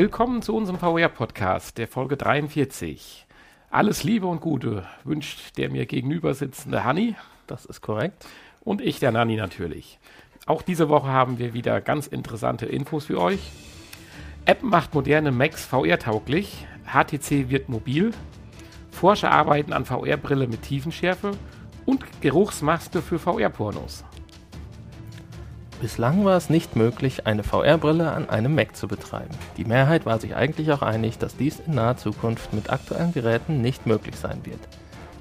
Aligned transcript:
Willkommen 0.00 0.40
zu 0.40 0.56
unserem 0.56 0.78
VR-Podcast, 0.78 1.76
der 1.76 1.86
Folge 1.86 2.16
43. 2.16 3.26
Alles 3.70 4.02
Liebe 4.02 4.26
und 4.26 4.40
Gute 4.40 4.86
wünscht 5.04 5.58
der 5.58 5.70
mir 5.70 5.84
gegenüber 5.84 6.32
sitzende 6.32 6.84
Hanni. 6.84 7.16
Das 7.46 7.66
ist 7.66 7.82
korrekt. 7.82 8.26
Und 8.62 8.80
ich, 8.80 8.98
der 8.98 9.12
Nanni, 9.12 9.36
natürlich. 9.36 9.98
Auch 10.46 10.62
diese 10.62 10.88
Woche 10.88 11.08
haben 11.08 11.38
wir 11.38 11.52
wieder 11.52 11.82
ganz 11.82 12.06
interessante 12.06 12.64
Infos 12.64 13.04
für 13.04 13.20
euch. 13.20 13.52
App 14.46 14.62
macht 14.62 14.94
moderne 14.94 15.32
Macs 15.32 15.66
VR-tauglich. 15.66 16.66
HTC 16.86 17.50
wird 17.50 17.68
mobil. 17.68 18.12
Forscher 18.92 19.30
arbeiten 19.30 19.74
an 19.74 19.84
VR-Brille 19.84 20.48
mit 20.48 20.62
Tiefenschärfe. 20.62 21.32
Und 21.84 22.22
Geruchsmaske 22.22 23.02
für 23.02 23.18
VR-Pornos. 23.18 24.06
Bislang 25.80 26.26
war 26.26 26.36
es 26.36 26.50
nicht 26.50 26.76
möglich, 26.76 27.26
eine 27.26 27.42
VR-Brille 27.42 28.12
an 28.12 28.28
einem 28.28 28.54
Mac 28.54 28.76
zu 28.76 28.86
betreiben. 28.86 29.34
Die 29.56 29.64
Mehrheit 29.64 30.04
war 30.04 30.20
sich 30.20 30.36
eigentlich 30.36 30.70
auch 30.72 30.82
einig, 30.82 31.16
dass 31.16 31.38
dies 31.38 31.58
in 31.66 31.74
naher 31.74 31.96
Zukunft 31.96 32.52
mit 32.52 32.68
aktuellen 32.68 33.14
Geräten 33.14 33.62
nicht 33.62 33.86
möglich 33.86 34.16
sein 34.16 34.44
wird. 34.44 34.60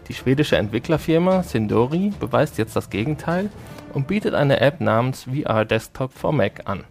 Die 0.09 0.13
schwedische 0.13 0.57
Entwicklerfirma 0.57 1.43
Sindori 1.43 2.11
beweist 2.19 2.57
jetzt 2.57 2.75
das 2.75 2.89
Gegenteil 2.89 3.49
und 3.93 4.07
bietet 4.07 4.33
eine 4.33 4.59
App 4.59 4.81
namens 4.81 5.27
VR 5.31 5.63
Desktop 5.63 6.11
for 6.11 6.33
Mac 6.33 6.63
an. 6.65 6.83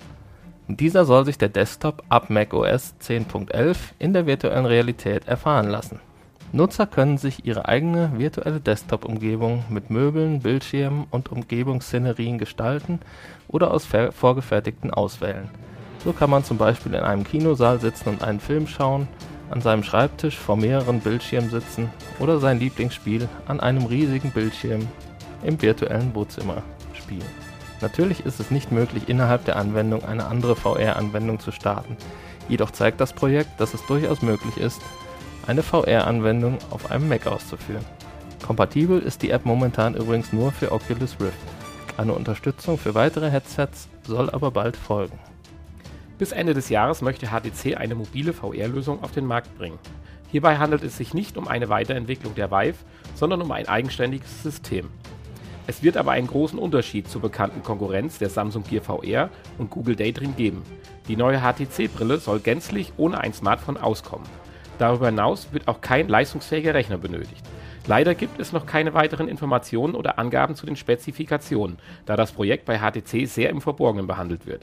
In 0.67 0.79
dieser 0.79 1.05
soll 1.05 1.27
sich 1.27 1.37
der 1.37 1.51
Desktop 1.51 2.03
ab 2.09 2.31
macOS 2.31 2.95
10.11 3.03 3.77
in 3.99 4.15
der 4.15 4.27
virtuellen 4.27 4.67
Realität 4.67 5.29
erfahren 5.29 5.69
lassen. 5.69 6.01
Nutzer 6.51 6.87
können 6.87 7.19
sich 7.19 7.45
ihre 7.45 7.69
eigene 7.69 8.13
virtuelle 8.17 8.61
Desktop-Umgebung 8.61 9.65
mit 9.69 9.91
Möbeln, 9.91 10.41
Bildschirmen 10.41 11.07
und 11.11 11.31
Umgebungsszenerien 11.31 12.39
gestalten 12.39 13.01
oder 13.49 13.71
aus 13.71 13.87
vorgefertigten 13.87 14.91
auswählen. 14.91 15.51
So 16.05 16.13
kann 16.15 16.31
man 16.31 16.45
zum 16.45 16.57
Beispiel 16.57 16.95
in 16.95 17.01
einem 17.01 17.25
Kinosaal 17.25 17.81
sitzen 17.81 18.09
und 18.09 18.23
einen 18.23 18.41
Film 18.41 18.67
schauen, 18.67 19.09
an 19.51 19.61
seinem 19.61 19.83
Schreibtisch 19.83 20.39
vor 20.39 20.57
mehreren 20.57 21.01
Bildschirmen 21.01 21.51
sitzen 21.51 21.91
oder 22.19 22.39
sein 22.39 22.61
Lieblingsspiel 22.61 23.29
an 23.47 23.61
einem 23.61 23.85
riesigen 23.85 24.31
Bildschirm 24.31 24.87
im 25.43 25.61
virtuellen 25.61 26.15
Wohnzimmer 26.15 26.63
spielen. 26.95 27.25
Natürlich 27.81 28.25
ist 28.25 28.41
es 28.41 28.51
nicht 28.51 28.73
möglich, 28.73 29.09
innerhalb 29.09 29.45
der 29.45 29.57
Anwendung 29.57 30.05
eine 30.05 30.27
andere 30.27 30.57
VR-Anwendung 30.57 31.41
zu 31.41 31.53
starten. 31.53 31.97
Jedoch 32.49 32.71
zeigt 32.71 33.01
das 33.01 33.13
Projekt, 33.13 33.61
dass 33.61 33.75
es 33.75 33.85
durchaus 33.87 34.23
möglich 34.23 34.57
ist, 34.57 34.81
eine 35.49 35.63
VR-Anwendung 35.63 36.59
auf 36.69 36.91
einem 36.91 37.09
Mac 37.09 37.27
auszuführen. 37.27 37.85
Kompatibel 38.47 39.01
ist 39.01 39.23
die 39.23 39.31
App 39.31 39.47
momentan 39.47 39.95
übrigens 39.95 40.31
nur 40.31 40.53
für 40.53 40.71
Oculus 40.71 41.17
Rift. 41.21 41.39
Eine 41.97 42.13
Unterstützung 42.13 42.77
für 42.77 42.95
weitere 42.95 43.31
Headsets 43.31 43.89
soll 44.07 44.29
aber 44.29 44.51
bald 44.51 44.77
folgen. 44.77 45.19
Bis 46.19 46.33
Ende 46.33 46.53
des 46.53 46.69
Jahres 46.69 47.01
möchte 47.01 47.29
HTC 47.29 47.79
eine 47.79 47.95
mobile 47.95 48.35
VR-Lösung 48.35 49.03
auf 49.03 49.13
den 49.13 49.25
Markt 49.25 49.57
bringen. 49.57 49.79
Hierbei 50.31 50.59
handelt 50.59 50.85
es 50.85 50.99
sich 50.99 51.15
nicht 51.15 51.39
um 51.39 51.49
eine 51.49 51.71
Weiterentwicklung 51.71 52.35
der 52.35 52.51
Vive, 52.51 52.77
sondern 53.15 53.41
um 53.41 53.51
ein 53.51 53.69
eigenständiges 53.69 54.43
System. 54.43 54.91
Es 55.67 55.83
wird 55.83 55.97
aber 55.97 56.11
einen 56.11 56.27
großen 56.27 56.59
Unterschied 56.59 57.09
zur 57.09 57.23
bekannten 57.23 57.63
Konkurrenz 57.63 58.19
der 58.19 58.29
Samsung 58.29 58.65
Gear 58.65 58.83
VR 58.83 59.31
und 59.57 59.71
Google 59.71 59.97
Daydream 59.97 60.37
geben. 60.37 60.63
Die 61.09 61.17
neue 61.17 61.41
HTC-Brille 61.41 62.19
soll 62.19 62.41
gänzlich 62.41 62.93
ohne 62.99 63.19
ein 63.19 63.33
Smartphone 63.33 63.79
auskommen. 63.79 64.27
Darüber 64.79 65.07
hinaus 65.07 65.49
wird 65.53 65.69
auch 65.69 65.81
kein 65.81 66.09
leistungsfähiger 66.09 66.75
Rechner 66.75 66.99
benötigt. 66.99 67.45
Leider 67.87 68.15
gibt 68.15 68.39
es 68.39 68.53
noch 68.53 68.67
keine 68.67 68.95
weiteren 68.95 69.29
Informationen 69.29 69.95
oder 69.95 70.19
Angaben 70.19 70.55
zu 70.55 70.67
den 70.67 70.77
Spezifikationen, 70.77 71.79
da 72.07 72.17
das 72.17 72.33
Projekt 72.33 72.67
bei 72.67 72.79
HTC 72.79 73.27
sehr 73.27 73.51
im 73.51 73.61
Verborgenen 73.61 74.07
behandelt 74.07 74.47
wird. 74.47 74.63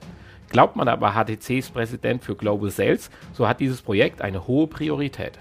Glaubt 0.49 0.75
man 0.75 0.87
aber 0.87 1.13
HTCs 1.13 1.71
Präsident 1.71 2.23
für 2.23 2.35
Global 2.35 2.69
Sales, 2.69 3.09
so 3.33 3.47
hat 3.47 3.59
dieses 3.59 3.81
Projekt 3.81 4.21
eine 4.21 4.47
hohe 4.47 4.67
Priorität. 4.67 5.39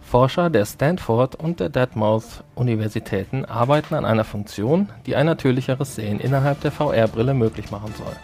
Forscher 0.00 0.50
der 0.50 0.64
Stanford 0.64 1.36
und 1.36 1.60
der 1.60 1.68
Dartmouth 1.68 2.42
Universitäten 2.54 3.44
arbeiten 3.44 3.94
an 3.94 4.04
einer 4.04 4.24
Funktion, 4.24 4.88
die 5.06 5.14
ein 5.14 5.26
natürlicheres 5.26 5.94
Sehen 5.94 6.18
innerhalb 6.18 6.60
der 6.62 6.72
VR-Brille 6.72 7.34
möglich 7.34 7.70
machen 7.70 7.94
soll. 7.96 8.14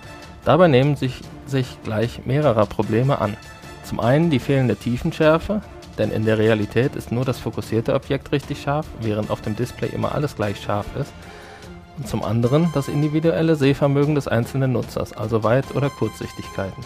Dabei 0.45 0.69
nehmen 0.69 0.97
sich, 0.97 1.21
sich 1.47 1.79
gleich 1.85 2.27
mehrerer 2.27 2.67
Probleme 2.67 3.21
an. 3.21 3.37
Zum 3.87 4.01
einen 4.01 4.31
die 4.31 4.41
fehlende 4.41 4.75
Tiefenschärfe, 4.75 5.63
denn 5.97 6.11
in 6.11 6.25
der 6.25 6.39
Realität 6.39 6.97
ist 6.97 7.13
nur 7.13 7.25
das 7.25 7.39
fokussierte 7.39 7.95
Objekt 7.95 8.33
richtig 8.33 8.61
scharf, 8.61 8.85
während 9.01 9.31
auf 9.31 9.43
dem 9.43 9.55
Display 9.55 9.89
immer 9.91 10.13
alles 10.13 10.35
gleich 10.35 10.61
scharf 10.61 10.87
ist. 11.01 11.13
Und 11.97 12.09
zum 12.09 12.25
anderen 12.25 12.69
das 12.75 12.89
individuelle 12.89 13.55
Sehvermögen 13.55 14.17
des 14.17 14.27
einzelnen 14.27 14.73
Nutzers, 14.73 15.13
also 15.13 15.45
Weit- 15.45 15.77
oder 15.77 15.89
Kurzsichtigkeiten. 15.89 16.83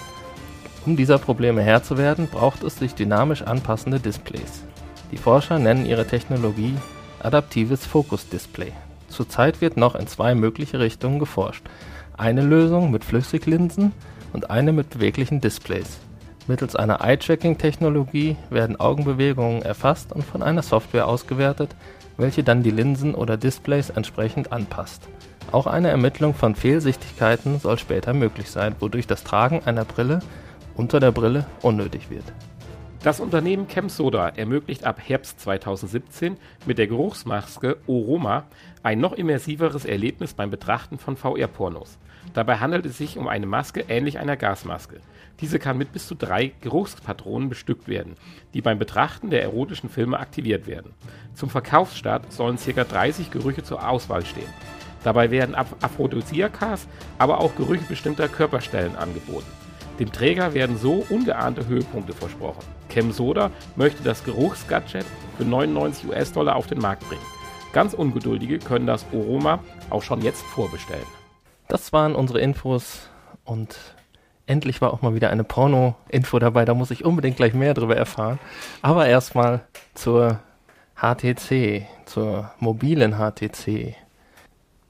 Um 0.85 0.95
dieser 0.95 1.17
Probleme 1.17 1.63
Herr 1.63 1.83
zu 1.83 1.97
werden, 1.97 2.29
braucht 2.31 2.63
es 2.63 2.79
sich 2.79 2.95
dynamisch 2.95 3.41
anpassende 3.41 3.99
Displays. 3.99 4.63
Die 5.11 5.17
Forscher 5.17 5.59
nennen 5.59 5.87
ihre 5.87 6.07
Technologie 6.07 6.75
adaptives 7.21 7.87
Focus 7.87 8.29
Display. 8.29 8.73
Zurzeit 9.09 9.63
wird 9.63 9.79
noch 9.79 9.95
in 9.95 10.07
zwei 10.07 10.35
mögliche 10.35 10.79
Richtungen 10.79 11.19
geforscht. 11.19 11.65
Eine 12.19 12.43
Lösung 12.43 12.91
mit 12.91 13.07
Flüssiglinsen 13.07 13.93
und 14.35 14.51
eine 14.51 14.75
mit 14.75 14.91
beweglichen 14.91 15.41
Displays. 15.41 15.99
Mittels 16.47 16.77
einer 16.77 17.01
Eye-Tracking-Technologie 17.03 18.37
werden 18.51 18.79
Augenbewegungen 18.81 19.63
erfasst 19.63 20.13
und 20.13 20.25
von 20.25 20.43
einer 20.43 20.63
Software 20.63 21.07
ausgewertet, 21.07 21.75
welche 22.17 22.43
dann 22.43 22.63
die 22.63 22.71
Linsen 22.71 23.15
oder 23.15 23.37
Displays 23.37 23.91
entsprechend 23.91 24.53
anpasst. 24.53 25.09
Auch 25.53 25.67
eine 25.67 25.89
Ermittlung 25.89 26.35
von 26.35 26.55
Fehlsichtigkeiten 26.55 27.59
soll 27.59 27.79
später 27.79 28.13
möglich 28.13 28.51
sein, 28.51 28.77
wodurch 28.79 29.07
das 29.07 29.25
Tragen 29.25 29.63
einer 29.65 29.85
Brille 29.85 30.21
unter 30.75 31.01
der 31.01 31.13
Brille 31.13 31.47
unnötig 31.63 32.11
wird. 32.11 32.25
Das 33.03 33.19
Unternehmen 33.19 33.67
ChemSoda 33.67 34.29
ermöglicht 34.29 34.85
ab 34.85 35.01
Herbst 35.03 35.41
2017 35.41 36.37
mit 36.67 36.77
der 36.77 36.87
Geruchsmaske 36.87 37.79
Oroma 37.87 38.45
ein 38.83 39.01
noch 39.01 39.15
immersiveres 39.15 39.87
Erlebnis 39.87 40.35
beim 40.35 40.51
Betrachten 40.51 40.99
von 40.99 41.17
VR-Pornos. 41.17 41.99
Dabei 42.35 42.59
handelt 42.59 42.85
es 42.85 42.99
sich 42.99 43.17
um 43.17 43.27
eine 43.27 43.47
Maske 43.47 43.87
ähnlich 43.89 44.19
einer 44.19 44.37
Gasmaske. 44.37 45.01
Diese 45.41 45.59
kann 45.59 45.79
mit 45.79 45.93
bis 45.93 46.07
zu 46.07 46.15
drei 46.15 46.53
Geruchspatronen 46.61 47.49
bestückt 47.49 47.89
werden, 47.89 48.17
die 48.53 48.61
beim 48.61 48.79
Betrachten 48.79 49.31
der 49.31 49.43
erotischen 49.43 49.89
Filme 49.89 50.19
aktiviert 50.19 50.67
werden. 50.67 50.93
Zum 51.35 51.49
Verkaufsstart 51.49 52.33
sollen 52.33 52.59
ca. 52.59 52.85
30 52.85 53.31
Gerüche 53.31 53.63
zur 53.63 53.89
Auswahl 53.89 54.25
stehen. 54.25 54.53
Dabei 55.03 55.31
werden 55.31 55.55
Aphrodisiakas, 55.55 56.87
aber 57.19 57.41
auch 57.41 57.55
Gerüche 57.57 57.85
bestimmter 57.85 58.29
Körperstellen 58.29 58.97
angeboten. 58.97 59.47
Dem 59.99 60.13
Träger 60.13 60.55
werden 60.55 60.77
so 60.77 61.05
ungeahnte 61.09 61.67
Höhepunkte 61.67 62.13
versprochen. 62.13 62.65
ChemSoda 62.89 63.51
möchte 63.77 64.03
das 64.03 64.25
Geruchsgadget 64.25 65.07
für 65.37 65.45
99 65.45 66.09
US-Dollar 66.09 66.57
auf 66.57 66.67
den 66.67 66.79
Markt 66.79 67.07
bringen. 67.09 67.23
Ganz 67.73 67.95
Ungeduldige 67.95 68.59
können 68.59 68.87
das 68.87 69.07
Oroma 69.13 69.61
auch 69.91 70.03
schon 70.03 70.23
jetzt 70.23 70.43
vorbestellen. 70.43 71.07
Das 71.69 71.93
waren 71.93 72.15
unsere 72.15 72.41
Infos 72.41 73.09
und 73.45 73.79
endlich 74.51 74.81
war 74.81 74.93
auch 74.93 75.01
mal 75.01 75.15
wieder 75.15 75.31
eine 75.31 75.45
Porno-Info 75.45 76.39
dabei. 76.39 76.65
Da 76.65 76.75
muss 76.75 76.91
ich 76.91 77.05
unbedingt 77.05 77.37
gleich 77.37 77.55
mehr 77.55 77.73
drüber 77.73 77.97
erfahren. 77.97 78.39
Aber 78.83 79.07
erstmal 79.07 79.61
zur 79.95 80.41
HTC, 80.97 81.87
zur 82.05 82.51
mobilen 82.59 83.15
HTC. 83.15 83.95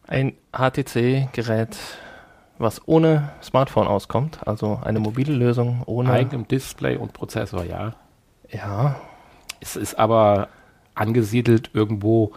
Ein 0.07 0.33
HTC-Gerät 0.53 1.77
was 2.61 2.87
ohne 2.87 3.31
Smartphone 3.43 3.89
auskommt, 3.89 4.47
also 4.47 4.81
eine 4.85 5.01
mobile 5.01 5.33
Lösung 5.33 5.83
ohne 5.87 6.13
eigenem 6.13 6.47
Display 6.47 6.97
und 6.97 7.15
Prozessor, 7.15 7.65
ja. 7.65 7.95
Ja. 8.51 9.01
Es 9.61 9.77
ist 9.77 9.99
aber 9.99 10.49
angesiedelt 10.95 11.71
irgendwo 11.73 12.33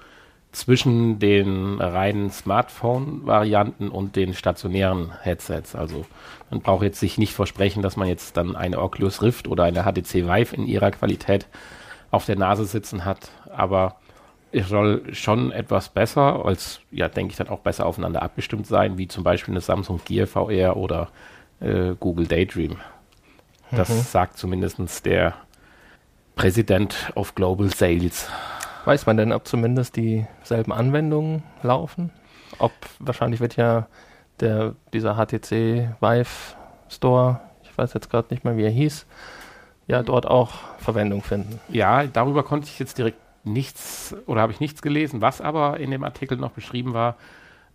zwischen 0.54 1.20
den 1.20 1.82
reinen 1.82 2.32
Smartphone-Varianten 2.32 3.90
und 3.90 4.16
den 4.16 4.34
stationären 4.34 5.12
Headsets. 5.22 5.76
Also 5.76 6.06
man 6.50 6.62
braucht 6.62 6.84
jetzt 6.84 7.00
sich 7.00 7.18
nicht 7.18 7.34
versprechen, 7.34 7.82
dass 7.82 7.98
man 7.98 8.08
jetzt 8.08 8.38
dann 8.38 8.56
eine 8.56 8.80
Oculus 8.80 9.22
Rift 9.22 9.48
oder 9.48 9.64
eine 9.64 9.84
HTC 9.84 10.28
Vive 10.28 10.56
in 10.56 10.68
ihrer 10.68 10.92
Qualität 10.92 11.48
auf 12.12 12.26
der 12.26 12.38
Nase 12.38 12.66
sitzen 12.66 13.06
hat, 13.06 13.32
aber 13.52 13.96
es 14.52 14.70
soll 14.70 15.12
schon 15.14 15.52
etwas 15.52 15.90
besser, 15.90 16.46
als, 16.46 16.80
ja, 16.92 17.10
denke 17.10 17.32
ich, 17.32 17.38
dann 17.38 17.50
auch 17.50 17.62
besser 17.62 17.88
aufeinander 17.88 18.22
abgestimmt 18.22 18.68
sein, 18.68 19.00
wie 19.00 19.08
zum 19.08 19.24
Beispiel 19.24 19.54
eine 19.54 19.62
Samsung 19.62 20.00
Gear 20.06 20.28
VR 20.28 20.78
oder 20.78 21.10
äh, 21.60 21.96
Google 22.00 22.28
Daydream. 22.28 22.78
Das 23.72 23.90
mhm. 23.90 24.02
sagt 24.02 24.38
zumindest 24.38 25.06
der 25.08 25.34
Präsident 26.36 27.12
of 27.16 27.34
Global 27.34 27.70
Sales. 27.74 28.30
Weiß 28.86 29.06
man 29.06 29.18
denn, 29.18 29.32
ob 29.32 29.48
zumindest 29.48 29.96
dieselben 29.96 30.72
Anwendungen 30.74 31.44
laufen? 31.62 32.12
Ob 32.60 32.74
wahrscheinlich 33.00 33.40
wird 33.40 33.56
ja 33.56 33.88
der, 34.40 34.76
dieser 34.94 35.16
HTC 35.16 35.96
Vive 36.02 36.56
Store, 36.90 37.40
ich 37.64 37.78
weiß 37.78 37.94
jetzt 37.94 38.10
gerade 38.10 38.28
nicht 38.32 38.44
mehr, 38.44 38.58
wie 38.58 38.64
er 38.64 38.70
hieß, 38.70 39.06
ja 39.88 40.04
dort 40.04 40.26
auch 40.26 40.52
Verwendung 40.80 41.22
finden. 41.22 41.60
Ja, 41.70 42.06
darüber 42.06 42.44
konnte 42.44 42.68
ich 42.68 42.78
jetzt 42.78 42.98
direkt 42.98 43.18
nichts 43.46 44.16
oder 44.26 44.42
habe 44.42 44.52
ich 44.52 44.60
nichts 44.60 44.82
gelesen. 44.82 45.22
Was 45.22 45.42
aber 45.42 45.80
in 45.80 45.92
dem 45.92 46.04
Artikel 46.04 46.38
noch 46.38 46.52
beschrieben 46.52 46.94
war, 46.94 47.16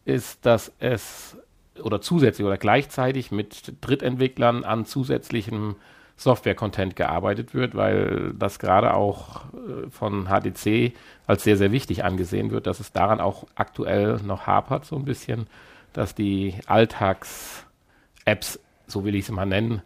ist, 0.04 0.44
dass 0.44 0.72
es 0.78 1.36
oder 1.82 2.00
zusätzlich 2.00 2.46
oder 2.46 2.58
gleichzeitig 2.58 3.30
mit 3.30 3.74
Drittentwicklern 3.80 4.64
an 4.64 4.84
zusätzlichem 4.84 5.76
Software-Content 6.18 6.96
gearbeitet 6.96 7.54
wird, 7.54 7.74
weil 7.74 8.34
das 8.38 8.58
gerade 8.58 8.92
auch 8.92 9.44
äh, 9.54 9.88
von 9.88 10.26
HTC 10.26 10.92
als 11.26 11.44
sehr, 11.44 11.56
sehr 11.56 11.72
wichtig 11.72 12.04
angesehen 12.04 12.50
wird, 12.50 12.66
dass 12.66 12.80
es 12.80 12.92
daran 12.92 13.20
auch 13.20 13.46
aktuell 13.54 14.18
noch 14.24 14.46
hapert, 14.46 14.84
so 14.84 14.96
ein 14.96 15.04
bisschen, 15.04 15.46
dass 15.92 16.14
die 16.16 16.54
Alltags-Apps, 16.66 18.58
so 18.88 19.04
will 19.04 19.14
ich 19.14 19.24
es 19.24 19.30
mal 19.30 19.46
nennen, 19.46 19.82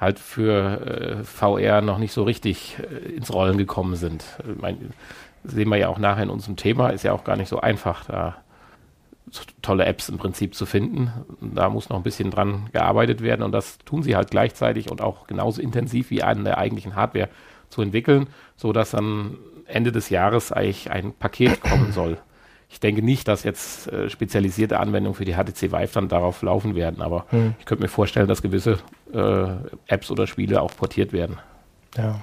halt 0.00 0.18
für 0.18 1.20
äh, 1.20 1.22
VR 1.22 1.82
noch 1.82 1.98
nicht 1.98 2.12
so 2.12 2.22
richtig 2.24 2.78
äh, 2.78 3.10
ins 3.10 3.32
Rollen 3.32 3.58
gekommen 3.58 3.96
sind. 3.96 4.24
Ich 4.38 4.60
mein, 4.60 4.94
sehen 5.44 5.68
wir 5.68 5.76
ja 5.76 5.88
auch 5.88 5.98
nachher 5.98 6.22
in 6.22 6.30
unserem 6.30 6.56
Thema, 6.56 6.88
ist 6.90 7.04
ja 7.04 7.12
auch 7.12 7.24
gar 7.24 7.36
nicht 7.36 7.48
so 7.48 7.60
einfach, 7.60 8.06
da 8.06 8.36
tolle 9.62 9.84
Apps 9.84 10.08
im 10.08 10.18
Prinzip 10.18 10.54
zu 10.54 10.66
finden. 10.66 11.10
Da 11.40 11.68
muss 11.68 11.88
noch 11.88 11.96
ein 11.96 12.02
bisschen 12.02 12.30
dran 12.30 12.68
gearbeitet 12.72 13.22
werden 13.22 13.42
und 13.42 13.52
das 13.52 13.78
tun 13.78 14.02
sie 14.02 14.16
halt 14.16 14.30
gleichzeitig 14.30 14.90
und 14.90 15.00
auch 15.00 15.26
genauso 15.26 15.60
intensiv 15.60 16.10
wie 16.10 16.22
an 16.22 16.44
der 16.44 16.58
eigentlichen 16.58 16.96
Hardware 16.96 17.28
zu 17.68 17.82
entwickeln, 17.82 18.28
so 18.56 18.72
dass 18.72 18.92
dann 18.92 19.36
Ende 19.66 19.92
des 19.92 20.10
Jahres 20.10 20.52
eigentlich 20.52 20.90
ein 20.90 21.12
Paket 21.12 21.60
kommen 21.60 21.92
soll. 21.92 22.18
Ich 22.68 22.80
denke 22.80 23.02
nicht, 23.02 23.28
dass 23.28 23.44
jetzt 23.44 23.90
äh, 23.92 24.10
spezialisierte 24.10 24.80
Anwendungen 24.80 25.14
für 25.14 25.24
die 25.24 25.34
HTC 25.34 25.72
Vive 25.72 25.92
dann 25.94 26.08
darauf 26.08 26.42
laufen 26.42 26.74
werden, 26.74 27.02
aber 27.02 27.26
hm. 27.30 27.54
ich 27.58 27.66
könnte 27.66 27.82
mir 27.82 27.88
vorstellen, 27.88 28.26
dass 28.26 28.42
gewisse 28.42 28.78
äh, 29.12 29.46
Apps 29.86 30.10
oder 30.10 30.26
Spiele 30.26 30.60
auch 30.60 30.74
portiert 30.76 31.12
werden. 31.12 31.38
Ja. 31.96 32.22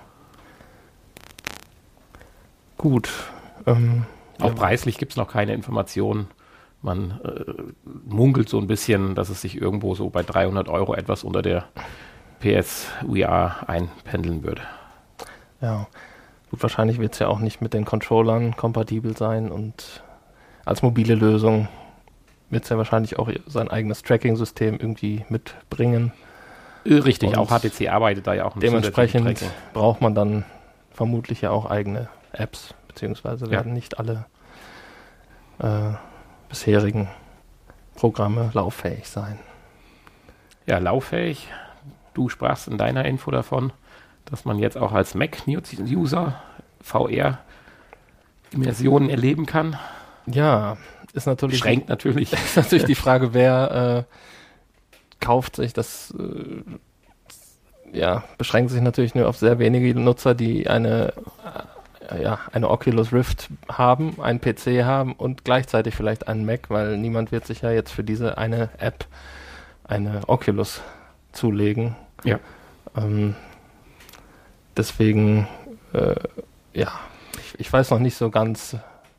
Gut. 2.78 3.10
Ähm, 3.66 4.06
auch 4.40 4.50
ja. 4.50 4.54
preislich 4.56 4.98
gibt 4.98 5.14
es 5.14 5.18
noch 5.18 5.30
keine 5.30 5.54
Informationen. 5.54 6.28
Man 6.82 7.20
äh, 7.24 7.92
munkelt 8.06 8.50
so 8.50 8.58
ein 8.58 8.68
bisschen, 8.68 9.14
dass 9.16 9.30
es 9.30 9.42
sich 9.42 9.62
irgendwo 9.62 9.94
so 9.94 10.10
bei 10.10 10.24
300 10.24 10.68
Euro 10.68 10.96
etwas 10.96 11.24
unter 11.24 11.42
der 11.42 11.66
PS 12.40 12.88
VR 13.08 13.70
einpendeln 13.70 14.44
würde. 14.44 14.64
Ja, 15.62 15.88
gut, 16.50 16.64
wahrscheinlich 16.64 17.00
wird 17.00 17.14
es 17.14 17.20
ja 17.20 17.28
auch 17.28 17.40
nicht 17.40 17.62
mit 17.62 17.74
den 17.74 17.86
Controllern 17.86 18.58
kompatibel 18.58 19.16
sein 19.16 19.52
und 19.52 20.04
als 20.66 20.82
mobile 20.82 21.16
Lösung 21.16 21.68
wird 22.50 22.64
es 22.64 22.70
ja 22.70 22.78
wahrscheinlich 22.78 23.18
auch 23.18 23.30
sein 23.46 23.70
eigenes 23.70 24.04
Tracking-System 24.04 24.80
irgendwie 24.80 25.26
mitbringen. 25.30 26.12
Äh, 26.84 26.96
richtig, 26.96 27.30
und 27.30 27.38
auch 27.38 27.50
HTC 27.50 27.90
arbeitet 27.90 28.28
da 28.28 28.34
ja 28.34 28.46
auch. 28.46 28.58
Dementsprechend 28.58 29.44
braucht 29.74 30.02
man 30.02 30.16
dann 30.16 30.44
vermutlich 30.92 31.42
ja 31.42 31.52
auch 31.52 31.70
eigene 31.70 32.10
Apps, 32.34 32.74
beziehungsweise 32.88 33.50
werden 33.50 33.70
ja. 33.70 33.74
nicht 33.74 34.00
alle 34.00 34.26
äh, 35.60 35.94
bisherigen 36.52 37.10
Programme 37.96 38.52
lauffähig 38.54 39.08
sein. 39.08 39.40
Ja, 40.68 40.78
lauffähig. 40.78 41.48
Du 42.14 42.30
sprachst 42.30 42.68
in 42.68 42.78
deiner 42.78 43.06
Info 43.06 43.32
davon, 43.32 43.74
dass 44.26 44.46
man 44.46 44.60
jetzt 44.60 44.78
auch 44.78 44.92
als 44.92 45.16
Mac-User 45.16 46.40
VR-Immersionen 46.82 49.10
erleben 49.10 49.46
kann. 49.46 49.80
Ja, 50.28 50.78
ist 51.14 51.26
natürlich. 51.26 51.60
Schränkt 51.60 51.88
natürlich. 51.90 52.34
Ist 52.34 52.58
natürlich 52.58 52.86
die 52.86 52.96
Frage, 52.96 53.34
wer 53.34 54.06
äh, 54.08 55.24
kauft 55.24 55.56
sich 55.56 55.72
das. 55.74 56.14
Äh, 56.18 56.64
ja, 57.98 58.24
beschränkt 58.38 58.72
sich 58.72 58.82
natürlich 58.82 59.16
nur 59.16 59.28
auf 59.28 59.38
sehr 59.38 59.58
wenige 59.60 60.00
Nutzer, 60.00 60.36
die 60.36 60.70
eine 60.70 61.14
ja, 62.20 62.40
eine 62.52 62.70
Oculus 62.70 63.14
Rift 63.14 63.50
haben, 63.70 64.22
einen 64.22 64.42
PC 64.42 64.84
haben 64.84 65.14
und 65.14 65.44
gleichzeitig 65.46 65.96
vielleicht 65.96 66.28
einen 66.28 66.46
Mac, 66.46 66.70
weil 66.70 66.98
niemand 66.98 67.32
wird 67.32 67.46
sich 67.46 67.62
ja 67.62 67.72
jetzt 67.72 67.92
für 67.92 68.04
diese 68.04 68.38
eine 68.38 68.70
App 68.78 69.06
eine 69.84 70.22
Oculus 70.28 70.82
zulegen. 71.32 71.96
Ja. 72.24 72.40
Ähm, 72.96 73.36
deswegen, 74.76 75.48
äh, 75.94 76.16
ja, 76.74 76.92
ich, 77.38 77.60
ich, 77.60 77.72
weiß 77.72 77.92
noch 77.92 78.00
nicht 78.00 78.16
so 78.16 78.30
ganz, 78.30 78.78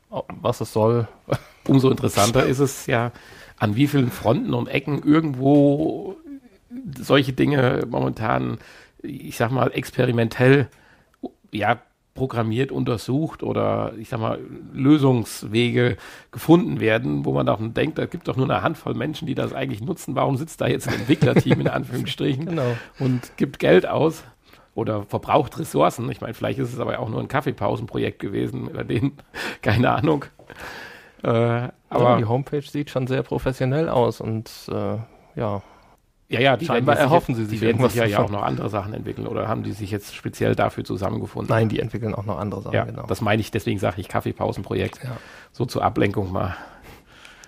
was 0.09 0.61
es 0.61 0.73
soll. 0.73 1.07
Umso 1.67 1.89
interessanter 1.89 2.45
ist 2.45 2.59
es 2.59 2.87
ja, 2.87 3.11
an 3.57 3.75
wie 3.75 3.87
vielen 3.87 4.11
Fronten 4.11 4.53
und 4.53 4.67
Ecken 4.67 5.01
irgendwo 5.03 6.17
solche 6.97 7.33
Dinge 7.33 7.83
momentan, 7.87 8.57
ich 9.01 9.37
sag 9.37 9.51
mal, 9.51 9.71
experimentell 9.73 10.67
ja, 11.51 11.79
programmiert, 12.13 12.71
untersucht 12.71 13.41
oder 13.41 13.93
ich 13.97 14.09
sag 14.09 14.19
mal 14.19 14.39
Lösungswege 14.71 15.97
gefunden 16.31 16.79
werden, 16.79 17.25
wo 17.25 17.33
man 17.33 17.49
auch 17.49 17.59
denkt, 17.59 17.97
da 17.97 18.05
gibt 18.05 18.27
doch 18.27 18.35
nur 18.35 18.49
eine 18.49 18.61
Handvoll 18.61 18.93
Menschen, 18.93 19.25
die 19.25 19.35
das 19.35 19.53
eigentlich 19.53 19.81
nutzen. 19.81 20.15
Warum 20.15 20.37
sitzt 20.37 20.61
da 20.61 20.67
jetzt 20.67 20.87
ein 20.87 20.95
Entwicklerteam 20.95 21.61
in 21.61 21.67
Anführungsstrichen 21.69 22.45
genau. 22.45 22.77
und 22.99 23.35
gibt 23.37 23.57
Geld 23.57 23.87
aus 23.87 24.23
oder 24.75 25.03
verbraucht 25.03 25.57
Ressourcen? 25.57 26.09
Ich 26.11 26.21
meine, 26.21 26.35
vielleicht 26.35 26.59
ist 26.59 26.71
es 26.71 26.79
aber 26.79 26.99
auch 26.99 27.09
nur 27.09 27.19
ein 27.19 27.27
Kaffeepausenprojekt 27.27 28.19
gewesen, 28.19 28.69
über 28.69 28.83
den 28.83 29.13
keine 29.63 29.89
Ahnung. 29.89 30.25
Äh, 31.23 31.27
aber 31.89 32.03
ja, 32.03 32.17
die 32.17 32.25
Homepage 32.25 32.61
sieht 32.61 32.91
schon 32.91 33.07
sehr 33.07 33.23
professionell 33.23 33.89
aus 33.89 34.21
und 34.21 34.51
äh, 34.69 34.97
ja, 35.35 35.63
ja, 36.33 36.39
ja, 36.39 36.57
die 36.57 36.65
scheinbar 36.65 36.97
erhoffen 36.97 37.35
sie 37.35 37.45
sich 37.45 37.59
die 37.59 37.65
irgendwas. 37.65 37.93
Die 37.93 37.99
ja, 37.99 38.05
ja 38.05 38.19
auch 38.19 38.29
noch 38.29 38.41
andere 38.41 38.69
Sachen 38.69 38.93
entwickeln 38.93 39.27
oder 39.27 39.47
haben 39.47 39.63
die 39.63 39.71
sich 39.71 39.91
jetzt 39.91 40.15
speziell 40.15 40.55
dafür 40.55 40.83
zusammengefunden? 40.83 41.53
Nein, 41.53 41.69
die 41.69 41.79
entwickeln 41.79 42.15
auch 42.15 42.25
noch 42.25 42.39
andere 42.39 42.61
Sachen, 42.63 42.73
ja, 42.73 42.85
genau. 42.85 43.05
Das 43.05 43.21
meine 43.21 43.39
ich, 43.39 43.51
deswegen 43.51 43.79
sage 43.79 44.01
ich 44.01 44.07
Kaffeepausenprojekt. 44.07 45.03
Ja. 45.03 45.17
So 45.51 45.65
zur 45.65 45.83
Ablenkung 45.83 46.31
mal, 46.31 46.55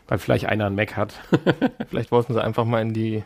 weil 0.07 0.19
vielleicht 0.19 0.45
einer 0.45 0.67
einen 0.67 0.75
Mac 0.75 0.95
hat. 0.95 1.19
vielleicht 1.89 2.11
wollten 2.11 2.33
sie 2.33 2.43
einfach 2.43 2.65
mal 2.65 2.81
in 2.81 2.93
die 2.93 3.23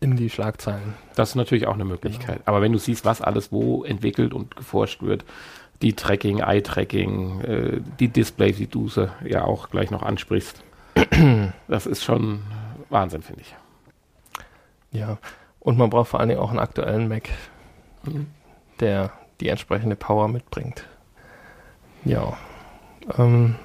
in 0.00 0.16
die 0.16 0.30
Schlagzeilen. 0.30 0.94
Das 1.16 1.30
ist 1.30 1.34
natürlich 1.34 1.66
auch 1.66 1.74
eine 1.74 1.84
Möglichkeit. 1.84 2.36
Genau. 2.36 2.46
Aber 2.46 2.62
wenn 2.62 2.72
du 2.72 2.78
siehst, 2.78 3.04
was 3.04 3.20
alles 3.20 3.50
wo 3.50 3.84
entwickelt 3.84 4.32
und 4.32 4.54
geforscht 4.54 5.02
wird, 5.02 5.24
die 5.82 5.94
Tracking, 5.94 6.38
Eye-Tracking, 6.38 7.40
äh, 7.40 7.80
die 7.98 8.08
Displays, 8.08 8.58
die 8.58 8.68
du 8.68 8.88
ja 9.24 9.44
auch 9.44 9.70
gleich 9.70 9.90
noch 9.90 10.02
ansprichst, 10.02 10.62
das 11.68 11.86
ist 11.86 12.04
schon 12.04 12.42
Wahnsinn, 12.90 13.22
finde 13.22 13.40
ich. 13.40 13.54
Ja, 14.92 15.18
und 15.60 15.78
man 15.78 15.90
braucht 15.90 16.08
vor 16.08 16.20
allen 16.20 16.28
Dingen 16.28 16.40
auch 16.40 16.50
einen 16.50 16.58
aktuellen 16.58 17.08
Mac, 17.08 17.28
mhm. 18.04 18.26
der 18.80 19.12
die 19.40 19.48
entsprechende 19.48 19.96
Power 19.96 20.28
mitbringt. 20.28 20.84
Ja. 22.04 22.36
Ähm. 23.16 23.56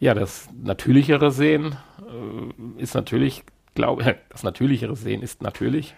Ja, 0.00 0.14
das 0.14 0.48
natürlichere 0.60 1.30
Sehen 1.30 1.76
äh, 2.00 2.82
ist 2.82 2.94
natürlich, 2.94 3.44
glaube 3.74 4.02
ich, 4.02 4.14
das 4.30 4.42
natürlichere 4.42 4.96
Sehen 4.96 5.22
ist 5.22 5.42
natürlich, 5.42 5.94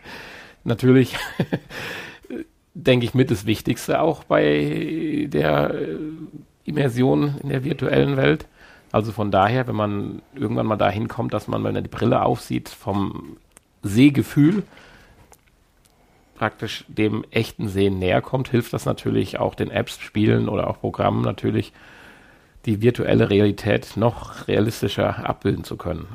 natürlich, 0.62 1.16
denke 2.74 3.06
ich, 3.06 3.14
mit 3.14 3.30
das 3.30 3.46
Wichtigste 3.46 4.00
auch 4.00 4.24
bei 4.24 5.26
der 5.30 5.72
äh, 5.72 5.96
Immersion 6.64 7.38
in 7.42 7.48
der 7.48 7.64
virtuellen 7.64 8.18
Welt. 8.18 8.46
Also 8.92 9.10
von 9.10 9.30
daher, 9.30 9.66
wenn 9.66 9.74
man 9.74 10.22
irgendwann 10.34 10.66
mal 10.66 10.76
dahin 10.76 11.08
kommt, 11.08 11.32
dass 11.32 11.48
man, 11.48 11.64
wenn 11.64 11.72
man 11.72 11.82
die 11.82 11.90
Brille 11.90 12.22
aufsieht, 12.22 12.68
vom 12.68 13.38
Sehgefühl 13.84 14.64
praktisch 16.34 16.84
dem 16.88 17.24
echten 17.30 17.68
Sehen 17.68 17.98
näher 17.98 18.20
kommt, 18.20 18.48
hilft 18.48 18.72
das 18.72 18.84
natürlich 18.84 19.38
auch 19.38 19.54
den 19.54 19.70
Apps, 19.70 19.98
Spielen 20.00 20.48
oder 20.48 20.68
auch 20.68 20.80
Programmen 20.80 21.22
natürlich 21.22 21.72
die 22.66 22.82
virtuelle 22.82 23.30
Realität 23.30 23.96
noch 23.96 24.48
realistischer 24.48 25.28
abbilden 25.28 25.64
zu 25.64 25.76
können. 25.76 26.08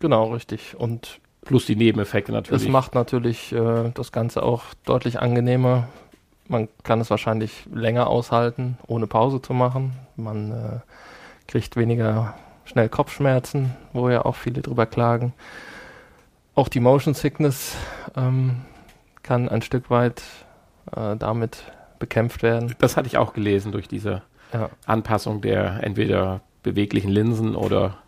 Genau, 0.00 0.32
richtig. 0.32 0.76
Und 0.76 1.20
plus 1.44 1.66
die 1.66 1.76
Nebeneffekte 1.76 2.32
natürlich. 2.32 2.62
Es 2.62 2.68
macht 2.68 2.94
natürlich 2.94 3.52
äh, 3.52 3.90
das 3.94 4.12
Ganze 4.12 4.42
auch 4.42 4.64
deutlich 4.84 5.20
angenehmer. 5.20 5.88
Man 6.46 6.68
kann 6.82 7.00
es 7.00 7.10
wahrscheinlich 7.10 7.66
länger 7.72 8.08
aushalten, 8.08 8.78
ohne 8.86 9.06
Pause 9.06 9.40
zu 9.40 9.54
machen. 9.54 9.92
Man 10.16 10.50
äh, 10.50 10.80
kriegt 11.46 11.76
weniger 11.76 12.34
schnell 12.64 12.88
Kopfschmerzen, 12.88 13.76
wo 13.92 14.08
ja 14.10 14.24
auch 14.24 14.36
viele 14.36 14.62
drüber 14.62 14.86
klagen. 14.86 15.32
Auch 16.58 16.68
die 16.68 16.80
Motion 16.80 17.14
Sickness 17.14 17.76
ähm, 18.16 18.62
kann 19.22 19.48
ein 19.48 19.62
Stück 19.62 19.90
weit 19.90 20.24
äh, 20.90 21.14
damit 21.16 21.62
bekämpft 22.00 22.42
werden. 22.42 22.74
Das 22.80 22.96
hatte 22.96 23.06
ich 23.06 23.16
auch 23.16 23.32
gelesen 23.32 23.70
durch 23.70 23.86
diese 23.86 24.22
ja. 24.52 24.68
Anpassung 24.84 25.40
der 25.40 25.84
entweder 25.84 26.40
beweglichen 26.64 27.10
Linsen 27.10 27.54
oder 27.54 27.98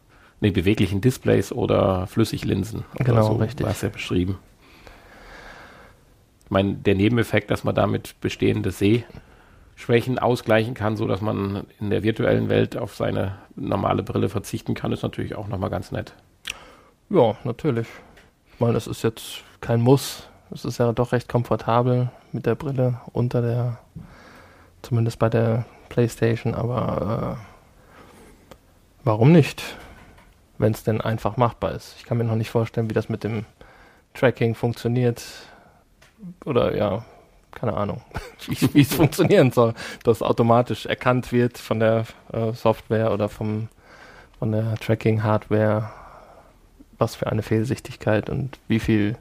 nee, 0.40 0.50
beweglichen 0.50 1.00
Displays 1.00 1.52
oder 1.52 2.08
Flüssiglinsen. 2.08 2.82
Genau, 2.96 3.22
so, 3.22 3.32
richtig. 3.34 3.66
War 3.66 3.70
es 3.70 3.82
ja 3.82 3.88
beschrieben. 3.88 4.40
Ich 6.46 6.50
meine, 6.50 6.74
der 6.74 6.96
Nebeneffekt, 6.96 7.52
dass 7.52 7.62
man 7.62 7.76
damit 7.76 8.20
bestehende 8.20 8.72
Sehschwächen 8.72 10.18
ausgleichen 10.18 10.74
kann, 10.74 10.96
so 10.96 11.06
dass 11.06 11.20
man 11.20 11.68
in 11.78 11.90
der 11.90 12.02
virtuellen 12.02 12.48
Welt 12.48 12.76
auf 12.76 12.96
seine 12.96 13.38
normale 13.54 14.02
Brille 14.02 14.28
verzichten 14.28 14.74
kann, 14.74 14.90
ist 14.90 15.04
natürlich 15.04 15.36
auch 15.36 15.46
nochmal 15.46 15.70
ganz 15.70 15.92
nett. 15.92 16.14
Ja, 17.10 17.36
natürlich 17.44 17.86
meine, 18.60 18.74
das 18.74 18.86
ist 18.86 19.02
jetzt 19.02 19.42
kein 19.60 19.80
Muss. 19.80 20.28
Es 20.52 20.64
ist 20.64 20.78
ja 20.78 20.92
doch 20.92 21.12
recht 21.12 21.28
komfortabel 21.28 22.10
mit 22.32 22.46
der 22.46 22.54
Brille 22.54 23.00
unter 23.12 23.42
der, 23.42 23.78
zumindest 24.82 25.18
bei 25.18 25.28
der 25.28 25.64
PlayStation, 25.88 26.54
aber 26.54 27.38
äh, 27.38 27.44
warum 29.04 29.32
nicht? 29.32 29.62
Wenn 30.58 30.72
es 30.72 30.82
denn 30.82 31.00
einfach 31.00 31.36
machbar 31.36 31.72
ist. 31.72 31.94
Ich 31.98 32.04
kann 32.04 32.18
mir 32.18 32.24
noch 32.24 32.34
nicht 32.36 32.50
vorstellen, 32.50 32.90
wie 32.90 32.94
das 32.94 33.08
mit 33.08 33.24
dem 33.24 33.46
Tracking 34.14 34.54
funktioniert. 34.54 35.24
oder 36.44 36.76
ja, 36.76 37.04
keine 37.52 37.74
Ahnung, 37.76 38.02
wie 38.46 38.82
es 38.82 38.94
funktionieren 38.94 39.52
soll, 39.52 39.74
dass 40.04 40.22
automatisch 40.22 40.86
erkannt 40.86 41.32
wird 41.32 41.58
von 41.58 41.80
der 41.80 42.04
äh, 42.32 42.52
Software 42.52 43.12
oder 43.12 43.28
vom, 43.28 43.68
von 44.38 44.52
der 44.52 44.74
Tracking-Hardware, 44.76 45.90
was 47.00 47.14
für 47.14 47.26
eine 47.26 47.42
Fehlsichtigkeit 47.42 48.30
und 48.30 48.58
wie 48.68 48.78
viel 48.78 49.16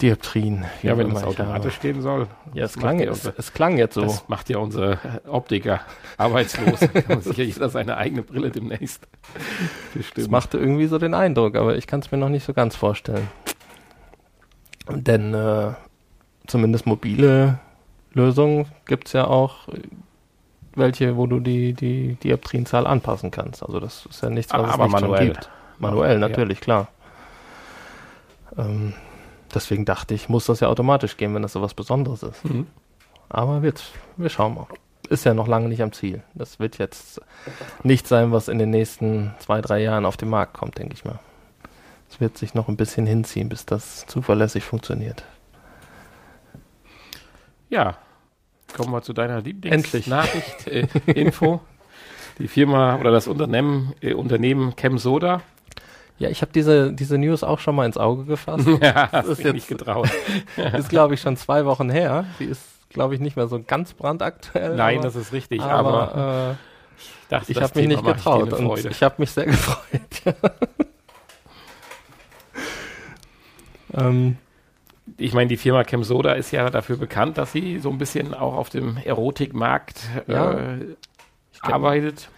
Dioptrien. 0.00 0.64
Ja, 0.82 0.96
wenn 0.96 1.14
es 1.14 1.22
automatisch 1.22 1.78
gehen 1.80 2.00
soll. 2.00 2.26
Ja, 2.54 2.64
es 2.64 2.76
klang, 2.76 2.98
jetzt, 2.98 3.26
unser, 3.26 3.38
es 3.38 3.52
klang 3.52 3.76
jetzt 3.76 3.94
so. 3.94 4.02
Das 4.02 4.28
macht 4.28 4.48
ja 4.48 4.58
unsere 4.58 4.98
Optiker 5.28 5.80
arbeitslos. 6.16 6.80
Kann 7.06 7.20
sicher 7.20 7.42
jeder 7.42 7.68
seine 7.68 7.96
eigene 7.96 8.22
Brille 8.22 8.50
demnächst. 8.50 9.06
Das 10.16 10.28
machte 10.28 10.58
irgendwie 10.58 10.86
so 10.86 10.98
den 10.98 11.14
Eindruck, 11.14 11.56
aber 11.56 11.76
ich 11.76 11.86
kann 11.86 12.00
es 12.00 12.10
mir 12.10 12.18
noch 12.18 12.30
nicht 12.30 12.44
so 12.44 12.54
ganz 12.54 12.76
vorstellen. 12.76 13.28
Denn 14.88 15.34
äh, 15.34 15.72
zumindest 16.46 16.86
mobile 16.86 17.58
Lösungen 18.12 18.66
gibt 18.86 19.08
es 19.08 19.12
ja 19.12 19.26
auch 19.26 19.68
welche, 20.74 21.16
wo 21.16 21.26
du 21.26 21.40
die, 21.40 21.74
die 21.74 22.14
Dioptrienzahl 22.14 22.86
anpassen 22.86 23.30
kannst. 23.30 23.62
Also 23.62 23.80
das 23.80 24.06
ist 24.06 24.22
ja 24.22 24.30
nichts, 24.30 24.52
was 24.52 24.72
aber 24.72 24.86
es 24.86 24.92
nicht 24.92 25.00
manuell. 25.00 25.18
schon 25.18 25.34
gibt. 25.34 25.50
Manuell, 25.80 26.18
natürlich, 26.18 26.58
ja. 26.58 26.64
klar. 26.64 26.88
Ähm, 28.56 28.92
deswegen 29.54 29.84
dachte 29.84 30.14
ich, 30.14 30.28
muss 30.28 30.46
das 30.46 30.60
ja 30.60 30.68
automatisch 30.68 31.16
gehen, 31.16 31.34
wenn 31.34 31.42
das 31.42 31.52
so 31.54 31.62
was 31.62 31.74
Besonderes 31.74 32.22
ist. 32.22 32.44
Mhm. 32.44 32.66
Aber 33.28 33.62
wird, 33.62 33.82
wir 34.16 34.28
schauen 34.28 34.54
mal. 34.54 34.66
Ist 35.08 35.24
ja 35.24 35.34
noch 35.34 35.48
lange 35.48 35.68
nicht 35.68 35.82
am 35.82 35.92
Ziel. 35.92 36.22
Das 36.34 36.60
wird 36.60 36.78
jetzt 36.78 37.20
nicht 37.82 38.06
sein, 38.06 38.30
was 38.30 38.48
in 38.48 38.58
den 38.58 38.70
nächsten 38.70 39.34
zwei, 39.38 39.60
drei 39.60 39.80
Jahren 39.80 40.06
auf 40.06 40.16
den 40.16 40.28
Markt 40.28 40.54
kommt, 40.54 40.78
denke 40.78 40.94
ich 40.94 41.04
mal. 41.04 41.18
Es 42.08 42.20
wird 42.20 42.38
sich 42.38 42.54
noch 42.54 42.68
ein 42.68 42.76
bisschen 42.76 43.06
hinziehen, 43.06 43.48
bis 43.48 43.66
das 43.66 44.06
zuverlässig 44.06 44.64
funktioniert. 44.64 45.24
Ja, 47.70 47.96
kommen 48.76 48.92
wir 48.92 49.02
zu 49.02 49.12
deiner 49.12 49.40
Lieblingsnachricht, 49.40 50.66
äh, 50.66 50.86
Info. 51.06 51.60
Die 52.38 52.48
Firma 52.48 52.96
oder 52.96 53.10
das 53.10 53.28
Unternehmen, 53.28 53.92
äh, 54.00 54.14
Unternehmen 54.14 54.74
ChemSoda 54.74 55.42
ja, 56.20 56.28
ich 56.28 56.42
habe 56.42 56.52
diese, 56.52 56.92
diese 56.92 57.16
News 57.16 57.42
auch 57.42 57.60
schon 57.60 57.74
mal 57.74 57.86
ins 57.86 57.96
Auge 57.96 58.26
gefasst. 58.26 58.68
ja, 58.82 59.08
das 59.10 59.26
ist 59.26 59.42
jetzt 59.42 59.54
nicht 59.54 59.68
getraut. 59.68 60.10
ist, 60.76 60.90
glaube 60.90 61.14
ich, 61.14 61.22
schon 61.22 61.34
zwei 61.38 61.64
Wochen 61.64 61.88
her. 61.88 62.26
Die 62.38 62.44
ist, 62.44 62.62
glaube 62.90 63.14
ich, 63.14 63.20
nicht 63.20 63.36
mehr 63.36 63.48
so 63.48 63.58
ganz 63.66 63.94
brandaktuell. 63.94 64.76
Nein, 64.76 64.98
aber, 64.98 65.04
das 65.04 65.16
ist 65.16 65.32
richtig. 65.32 65.62
Aber, 65.62 66.12
aber 66.12 66.50
äh, 66.52 67.30
dachte, 67.30 67.50
ich 67.50 67.62
habe 67.62 67.78
mich 67.78 67.88
nicht 67.88 68.04
getraut 68.04 68.52
und 68.52 68.84
ich 68.84 69.02
habe 69.02 69.14
mich 69.16 69.30
sehr 69.30 69.46
gefreut. 69.46 70.36
ähm, 73.94 74.36
ich 75.16 75.32
meine, 75.32 75.48
die 75.48 75.56
Firma 75.56 75.84
Chemsoda 75.84 76.32
ist 76.32 76.50
ja 76.50 76.68
dafür 76.68 76.98
bekannt, 76.98 77.38
dass 77.38 77.52
sie 77.52 77.78
so 77.78 77.88
ein 77.88 77.96
bisschen 77.96 78.34
auch 78.34 78.56
auf 78.56 78.68
dem 78.68 78.98
Erotikmarkt 78.98 80.02
ja, 80.26 80.52
äh, 80.52 80.96
arbeitet 81.62 82.28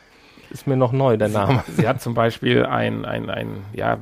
ist 0.53 0.67
mir 0.67 0.77
noch 0.77 0.93
neu, 0.93 1.17
der 1.17 1.29
Name. 1.29 1.65
Sie, 1.67 1.73
sie 1.83 1.89
hat 1.89 2.01
zum 2.01 2.15
Beispiel 2.15 2.65
ein, 2.67 3.05
ein, 3.05 3.31
ein, 3.31 3.65
ja, 3.73 3.99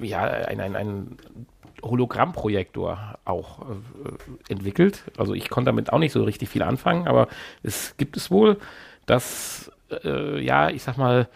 ja, 0.00 0.22
ein, 0.22 0.60
ein, 0.60 0.76
ein 0.76 1.16
Hologrammprojektor 1.82 3.18
auch 3.24 3.62
äh, 3.62 4.52
entwickelt. 4.52 5.04
Also 5.18 5.34
ich 5.34 5.50
konnte 5.50 5.68
damit 5.68 5.92
auch 5.92 5.98
nicht 5.98 6.12
so 6.12 6.24
richtig 6.24 6.48
viel 6.48 6.62
anfangen, 6.62 7.06
aber 7.06 7.28
es 7.62 7.96
gibt 7.96 8.16
es 8.16 8.30
wohl, 8.30 8.58
dass, 9.06 9.70
äh, 10.04 10.40
ja, 10.42 10.70
ich 10.70 10.82
sag 10.82 10.96
mal, 10.96 11.28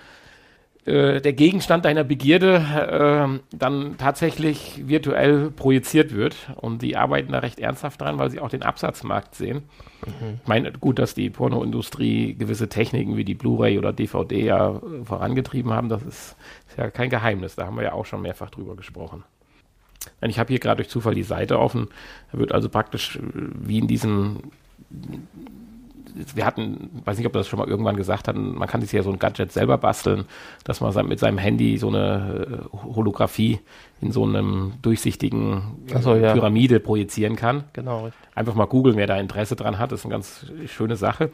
äh, 0.90 1.20
der 1.20 1.32
Gegenstand 1.32 1.85
deiner 1.85 2.04
Begierde 2.04 2.56
äh, 2.56 3.56
dann 3.56 3.97
tatsächlich 3.97 4.82
virtuell 4.87 5.50
projiziert 5.50 6.14
wird. 6.14 6.37
Und 6.56 6.82
die 6.82 6.97
arbeiten 6.97 7.32
da 7.32 7.38
recht 7.38 7.61
ernsthaft 7.61 8.00
dran, 8.00 8.18
weil 8.18 8.30
sie 8.30 8.40
auch 8.40 8.50
den 8.50 8.62
Absatzmarkt 8.62 9.35
sehen. 9.35 9.62
Mhm. 10.04 10.40
Ich 10.42 10.49
meine, 10.49 10.73
gut, 10.73 10.99
dass 10.99 11.14
die 11.14 11.30
Pornoindustrie 11.30 12.35
gewisse 12.35 12.68
Techniken 12.68 13.16
wie 13.16 13.25
die 13.25 13.35
Blu-ray 13.35 13.78
oder 13.78 13.92
DVD 13.92 14.44
ja 14.44 14.80
vorangetrieben 15.04 15.73
haben, 15.73 15.88
das 15.88 16.02
ist, 16.02 16.37
ist, 16.68 16.78
ja 16.78 16.90
kein 16.90 17.09
Geheimnis. 17.11 17.54
Da 17.54 17.66
haben 17.66 17.76
wir 17.76 17.85
ja 17.85 17.92
auch 17.92 18.06
schon 18.06 18.23
mehrfach 18.23 18.50
drüber 18.50 18.75
gesprochen. 18.76 19.23
Ich 20.23 20.38
habe 20.38 20.49
hier 20.49 20.59
gerade 20.59 20.78
durch 20.78 20.88
Zufall 20.88 21.14
die 21.14 21.23
Seite 21.23 21.59
offen. 21.59 21.88
Da 22.32 22.38
wird 22.38 22.52
also 22.52 22.68
praktisch 22.68 23.16
äh, 23.16 23.20
wie 23.32 23.78
in 23.78 23.87
diesem 23.87 24.40
wir 26.35 26.47
hatten, 26.47 27.02
weiß 27.05 27.19
nicht, 27.19 27.26
ob 27.26 27.35
wir 27.35 27.38
das 27.38 27.49
schon 27.49 27.59
mal 27.59 27.69
irgendwann 27.69 27.97
gesagt 27.97 28.29
hatten, 28.29 28.55
man 28.55 28.69
kann 28.69 28.81
sich 28.81 28.93
ja 28.93 29.02
so 29.02 29.11
ein 29.11 29.19
Gadget 29.19 29.52
selber 29.52 29.79
basteln, 29.79 30.25
dass 30.64 30.81
man 30.81 31.07
mit 31.07 31.19
seinem 31.19 31.38
Handy 31.38 31.79
so 31.79 31.88
eine 31.88 32.61
äh, 32.73 32.76
Holographie 32.95 33.61
in 34.00 34.12
so 34.12 34.25
einem 34.25 34.75
durchsichtigen 34.83 35.62
so, 36.00 36.14
ja. 36.14 36.33
Pyramide 36.33 36.81
projizieren 36.81 37.37
kann. 37.37 37.64
Genau. 37.73 38.05
Richtig. 38.05 38.21
Einfach 38.35 38.55
mal 38.55 38.67
googeln, 38.67 38.97
wer 38.97 39.07
da 39.07 39.17
Interesse 39.17 39.57
dran 39.57 39.79
hat, 39.79 39.93
das 39.93 40.00
ist 40.00 40.07
eine 40.07 40.12
ganz 40.12 40.47
schöne 40.67 40.97
Sache. 40.97 41.31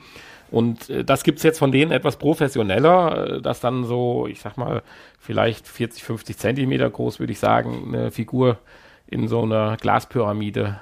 Und 0.51 0.91
äh, 0.91 1.05
das 1.05 1.23
es 1.27 1.43
jetzt 1.43 1.59
von 1.59 1.73
denen 1.73 1.93
etwas 1.93 2.17
professioneller, 2.17 3.37
äh, 3.37 3.43
dass 3.43 3.61
dann 3.61 3.85
so, 3.85 4.27
ich 4.27 4.41
sag 4.41 4.57
mal, 4.57 4.83
vielleicht 5.19 5.69
40, 5.69 6.05
50 6.05 6.39
Zentimeter 6.39 6.89
groß, 6.89 7.21
würde 7.21 7.33
ich 7.33 7.39
sagen, 7.39 7.95
eine 7.95 8.11
Figur 8.11 8.59
in 9.07 9.29
so 9.29 9.43
einer 9.43 9.77
Glaspyramide 9.77 10.81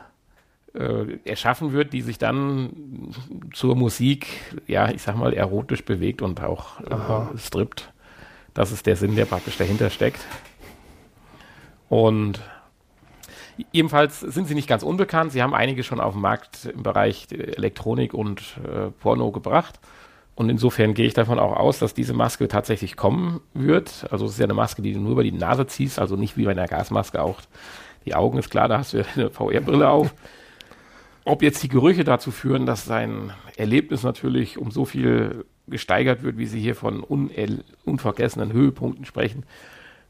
äh, 0.75 1.19
erschaffen 1.25 1.73
wird, 1.73 1.93
die 1.93 2.03
sich 2.03 2.19
dann 2.19 3.13
zur 3.53 3.77
Musik, 3.77 4.27
ja, 4.67 4.91
ich 4.91 5.03
sag 5.03 5.17
mal, 5.17 5.33
erotisch 5.33 5.85
bewegt 5.85 6.23
und 6.23 6.43
auch 6.43 6.81
äh, 6.81 7.39
strippt. 7.39 7.93
Das 8.55 8.73
ist 8.73 8.87
der 8.87 8.97
Sinn, 8.97 9.17
der 9.17 9.25
praktisch 9.25 9.57
dahinter 9.57 9.91
steckt. 9.91 10.21
Und 11.89 12.41
ebenfalls 13.73 14.21
sind 14.21 14.49
sie 14.49 14.55
nicht 14.55 14.69
ganz 14.69 14.83
unbekannt. 14.83 15.33
Sie 15.33 15.43
haben 15.43 15.55
einige 15.55 15.83
schon 15.83 16.01
auf 16.01 16.15
dem 16.15 16.23
Markt 16.23 16.67
im 16.67 16.83
Bereich 16.83 17.29
Elektronik 17.31 18.15
und 18.15 18.59
äh, 18.65 18.91
Porno 19.01 19.31
gebracht. 19.31 19.81
Und 20.37 20.49
insofern 20.51 20.95
gehe 20.95 21.07
ich 21.07 21.15
davon 21.15 21.39
auch 21.39 21.55
aus, 21.55 21.79
dass 21.79 21.95
diese 21.95 22.13
Maske 22.13 22.49
tatsächlich 22.49 22.97
kommen 22.97 23.41
wird. 23.53 24.07
Also 24.11 24.27
es 24.27 24.33
ist 24.33 24.39
ja 24.39 24.45
eine 24.45 24.55
Maske, 24.55 24.83
die 24.83 24.93
du 24.93 25.01
nur 25.01 25.13
über 25.13 25.23
die 25.23 25.31
Nase 25.31 25.67
ziehst, 25.67 25.99
also 25.99 26.17
nicht 26.17 26.37
wie 26.37 26.45
bei 26.45 26.51
einer 26.51 26.67
Gasmaske 26.67 27.23
auch 27.23 27.41
die 28.05 28.15
Augen 28.15 28.39
ist 28.39 28.51
klar, 28.51 28.69
da 28.69 28.79
hast 28.79 28.93
du 28.93 28.99
ja 28.99 29.05
eine 29.15 29.31
VR-Brille 29.31 29.89
auf. 29.89 30.15
Ob 31.25 31.43
jetzt 31.43 31.63
die 31.63 31.69
Gerüche 31.69 32.05
dazu 32.05 32.31
führen, 32.31 32.67
dass 32.67 32.85
sein 32.85 33.33
Erlebnis 33.57 34.03
natürlich 34.03 34.59
um 34.59 34.71
so 34.71 34.85
viel 34.85 35.45
gesteigert 35.67 36.23
wird, 36.23 36.37
wie 36.37 36.47
Sie 36.47 36.61
hier 36.61 36.75
von 36.75 37.01
unvergessenen 37.03 38.53
Höhepunkten 38.53 39.07
sprechen, 39.07 39.45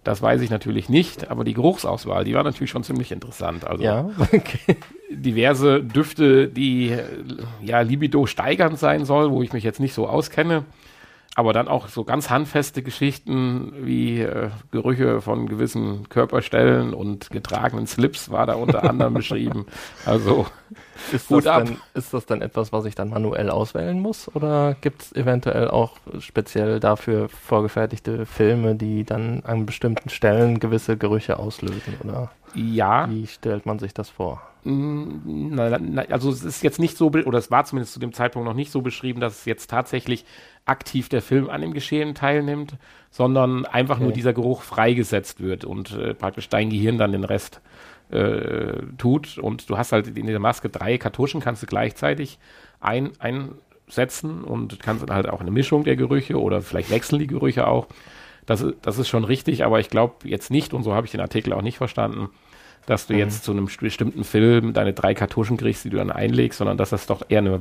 das 0.04 0.20
weiß 0.20 0.42
ich 0.42 0.50
natürlich 0.50 0.90
nicht, 0.90 1.30
aber 1.30 1.44
die 1.44 1.54
Geruchsauswahl, 1.54 2.24
die 2.24 2.34
war 2.34 2.44
natürlich 2.44 2.70
schon 2.70 2.84
ziemlich 2.84 3.10
interessant. 3.10 3.66
Also 3.66 3.82
ja, 3.82 4.10
okay. 4.32 4.76
diverse 5.10 5.82
Düfte, 5.82 6.48
die 6.48 6.94
ja 7.62 7.80
Libido 7.80 8.26
steigernd 8.26 8.78
sein 8.78 9.06
soll, 9.06 9.30
wo 9.30 9.42
ich 9.42 9.54
mich 9.54 9.64
jetzt 9.64 9.80
nicht 9.80 9.94
so 9.94 10.06
auskenne 10.06 10.64
aber 11.34 11.52
dann 11.52 11.68
auch 11.68 11.88
so 11.88 12.04
ganz 12.04 12.30
handfeste 12.30 12.82
Geschichten 12.82 13.72
wie 13.80 14.20
äh, 14.20 14.50
Gerüche 14.70 15.20
von 15.20 15.48
gewissen 15.48 16.08
Körperstellen 16.08 16.94
und 16.94 17.30
getragenen 17.30 17.86
Slips 17.86 18.30
war 18.30 18.46
da 18.46 18.54
unter 18.54 18.84
anderem 18.84 19.14
beschrieben. 19.14 19.66
Also 20.06 20.46
ist 21.12 21.30
das, 21.30 21.44
dann, 21.44 21.76
ist 21.94 22.14
das 22.14 22.26
dann 22.26 22.40
etwas, 22.40 22.72
was 22.72 22.84
ich 22.84 22.94
dann 22.94 23.10
manuell 23.10 23.50
auswählen 23.50 24.00
muss 24.00 24.34
oder 24.34 24.76
gibt 24.80 25.02
es 25.02 25.12
eventuell 25.12 25.68
auch 25.68 25.96
speziell 26.20 26.78
dafür 26.78 27.28
vorgefertigte 27.28 28.26
Filme, 28.26 28.76
die 28.76 29.04
dann 29.04 29.42
an 29.44 29.66
bestimmten 29.66 30.10
Stellen 30.10 30.60
gewisse 30.60 30.96
Gerüche 30.96 31.38
auslösen 31.38 31.96
oder? 32.04 32.30
Ja. 32.54 33.10
Wie 33.10 33.26
stellt 33.26 33.66
man 33.66 33.80
sich 33.80 33.92
das 33.92 34.08
vor? 34.08 34.40
Also 34.66 36.30
es 36.30 36.42
ist 36.42 36.62
jetzt 36.62 36.78
nicht 36.78 36.96
so, 36.96 37.08
oder 37.08 37.38
es 37.38 37.50
war 37.50 37.64
zumindest 37.66 37.92
zu 37.92 38.00
dem 38.00 38.14
Zeitpunkt 38.14 38.48
noch 38.48 38.54
nicht 38.54 38.72
so 38.72 38.80
beschrieben, 38.80 39.20
dass 39.20 39.40
es 39.40 39.44
jetzt 39.44 39.68
tatsächlich 39.68 40.24
aktiv 40.64 41.10
der 41.10 41.20
Film 41.20 41.50
an 41.50 41.60
dem 41.60 41.74
Geschehen 41.74 42.14
teilnimmt, 42.14 42.74
sondern 43.10 43.66
einfach 43.66 43.96
okay. 43.96 44.04
nur 44.04 44.12
dieser 44.12 44.32
Geruch 44.32 44.62
freigesetzt 44.62 45.40
wird 45.40 45.64
und 45.66 45.92
äh, 45.92 46.14
praktisch 46.14 46.48
dein 46.48 46.70
Gehirn 46.70 46.96
dann 46.96 47.12
den 47.12 47.24
Rest 47.24 47.60
äh, 48.10 48.82
tut. 48.96 49.36
Und 49.36 49.68
du 49.68 49.76
hast 49.76 49.92
halt 49.92 50.16
in 50.16 50.26
der 50.26 50.40
Maske 50.40 50.70
drei 50.70 50.96
Kartuschen, 50.96 51.40
kannst 51.40 51.62
du 51.62 51.66
gleichzeitig 51.66 52.38
ein, 52.80 53.12
einsetzen 53.18 54.44
und 54.44 54.80
kannst 54.80 55.02
dann 55.02 55.14
halt 55.14 55.28
auch 55.28 55.40
eine 55.40 55.50
Mischung 55.50 55.84
der 55.84 55.96
Gerüche 55.96 56.40
oder 56.40 56.62
vielleicht 56.62 56.90
wechseln 56.90 57.18
die 57.18 57.26
Gerüche 57.26 57.66
auch. 57.66 57.86
Das, 58.46 58.64
das 58.82 58.98
ist 58.98 59.08
schon 59.08 59.24
richtig, 59.24 59.64
aber 59.64 59.80
ich 59.80 59.90
glaube 59.90 60.28
jetzt 60.28 60.50
nicht, 60.50 60.74
und 60.74 60.82
so 60.82 60.94
habe 60.94 61.06
ich 61.06 61.12
den 61.12 61.20
Artikel 61.20 61.52
auch 61.52 61.62
nicht 61.62 61.78
verstanden, 61.78 62.28
dass 62.86 63.06
du 63.06 63.14
mhm. 63.14 63.20
jetzt 63.20 63.44
zu 63.44 63.52
einem 63.52 63.68
bestimmten 63.80 64.24
Film 64.24 64.72
deine 64.72 64.92
drei 64.92 65.14
Kartuschen 65.14 65.56
kriegst, 65.56 65.84
die 65.84 65.90
du 65.90 65.96
dann 65.96 66.10
einlegst, 66.10 66.58
sondern 66.58 66.76
dass 66.76 66.90
das 66.90 67.06
doch 67.06 67.22
eher 67.28 67.38
eine, 67.38 67.60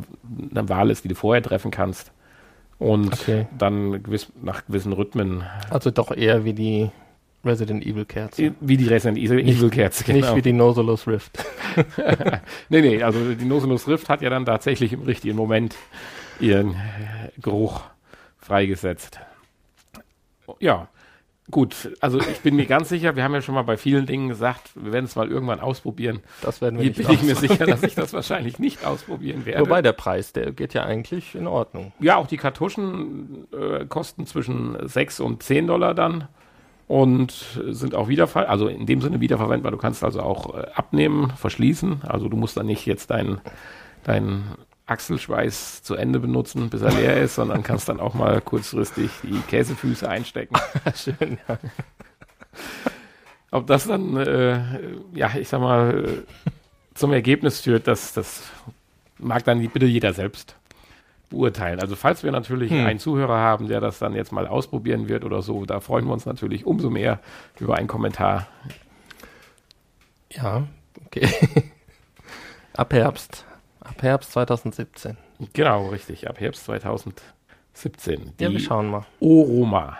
eine 0.51 0.69
Wahl 0.69 0.89
ist, 0.89 1.03
die 1.03 1.07
du 1.07 1.15
vorher 1.15 1.41
treffen 1.41 1.71
kannst 1.71 2.11
und 2.79 3.13
okay. 3.13 3.47
dann 3.57 4.03
gewiss, 4.03 4.27
nach 4.41 4.65
gewissen 4.65 4.93
Rhythmen. 4.93 5.43
Also 5.69 5.91
doch 5.91 6.11
eher 6.11 6.43
wie 6.43 6.53
die 6.53 6.89
Resident 7.45 7.85
Evil 7.85 8.05
Kerze. 8.05 8.53
Wie 8.59 8.77
die 8.77 8.87
Resident 8.87 9.17
Evil 9.17 9.69
Kerze, 9.69 10.03
genau. 10.03 10.19
Nicht 10.19 10.35
wie 10.35 10.41
die 10.41 10.53
Nosolus 10.53 11.07
Rift. 11.07 11.45
nee, 12.69 12.81
nee, 12.81 13.03
also 13.03 13.33
die 13.33 13.45
Nosolus 13.45 13.87
Rift 13.87 14.09
hat 14.09 14.21
ja 14.21 14.29
dann 14.29 14.45
tatsächlich 14.45 14.93
im 14.93 15.01
richtigen 15.03 15.35
Moment 15.35 15.75
ihren 16.39 16.75
Geruch 17.41 17.81
freigesetzt. 18.37 19.19
Ja, 20.59 20.87
Gut, 21.51 21.91
also 21.99 22.19
ich 22.19 22.39
bin 22.39 22.55
mir 22.55 22.65
ganz 22.65 22.87
sicher, 22.87 23.17
wir 23.17 23.23
haben 23.23 23.33
ja 23.33 23.41
schon 23.41 23.55
mal 23.55 23.63
bei 23.63 23.75
vielen 23.75 24.05
Dingen 24.05 24.29
gesagt, 24.29 24.71
wir 24.75 24.93
werden 24.93 25.05
es 25.05 25.15
mal 25.15 25.29
irgendwann 25.29 25.59
ausprobieren. 25.59 26.21
Das 26.41 26.61
werden 26.61 26.79
wir 26.79 26.83
Hier 26.83 26.91
nicht 26.91 27.07
bin 27.07 27.15
ich 27.15 27.23
mir 27.23 27.35
sicher, 27.35 27.65
dass 27.65 27.83
ich 27.83 27.95
das 27.95 28.13
wahrscheinlich 28.13 28.59
nicht 28.59 28.85
ausprobieren 28.85 29.45
werde. 29.45 29.61
Wobei 29.61 29.81
der 29.81 29.91
Preis, 29.91 30.31
der 30.31 30.53
geht 30.53 30.73
ja 30.73 30.83
eigentlich 30.83 31.35
in 31.35 31.45
Ordnung. 31.47 31.91
Ja, 31.99 32.15
auch 32.15 32.27
die 32.27 32.37
Kartuschen 32.37 33.47
äh, 33.51 33.85
kosten 33.85 34.25
zwischen 34.25 34.77
6 34.87 35.19
und 35.19 35.43
10 35.43 35.67
Dollar 35.67 35.93
dann 35.93 36.29
und 36.87 37.59
sind 37.69 37.93
auch 37.93 38.07
wiederver 38.07 38.47
also 38.49 38.67
in 38.67 38.85
dem 38.85 39.01
Sinne 39.01 39.19
wiederverwendbar. 39.19 39.71
Du 39.71 39.77
kannst 39.77 40.03
also 40.03 40.21
auch 40.21 40.55
äh, 40.55 40.67
abnehmen, 40.73 41.33
verschließen. 41.35 42.03
Also 42.03 42.29
du 42.29 42.37
musst 42.37 42.55
dann 42.55 42.67
nicht 42.67 42.85
jetzt 42.85 43.09
deinen 43.09 43.41
deinen 44.03 44.55
Achselschweiß 44.93 45.81
zu 45.83 45.95
Ende 45.95 46.19
benutzen, 46.19 46.69
bis 46.69 46.81
er 46.83 46.91
leer 46.91 47.17
ist, 47.21 47.35
sondern 47.35 47.63
kannst 47.63 47.89
dann 47.89 47.99
auch 47.99 48.13
mal 48.13 48.39
kurzfristig 48.41 49.09
die 49.23 49.39
Käsefüße 49.49 50.07
einstecken. 50.07 50.55
Schön, 50.95 51.39
ja. 51.47 51.57
Ob 53.51 53.67
das 53.67 53.87
dann, 53.87 54.15
äh, 54.17 54.59
ja, 55.13 55.31
ich 55.35 55.49
sag 55.49 55.61
mal, 55.61 56.05
äh, 56.05 56.51
zum 56.93 57.11
Ergebnis 57.11 57.61
führt, 57.61 57.87
das, 57.87 58.13
das 58.13 58.43
mag 59.17 59.43
dann 59.45 59.67
bitte 59.69 59.85
jeder 59.87 60.13
selbst 60.13 60.55
beurteilen. 61.29 61.79
Also 61.79 61.95
falls 61.95 62.23
wir 62.23 62.31
natürlich 62.31 62.71
Hm. 62.71 62.85
einen 62.85 62.99
Zuhörer 62.99 63.37
haben, 63.37 63.67
der 63.67 63.81
das 63.81 63.97
dann 63.99 64.13
jetzt 64.13 64.31
mal 64.31 64.47
ausprobieren 64.47 65.09
wird 65.09 65.25
oder 65.25 65.41
so, 65.41 65.65
da 65.65 65.79
freuen 65.79 66.05
wir 66.05 66.13
uns 66.13 66.25
natürlich 66.25 66.65
umso 66.65 66.89
mehr 66.91 67.19
über 67.59 67.75
einen 67.77 67.87
Kommentar. 67.87 68.47
Ja, 70.31 70.67
okay. 71.05 71.27
Ab 72.73 72.93
Herbst. 72.93 73.45
Ab 73.83 74.01
Herbst 74.01 74.31
2017. 74.31 75.17
Genau, 75.53 75.87
richtig, 75.89 76.29
ab 76.29 76.39
Herbst 76.39 76.63
2017. 76.65 77.23
Ja, 78.39 78.49
wir 78.49 78.49
Die 78.49 78.59
schauen 78.59 78.87
mal. 78.89 79.05
Oroma. 79.19 79.97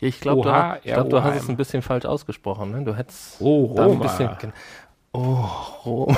Ja, 0.00 0.08
ich 0.08 0.20
glaube, 0.20 0.42
du, 0.42 0.80
glaub, 0.90 1.08
du 1.10 1.22
hast 1.24 1.42
es 1.44 1.48
ein 1.48 1.56
bisschen 1.56 1.80
falsch 1.82 2.04
ausgesprochen. 2.04 2.72
Ne? 2.72 2.84
Du 2.84 2.94
hättest 2.94 3.40
Oh, 3.40 3.72
da 3.74 3.84
ein 3.84 3.88
Roma. 3.90 4.02
bisschen. 4.02 4.52
Oh, 5.12 5.46
Rom. 5.84 6.16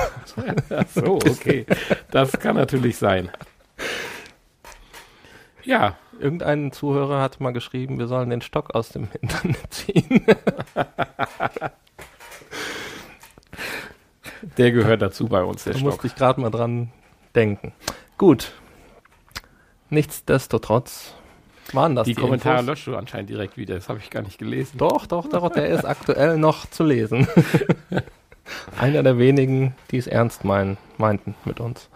Ach 0.69 0.85
so, 0.93 1.15
okay. 1.15 1.65
Das 2.11 2.33
kann 2.33 2.55
natürlich 2.57 2.97
sein. 2.97 3.29
Ja, 5.63 5.95
Irgendein 6.17 6.71
Zuhörer 6.71 7.21
hat 7.21 7.41
mal 7.41 7.51
geschrieben, 7.51 7.99
wir 7.99 8.07
sollen 8.07 8.29
den 8.29 8.39
Stock 8.41 8.73
aus 8.73 8.87
dem 8.89 9.09
Internet 9.21 9.57
ziehen. 9.73 10.25
der 14.57 14.71
gehört 14.71 15.01
dazu 15.01 15.27
bei 15.27 15.43
uns, 15.43 15.63
der 15.65 15.73
Da 15.73 15.79
Stock. 15.79 15.91
musste 15.91 16.07
ich 16.07 16.15
gerade 16.15 16.39
mal 16.39 16.49
dran 16.51 16.91
denken. 17.35 17.73
Gut. 18.17 18.53
Nichtsdestotrotz 19.89 21.13
waren 21.73 21.95
das 21.95 22.05
Die, 22.05 22.13
die, 22.15 22.21
Kommentare 22.21 22.55
Infos. 22.59 22.67
löscht 22.67 22.87
du 22.87 22.95
anscheinend 22.95 23.29
direkt 23.29 23.57
wieder. 23.57 23.75
Das 23.75 23.89
habe 23.89 23.99
ich 23.99 24.09
gar 24.09 24.21
nicht 24.23 24.37
gelesen. 24.37 24.77
Doch, 24.77 25.05
doch, 25.05 25.27
doch, 25.27 25.49
der 25.51 25.67
ist 25.69 25.85
aktuell 25.85 26.37
noch 26.37 26.65
zu 26.69 26.83
lesen. 26.83 27.27
Einer 28.79 29.01
der 29.03 29.17
wenigen, 29.17 29.75
die 29.91 29.97
es 29.97 30.07
ernst 30.07 30.43
meinen, 30.43 30.77
meinten 30.97 31.35
mit 31.45 31.59
uns. 31.59 31.89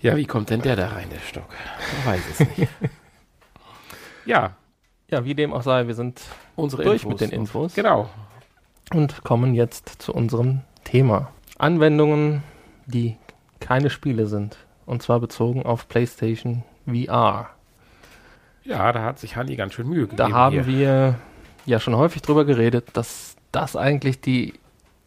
Ja, 0.00 0.16
wie 0.16 0.24
kommt 0.24 0.50
denn 0.50 0.62
der 0.62 0.74
da 0.76 0.88
rein, 0.88 1.08
der 1.10 1.20
Stock? 1.20 1.48
Ich 2.00 2.06
weiß 2.06 2.20
es 2.32 2.40
nicht. 2.58 2.70
ja, 4.26 4.56
Ja, 5.10 5.24
wie 5.24 5.34
dem 5.34 5.52
auch 5.52 5.62
sei, 5.62 5.86
wir 5.86 5.94
sind 5.94 6.20
unsere 6.56 6.82
durch 6.84 7.02
Infos. 7.04 7.20
mit 7.20 7.20
den 7.20 7.38
Infos 7.38 7.74
Genau. 7.74 8.08
und 8.94 9.22
kommen 9.22 9.54
jetzt 9.54 9.88
zu 10.02 10.12
unserem 10.12 10.62
Thema. 10.84 11.30
Anwendungen, 11.58 12.42
die 12.92 13.16
keine 13.58 13.90
Spiele 13.90 14.26
sind. 14.26 14.56
Und 14.86 15.02
zwar 15.02 15.18
bezogen 15.18 15.64
auf 15.64 15.88
PlayStation 15.88 16.62
VR. 16.86 17.50
Ja, 18.64 18.92
da 18.92 19.02
hat 19.02 19.18
sich 19.18 19.36
Hanni 19.36 19.56
ganz 19.56 19.74
schön 19.74 19.88
Mühe 19.88 20.02
gegeben. 20.02 20.16
Da 20.16 20.30
haben 20.30 20.64
hier. 20.64 20.66
wir 20.66 21.14
ja 21.66 21.80
schon 21.80 21.96
häufig 21.96 22.22
drüber 22.22 22.44
geredet, 22.44 22.90
dass 22.92 23.36
das 23.50 23.76
eigentlich 23.76 24.20
die 24.20 24.54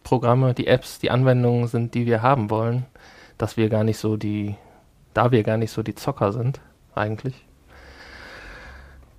Programme, 0.03 0.53
die 0.53 0.67
Apps, 0.67 0.99
die 0.99 1.11
Anwendungen 1.11 1.67
sind, 1.67 1.93
die 1.93 2.05
wir 2.05 2.21
haben 2.21 2.49
wollen, 2.49 2.85
dass 3.37 3.57
wir 3.57 3.69
gar 3.69 3.83
nicht 3.83 3.97
so 3.97 4.17
die, 4.17 4.55
da 5.13 5.31
wir 5.31 5.43
gar 5.43 5.57
nicht 5.57 5.71
so 5.71 5.83
die 5.83 5.95
Zocker 5.95 6.31
sind, 6.31 6.61
eigentlich. 6.93 7.45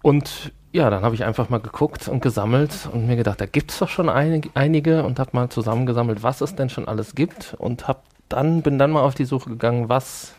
Und 0.03 0.53
ja, 0.73 0.91
dann 0.91 1.03
habe 1.03 1.15
ich 1.15 1.25
einfach 1.25 1.49
mal 1.49 1.61
geguckt 1.61 2.07
und 2.07 2.21
gesammelt 2.21 2.89
und 2.93 3.07
mir 3.07 3.17
gedacht, 3.17 3.41
da 3.41 3.47
gibt 3.47 3.73
es 3.73 3.79
doch 3.79 3.89
schon 3.89 4.09
einig, 4.09 4.51
einige 4.55 5.03
und 5.05 5.19
habe 5.19 5.31
mal 5.33 5.49
zusammengesammelt, 5.49 6.23
was 6.23 6.41
es 6.41 6.55
denn 6.55 6.69
schon 6.69 6.87
alles 6.87 7.15
gibt 7.15 7.55
und 7.59 7.89
hab 7.89 8.05
dann, 8.29 8.63
bin 8.63 8.79
dann 8.79 8.91
mal 8.91 9.03
auf 9.03 9.15
die 9.15 9.25
Suche 9.25 9.51
gegangen, 9.51 9.89
was, 9.89 10.35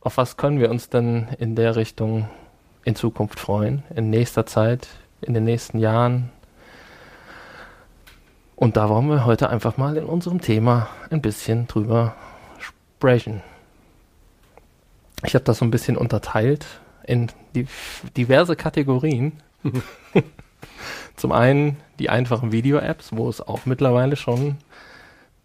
auf 0.00 0.16
was 0.16 0.36
können 0.36 0.60
wir 0.60 0.70
uns 0.70 0.88
denn 0.88 1.28
in 1.38 1.56
der 1.56 1.76
Richtung 1.76 2.28
in 2.84 2.94
Zukunft 2.94 3.40
freuen, 3.40 3.82
in 3.94 4.10
nächster 4.10 4.46
Zeit, 4.46 4.88
in 5.20 5.34
den 5.34 5.44
nächsten 5.44 5.78
Jahren. 5.78 6.30
Und 8.54 8.76
da 8.76 8.88
wollen 8.88 9.08
wir 9.08 9.26
heute 9.26 9.50
einfach 9.50 9.76
mal 9.76 9.96
in 9.96 10.04
unserem 10.04 10.40
Thema 10.40 10.88
ein 11.10 11.20
bisschen 11.20 11.66
drüber 11.66 12.14
sprechen. 12.58 13.42
Ich 15.24 15.34
habe 15.34 15.44
das 15.44 15.58
so 15.58 15.64
ein 15.64 15.70
bisschen 15.70 15.96
unterteilt 15.96 16.66
in 17.04 17.28
die 17.54 17.66
diverse 18.16 18.56
Kategorien. 18.56 19.42
Zum 21.16 21.32
einen 21.32 21.78
die 21.98 22.10
einfachen 22.10 22.52
Video-Apps, 22.52 23.16
wo 23.16 23.28
es 23.28 23.40
auch 23.40 23.66
mittlerweile 23.66 24.16
schon 24.16 24.58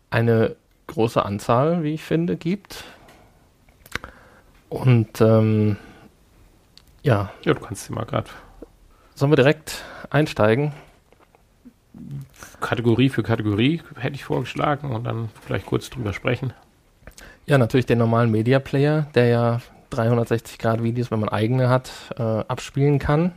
eine 0.09 0.55
große 0.91 1.23
Anzahl, 1.23 1.83
wie 1.83 1.95
ich 1.95 2.03
finde, 2.03 2.37
gibt. 2.37 2.83
Und 4.69 5.19
ähm, 5.19 5.77
ja, 7.03 7.31
Ja, 7.43 7.53
du 7.53 7.59
kannst 7.59 7.85
sie 7.85 7.93
mal 7.93 8.05
gerade 8.05 8.29
Sollen 9.15 9.31
wir 9.31 9.35
direkt 9.35 9.83
einsteigen? 10.09 10.73
Kategorie 12.61 13.09
für 13.09 13.21
Kategorie 13.21 13.81
hätte 13.97 14.15
ich 14.15 14.23
vorgeschlagen 14.23 14.91
und 14.91 15.03
dann 15.03 15.29
vielleicht 15.45 15.65
kurz 15.65 15.89
drüber 15.89 16.13
sprechen. 16.13 16.53
Ja, 17.45 17.57
natürlich 17.57 17.85
den 17.85 17.97
normalen 17.97 18.31
Media 18.31 18.59
Player, 18.59 19.07
der 19.13 19.27
ja 19.27 19.61
360 19.89 20.57
Grad 20.57 20.81
Videos, 20.83 21.11
wenn 21.11 21.19
man 21.19 21.29
eigene 21.29 21.69
hat, 21.69 21.91
äh, 22.17 22.21
abspielen 22.21 22.97
kann. 22.97 23.33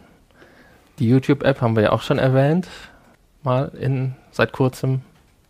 Die 0.98 1.08
YouTube-App 1.08 1.60
haben 1.60 1.74
wir 1.74 1.82
ja 1.82 1.92
auch 1.92 2.02
schon 2.02 2.18
erwähnt, 2.18 2.68
mal 3.42 3.72
in 3.78 4.14
seit 4.30 4.52
kurzem 4.52 5.02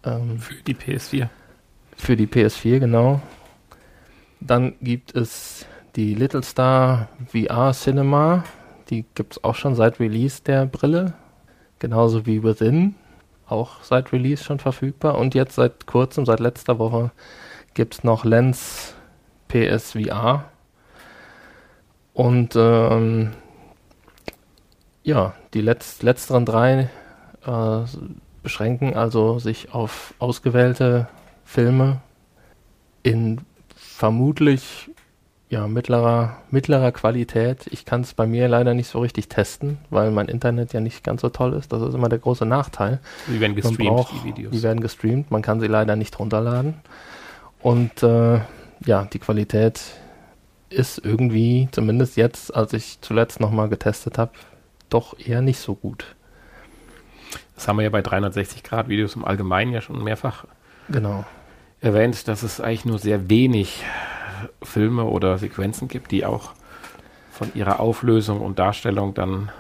ähm, 0.04 0.38
Für 0.38 0.54
die 0.62 0.74
PS4. 0.74 1.28
Für 1.96 2.16
die 2.16 2.26
PS4 2.26 2.80
genau. 2.80 3.20
Dann 4.40 4.74
gibt 4.80 5.14
es 5.14 5.66
die 5.96 6.14
Little 6.14 6.42
Star 6.42 7.08
VR 7.26 7.72
Cinema, 7.72 8.44
die 8.90 9.04
gibt 9.14 9.34
es 9.34 9.44
auch 9.44 9.54
schon 9.54 9.74
seit 9.74 10.00
Release 10.00 10.42
der 10.42 10.66
Brille, 10.66 11.14
genauso 11.78 12.26
wie 12.26 12.42
Within, 12.42 12.94
auch 13.46 13.82
seit 13.82 14.12
Release 14.12 14.42
schon 14.42 14.58
verfügbar. 14.58 15.16
Und 15.18 15.34
jetzt 15.34 15.54
seit 15.54 15.86
kurzem, 15.86 16.26
seit 16.26 16.40
letzter 16.40 16.78
Woche 16.78 17.10
gibt 17.74 17.94
es 17.94 18.04
noch 18.04 18.24
Lens 18.24 18.94
PSVR 19.48 20.44
und 22.12 22.54
ähm, 22.56 23.32
ja, 25.02 25.34
die 25.52 25.60
letzt, 25.60 26.02
letzteren 26.02 26.46
drei 26.46 26.88
äh, 27.44 27.80
beschränken 28.42 28.94
also 28.94 29.38
sich 29.38 29.74
auf 29.74 30.14
ausgewählte 30.18 31.08
Filme 31.44 32.00
in 33.02 33.40
vermutlich 33.76 34.90
ja, 35.50 35.68
mittlerer, 35.68 36.38
mittlerer 36.50 36.90
Qualität. 36.90 37.66
Ich 37.70 37.84
kann 37.84 38.00
es 38.00 38.14
bei 38.14 38.26
mir 38.26 38.48
leider 38.48 38.74
nicht 38.74 38.88
so 38.88 38.98
richtig 38.98 39.28
testen, 39.28 39.78
weil 39.90 40.10
mein 40.10 40.26
Internet 40.28 40.72
ja 40.72 40.80
nicht 40.80 41.04
ganz 41.04 41.20
so 41.20 41.28
toll 41.28 41.52
ist. 41.52 41.72
Das 41.72 41.82
ist 41.82 41.94
immer 41.94 42.08
der 42.08 42.18
große 42.18 42.44
Nachteil. 42.46 42.98
Die 43.28 43.38
werden 43.40 43.54
gestreamt, 43.54 43.78
braucht- 43.78 44.12
die 44.14 44.24
Videos. 44.24 44.50
Die 44.52 44.62
werden 44.62 44.80
gestreamt, 44.80 45.30
man 45.30 45.42
kann 45.42 45.60
sie 45.60 45.66
leider 45.68 45.94
nicht 45.96 46.18
runterladen. 46.18 46.74
Und 47.60 48.02
äh, 48.02 48.40
ja, 48.84 49.04
die 49.12 49.18
Qualität 49.20 49.80
ist 50.70 50.98
irgendwie, 51.04 51.68
zumindest 51.70 52.16
jetzt, 52.16 52.52
als 52.54 52.72
ich 52.72 52.98
zuletzt 53.00 53.38
nochmal 53.38 53.68
getestet 53.68 54.18
habe, 54.18 54.32
doch 54.90 55.16
eher 55.18 55.40
nicht 55.40 55.60
so 55.60 55.74
gut. 55.76 56.16
das 57.54 57.68
haben 57.68 57.76
wir 57.76 57.84
ja 57.84 57.90
bei 57.90 58.00
360-Grad-Videos 58.00 59.14
im 59.14 59.24
Allgemeinen 59.24 59.72
ja 59.72 59.80
schon 59.80 60.02
mehrfach 60.02 60.46
Genau. 60.88 61.24
erwähnt, 61.80 62.28
dass 62.28 62.42
es 62.42 62.60
eigentlich 62.60 62.84
nur 62.84 62.98
sehr 62.98 63.28
wenig 63.30 63.82
Filme 64.62 65.04
oder 65.04 65.38
Sequenzen 65.38 65.88
gibt, 65.88 66.10
die 66.10 66.24
auch 66.24 66.52
von 67.30 67.50
ihrer 67.54 67.80
Auflösung 67.80 68.40
und 68.40 68.58
Darstellung 68.58 69.14
dann 69.14 69.50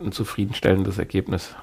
ein 0.00 0.12
zufriedenstellendes 0.12 0.98
Ergebnis 0.98 1.54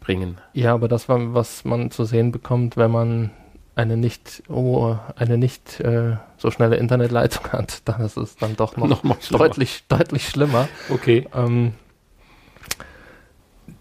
bringen. 0.00 0.38
Ja, 0.52 0.74
aber 0.74 0.88
das 0.88 1.08
war, 1.08 1.34
was 1.34 1.64
man 1.64 1.90
zu 1.90 2.04
sehen 2.04 2.32
bekommt, 2.32 2.76
wenn 2.76 2.90
man 2.90 3.30
eine 3.76 3.96
nicht, 3.96 4.42
oh, 4.48 4.96
eine 5.16 5.36
nicht 5.36 5.80
äh, 5.80 6.16
so 6.36 6.50
schnelle 6.50 6.76
Internetleitung 6.76 7.52
hat, 7.52 7.82
dann 7.88 8.00
ist 8.02 8.16
es 8.16 8.36
dann 8.36 8.56
doch 8.56 8.76
noch 8.76 8.88
Nochmal 8.88 9.18
schlimmer. 9.20 9.44
deutlich, 9.44 9.84
deutlich 9.88 10.28
schlimmer. 10.28 10.68
Okay. 10.90 11.28
Ähm, 11.34 11.74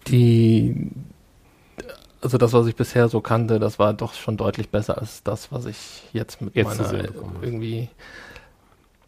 die, 0.07 0.89
also 2.23 2.37
das, 2.37 2.53
was 2.53 2.67
ich 2.67 2.75
bisher 2.75 3.09
so 3.09 3.21
kannte, 3.21 3.59
das 3.59 3.79
war 3.79 3.93
doch 3.93 4.13
schon 4.13 4.37
deutlich 4.37 4.69
besser 4.69 4.97
als 4.97 5.23
das, 5.23 5.51
was 5.51 5.65
ich 5.65 6.03
jetzt 6.13 6.41
mit 6.41 6.55
Jetzt 6.55 6.79
meiner 6.79 7.03
irgendwie. 7.41 7.89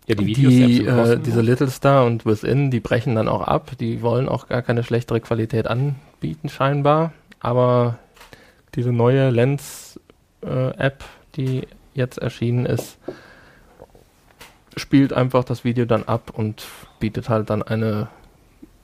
Ja, 0.08 0.16
die 0.16 0.26
Videos 0.28 0.54
die, 0.54 0.86
äh, 0.86 1.18
diese 1.18 1.42
Little 1.42 1.70
Star 1.70 2.06
und 2.06 2.26
Within, 2.26 2.70
die 2.70 2.80
brechen 2.80 3.16
dann 3.16 3.28
auch 3.28 3.42
ab. 3.42 3.72
Die 3.80 4.02
wollen 4.02 4.30
auch 4.30 4.48
gar 4.48 4.62
keine 4.62 4.84
schlechtere 4.84 5.20
Qualität 5.20 5.66
anbieten, 5.66 6.50
scheinbar. 6.50 7.14
Aber 7.40 7.98
diese 8.76 8.92
neue 8.92 9.30
Lens-App, 9.32 11.02
äh, 11.02 11.06
die 11.38 11.68
jetzt 11.96 12.20
erschienen 12.20 12.66
ist, 12.68 13.00
spielt 14.76 15.14
einfach 15.14 15.44
das 15.44 15.64
Video 15.64 15.86
dann 15.86 16.04
ab 16.04 16.32
und 16.36 16.68
bietet 17.00 17.30
halt 17.30 17.50
dann 17.50 17.64
eine 17.64 18.10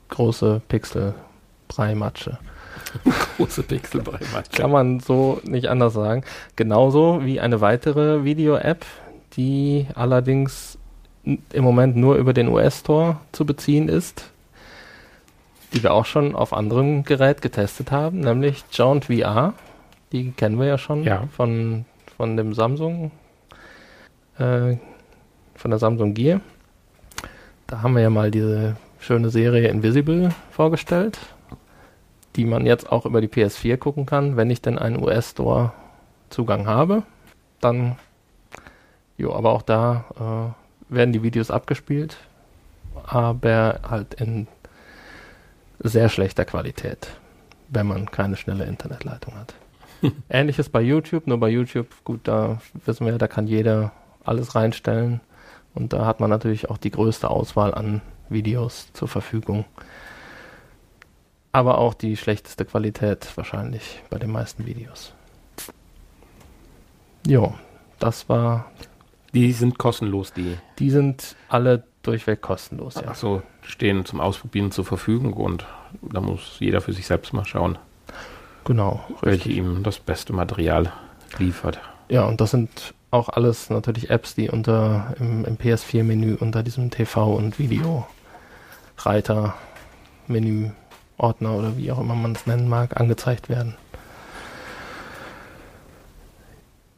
große 0.09 0.61
Pixel-Brei-Matsche. 0.69 2.39
große 3.37 3.63
Pixel-Brei-Matsche. 3.63 4.61
Kann 4.61 4.71
man 4.71 4.99
so 4.99 5.39
nicht 5.43 5.67
anders 5.67 5.93
sagen. 5.93 6.23
Genauso 6.55 7.25
wie 7.25 7.39
eine 7.39 7.61
weitere 7.61 8.23
Video-App, 8.23 8.85
die 9.33 9.87
allerdings 9.95 10.77
im 11.23 11.63
Moment 11.63 11.95
nur 11.95 12.15
über 12.15 12.33
den 12.33 12.47
US-Store 12.47 13.17
zu 13.31 13.45
beziehen 13.45 13.89
ist, 13.89 14.31
die 15.73 15.83
wir 15.83 15.93
auch 15.93 16.05
schon 16.05 16.35
auf 16.35 16.53
anderem 16.53 17.03
Gerät 17.03 17.41
getestet 17.41 17.91
haben, 17.91 18.19
nämlich 18.21 18.63
Jaunt 18.71 19.05
VR. 19.05 19.53
Die 20.11 20.31
kennen 20.31 20.59
wir 20.59 20.65
ja 20.65 20.77
schon 20.77 21.03
ja. 21.03 21.27
Von, 21.35 21.85
von 22.17 22.35
dem 22.35 22.53
Samsung, 22.53 23.11
äh, 24.37 24.75
von 25.55 25.71
der 25.71 25.79
Samsung 25.79 26.13
Gear. 26.13 26.41
Da 27.67 27.81
haben 27.81 27.95
wir 27.95 28.01
ja 28.01 28.09
mal 28.09 28.31
diese 28.31 28.75
schöne 28.99 29.29
Serie 29.29 29.69
Invisible 29.69 30.31
vorgestellt, 30.51 31.17
die 32.35 32.45
man 32.45 32.65
jetzt 32.65 32.91
auch 32.91 33.05
über 33.05 33.21
die 33.21 33.27
PS4 33.27 33.77
gucken 33.77 34.05
kann, 34.05 34.37
wenn 34.37 34.49
ich 34.49 34.61
denn 34.61 34.77
einen 34.77 35.01
US-Store 35.01 35.73
Zugang 36.29 36.67
habe. 36.67 37.03
Dann, 37.59 37.97
jo, 39.17 39.33
aber 39.33 39.51
auch 39.51 39.61
da 39.61 40.53
äh, 40.89 40.95
werden 40.95 41.13
die 41.13 41.23
Videos 41.23 41.51
abgespielt, 41.51 42.17
aber 43.05 43.79
halt 43.87 44.13
in 44.15 44.47
sehr 45.79 46.09
schlechter 46.09 46.45
Qualität, 46.45 47.09
wenn 47.69 47.87
man 47.87 48.09
keine 48.09 48.37
schnelle 48.37 48.65
Internetleitung 48.65 49.35
hat. 49.35 49.53
Ähnliches 50.29 50.69
bei 50.69 50.81
YouTube, 50.81 51.27
nur 51.27 51.39
bei 51.39 51.49
YouTube, 51.49 51.87
gut, 52.03 52.21
da 52.23 52.59
wissen 52.85 53.05
wir, 53.05 53.17
da 53.17 53.27
kann 53.27 53.47
jeder 53.47 53.91
alles 54.23 54.55
reinstellen 54.55 55.21
und 55.73 55.93
da 55.93 56.05
hat 56.05 56.19
man 56.19 56.29
natürlich 56.29 56.69
auch 56.69 56.77
die 56.77 56.91
größte 56.91 57.29
Auswahl 57.29 57.73
an 57.73 58.01
Videos 58.29 58.91
zur 58.93 59.07
Verfügung. 59.07 59.65
Aber 61.51 61.77
auch 61.77 61.93
die 61.93 62.15
schlechteste 62.15 62.65
Qualität 62.65 63.27
wahrscheinlich 63.35 64.01
bei 64.09 64.17
den 64.17 64.31
meisten 64.31 64.65
Videos. 64.65 65.13
Jo, 67.27 67.53
das 67.99 68.29
war. 68.29 68.71
Die 69.33 69.51
sind 69.51 69.77
kostenlos, 69.77 70.33
die. 70.33 70.57
Die 70.79 70.89
sind 70.89 71.35
alle 71.49 71.83
durchweg 72.03 72.41
kostenlos, 72.41 72.95
ja. 72.95 73.07
Achso, 73.09 73.43
stehen 73.61 74.05
zum 74.05 74.19
Ausprobieren 74.21 74.71
zur 74.71 74.85
Verfügung 74.85 75.33
und 75.33 75.65
da 76.01 76.19
muss 76.19 76.57
jeder 76.59 76.81
für 76.81 76.93
sich 76.93 77.05
selbst 77.05 77.33
mal 77.33 77.45
schauen. 77.45 77.77
Genau. 78.65 79.03
Welche 79.21 79.49
ihm 79.49 79.83
das 79.83 79.99
beste 79.99 80.33
Material 80.33 80.91
liefert. 81.37 81.79
Ja, 82.09 82.25
und 82.25 82.41
das 82.41 82.51
sind 82.51 82.93
auch 83.11 83.29
alles 83.29 83.69
natürlich 83.69 84.09
Apps, 84.09 84.35
die 84.35 84.49
unter 84.49 85.15
im, 85.19 85.45
im 85.45 85.57
PS4-Menü 85.57 86.35
unter 86.39 86.63
diesem 86.63 86.89
TV- 86.89 87.35
und 87.35 87.59
Video-Reiter, 87.59 89.53
Menü, 90.27 90.71
Ordner 91.21 91.53
oder 91.53 91.77
wie 91.77 91.91
auch 91.91 91.99
immer 91.99 92.15
man 92.15 92.33
es 92.33 92.47
nennen 92.47 92.67
mag, 92.67 92.99
angezeigt 92.99 93.49
werden. 93.49 93.75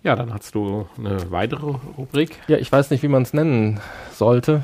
Ja, 0.04 0.16
dann 0.16 0.34
hast 0.34 0.54
du 0.54 0.88
eine 0.98 1.32
weitere 1.32 1.76
Rubrik. 1.98 2.40
Ja, 2.48 2.58
ich 2.58 2.72
weiß 2.72 2.90
nicht, 2.90 3.04
wie 3.04 3.08
man 3.08 3.24
es 3.24 3.34
nennen 3.34 3.80
sollte. 4.12 4.64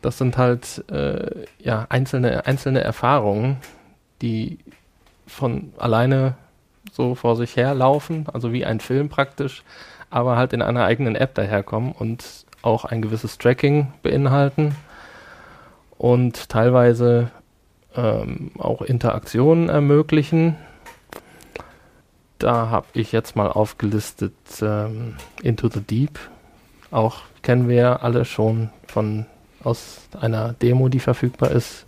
Das 0.00 0.16
sind 0.16 0.36
halt 0.36 0.84
äh, 0.90 1.44
ja 1.58 1.86
einzelne 1.88 2.46
einzelne 2.46 2.80
Erfahrungen, 2.80 3.56
die 4.22 4.58
von 5.26 5.72
alleine 5.76 6.34
so 6.92 7.14
vor 7.14 7.36
sich 7.36 7.56
her 7.56 7.74
laufen, 7.74 8.26
also 8.32 8.52
wie 8.52 8.64
ein 8.64 8.80
Film 8.80 9.08
praktisch, 9.08 9.64
aber 10.10 10.36
halt 10.36 10.52
in 10.52 10.62
einer 10.62 10.84
eigenen 10.84 11.16
App 11.16 11.34
daherkommen 11.34 11.92
und 11.92 12.46
auch 12.62 12.84
ein 12.84 13.02
gewisses 13.02 13.38
Tracking 13.38 13.92
beinhalten 14.02 14.74
und 15.96 16.48
teilweise 16.48 17.30
ähm, 17.98 18.52
auch 18.58 18.82
Interaktionen 18.82 19.68
ermöglichen. 19.68 20.56
Da 22.38 22.70
habe 22.70 22.86
ich 22.92 23.10
jetzt 23.10 23.34
mal 23.34 23.48
aufgelistet 23.48 24.34
ähm, 24.62 25.16
Into 25.42 25.68
the 25.68 25.80
Deep. 25.80 26.18
Auch 26.92 27.22
kennen 27.42 27.68
wir 27.68 28.02
alle 28.04 28.24
schon 28.24 28.70
von 28.86 29.26
aus 29.64 30.08
einer 30.18 30.52
Demo, 30.52 30.88
die 30.88 31.00
verfügbar 31.00 31.50
ist, 31.50 31.84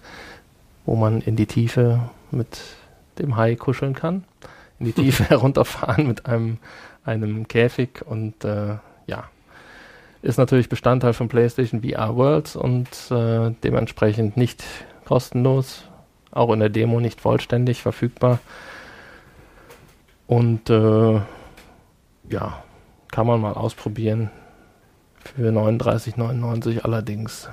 wo 0.85 0.97
man 0.97 1.21
in 1.21 1.37
die 1.37 1.47
Tiefe 1.47 2.01
mit 2.33 2.61
dem 3.19 3.37
Hai 3.37 3.55
kuscheln 3.55 3.95
kann, 3.95 4.25
in 4.81 4.87
die 4.87 4.93
Tiefe 4.93 5.25
herunterfahren 5.29 6.09
mit 6.09 6.27
einem, 6.27 6.59
einem 7.05 7.47
Käfig 7.47 8.03
und 8.05 8.45
äh, 8.45 8.79
ja, 9.07 9.25
ist 10.23 10.39
natürlich 10.39 10.69
Bestandteil 10.69 11.13
von 11.13 11.29
PlayStation 11.29 11.83
VR 11.83 12.17
Worlds 12.17 12.57
und 12.57 12.89
äh, 13.11 13.55
dementsprechend 13.63 14.37
nicht 14.37 14.65
kostenlos, 15.05 15.85
auch 16.31 16.53
in 16.53 16.61
der 16.61 16.69
Demo 16.69 17.01
nicht 17.01 17.21
vollständig 17.21 17.83
verfügbar. 17.83 18.39
Und 20.27 20.71
äh, 20.71 21.21
ja, 22.29 22.63
kann 23.11 23.27
man 23.27 23.41
mal 23.41 23.55
ausprobieren. 23.55 24.31
Für 25.37 25.51
39,99 25.51 26.81
allerdings 26.81 27.49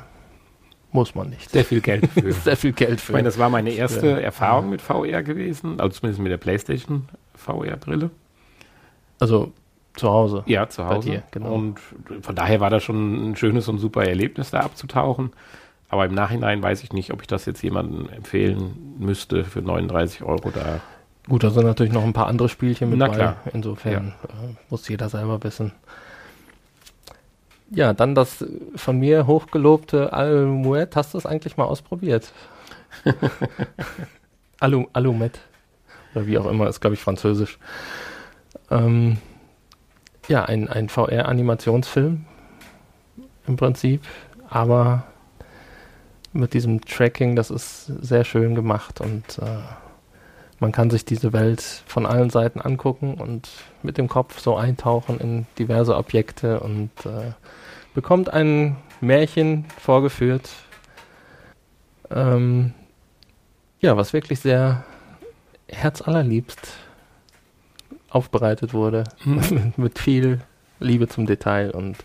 muss 0.91 1.15
man 1.15 1.29
nicht. 1.29 1.49
Sehr 1.49 1.65
viel 1.65 1.81
Geld 1.81 2.07
für. 2.13 2.31
Sehr 2.31 2.57
viel 2.57 2.71
Geld 2.71 3.01
für. 3.01 3.11
Ich 3.11 3.13
meine, 3.13 3.27
das 3.27 3.37
war 3.37 3.49
meine 3.49 3.71
erste 3.71 4.07
ja. 4.07 4.17
Erfahrung 4.17 4.69
mit 4.69 4.81
VR 4.81 5.23
gewesen, 5.23 5.79
also 5.79 5.99
zumindest 5.99 6.21
mit 6.21 6.31
der 6.31 6.37
PlayStation 6.37 7.09
VR-Brille. 7.35 8.09
Also 9.19 9.51
zu 9.95 10.09
Hause. 10.09 10.43
Ja, 10.45 10.69
zu 10.69 10.85
Hause. 10.85 11.09
Dir, 11.09 11.23
genau. 11.31 11.53
Und 11.53 11.79
von 12.21 12.35
daher 12.35 12.59
war 12.59 12.69
das 12.69 12.83
schon 12.83 13.31
ein 13.31 13.35
schönes 13.35 13.67
und 13.67 13.79
super 13.79 14.05
Erlebnis, 14.05 14.51
da 14.51 14.59
abzutauchen. 14.59 15.31
Aber 15.89 16.05
im 16.05 16.13
Nachhinein 16.13 16.61
weiß 16.61 16.83
ich 16.83 16.91
nicht, 16.91 17.13
ob 17.13 17.21
ich 17.21 17.27
das 17.27 17.45
jetzt 17.45 17.61
jemandem 17.61 18.09
empfehlen 18.09 18.95
müsste, 18.99 19.45
für 19.45 19.61
39 19.61 20.23
Euro 20.23 20.51
da. 20.51 20.81
Gut, 21.29 21.43
da 21.43 21.49
sind 21.49 21.65
natürlich 21.65 21.93
noch 21.93 22.03
ein 22.03 22.13
paar 22.13 22.27
andere 22.27 22.49
Spielchen 22.49 22.89
mit 22.89 22.99
Na 22.99 23.07
bei. 23.07 23.15
Klar. 23.15 23.37
Insofern 23.53 23.91
ja. 23.91 23.99
äh, 23.99 24.55
muss 24.69 24.87
jeder 24.87 25.09
selber 25.09 25.43
wissen. 25.43 25.71
Ja, 27.69 27.93
dann 27.93 28.15
das 28.15 28.45
von 28.75 28.97
mir 28.97 29.27
hochgelobte 29.27 30.13
Alumet. 30.13 30.95
Hast 30.95 31.13
du 31.13 31.17
es 31.17 31.25
eigentlich 31.25 31.57
mal 31.57 31.65
ausprobiert? 31.65 32.31
Alu, 34.59 34.85
Alumet. 34.93 35.39
Oder 36.15 36.27
wie 36.27 36.37
auch 36.37 36.45
immer, 36.45 36.67
ist 36.67 36.79
glaube 36.79 36.93
ich 36.95 37.01
französisch. 37.01 37.59
Ähm, 38.71 39.17
ja, 40.27 40.45
ein, 40.45 40.69
ein 40.69 40.89
VR-Animationsfilm 40.89 42.25
im 43.47 43.55
Prinzip, 43.55 44.01
aber 44.49 45.05
mit 46.37 46.53
diesem 46.53 46.81
Tracking, 46.81 47.35
das 47.35 47.49
ist 47.49 47.85
sehr 47.85 48.23
schön 48.23 48.55
gemacht 48.55 49.01
und 49.01 49.39
äh, 49.39 49.59
man 50.59 50.71
kann 50.71 50.89
sich 50.89 51.05
diese 51.05 51.33
Welt 51.33 51.61
von 51.61 52.05
allen 52.05 52.29
Seiten 52.29 52.61
angucken 52.61 53.15
und 53.15 53.49
mit 53.83 53.97
dem 53.97 54.07
Kopf 54.07 54.39
so 54.39 54.55
eintauchen 54.55 55.19
in 55.19 55.45
diverse 55.59 55.95
Objekte 55.95 56.59
und 56.59 56.89
äh, 57.05 57.31
bekommt 57.93 58.31
ein 58.31 58.77
Märchen 59.01 59.65
vorgeführt. 59.79 60.49
Ähm, 62.09 62.73
ja, 63.79 63.97
was 63.97 64.13
wirklich 64.13 64.39
sehr 64.39 64.83
herzallerliebst 65.67 66.77
aufbereitet 68.09 68.73
wurde. 68.73 69.03
Mhm. 69.25 69.73
mit 69.77 69.99
viel 69.99 70.41
Liebe 70.79 71.07
zum 71.07 71.25
Detail 71.25 71.71
und 71.71 71.97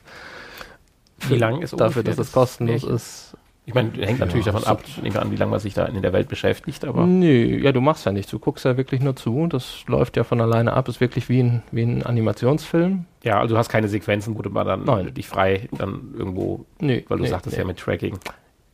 wie 1.28 1.36
lang 1.36 1.62
ist 1.62 1.78
dafür, 1.78 2.02
dass 2.02 2.18
es 2.18 2.32
kostenlos 2.32 2.82
Märchen? 2.82 2.96
ist. 2.96 3.36
Ich 3.64 3.74
meine, 3.74 3.92
hängt 3.92 4.18
ja, 4.18 4.26
natürlich 4.26 4.44
davon 4.44 4.64
ab, 4.64 4.82
an, 5.14 5.30
wie 5.30 5.36
lange 5.36 5.52
man 5.52 5.60
sich 5.60 5.72
da 5.72 5.84
in 5.84 6.02
der 6.02 6.12
Welt 6.12 6.28
beschäftigt, 6.28 6.84
aber. 6.84 7.06
Nö, 7.06 7.60
ja, 7.62 7.70
du 7.70 7.80
machst 7.80 8.04
ja 8.04 8.10
nichts. 8.10 8.30
Du 8.30 8.40
guckst 8.40 8.64
ja 8.64 8.76
wirklich 8.76 9.00
nur 9.00 9.14
zu. 9.14 9.46
Das 9.46 9.84
läuft 9.86 10.16
ja 10.16 10.24
von 10.24 10.40
alleine 10.40 10.72
ab. 10.72 10.88
Ist 10.88 11.00
wirklich 11.00 11.28
wie 11.28 11.40
ein, 11.40 11.62
wie 11.70 11.82
ein 11.82 12.02
Animationsfilm. 12.02 13.04
Ja, 13.22 13.38
also 13.38 13.54
du 13.54 13.58
hast 13.58 13.68
keine 13.68 13.86
Sequenzen, 13.86 14.36
wo 14.36 14.42
du 14.42 14.50
mal 14.50 14.64
dann 14.64 14.84
Nein. 14.84 15.14
dich 15.14 15.28
frei 15.28 15.68
dann 15.70 16.12
irgendwo, 16.18 16.66
nee, 16.80 17.04
weil 17.06 17.18
du 17.18 17.24
nee, 17.24 17.30
sagtest 17.30 17.56
nee. 17.56 17.62
ja 17.62 17.66
mit 17.66 17.78
Tracking. 17.78 18.18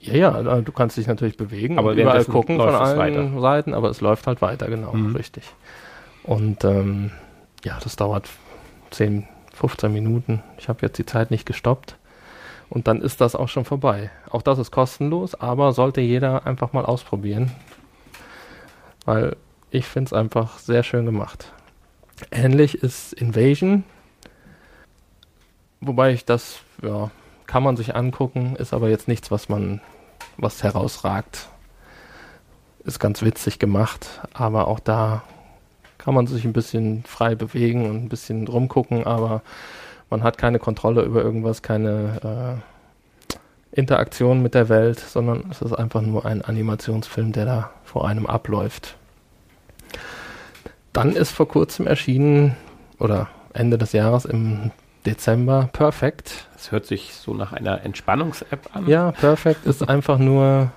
Ja, 0.01 0.14
ja, 0.14 0.61
du 0.61 0.72
kannst 0.72 0.96
dich 0.96 1.07
natürlich 1.07 1.37
bewegen 1.37 1.79
aber 1.79 1.92
überall 1.92 2.24
gucken 2.24 2.57
von 2.57 2.68
allen 2.68 2.98
weiter. 2.98 3.40
Seiten, 3.40 3.74
aber 3.74 3.90
es 3.90 4.01
läuft 4.01 4.27
halt 4.27 4.40
weiter, 4.40 4.68
genau, 4.68 4.92
mhm. 4.94 5.16
richtig. 5.16 5.42
Und 6.22 6.64
ähm, 6.64 7.11
ja, 7.64 7.79
das 7.83 7.96
dauert 7.96 8.29
10, 8.90 9.27
15 9.55 9.92
Minuten. 9.92 10.42
Ich 10.57 10.68
habe 10.68 10.79
jetzt 10.83 10.98
die 10.98 11.05
Zeit 11.05 11.31
nicht 11.31 11.46
gestoppt. 11.46 11.97
Und 12.70 12.87
dann 12.87 13.00
ist 13.00 13.20
das 13.20 13.35
auch 13.35 13.48
schon 13.48 13.64
vorbei. 13.64 14.11
Auch 14.31 14.42
das 14.42 14.59
ist 14.59 14.70
kostenlos, 14.70 15.35
aber 15.35 15.72
sollte 15.72 16.00
jeder 16.00 16.46
einfach 16.46 16.72
mal 16.72 16.85
ausprobieren. 16.85 17.50
Weil 19.04 19.37
ich 19.70 19.87
finde 19.87 20.09
es 20.09 20.12
einfach 20.12 20.59
sehr 20.59 20.83
schön 20.83 21.07
gemacht. 21.07 21.52
Ähnlich 22.31 22.83
ist 22.83 23.12
Invasion. 23.12 23.85
Wobei 25.81 26.12
ich 26.12 26.24
das 26.24 26.61
ja, 26.83 27.11
kann 27.46 27.62
man 27.62 27.76
sich 27.76 27.94
angucken, 27.94 28.57
ist 28.57 28.74
aber 28.74 28.88
jetzt 28.88 29.09
nichts, 29.09 29.31
was 29.31 29.48
man, 29.48 29.81
was 30.37 30.62
herausragt. 30.62 31.48
Ist 32.85 32.98
ganz 32.98 33.22
witzig 33.22 33.59
gemacht, 33.59 34.20
aber 34.33 34.68
auch 34.68 34.81
da 34.81 35.22
kann 35.98 36.14
man 36.14 36.26
sich 36.26 36.44
ein 36.44 36.52
bisschen 36.52 37.04
frei 37.04 37.35
bewegen 37.35 37.88
und 37.88 38.04
ein 38.04 38.09
bisschen 38.09 38.48
rumgucken, 38.48 39.07
aber 39.07 39.42
man 40.11 40.23
hat 40.23 40.38
keine 40.38 40.59
Kontrolle 40.59 41.03
über 41.03 41.23
irgendwas, 41.23 41.62
keine 41.62 42.61
äh, 43.75 43.79
Interaktion 43.79 44.42
mit 44.42 44.55
der 44.55 44.68
Welt, 44.68 44.99
sondern 44.99 45.44
es 45.51 45.62
ist 45.62 45.73
einfach 45.73 46.01
nur 46.01 46.25
ein 46.25 46.42
Animationsfilm, 46.42 47.33
der 47.33 47.44
da 47.44 47.71
vor 47.85 48.09
einem 48.09 48.27
abläuft. 48.27 48.97
Dann 50.92 51.12
ist 51.12 51.31
vor 51.31 51.49
kurzem 51.49 51.87
erschienen, 51.87 52.57
oder 52.99 53.29
Ende 53.53 53.79
des 53.79 53.92
Jahres 53.92 54.25
im 54.25 54.71
Dezember, 55.07 55.71
Perfect. 55.73 56.49
Das 56.55 56.73
hört 56.73 56.87
sich 56.87 57.14
so 57.14 57.35
nach 57.35 57.53
einer 57.53 57.85
Entspannungs-App 57.85 58.71
an. 58.75 58.88
Ja, 58.88 59.12
Perfect 59.12 59.64
ist 59.64 59.88
einfach 59.88 60.18
nur, 60.18 60.73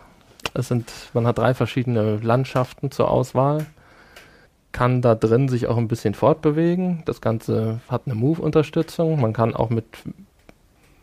es 0.54 0.67
sind, 0.67 0.91
man 1.13 1.26
hat 1.26 1.38
drei 1.38 1.54
verschiedene 1.54 2.17
Landschaften 2.17 2.91
zur 2.91 3.10
Auswahl 3.10 3.65
kann 4.71 5.01
da 5.01 5.15
drin 5.15 5.49
sich 5.49 5.67
auch 5.67 5.77
ein 5.77 5.88
bisschen 5.88 6.13
fortbewegen. 6.13 7.03
Das 7.05 7.21
Ganze 7.21 7.81
hat 7.89 8.03
eine 8.05 8.15
Move-Unterstützung. 8.15 9.19
Man 9.19 9.34
kann 9.34 9.55
auch 9.55 9.69
mit 9.69 9.86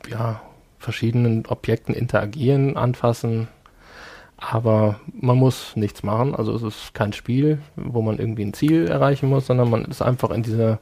ja, 0.08 0.40
verschiedenen 0.78 1.46
Objekten 1.46 1.94
interagieren, 1.94 2.76
anfassen. 2.76 3.48
Aber 4.36 5.00
man 5.12 5.36
muss 5.36 5.74
nichts 5.76 6.02
machen. 6.02 6.34
Also 6.34 6.54
es 6.54 6.62
ist 6.62 6.94
kein 6.94 7.12
Spiel, 7.12 7.58
wo 7.76 8.02
man 8.02 8.18
irgendwie 8.18 8.44
ein 8.44 8.54
Ziel 8.54 8.86
erreichen 8.86 9.28
muss, 9.28 9.46
sondern 9.46 9.68
man 9.68 9.84
ist 9.84 10.00
einfach 10.00 10.30
in 10.30 10.42
dieser, 10.42 10.78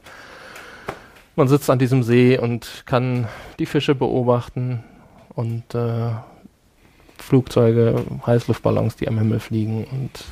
man 1.35 1.47
sitzt 1.47 1.69
an 1.69 1.79
diesem 1.79 2.03
See 2.03 2.37
und 2.37 2.83
kann 2.85 3.27
die 3.57 3.65
Fische 3.65 3.95
beobachten 3.95 4.83
und 5.33 5.73
äh, 5.73 6.11
Flugzeuge, 7.17 8.03
Heißluftballons, 8.25 8.95
die 8.95 9.07
am 9.07 9.17
Himmel 9.17 9.39
fliegen 9.39 9.85
und 9.85 10.23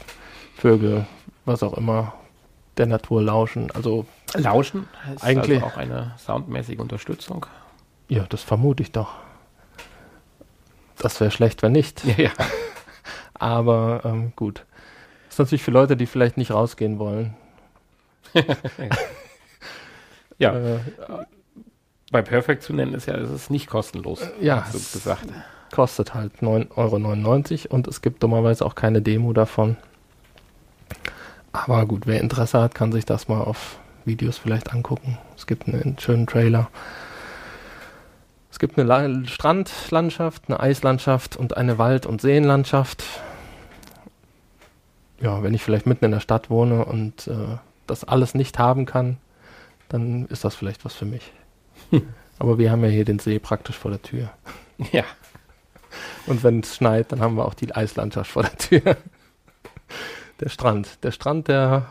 Vögel, 0.56 1.06
was 1.46 1.64
auch 1.64 1.74
immer 1.74 2.14
der 2.78 2.86
Natur 2.86 3.22
lauschen. 3.22 3.72
Also 3.72 4.06
lauschen 4.34 4.88
heißt 5.06 5.24
eigentlich 5.24 5.64
also 5.64 5.74
auch 5.74 5.78
eine 5.78 6.14
soundmäßige 6.18 6.80
Unterstützung. 6.80 7.46
Ja, 8.08 8.26
das 8.30 8.44
vermute 8.44 8.84
ich 8.84 8.92
doch. 8.92 9.16
Das 10.98 11.20
wäre 11.20 11.32
schlecht, 11.32 11.62
wenn 11.62 11.74
nicht. 11.74 12.04
Ja, 12.06 12.16
ja. 12.26 12.32
Aber 13.34 14.02
ähm, 14.06 14.34
gut. 14.36 14.66
Das 15.26 15.36
ist 15.36 15.40
natürlich 15.40 15.64
für 15.64 15.72
Leute, 15.72 15.98
die 15.98 16.06
vielleicht 16.06 16.38
nicht 16.38 16.52
rausgehen 16.52 17.00
wollen. 17.00 17.36
ja. 20.38 20.56
Äh, 20.56 20.80
Bei 22.12 22.22
Perfect 22.22 22.64
zu 22.64 22.74
nennen 22.74 22.94
ist 22.94 23.08
ja, 23.08 23.16
es 23.16 23.30
ist 23.30 23.50
nicht 23.50 23.68
kostenlos. 23.68 24.22
Ja, 24.40 24.66
so 24.72 24.78
gesagt. 24.78 25.26
Kostet 25.74 26.14
halt 26.14 26.38
9,99 26.42 27.66
Euro 27.66 27.76
und 27.76 27.88
es 27.88 28.02
gibt 28.02 28.24
dummerweise 28.24 28.66
auch 28.66 28.76
keine 28.76 29.02
Demo 29.02 29.34
davon. 29.34 29.76
Aber 31.64 31.86
gut, 31.86 32.06
wer 32.06 32.20
Interesse 32.20 32.62
hat, 32.62 32.76
kann 32.76 32.92
sich 32.92 33.06
das 33.06 33.28
mal 33.28 33.42
auf 33.42 33.80
Videos 34.04 34.38
vielleicht 34.38 34.74
angucken. 34.74 35.18
Es 35.38 35.48
gibt 35.48 35.68
einen 35.68 35.98
schönen 36.00 36.28
Trailer. 36.28 36.70
Es 38.52 38.60
gibt 38.60 38.78
eine 38.78 38.88
La 38.88 39.26
Strandlandschaft, 39.26 40.44
eine 40.48 40.60
Eislandschaft 40.60 41.36
und 41.36 41.58
eine 41.58 41.78
Wald- 41.78 42.06
und 42.06 42.22
Seenlandschaft. 42.22 43.04
Ja, 45.20 45.44
wenn 45.44 45.54
ich 45.54 45.64
vielleicht 45.64 45.86
mitten 45.86 46.06
in 46.06 46.12
der 46.12 46.20
Stadt 46.20 46.50
wohne 46.50 46.86
und 46.86 47.28
äh, 47.28 47.58
das 47.88 48.04
alles 48.04 48.36
nicht 48.36 48.60
haben 48.60 48.86
kann, 48.86 49.18
dann 49.90 50.26
ist 50.28 50.44
das 50.44 50.56
vielleicht 50.56 50.86
was 50.86 50.94
für 50.94 51.06
mich. 51.06 51.32
Hm. 51.90 52.08
Aber 52.38 52.58
wir 52.58 52.72
haben 52.72 52.84
ja 52.84 52.90
hier 52.90 53.06
den 53.06 53.20
See 53.20 53.40
praktisch 53.40 53.78
vor 53.78 53.92
der 53.92 54.02
Tür. 54.02 54.30
Ja. 54.92 55.04
Und 56.28 56.44
wenn 56.44 56.60
es 56.60 56.76
schneit, 56.76 57.14
dann 57.14 57.22
haben 57.22 57.36
wir 57.36 57.46
auch 57.46 57.54
die 57.54 57.74
Eislandschaft 57.74 58.32
vor 58.32 58.44
der 58.44 58.58
Tür. 58.58 58.98
Der 60.40 60.50
Strand. 60.50 61.04
Der 61.04 61.12
Strand, 61.12 61.48
der 61.48 61.88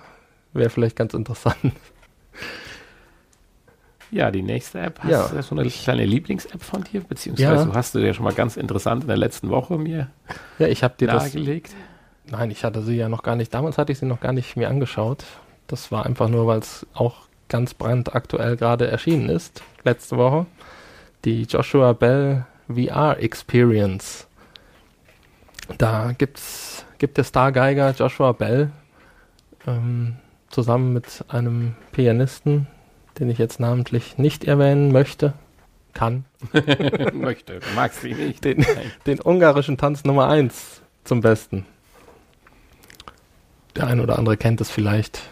wäre 0.53 0.71
vielleicht 0.71 0.97
ganz 0.97 1.15
interessant. 1.15 1.73
Ja, 4.11 4.31
die 4.31 4.43
nächste 4.43 4.79
App, 4.79 5.01
hast 5.01 5.11
ja, 5.11 5.27
du 5.27 5.43
so 5.43 5.57
eine 5.57 5.69
kleine 5.69 6.05
Lieblings-App 6.05 6.63
von 6.63 6.85
dir? 6.85 7.01
Beziehungsweise 7.01 7.69
ja. 7.69 7.75
hast 7.75 7.97
du 7.97 7.99
ja 7.99 8.15
schon 8.15 8.23
mal 8.23 8.33
ganz 8.33 8.57
interessant 8.57 9.03
in 9.03 9.09
der 9.09 9.17
letzten 9.17 9.51
Woche 9.51 9.77
mir 9.77 10.09
ja, 10.61 10.69
ich 10.69 10.83
dir 10.83 11.09
dargelegt. 11.09 11.75
Das, 12.27 12.39
nein, 12.39 12.53
ich 12.53 12.63
hatte 12.63 12.83
sie 12.83 12.95
ja 12.95 13.09
noch 13.09 13.25
gar 13.25 13.35
nicht, 13.35 13.53
damals 13.53 13.77
hatte 13.77 13.91
ich 13.91 13.99
sie 13.99 14.07
noch 14.07 14.21
gar 14.21 14.33
nicht 14.33 14.57
mir 14.57 14.69
angeschaut. 14.69 15.25
Das 15.67 15.91
war 15.91 16.07
einfach 16.07 16.29
nur, 16.29 16.47
weil 16.47 16.61
es 16.61 16.87
auch 16.95 17.23
ganz 17.49 17.75
brandaktuell 17.75 18.57
gerade 18.57 18.87
erschienen 18.87 19.29
ist, 19.29 19.63
letzte 19.83 20.17
Woche. 20.17 20.47
Die 21.25 21.43
Joshua 21.43 21.93
Bell 21.93 22.47
VR 22.69 23.19
Experience. 23.19 24.29
Da 25.79 26.13
gibt's 26.13 26.84
gibt 26.99 27.17
der 27.17 27.25
Stargeiger 27.25 27.91
Joshua 27.93 28.33
Bell 28.33 28.71
ähm, 29.67 30.17
zusammen 30.51 30.93
mit 30.93 31.25
einem 31.29 31.75
Pianisten, 31.93 32.67
den 33.19 33.31
ich 33.31 33.39
jetzt 33.39 33.61
namentlich 33.61 34.19
nicht 34.19 34.45
erwähnen 34.45 34.93
möchte, 34.93 35.35
kann. 35.93 36.25
möchte, 37.13 37.61
magst 37.75 38.03
du 38.03 38.09
nicht. 38.09 38.45
Den, 38.45 38.65
den 39.07 39.21
ungarischen 39.21 39.77
Tanz 39.77 40.05
Nummer 40.05 40.29
1 40.29 40.83
zum 41.05 41.21
Besten. 41.21 41.67
Der 43.77 43.87
ein 43.87 44.01
oder 44.01 44.19
andere 44.19 44.37
kennt 44.37 44.61
es 44.61 44.71
vielleicht. 44.71 45.23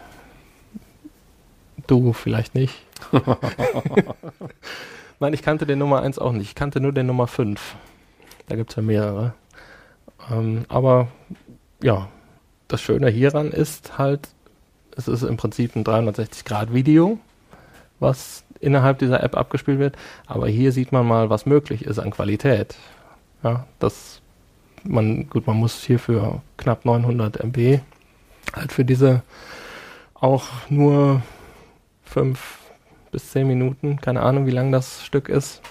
Du 1.87 2.13
vielleicht 2.13 2.55
nicht. 2.55 2.73
Nein, 5.19 5.33
ich 5.33 5.41
kannte 5.41 5.65
den 5.65 5.79
Nummer 5.79 6.01
1 6.01 6.19
auch 6.19 6.31
nicht. 6.31 6.47
Ich 6.47 6.55
kannte 6.55 6.79
nur 6.79 6.91
den 6.91 7.07
Nummer 7.07 7.27
5. 7.27 7.75
Da 8.47 8.55
gibt 8.55 8.71
es 8.71 8.75
ja 8.75 8.81
mehrere. 8.81 9.33
Ähm, 10.31 10.65
aber 10.69 11.07
ja, 11.83 12.09
das 12.67 12.81
Schöne 12.81 13.09
hieran 13.09 13.51
ist 13.51 13.97
halt, 13.99 14.29
es 14.95 15.07
ist 15.07 15.21
im 15.21 15.37
Prinzip 15.37 15.75
ein 15.75 15.83
360-Grad-Video, 15.83 17.19
was 17.99 18.43
innerhalb 18.59 18.99
dieser 18.99 19.21
App 19.21 19.37
abgespielt 19.37 19.77
wird. 19.77 19.95
Aber 20.25 20.47
hier 20.47 20.71
sieht 20.71 20.91
man 20.91 21.05
mal, 21.05 21.29
was 21.29 21.45
möglich 21.45 21.85
ist 21.85 21.99
an 21.99 22.11
Qualität. 22.11 22.75
Ja, 23.43 23.67
das 23.79 24.21
man, 24.83 25.29
gut, 25.29 25.47
man 25.47 25.57
muss 25.57 25.83
hier 25.83 25.99
für 25.99 26.41
knapp 26.57 26.85
900 26.85 27.43
MB 27.43 27.79
halt 28.53 28.71
für 28.71 28.85
diese 28.85 29.23
auch 30.13 30.45
nur 30.69 31.21
5 32.03 32.59
bis 33.11 33.31
10 33.31 33.47
Minuten, 33.47 33.99
keine 34.01 34.21
Ahnung, 34.21 34.45
wie 34.45 34.51
lang 34.51 34.71
das 34.71 35.05
Stück 35.05 35.29
ist, 35.29 35.61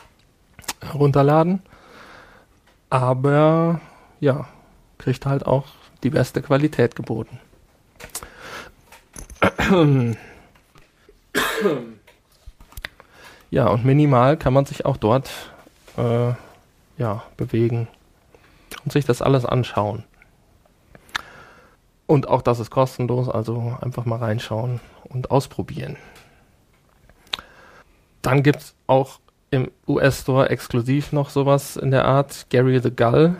runterladen. 0.95 1.63
Aber 2.91 3.81
ja, 4.21 4.49
kriegt 4.99 5.27
halt 5.27 5.47
auch 5.47 5.67
die 6.03 6.11
beste 6.11 6.43
Qualität 6.43 6.97
geboten. 6.97 7.39
Ja, 13.51 13.67
und 13.69 13.85
minimal 13.85 14.39
kann 14.39 14.55
man 14.55 14.65
sich 14.65 14.87
auch 14.87 14.97
dort 14.97 15.31
äh, 15.99 16.33
ja, 16.97 17.23
bewegen 17.37 17.87
und 18.83 18.93
sich 18.93 19.05
das 19.05 19.21
alles 19.21 19.45
anschauen. 19.45 20.05
Und 22.07 22.29
auch 22.29 22.41
das 22.41 22.61
ist 22.61 22.71
kostenlos, 22.71 23.29
also 23.29 23.77
einfach 23.83 24.07
mal 24.07 24.17
reinschauen 24.17 24.81
und 25.05 25.31
ausprobieren. 25.31 25.97
Dann 28.23 28.43
gibt 28.43 28.61
es 28.61 28.75
auch 28.87 29.21
im 29.51 29.71
US-Store 29.87 30.49
exklusiv 30.49 31.13
noch 31.13 31.29
sowas 31.29 31.77
in 31.77 31.91
der 31.91 32.07
Art 32.07 32.47
Gary 32.49 32.81
the 32.81 32.91
Gull. 32.91 33.37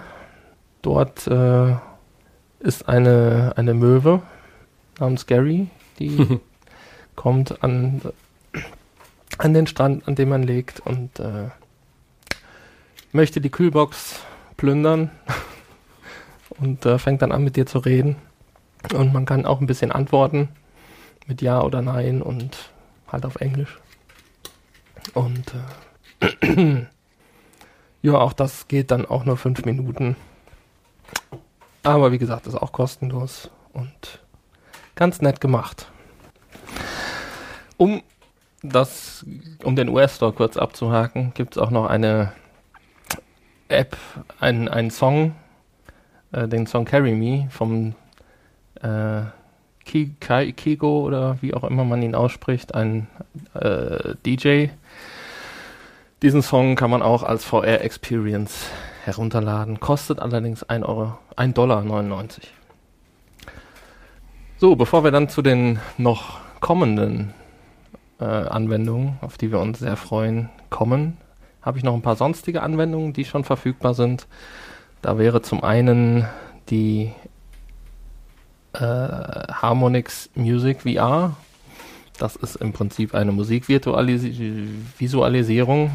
Dort 0.83 1.27
äh, 1.27 1.77
ist 2.63 2.89
eine, 2.89 3.55
eine 3.57 3.75
Möwe 3.75 4.23
namens 4.99 5.27
Gary, 5.27 5.69
die 5.99 6.41
kommt 7.17 7.63
an, 7.63 8.01
an 9.39 9.55
den 9.55 9.67
Strand, 9.67 10.07
an 10.07 10.15
dem 10.15 10.29
man 10.29 10.43
legt 10.43 10.81
und 10.81 11.19
äh, 11.19 11.51
möchte 13.13 13.41
die 13.41 13.51
Kühlbox 13.51 14.21
plündern 14.57 15.11
und 16.61 16.87
äh, 16.87 16.99
fängt 16.99 17.23
dann 17.23 17.33
an 17.33 17.45
mit 17.45 17.57
dir 17.57 17.67
zu 17.67 17.79
reden. 17.79 18.17
Und 18.95 19.13
man 19.13 19.27
kann 19.27 19.47
auch 19.47 19.61
ein 19.61 19.67
bisschen 19.67 19.93
antworten 19.93 20.49
mit 21.27 21.43
Ja 21.43 21.63
oder 21.63 21.83
Nein 21.83 22.23
und 22.23 22.71
halt 23.11 23.25
auf 23.27 23.37
Englisch. 23.37 23.79
Und 25.15 25.53
äh, 26.43 26.87
ja, 28.03 28.15
auch 28.15 28.33
das 28.33 28.69
geht 28.69 28.91
dann 28.91 29.07
auch 29.07 29.25
nur 29.25 29.37
fünf 29.37 29.65
Minuten. 29.65 30.17
Aber 31.83 32.13
wie 32.13 32.19
gesagt, 32.19 32.47
ist 32.47 32.55
auch 32.55 32.73
kostenlos 32.73 33.51
und 33.73 34.21
ganz 34.95 35.21
nett 35.21 35.41
gemacht. 35.41 35.91
Um 37.77 38.03
das, 38.63 39.27
um 39.65 39.75
den 39.75 39.89
US-Store 39.89 40.33
kurz 40.33 40.57
abzuhaken, 40.57 41.33
gibt 41.35 41.57
es 41.57 41.63
auch 41.63 41.71
noch 41.71 41.87
eine 41.87 42.33
App, 43.69 43.97
einen, 44.39 44.69
einen 44.69 44.91
Song, 44.91 45.35
äh, 46.31 46.47
den 46.47 46.67
Song 46.67 46.85
Carry 46.85 47.15
Me 47.15 47.49
vom 47.51 47.95
äh, 48.81 49.23
Kigo 49.85 51.01
oder 51.01 51.39
wie 51.41 51.55
auch 51.55 51.65
immer 51.65 51.85
man 51.85 52.03
ihn 52.03 52.15
ausspricht, 52.15 52.75
ein 52.75 53.09
äh, 53.55 54.15
DJ, 54.25 54.69
Diesen 56.23 56.43
Song 56.43 56.77
kann 56.77 56.89
man 56.89 57.03
auch 57.03 57.25
als 57.25 57.45
VR-Experience 57.45 58.67
herunterladen, 59.05 59.81
kostet 59.81 60.21
allerdings 60.21 60.63
1 60.63 60.85
Euro, 60.85 61.19
1 61.37 61.55
Dollar 61.55 61.83
99. 61.83 62.53
So, 64.59 64.77
bevor 64.77 65.05
wir 65.05 65.11
dann 65.11 65.29
zu 65.29 65.43
den 65.43 65.81
noch 65.99 66.39
kommenden 66.61 67.35
äh, 68.21 68.25
Anwendungen, 68.25 69.19
auf 69.21 69.37
die 69.37 69.51
wir 69.51 69.59
uns 69.59 69.81
sehr 69.81 69.97
freuen, 69.97 70.51
kommen, 70.71 71.17
habe 71.63 71.79
ich 71.79 71.85
noch 71.85 71.95
ein 71.95 72.03
paar 72.03 72.17
sonstige 72.17 72.63
Anwendungen, 72.63 73.13
die 73.13 73.25
schon 73.25 73.45
verfügbar 73.45 73.95
sind. 73.95 74.27
Da 75.01 75.19
wäre 75.19 75.43
zum 75.43 75.65
einen 75.65 76.27
die 76.71 77.13
äh, 78.73 78.79
Harmonix 78.79 80.31
Music 80.35 80.83
VR. 80.83 81.37
Das 82.19 82.37
ist 82.37 82.57
im 82.57 82.73
Prinzip 82.73 83.15
eine 83.15 83.33
Musikvisualisierung, 83.33 85.91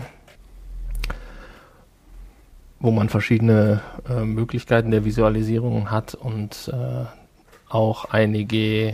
wo 2.79 2.91
man 2.91 3.09
verschiedene 3.09 3.81
äh, 4.09 4.23
Möglichkeiten 4.23 4.91
der 4.91 5.05
Visualisierung 5.05 5.89
hat 5.89 6.13
und 6.13 6.71
äh, 6.73 7.05
auch 7.69 8.05
einige 8.05 8.93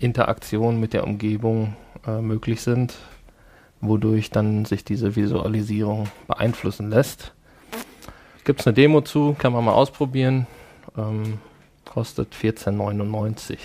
Interaktionen 0.00 0.80
mit 0.80 0.92
der 0.92 1.04
Umgebung 1.04 1.76
äh, 2.06 2.20
möglich 2.20 2.60
sind, 2.60 2.94
wodurch 3.80 4.30
dann 4.30 4.64
sich 4.64 4.84
diese 4.84 5.14
Visualisierung 5.16 6.08
beeinflussen 6.26 6.90
lässt. 6.90 7.32
Gibt 8.44 8.60
es 8.60 8.66
eine 8.66 8.74
Demo 8.74 9.02
zu, 9.02 9.36
kann 9.38 9.52
man 9.52 9.64
mal 9.64 9.72
ausprobieren, 9.72 10.46
ähm, 10.96 11.38
kostet 11.84 12.34
14,99. 12.34 13.58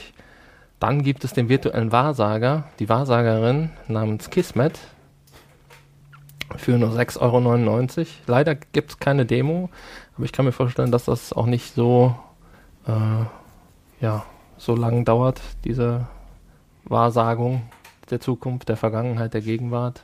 Dann 0.79 1.01
gibt 1.01 1.23
es 1.23 1.33
den 1.33 1.49
virtuellen 1.49 1.91
Wahrsager, 1.91 2.65
die 2.77 2.87
Wahrsagerin 2.87 3.71
namens 3.87 4.29
Kismet, 4.29 4.79
für 6.55 6.77
nur 6.77 6.91
6,99 6.91 7.97
Euro. 7.99 8.07
Leider 8.27 8.55
gibt 8.55 8.91
es 8.91 8.99
keine 8.99 9.25
Demo, 9.25 9.69
aber 10.15 10.25
ich 10.25 10.31
kann 10.31 10.45
mir 10.45 10.51
vorstellen, 10.51 10.91
dass 10.91 11.05
das 11.05 11.33
auch 11.33 11.45
nicht 11.45 11.75
so 11.75 12.15
äh, 12.87 13.25
ja, 14.03 14.25
so 14.57 14.75
lange 14.75 15.03
dauert, 15.03 15.41
diese 15.63 16.07
Wahrsagung 16.85 17.63
der 18.09 18.19
Zukunft, 18.19 18.69
der 18.69 18.77
Vergangenheit, 18.77 19.33
der 19.33 19.41
Gegenwart. 19.41 20.03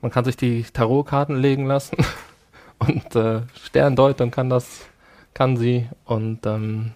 Man 0.00 0.10
kann 0.10 0.24
sich 0.24 0.36
die 0.36 0.62
Tarotkarten 0.62 1.36
legen 1.36 1.66
lassen 1.66 1.96
und 2.78 3.16
äh, 3.16 3.42
Sterndeutung 3.54 4.30
kann 4.30 4.50
das, 4.50 4.86
kann 5.34 5.56
sie 5.56 5.88
und 6.04 6.46
ähm, 6.46 6.92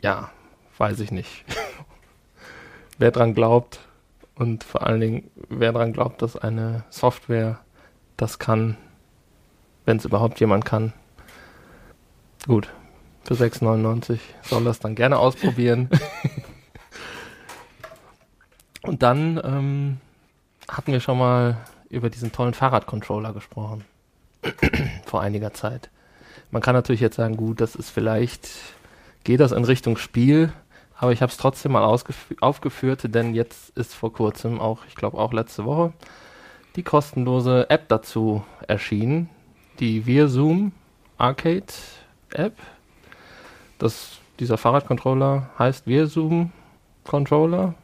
ja, 0.00 0.30
weiß 0.78 1.00
ich 1.00 1.10
nicht. 1.10 1.44
wer 2.98 3.10
dran 3.10 3.34
glaubt 3.34 3.80
und 4.38 4.62
vor 4.64 4.86
allen 4.86 5.00
Dingen, 5.00 5.30
wer 5.48 5.72
dran 5.72 5.92
glaubt, 5.92 6.22
dass 6.22 6.36
eine 6.36 6.84
Software 6.90 7.58
das 8.16 8.38
kann, 8.38 8.76
wenn 9.84 9.96
es 9.96 10.04
überhaupt 10.04 10.38
jemand 10.38 10.64
kann. 10.64 10.92
Gut, 12.46 12.72
für 13.24 13.34
6,99. 13.34 14.18
Soll 14.42 14.64
das 14.64 14.78
dann 14.78 14.94
gerne 14.94 15.18
ausprobieren. 15.18 15.90
Und 18.82 19.02
dann 19.02 19.40
ähm, 19.44 19.98
hatten 20.68 20.92
wir 20.92 21.00
schon 21.00 21.18
mal 21.18 21.58
über 21.90 22.08
diesen 22.08 22.32
tollen 22.32 22.54
Fahrradcontroller 22.54 23.32
gesprochen. 23.32 23.84
Vor 25.04 25.20
einiger 25.20 25.52
Zeit. 25.52 25.90
Man 26.50 26.62
kann 26.62 26.74
natürlich 26.74 27.00
jetzt 27.00 27.16
sagen, 27.16 27.36
gut, 27.36 27.60
das 27.60 27.74
ist 27.74 27.90
vielleicht, 27.90 28.48
geht 29.24 29.40
das 29.40 29.52
in 29.52 29.64
Richtung 29.64 29.96
Spiel, 29.96 30.52
aber 30.98 31.12
ich 31.12 31.22
habe 31.22 31.30
es 31.30 31.38
trotzdem 31.38 31.72
mal 31.72 31.84
aufgeführt, 32.40 33.14
denn 33.14 33.34
jetzt 33.34 33.70
ist 33.76 33.94
vor 33.94 34.12
kurzem 34.12 34.60
auch, 34.60 34.80
ich 34.86 34.94
glaube 34.94 35.18
auch 35.18 35.32
letzte 35.32 35.64
Woche, 35.64 35.92
die 36.76 36.82
kostenlose 36.82 37.70
App 37.70 37.88
dazu 37.88 38.44
erschienen. 38.66 39.30
Die 39.80 40.06
VirZoom 40.06 40.72
Arcade 41.16 41.72
App 42.34 42.54
das, 43.78 44.18
dieser 44.40 44.58
Fahrradcontroller 44.58 45.50
heißt 45.58 45.86
Virzoom 45.86 46.52
Controller 47.04 47.74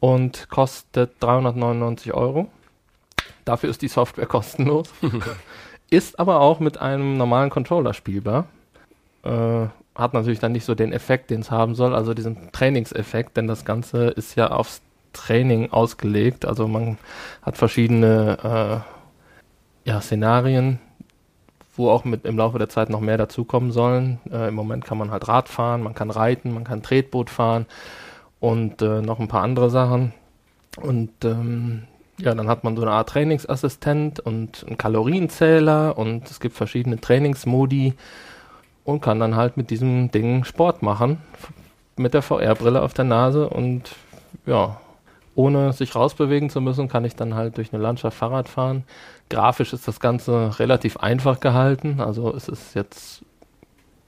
und 0.00 0.48
kostet 0.48 1.22
399 1.22 2.14
Euro. 2.14 2.48
Dafür 3.44 3.70
ist 3.70 3.82
die 3.82 3.88
Software 3.88 4.26
kostenlos. 4.28 4.88
ist 5.90 6.18
aber 6.18 6.40
auch 6.40 6.60
mit 6.60 6.78
einem 6.78 7.18
normalen 7.18 7.50
Controller 7.50 7.92
spielbar. 7.92 8.46
Äh, 9.22 9.66
hat 9.94 10.14
natürlich 10.14 10.38
dann 10.38 10.52
nicht 10.52 10.64
so 10.64 10.74
den 10.74 10.92
Effekt, 10.92 11.30
den 11.30 11.40
es 11.40 11.50
haben 11.50 11.74
soll, 11.74 11.94
also 11.94 12.14
diesen 12.14 12.50
Trainingseffekt, 12.52 13.36
denn 13.36 13.46
das 13.46 13.64
Ganze 13.64 14.08
ist 14.08 14.34
ja 14.36 14.50
aufs 14.50 14.80
Training 15.12 15.70
ausgelegt. 15.70 16.46
Also 16.46 16.66
man 16.68 16.98
hat 17.42 17.56
verschiedene 17.56 18.84
äh, 19.84 19.88
ja, 19.90 20.00
Szenarien, 20.00 20.78
wo 21.76 21.90
auch 21.90 22.04
mit 22.04 22.24
im 22.24 22.38
Laufe 22.38 22.58
der 22.58 22.68
Zeit 22.68 22.90
noch 22.90 23.00
mehr 23.00 23.18
dazukommen 23.18 23.72
sollen. 23.72 24.18
Äh, 24.30 24.48
Im 24.48 24.54
Moment 24.54 24.84
kann 24.84 24.98
man 24.98 25.10
halt 25.10 25.28
Rad 25.28 25.48
fahren, 25.48 25.82
man 25.82 25.94
kann 25.94 26.10
reiten, 26.10 26.54
man 26.54 26.64
kann 26.64 26.82
Tretboot 26.82 27.30
fahren 27.30 27.66
und 28.40 28.80
äh, 28.82 29.02
noch 29.02 29.20
ein 29.20 29.28
paar 29.28 29.42
andere 29.42 29.70
Sachen. 29.70 30.14
Und 30.80 31.10
ähm, 31.24 31.82
ja, 32.18 32.34
dann 32.34 32.48
hat 32.48 32.64
man 32.64 32.76
so 32.76 32.82
eine 32.82 32.92
Art 32.92 33.10
Trainingsassistent 33.10 34.20
und 34.20 34.64
einen 34.66 34.78
Kalorienzähler 34.78 35.98
und 35.98 36.30
es 36.30 36.40
gibt 36.40 36.56
verschiedene 36.56 37.00
Trainingsmodi 37.00 37.94
und 38.84 39.00
kann 39.00 39.20
dann 39.20 39.36
halt 39.36 39.56
mit 39.56 39.70
diesem 39.70 40.10
Ding 40.10 40.44
Sport 40.44 40.82
machen 40.82 41.18
mit 41.96 42.14
der 42.14 42.22
VR-Brille 42.22 42.82
auf 42.82 42.94
der 42.94 43.04
Nase 43.04 43.48
und 43.48 43.94
ja, 44.46 44.80
ohne 45.34 45.72
sich 45.72 45.94
rausbewegen 45.94 46.50
zu 46.50 46.60
müssen, 46.60 46.88
kann 46.88 47.04
ich 47.04 47.16
dann 47.16 47.34
halt 47.34 47.56
durch 47.56 47.72
eine 47.72 47.82
Landschaft 47.82 48.16
Fahrrad 48.16 48.48
fahren. 48.48 48.84
Grafisch 49.30 49.72
ist 49.72 49.88
das 49.88 50.00
Ganze 50.00 50.58
relativ 50.58 50.98
einfach 50.98 51.40
gehalten, 51.40 52.00
also 52.00 52.34
es 52.34 52.48
ist 52.48 52.74
jetzt 52.74 53.22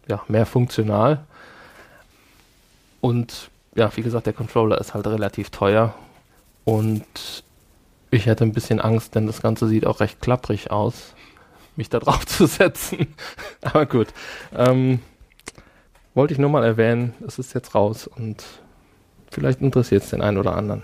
ja, 0.09 0.23
mehr 0.29 0.45
funktional. 0.45 1.25
Und 3.01 3.51
ja, 3.75 3.95
wie 3.97 4.03
gesagt, 4.03 4.27
der 4.27 4.33
Controller 4.33 4.79
ist 4.79 4.95
halt 4.95 5.07
relativ 5.07 5.51
teuer 5.51 5.95
und 6.65 7.43
ich 8.11 8.27
hätte 8.27 8.45
ein 8.45 8.53
bisschen 8.53 8.81
Angst, 8.81 9.15
denn 9.15 9.27
das 9.27 9.43
Ganze 9.43 9.67
sieht 9.67 9.87
auch 9.87 10.01
recht 10.01 10.21
klapprig 10.21 10.71
aus, 10.71 11.15
mich 11.77 11.89
da 11.89 11.99
drauf 11.99 12.27
zu 12.27 12.47
setzen. 12.47 13.15
Aber 13.63 13.87
gut, 13.87 14.09
ähm, 14.55 15.01
wollte 16.15 16.33
ich 16.33 16.39
nur 16.39 16.51
mal 16.51 16.65
erwähnen, 16.65 17.15
es 17.27 17.39
ist 17.39 17.55
jetzt 17.55 17.75
raus 17.75 18.07
und 18.07 18.45
vielleicht 19.31 19.61
interessiert 19.61 20.05
es 20.05 20.11
den 20.11 20.23
einen 20.23 20.39
oder 20.39 20.57
anderen. 20.57 20.83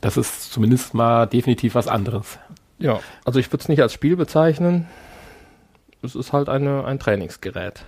Das 0.00 0.16
ist 0.16 0.52
zumindest 0.52 0.94
mal 0.94 1.26
definitiv 1.26 1.74
was 1.74 1.88
anderes. 1.88 2.38
Ja, 2.78 3.00
also 3.24 3.38
ich 3.38 3.50
würde 3.52 3.62
es 3.62 3.68
nicht 3.68 3.82
als 3.82 3.92
Spiel 3.92 4.16
bezeichnen. 4.16 4.86
Es 6.02 6.14
ist 6.14 6.32
halt 6.32 6.48
eine, 6.48 6.84
ein 6.84 6.98
Trainingsgerät 6.98 7.84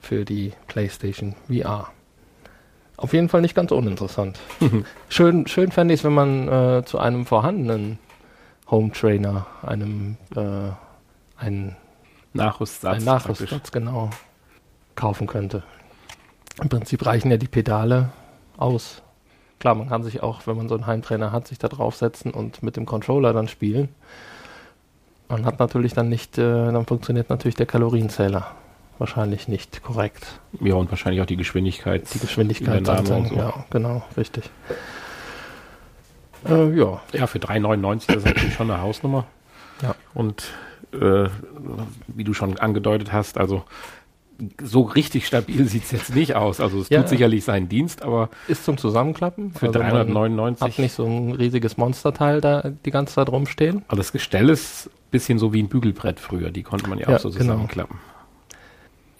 für 0.00 0.24
die 0.24 0.52
PlayStation 0.66 1.34
VR. 1.48 1.90
Auf 2.96 3.12
jeden 3.12 3.28
Fall 3.28 3.40
nicht 3.40 3.54
ganz 3.54 3.70
uninteressant. 3.70 4.38
schön 5.08 5.46
schön 5.46 5.70
fände 5.70 5.94
ich 5.94 6.00
es, 6.00 6.04
wenn 6.04 6.14
man 6.14 6.48
äh, 6.48 6.84
zu 6.84 6.98
einem 6.98 7.26
vorhandenen 7.26 7.98
Home 8.72 8.90
Trainer, 8.90 9.46
einem 9.62 10.16
äh, 10.34 10.70
einen 11.36 11.76
Nachrüstsatz, 12.32 12.96
einen 12.96 13.04
Nachrüstsatz 13.04 13.70
genau, 13.70 14.08
kaufen 14.96 15.26
könnte. 15.26 15.62
Im 16.60 16.70
Prinzip 16.70 17.04
reichen 17.04 17.30
ja 17.30 17.36
die 17.36 17.48
Pedale 17.48 18.10
aus. 18.56 19.02
Klar, 19.60 19.74
man 19.74 19.90
kann 19.90 20.02
sich 20.02 20.22
auch, 20.22 20.46
wenn 20.46 20.56
man 20.56 20.68
so 20.70 20.74
einen 20.74 20.86
Heimtrainer 20.86 21.32
hat, 21.32 21.46
sich 21.48 21.58
da 21.58 21.68
draufsetzen 21.68 22.32
und 22.32 22.62
mit 22.62 22.76
dem 22.76 22.86
Controller 22.86 23.34
dann 23.34 23.46
spielen. 23.46 23.90
Man 25.28 25.44
hat 25.44 25.58
natürlich 25.58 25.92
dann 25.92 26.08
nicht, 26.08 26.38
äh, 26.38 26.72
dann 26.72 26.86
funktioniert 26.86 27.28
natürlich 27.28 27.56
der 27.56 27.66
Kalorienzähler 27.66 28.52
wahrscheinlich 28.98 29.48
nicht 29.48 29.82
korrekt. 29.82 30.40
Ja, 30.60 30.76
und 30.76 30.90
wahrscheinlich 30.90 31.20
auch 31.20 31.26
die 31.26 31.36
Geschwindigkeit. 31.36 32.06
Die 32.14 32.20
Geschwindigkeit 32.20 32.88
dann, 32.88 33.34
ja, 33.34 33.64
genau, 33.70 34.02
richtig. 34.16 34.50
Äh, 36.48 36.76
ja. 36.76 37.00
Ja, 37.12 37.26
für 37.26 37.38
3,99 37.38 38.16
ist 38.16 38.26
natürlich 38.26 38.54
schon 38.54 38.70
eine 38.70 38.82
Hausnummer. 38.82 39.26
Ja. 39.82 39.94
Und 40.14 40.44
äh, 40.92 41.28
wie 42.06 42.24
du 42.24 42.34
schon 42.34 42.58
angedeutet 42.58 43.12
hast, 43.12 43.38
also 43.38 43.64
so 44.62 44.82
richtig 44.82 45.26
stabil 45.26 45.64
sieht 45.68 45.84
es 45.84 45.90
jetzt 45.90 46.14
nicht 46.14 46.34
aus. 46.34 46.60
Also 46.60 46.80
es 46.80 46.88
ja, 46.88 47.00
tut 47.00 47.10
sicherlich 47.10 47.44
seinen 47.44 47.68
Dienst, 47.68 48.02
aber 48.02 48.28
ist 48.48 48.64
zum 48.64 48.78
Zusammenklappen. 48.78 49.52
Für 49.52 49.68
also 49.68 49.78
399. 49.78 50.62
Hat 50.62 50.78
nicht 50.78 50.92
so 50.92 51.06
ein 51.06 51.32
riesiges 51.32 51.76
Monsterteil 51.76 52.40
da 52.40 52.72
die 52.84 52.90
ganze 52.90 53.14
Zeit 53.14 53.28
rumstehen. 53.28 53.82
Aber 53.88 53.96
das 53.96 54.12
Gestell 54.12 54.48
ist 54.48 54.86
ein 54.86 55.10
bisschen 55.10 55.38
so 55.38 55.52
wie 55.52 55.62
ein 55.62 55.68
Bügelbrett 55.68 56.20
früher. 56.20 56.50
Die 56.50 56.62
konnte 56.62 56.88
man 56.88 56.98
ja, 56.98 57.10
ja 57.10 57.16
auch 57.16 57.20
so 57.20 57.30
genau. 57.30 57.66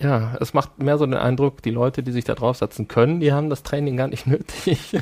Ja, 0.03 0.37
es 0.41 0.53
macht 0.53 0.83
mehr 0.83 0.99
so 0.99 1.07
den 1.07 1.15
Eindruck, 1.15 1.63
die 1.63 1.71
Leute, 1.71 2.03
die 2.03 2.11
sich 2.11 2.25
da 2.25 2.35
draufsetzen 2.35 2.89
können, 2.89 3.21
die 3.21 3.33
haben 3.33 3.49
das 3.51 3.63
Training 3.63 3.97
gar 3.97 4.09
nicht 4.09 4.27
nötig. 4.27 4.97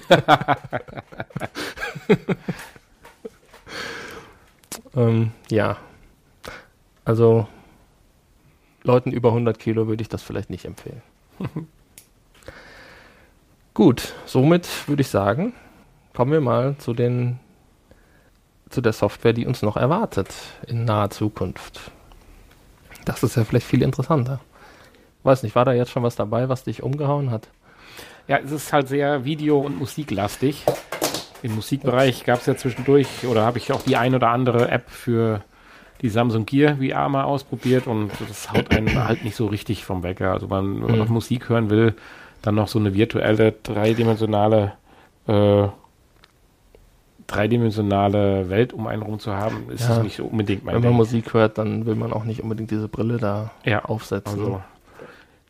ähm, 4.94 5.32
ja. 5.51 5.78
Also 7.05 7.48
Leuten 8.82 9.11
über 9.11 9.30
100 9.30 9.59
Kilo 9.59 9.88
würde 9.88 10.03
ich 10.03 10.11
das 10.11 10.22
vielleicht 10.22 10.51
nicht 10.51 10.66
empfehlen. 10.66 11.03
Gut, 13.74 14.14
somit 14.26 14.68
würde 14.86 15.01
ich 15.01 15.09
sagen, 15.09 15.55
kommen 16.12 16.32
wir 16.32 16.42
mal 16.42 16.76
zu 16.76 16.92
den 16.92 17.38
zu 18.68 18.80
der 18.82 18.92
Software, 18.92 19.32
die 19.32 19.46
uns 19.46 19.62
noch 19.62 19.76
erwartet 19.76 20.32
in 20.66 20.84
naher 20.84 21.11
Zukunft. 21.11 21.90
Das 23.05 23.22
ist 23.24 23.36
ja 23.36 23.44
vielleicht 23.44 23.66
viel 23.66 23.82
interessanter. 23.82 24.40
Weiß 25.22 25.42
nicht, 25.42 25.54
war 25.54 25.64
da 25.64 25.72
jetzt 25.72 25.90
schon 25.90 26.02
was 26.02 26.16
dabei, 26.16 26.48
was 26.48 26.64
dich 26.64 26.82
umgehauen 26.82 27.30
hat? 27.30 27.48
Ja, 28.28 28.38
es 28.38 28.50
ist 28.52 28.72
halt 28.72 28.88
sehr 28.88 29.24
Video- 29.24 29.58
und 29.60 29.78
Musiklastig. 29.78 30.64
Im 31.42 31.54
Musikbereich 31.54 32.24
gab 32.24 32.40
es 32.40 32.46
ja 32.46 32.56
zwischendurch, 32.56 33.26
oder 33.26 33.42
habe 33.44 33.58
ich 33.58 33.72
auch 33.72 33.82
die 33.82 33.96
ein 33.96 34.14
oder 34.14 34.28
andere 34.28 34.70
App 34.70 34.90
für 34.90 35.42
die 36.02 36.08
Samsung 36.10 36.46
Gear 36.46 36.76
VR 36.76 37.08
mal 37.08 37.24
ausprobiert 37.24 37.86
und 37.86 38.10
das 38.28 38.52
haut 38.52 38.70
einen 38.70 38.94
halt 39.06 39.24
nicht 39.24 39.36
so 39.36 39.46
richtig 39.46 39.84
vom 39.84 40.02
Wecker. 40.02 40.32
Also 40.32 40.48
man, 40.48 40.86
wenn 40.86 40.98
man 40.98 41.08
Mhm. 41.08 41.14
Musik 41.14 41.48
hören 41.48 41.70
will, 41.70 41.94
dann 42.42 42.54
noch 42.54 42.68
so 42.68 42.78
eine 42.78 42.94
virtuelle, 42.94 43.52
dreidimensionale 43.62 44.72
äh, 45.26 45.68
dreidimensionale 47.26 48.50
Welt 48.50 48.72
um 48.72 48.86
einen 48.86 49.02
rum 49.02 49.18
zu 49.20 49.34
haben, 49.34 49.70
ist 49.70 49.82
Ja. 49.88 49.96
es 49.98 50.02
nicht 50.02 50.16
so 50.16 50.24
unbedingt 50.24 50.64
mein 50.64 50.74
Wenn 50.76 50.82
man 50.82 50.90
Ding. 50.90 50.96
Musik 50.96 51.32
hört, 51.34 51.58
dann 51.58 51.86
will 51.86 51.94
man 51.94 52.12
auch 52.12 52.24
nicht 52.24 52.42
unbedingt 52.42 52.70
diese 52.70 52.88
Brille 52.88 53.18
da 53.18 53.50
Ja, 53.64 53.84
aufsetzen. 53.84 54.38
Also 54.40 54.62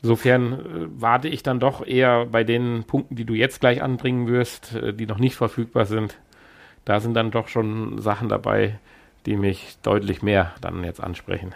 insofern 0.01 0.53
äh, 0.53 0.87
warte 1.01 1.27
ich 1.27 1.43
dann 1.43 1.59
doch 1.59 1.85
eher 1.85 2.25
bei 2.25 2.43
den 2.43 2.83
Punkten, 2.85 3.15
die 3.15 3.25
du 3.25 3.33
jetzt 3.33 3.59
gleich 3.59 3.81
anbringen 3.81 4.27
wirst, 4.27 4.75
äh, 4.75 4.93
die 4.93 5.05
noch 5.05 5.19
nicht 5.19 5.35
verfügbar 5.35 5.85
sind. 5.85 6.17
Da 6.85 6.99
sind 6.99 7.13
dann 7.13 7.31
doch 7.31 7.47
schon 7.47 8.01
Sachen 8.01 8.29
dabei, 8.29 8.79
die 9.25 9.35
mich 9.35 9.77
deutlich 9.83 10.21
mehr 10.21 10.53
dann 10.61 10.83
jetzt 10.83 11.01
ansprechen. 11.01 11.53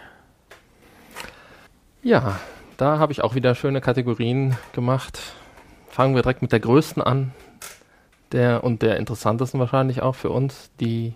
Ja, 2.02 2.38
da 2.76 2.98
habe 2.98 3.12
ich 3.12 3.22
auch 3.22 3.34
wieder 3.34 3.54
schöne 3.54 3.80
Kategorien 3.80 4.56
gemacht. 4.72 5.18
Fangen 5.88 6.14
wir 6.14 6.22
direkt 6.22 6.42
mit 6.42 6.52
der 6.52 6.60
größten 6.60 7.02
an. 7.02 7.32
Der 8.32 8.64
und 8.64 8.82
der 8.82 8.96
interessantesten 8.96 9.60
wahrscheinlich 9.60 10.02
auch 10.02 10.14
für 10.14 10.30
uns, 10.30 10.70
die 10.80 11.14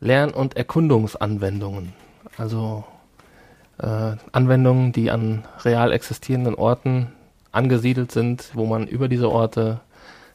Lern- 0.00 0.32
und 0.32 0.56
Erkundungsanwendungen. 0.56 1.92
Also 2.36 2.84
äh, 3.78 4.16
Anwendungen, 4.32 4.92
die 4.92 5.10
an 5.10 5.44
real 5.64 5.92
existierenden 5.92 6.54
Orten 6.54 7.12
angesiedelt 7.52 8.12
sind, 8.12 8.50
wo 8.54 8.66
man 8.66 8.86
über 8.86 9.08
diese 9.08 9.30
Orte 9.30 9.80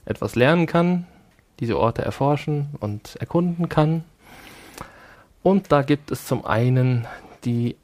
etwas 0.05 0.35
lernen 0.35 0.67
kann, 0.67 1.07
diese 1.59 1.77
Orte 1.77 2.03
erforschen 2.03 2.69
und 2.79 3.15
erkunden 3.17 3.69
kann. 3.69 4.03
Und 5.43 5.71
da 5.71 5.81
gibt 5.81 6.11
es 6.11 6.25
zum 6.25 6.45
einen 6.45 7.07
die 7.43 7.75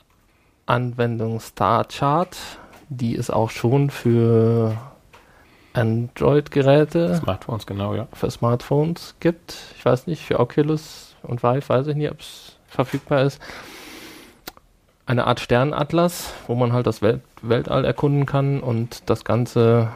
Anwendung 0.66 1.40
StarChart, 1.40 2.38
die 2.90 3.16
es 3.16 3.30
auch 3.30 3.50
schon 3.50 3.90
für 3.90 4.78
Android-Geräte, 5.74 7.16
Smartphones, 7.16 7.66
genau, 7.66 7.96
ja. 7.96 8.08
für 8.14 8.30
Smartphones 8.30 9.16
gibt. 9.20 9.58
Ich 9.78 9.86
weiß 9.86 10.08
nicht, 10.08 10.24
für 10.24 10.40
Oculus 10.40 11.16
und 11.24 11.42
Vive 11.42 11.68
weiß 11.68 11.88
ich 11.88 11.96
nicht, 11.96 12.12
ob 12.12 12.20
es 12.20 12.58
verfügbar 12.68 13.24
ist. 13.24 13.42
Eine 15.06 15.28
Art 15.28 15.40
Sternatlas, 15.42 16.34
wo 16.48 16.56
man 16.56 16.72
halt 16.72 16.88
das 16.88 17.02
Welt 17.02 17.22
Weltall 17.42 17.84
erkunden 17.84 18.26
kann 18.26 18.62
und 18.62 19.10
das 19.10 19.26
Ganze 19.26 19.90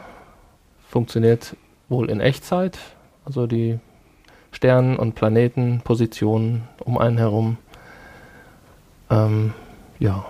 funktioniert 0.86 1.56
wohl 1.88 2.10
in 2.10 2.20
Echtzeit. 2.20 2.78
Also 3.24 3.46
die 3.46 3.78
Sternen- 4.52 4.98
und 4.98 5.14
Planetenpositionen 5.14 6.68
um 6.84 6.98
einen 6.98 7.18
herum. 7.18 7.56
Ähm, 9.10 9.54
ja, 9.98 10.26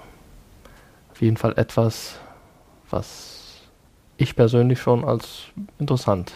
auf 1.11 1.20
jeden 1.20 1.37
Fall 1.37 1.55
etwas, 1.57 2.20
was 2.91 3.62
ich 4.16 4.37
persönlich 4.37 4.81
schon 4.81 5.05
als 5.05 5.45
interessant 5.79 6.33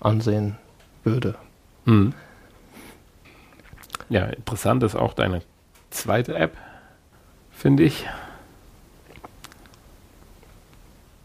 ansehen 0.00 0.56
würde. 1.04 1.34
Mhm. 1.84 2.12
Ja, 4.10 4.26
interessant 4.26 4.82
ist 4.82 4.94
auch 4.94 5.14
deine 5.14 5.42
zweite 5.90 6.34
App, 6.34 6.56
finde 7.58 7.82
ich. 7.82 8.06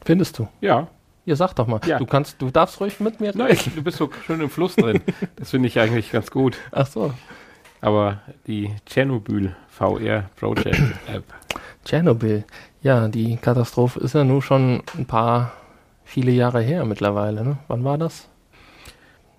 Findest 0.05 0.38
du? 0.39 0.47
Ja, 0.61 0.88
Ja, 1.25 1.36
sag 1.38 1.53
doch 1.53 1.67
mal. 1.67 1.79
Ja. 1.86 1.97
Du 1.99 2.05
kannst, 2.05 2.41
du 2.41 2.49
darfst 2.49 2.81
ruhig 2.81 2.99
mit 2.99 3.21
mir. 3.21 3.31
Nein, 3.34 3.57
du 3.75 3.81
bist 3.81 3.97
so 3.97 4.09
schön 4.25 4.41
im 4.41 4.49
Fluss 4.49 4.75
drin. 4.75 5.01
Das 5.38 5.51
finde 5.51 5.67
ich 5.67 5.79
eigentlich 5.79 6.11
ganz 6.11 6.29
gut. 6.31 6.57
Ach 6.71 6.86
so. 6.88 7.13
Aber 7.79 8.19
die 8.47 8.75
Tschernobyl 8.86 9.55
VR 9.69 10.25
Project 10.36 10.81
App. 11.07 11.23
Tschernobyl. 11.86 12.43
Ja, 12.81 13.07
die 13.07 13.38
Katastrophe 13.38 13.99
ist 14.01 14.15
ja 14.15 14.25
nun 14.25 14.41
schon 14.41 14.84
ein 14.97 15.05
paar, 15.05 15.53
viele 16.03 16.31
Jahre 16.31 16.61
her 16.61 16.84
mittlerweile. 16.86 17.43
Ne? 17.45 17.57
Wann 17.69 17.86
war 17.86 17.97
das? 17.97 18.27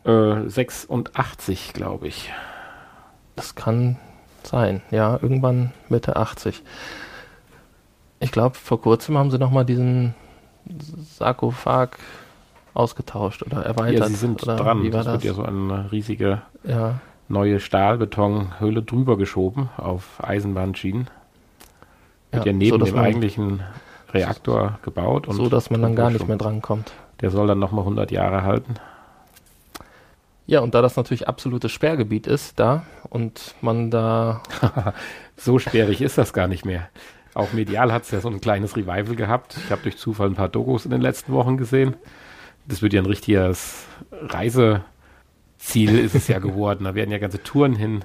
Äh, 0.05 0.49
86, 0.49 1.75
glaube 1.75 2.09
ich. 2.09 2.31
Das 3.37 3.55
kann 3.55 3.99
sein. 4.47 4.83
Ja, 4.91 5.19
irgendwann 5.21 5.73
Mitte 5.89 6.17
80. 6.17 6.63
Ich 8.21 8.33
glaube, 8.33 8.57
vor 8.57 8.81
kurzem 8.81 9.19
haben 9.19 9.31
sie 9.31 9.39
nochmal 9.39 9.65
diesen 9.65 10.15
Sarkophag 11.19 11.99
ausgetauscht 12.73 13.43
oder 13.43 13.65
erweitert. 13.65 14.01
Ja, 14.01 14.07
sie 14.07 14.15
sind 14.15 14.43
oder 14.43 14.57
dran. 14.57 14.83
Wie 14.83 14.93
war 14.93 15.05
das 15.05 15.15
das? 15.15 15.23
wird 15.23 15.25
ja 15.25 15.35
so 15.35 15.43
eine 15.45 15.93
riesige 15.93 16.43
ja. 16.65 17.01
neue 17.29 17.61
Stahlbetonhöhle 17.61 18.83
drüber 18.83 19.17
geschoben 19.17 19.69
auf 19.77 20.23
Eisenbahnschienen. 20.23 21.09
Wird 22.33 22.47
ja, 22.47 22.53
so, 22.53 22.59
neben 22.59 22.79
dass 22.81 22.89
dem 22.91 22.99
eigentlichen 22.99 23.63
Reaktor 24.13 24.79
gebaut. 24.83 25.29
Und 25.29 25.37
so, 25.37 25.49
dass 25.49 25.71
man 25.71 25.83
dann 25.83 25.95
gar 25.95 26.11
nicht 26.11 26.27
mehr 26.27 26.37
drankommt. 26.37 26.93
Der 27.21 27.31
soll 27.31 27.47
dann 27.47 27.59
nochmal 27.59 27.83
100 27.83 28.11
Jahre 28.11 28.43
halten. 28.43 28.75
Ja, 30.47 30.61
und 30.61 30.75
da 30.75 30.83
das 30.83 30.97
natürlich 30.97 31.27
absolutes 31.27 31.73
Sperrgebiet 31.73 32.27
ist 32.27 32.59
da 32.61 32.85
und 33.09 33.55
man 33.63 33.91
da 33.91 34.43
So 35.37 35.59
sperrig 35.59 36.03
ist 36.03 36.19
das 36.19 36.33
gar 36.33 36.47
nicht 36.49 36.65
mehr. 36.65 36.89
Auch 37.35 37.53
medial 37.53 37.93
hat 37.93 38.03
es 38.03 38.11
ja 38.11 38.21
so 38.21 38.29
ein 38.29 38.41
kleines 38.41 38.77
Revival 38.77 39.17
gehabt. 39.17 39.57
Ich 39.65 39.71
habe 39.71 39.83
durch 39.83 39.97
Zufall 39.97 40.29
ein 40.29 40.35
paar 40.35 40.49
Dokus 40.49 40.85
in 40.85 40.91
den 40.91 41.01
letzten 41.01 41.33
Wochen 41.33 41.57
gesehen. 41.57 41.97
Das 42.67 42.81
wird 42.83 42.93
ja 42.93 43.03
ein 43.03 43.07
richtiges 43.07 43.87
Reiseziel 44.13 45.99
ist 45.99 46.15
es 46.15 46.29
ja 46.29 46.39
geworden. 46.39 46.85
Da 46.85 46.95
werden 46.95 47.11
ja 47.11 47.19
ganze 47.19 47.43
Touren 47.43 47.75
hin. 47.75 48.05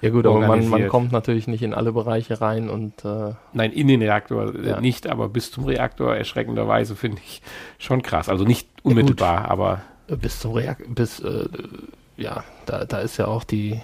Ja 0.00 0.10
gut, 0.10 0.26
aber 0.26 0.40
man, 0.46 0.68
man 0.68 0.88
kommt 0.88 1.12
natürlich 1.12 1.46
nicht 1.46 1.62
in 1.62 1.72
alle 1.72 1.92
Bereiche 1.92 2.40
rein 2.40 2.68
und 2.68 3.04
äh, 3.06 3.32
Nein, 3.54 3.72
in 3.72 3.88
den 3.88 4.02
Reaktor 4.02 4.54
äh, 4.54 4.68
Ja. 4.70 4.80
nicht, 4.80 5.06
aber 5.06 5.28
bis 5.28 5.50
zum 5.50 5.64
Reaktor 5.64 6.14
erschreckenderweise 6.14 6.94
finde 6.96 7.22
ich 7.24 7.40
schon 7.78 8.02
krass. 8.02 8.28
Also 8.28 8.44
nicht 8.44 8.68
unmittelbar, 8.82 9.50
aber 9.50 9.80
bis 10.08 10.40
zum 10.40 10.52
Reak 10.52 10.94
bis 10.94 11.20
äh, 11.20 11.48
ja, 12.16 12.44
da, 12.66 12.84
da 12.84 12.98
ist 12.98 13.16
ja 13.16 13.26
auch 13.26 13.44
die 13.44 13.80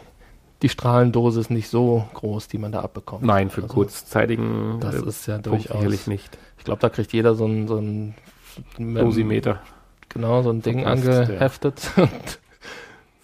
die 0.63 0.69
Strahlendosis 0.69 1.49
nicht 1.49 1.69
so 1.69 2.07
groß, 2.13 2.49
die 2.49 2.59
man 2.59 2.71
da 2.73 2.81
abbekommt. 2.81 3.25
nein, 3.25 3.49
für 3.49 3.63
Also, 3.63 3.73
kurzzeitigen 3.75 4.79
Das 4.81 4.97
äh, 5.03 5.07
ist 5.09 5.27
ja 5.27 5.35
Punkt 5.35 5.47
durchaus. 5.47 5.77
sicherlich 5.79 6.07
nicht. 6.07 6.39
Ich 6.59 6.65
glaube, 6.65 6.81
da 6.81 6.91
kriegt 6.91 7.13
jeder 7.15 7.35
so 7.35 7.47
ein 7.47 7.67
so 7.67 7.77
ein 7.79 8.15
Dosimeter. 8.79 9.61
genau 10.11 10.43
so 10.43 10.51
ein 10.51 10.61
Ding 10.61 10.83
Verpasst, 10.83 11.07
ja. 11.07 11.21
angeheftet. 11.21 11.91
Und 11.97 12.39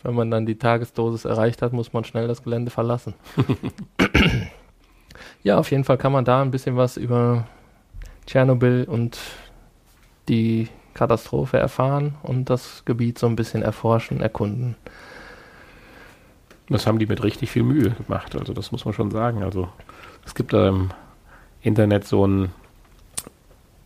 wenn 0.03 0.15
man 0.15 0.31
dann 0.31 0.47
die 0.47 0.57
Tagesdosis 0.57 1.25
erreicht 1.25 1.63
hat, 1.63 1.73
muss 1.73 1.93
man 1.93 2.05
schnell 2.05 2.29
das 2.29 2.45
Gelände 2.45 2.71
verlassen. 2.71 3.15
ja, 5.43 5.59
auf 5.59 5.71
jeden 5.71 5.85
Fall 5.85 5.99
kann 5.99 6.13
man 6.13 6.25
da 6.25 6.43
ein 6.43 6.51
bisschen 6.51 6.77
was 6.77 6.97
über 6.97 7.47
Tschernobyl 8.27 8.85
und 8.89 9.19
die 10.29 10.69
Katastrophe 10.97 11.59
erfahren 11.59 12.15
und 12.23 12.49
das 12.49 12.85
Gebiet 12.87 13.19
so 13.19 13.27
ein 13.27 13.37
bisschen 13.37 13.63
erforschen, 13.63 14.21
erkunden. 14.21 14.77
Das 16.69 16.87
haben 16.87 16.99
die 16.99 17.07
mit 17.07 17.23
richtig 17.23 17.51
viel 17.51 17.63
Mühe 17.63 17.91
gemacht. 17.91 18.35
Also 18.35 18.53
das 18.55 18.73
muss 18.73 18.85
man 18.85 18.95
schon 18.95 19.11
sagen. 19.11 19.43
Also 19.43 19.69
es 20.25 20.35
gibt 20.35 20.53
da 20.53 20.69
im 20.69 20.91
Internet 21.61 22.07
so 22.07 22.27
ein 22.27 22.51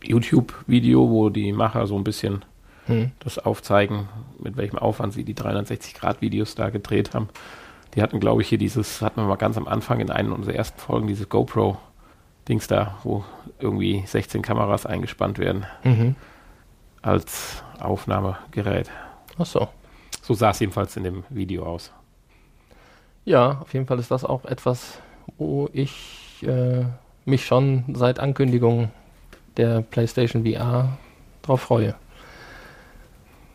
YouTube-Video, 0.03 1.09
wo 1.09 1.29
die 1.29 1.51
Macher 1.51 1.85
so 1.85 1.95
ein 1.97 2.03
bisschen 2.03 2.43
Hm. 2.87 3.11
das 3.19 3.37
aufzeigen, 3.37 4.09
mit 4.39 4.57
welchem 4.57 4.79
Aufwand 4.79 5.13
sie 5.13 5.23
die 5.23 5.35
360-Grad-Videos 5.35 6.55
da 6.55 6.71
gedreht 6.71 7.13
haben. 7.13 7.29
Die 7.93 8.01
hatten, 8.01 8.19
glaube 8.19 8.41
ich, 8.41 8.47
hier 8.47 8.57
dieses, 8.57 9.01
hatten 9.01 9.21
wir 9.21 9.27
mal 9.27 9.35
ganz 9.35 9.57
am 9.57 9.67
Anfang 9.67 9.99
in 9.99 10.09
einer 10.09 10.33
unserer 10.33 10.55
ersten 10.55 10.79
Folgen, 10.79 11.07
dieses 11.07 11.29
GoPro-Dings 11.29 12.67
da, 12.67 12.97
wo 13.03 13.23
irgendwie 13.59 14.03
16 14.07 14.41
Kameras 14.41 14.85
eingespannt 14.85 15.37
werden 15.37 15.65
Mhm. 15.83 16.15
Als 17.01 17.63
Aufnahmegerät. 17.79 18.89
Ach 19.37 19.45
so. 19.45 19.67
So 20.21 20.33
sah 20.33 20.51
es 20.51 20.59
jedenfalls 20.59 20.95
in 20.97 21.03
dem 21.03 21.23
Video 21.29 21.65
aus. 21.65 21.91
Ja, 23.25 23.59
auf 23.61 23.73
jeden 23.73 23.87
Fall 23.87 23.99
ist 23.99 24.11
das 24.11 24.23
auch 24.23 24.45
etwas, 24.45 24.99
wo 25.37 25.69
ich 25.73 26.43
äh, 26.43 26.85
mich 27.25 27.45
schon 27.45 27.85
seit 27.93 28.19
Ankündigung 28.19 28.91
der 29.57 29.81
PlayStation 29.81 30.45
VR 30.45 30.97
drauf 31.41 31.61
freue. 31.61 31.95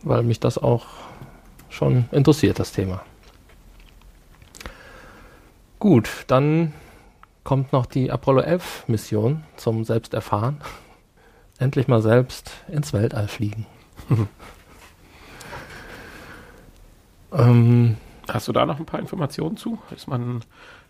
Weil 0.02 0.22
mich 0.22 0.40
das 0.40 0.58
auch 0.58 0.86
schon 1.68 2.08
interessiert, 2.12 2.58
das 2.58 2.72
Thema. 2.72 3.02
Gut, 5.78 6.08
dann 6.26 6.72
kommt 7.44 7.72
noch 7.72 7.86
die 7.86 8.10
Apollo 8.10 8.40
11 8.40 8.88
Mission 8.88 9.44
zum 9.56 9.84
Selbsterfahren. 9.84 10.58
Endlich 11.58 11.88
mal 11.88 12.02
selbst 12.02 12.50
ins 12.68 12.92
Weltall 12.92 13.28
fliegen. 13.28 13.66
ähm, 17.32 17.96
Hast 18.28 18.48
du 18.48 18.52
da 18.52 18.66
noch 18.66 18.78
ein 18.78 18.86
paar 18.86 19.00
Informationen 19.00 19.56
zu? 19.56 19.78
Ist 19.94 20.08
man 20.08 20.42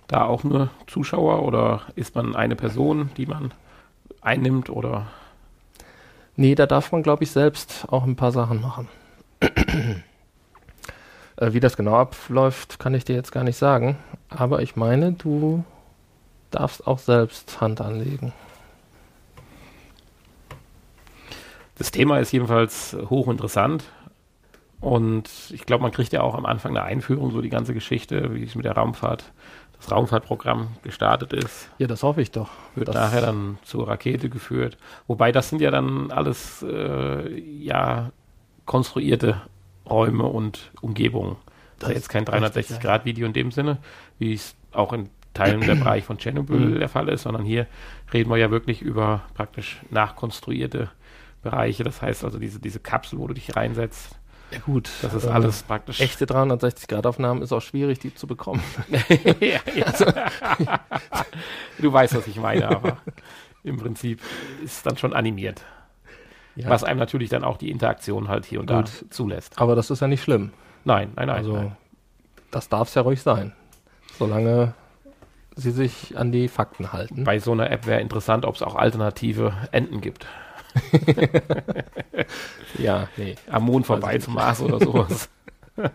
da 0.08 0.24
auch 0.24 0.42
nur 0.42 0.70
Zuschauer 0.86 1.42
oder 1.42 1.82
ist 1.94 2.14
man 2.14 2.34
eine 2.34 2.56
Person, 2.56 3.10
die 3.16 3.26
man 3.26 3.52
einnimmt 4.22 4.70
oder? 4.70 5.08
Nee, 6.34 6.54
da 6.54 6.66
darf 6.66 6.92
man, 6.92 7.02
glaube 7.02 7.24
ich, 7.24 7.30
selbst 7.30 7.86
auch 7.88 8.04
ein 8.04 8.16
paar 8.16 8.32
Sachen 8.32 8.60
machen. 8.60 8.88
äh, 9.40 10.02
wie 11.52 11.60
das 11.60 11.76
genau 11.76 11.96
abläuft, 11.96 12.78
kann 12.78 12.94
ich 12.94 13.04
dir 13.04 13.16
jetzt 13.16 13.32
gar 13.32 13.44
nicht 13.44 13.56
sagen. 13.56 13.98
Aber 14.28 14.62
ich 14.62 14.76
meine, 14.76 15.12
du 15.12 15.64
darfst 16.50 16.86
auch 16.86 16.98
selbst 16.98 17.60
Hand 17.60 17.80
anlegen. 17.80 18.32
Das 21.76 21.90
Thema 21.90 22.18
ist 22.18 22.32
jedenfalls 22.32 22.96
hochinteressant. 23.08 23.84
Und 24.80 25.30
ich 25.50 25.64
glaube, 25.64 25.82
man 25.82 25.92
kriegt 25.92 26.12
ja 26.12 26.20
auch 26.20 26.34
am 26.34 26.44
Anfang 26.44 26.76
eine 26.76 26.84
Einführung, 26.84 27.30
so 27.30 27.40
die 27.40 27.48
ganze 27.48 27.74
Geschichte, 27.74 28.34
wie 28.34 28.44
es 28.44 28.54
mit 28.54 28.64
der 28.64 28.72
Raumfahrt 28.72 29.32
das 29.78 29.90
Raumfahrtprogramm 29.90 30.68
gestartet 30.82 31.32
ist. 31.32 31.70
Ja, 31.78 31.86
das 31.86 32.02
hoffe 32.02 32.22
ich 32.22 32.30
doch. 32.30 32.48
Wird 32.74 32.92
nachher 32.94 33.20
dann 33.20 33.58
zur 33.62 33.88
Rakete 33.88 34.30
geführt. 34.30 34.78
Wobei 35.06 35.32
das 35.32 35.50
sind 35.50 35.60
ja 35.60 35.70
dann 35.70 36.10
alles 36.10 36.62
äh, 36.62 37.38
ja 37.38 38.10
konstruierte 38.64 39.42
Räume 39.88 40.24
und 40.24 40.72
Umgebungen. 40.80 41.36
Das 41.78 41.90
ist 41.90 41.94
jetzt 41.94 42.08
kein 42.08 42.24
360-Grad-Video 42.24 43.26
in 43.26 43.34
dem 43.34 43.52
Sinne, 43.52 43.78
wie 44.18 44.32
es 44.32 44.56
auch 44.72 44.92
in 44.94 45.10
Teilen 45.34 45.60
der 45.60 45.74
Bereich 45.74 46.04
von 46.04 46.16
Tschernobyl 46.16 46.58
mhm. 46.58 46.78
der 46.78 46.88
Fall 46.88 47.08
ist, 47.10 47.22
sondern 47.22 47.44
hier 47.44 47.66
reden 48.12 48.30
wir 48.30 48.38
ja 48.38 48.50
wirklich 48.50 48.80
über 48.80 49.24
praktisch 49.34 49.78
nachkonstruierte 49.90 50.90
Bereiche. 51.50 51.84
Das 51.84 52.02
heißt 52.02 52.24
also 52.24 52.38
diese, 52.38 52.60
diese 52.60 52.80
Kapsel, 52.80 53.18
wo 53.18 53.26
du 53.26 53.34
dich 53.34 53.56
reinsetzt, 53.56 54.16
ja 54.52 54.60
gut, 54.60 54.88
das 55.02 55.12
ist 55.12 55.26
alles 55.26 55.64
praktisch. 55.64 56.00
Echte 56.00 56.24
360-Grad-Aufnahmen 56.24 57.42
ist 57.42 57.52
auch 57.52 57.62
schwierig, 57.62 57.98
die 57.98 58.14
zu 58.14 58.26
bekommen. 58.26 58.62
ja, 59.40 59.58
ja. 59.74 59.86
Also. 59.86 60.06
du 61.78 61.92
weißt, 61.92 62.14
was 62.14 62.26
ich 62.28 62.36
meine, 62.36 62.68
aber 62.68 62.98
im 63.64 63.76
Prinzip 63.76 64.20
ist 64.62 64.76
es 64.76 64.82
dann 64.82 64.96
schon 64.96 65.12
animiert. 65.12 65.64
Ja. 66.54 66.70
Was 66.70 66.84
einem 66.84 67.00
natürlich 67.00 67.28
dann 67.28 67.44
auch 67.44 67.56
die 67.56 67.70
Interaktion 67.70 68.28
halt 68.28 68.46
hier 68.46 68.60
und 68.60 68.70
gut. 68.70 68.76
da 68.76 69.10
zulässt. 69.10 69.60
Aber 69.60 69.74
das 69.74 69.90
ist 69.90 70.00
ja 70.00 70.06
nicht 70.06 70.22
schlimm. 70.22 70.52
Nein, 70.84 71.12
nein, 71.16 71.26
nein. 71.26 71.36
Also 71.36 71.56
nein. 71.56 71.76
das 72.50 72.68
darf 72.68 72.88
es 72.88 72.94
ja 72.94 73.02
ruhig 73.02 73.20
sein. 73.20 73.52
Solange 74.16 74.74
sie 75.56 75.70
sich 75.70 76.16
an 76.16 76.32
die 76.32 76.48
Fakten 76.48 76.92
halten. 76.92 77.24
Bei 77.24 77.38
so 77.40 77.52
einer 77.52 77.70
App 77.70 77.86
wäre 77.86 78.00
interessant, 78.00 78.44
ob 78.44 78.54
es 78.54 78.62
auch 78.62 78.76
alternative 78.76 79.52
Enden 79.72 80.00
gibt. 80.00 80.26
ja, 82.78 83.08
nee. 83.16 83.34
Am 83.48 83.64
Mond 83.64 83.86
vorbei 83.86 84.12
also, 84.14 84.26
zum 84.26 84.34
Mars 84.34 84.60
oder 84.60 84.78
sowas. 84.78 85.28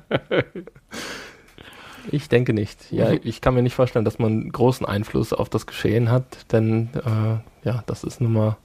Ich 2.10 2.30
denke 2.30 2.54
nicht. 2.54 2.92
Ja, 2.92 3.12
mhm. 3.12 3.20
ich 3.24 3.42
kann 3.42 3.54
mir 3.54 3.62
nicht 3.62 3.76
vorstellen, 3.76 4.06
dass 4.06 4.18
man 4.20 4.52
großen 4.52 4.86
Einfluss 4.86 5.34
auf 5.34 5.50
das 5.50 5.68
Geschehen 5.68 6.10
hat, 6.10 6.52
denn 6.52 6.90
äh, 6.96 7.68
ja, 7.68 7.84
das 7.86 8.04
ist 8.04 8.22
nun 8.22 8.34
mal 8.34 8.58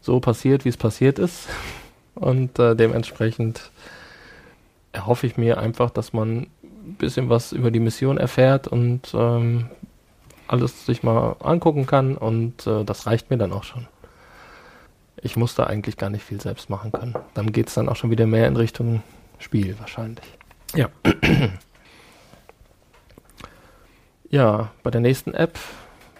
so 0.00 0.20
passiert, 0.20 0.64
wie 0.64 0.70
es 0.70 0.76
passiert 0.76 1.18
ist. 1.18 1.48
Und 2.14 2.58
äh, 2.58 2.74
dementsprechend 2.74 3.70
erhoffe 4.92 5.26
ich 5.26 5.36
mir 5.36 5.58
einfach, 5.58 5.90
dass 5.90 6.12
man 6.12 6.46
ein 6.62 6.96
bisschen 6.98 7.28
was 7.28 7.52
über 7.52 7.70
die 7.70 7.80
Mission 7.80 8.18
erfährt 8.18 8.68
und 8.68 9.12
ähm, 9.14 9.66
alles 10.48 10.84
sich 10.84 11.02
mal 11.02 11.36
angucken 11.40 11.86
kann 11.86 12.16
und 12.16 12.66
äh, 12.66 12.84
das 12.84 13.06
reicht 13.06 13.30
mir 13.30 13.38
dann 13.38 13.52
auch 13.52 13.64
schon. 13.64 13.86
Ich 15.24 15.36
muss 15.36 15.54
da 15.54 15.64
eigentlich 15.64 15.96
gar 15.96 16.10
nicht 16.10 16.24
viel 16.24 16.40
selbst 16.40 16.68
machen 16.68 16.90
können. 16.90 17.14
Dann 17.34 17.52
geht 17.52 17.68
es 17.68 17.74
dann 17.74 17.88
auch 17.88 17.94
schon 17.94 18.10
wieder 18.10 18.26
mehr 18.26 18.48
in 18.48 18.56
Richtung 18.56 19.02
Spiel 19.38 19.78
wahrscheinlich. 19.78 20.24
Ja. 20.74 20.88
ja, 24.30 24.70
bei 24.82 24.90
der 24.90 25.00
nächsten 25.00 25.32
App 25.32 25.58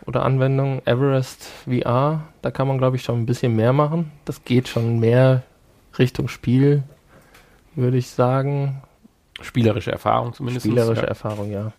oder 0.06 0.24
Anwendung, 0.24 0.82
Everest 0.84 1.48
VR, 1.64 2.22
da 2.42 2.50
kann 2.52 2.68
man 2.68 2.78
glaube 2.78 2.96
ich 2.96 3.02
schon 3.02 3.20
ein 3.20 3.26
bisschen 3.26 3.56
mehr 3.56 3.72
machen. 3.72 4.12
Das 4.24 4.44
geht 4.44 4.68
schon 4.68 5.00
mehr 5.00 5.42
Richtung 5.98 6.28
Spiel, 6.28 6.84
würde 7.74 7.96
ich 7.96 8.08
sagen. 8.08 8.82
Spielerische 9.40 9.90
Erfahrung 9.90 10.32
zumindest. 10.32 10.64
Spielerische 10.64 11.02
ja. 11.02 11.08
Erfahrung, 11.08 11.50
ja. 11.50 11.72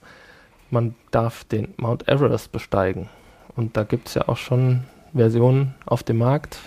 Man 0.69 0.95
darf 1.11 1.45
den 1.45 1.73
Mount 1.77 2.09
Everest 2.09 2.51
besteigen. 2.51 3.07
Und 3.55 3.77
da 3.77 3.83
gibt 3.83 4.09
es 4.09 4.15
ja 4.15 4.27
auch 4.27 4.37
schon 4.37 4.83
Versionen 5.13 5.75
auf 5.85 6.03
dem 6.03 6.17
Markt 6.17 6.57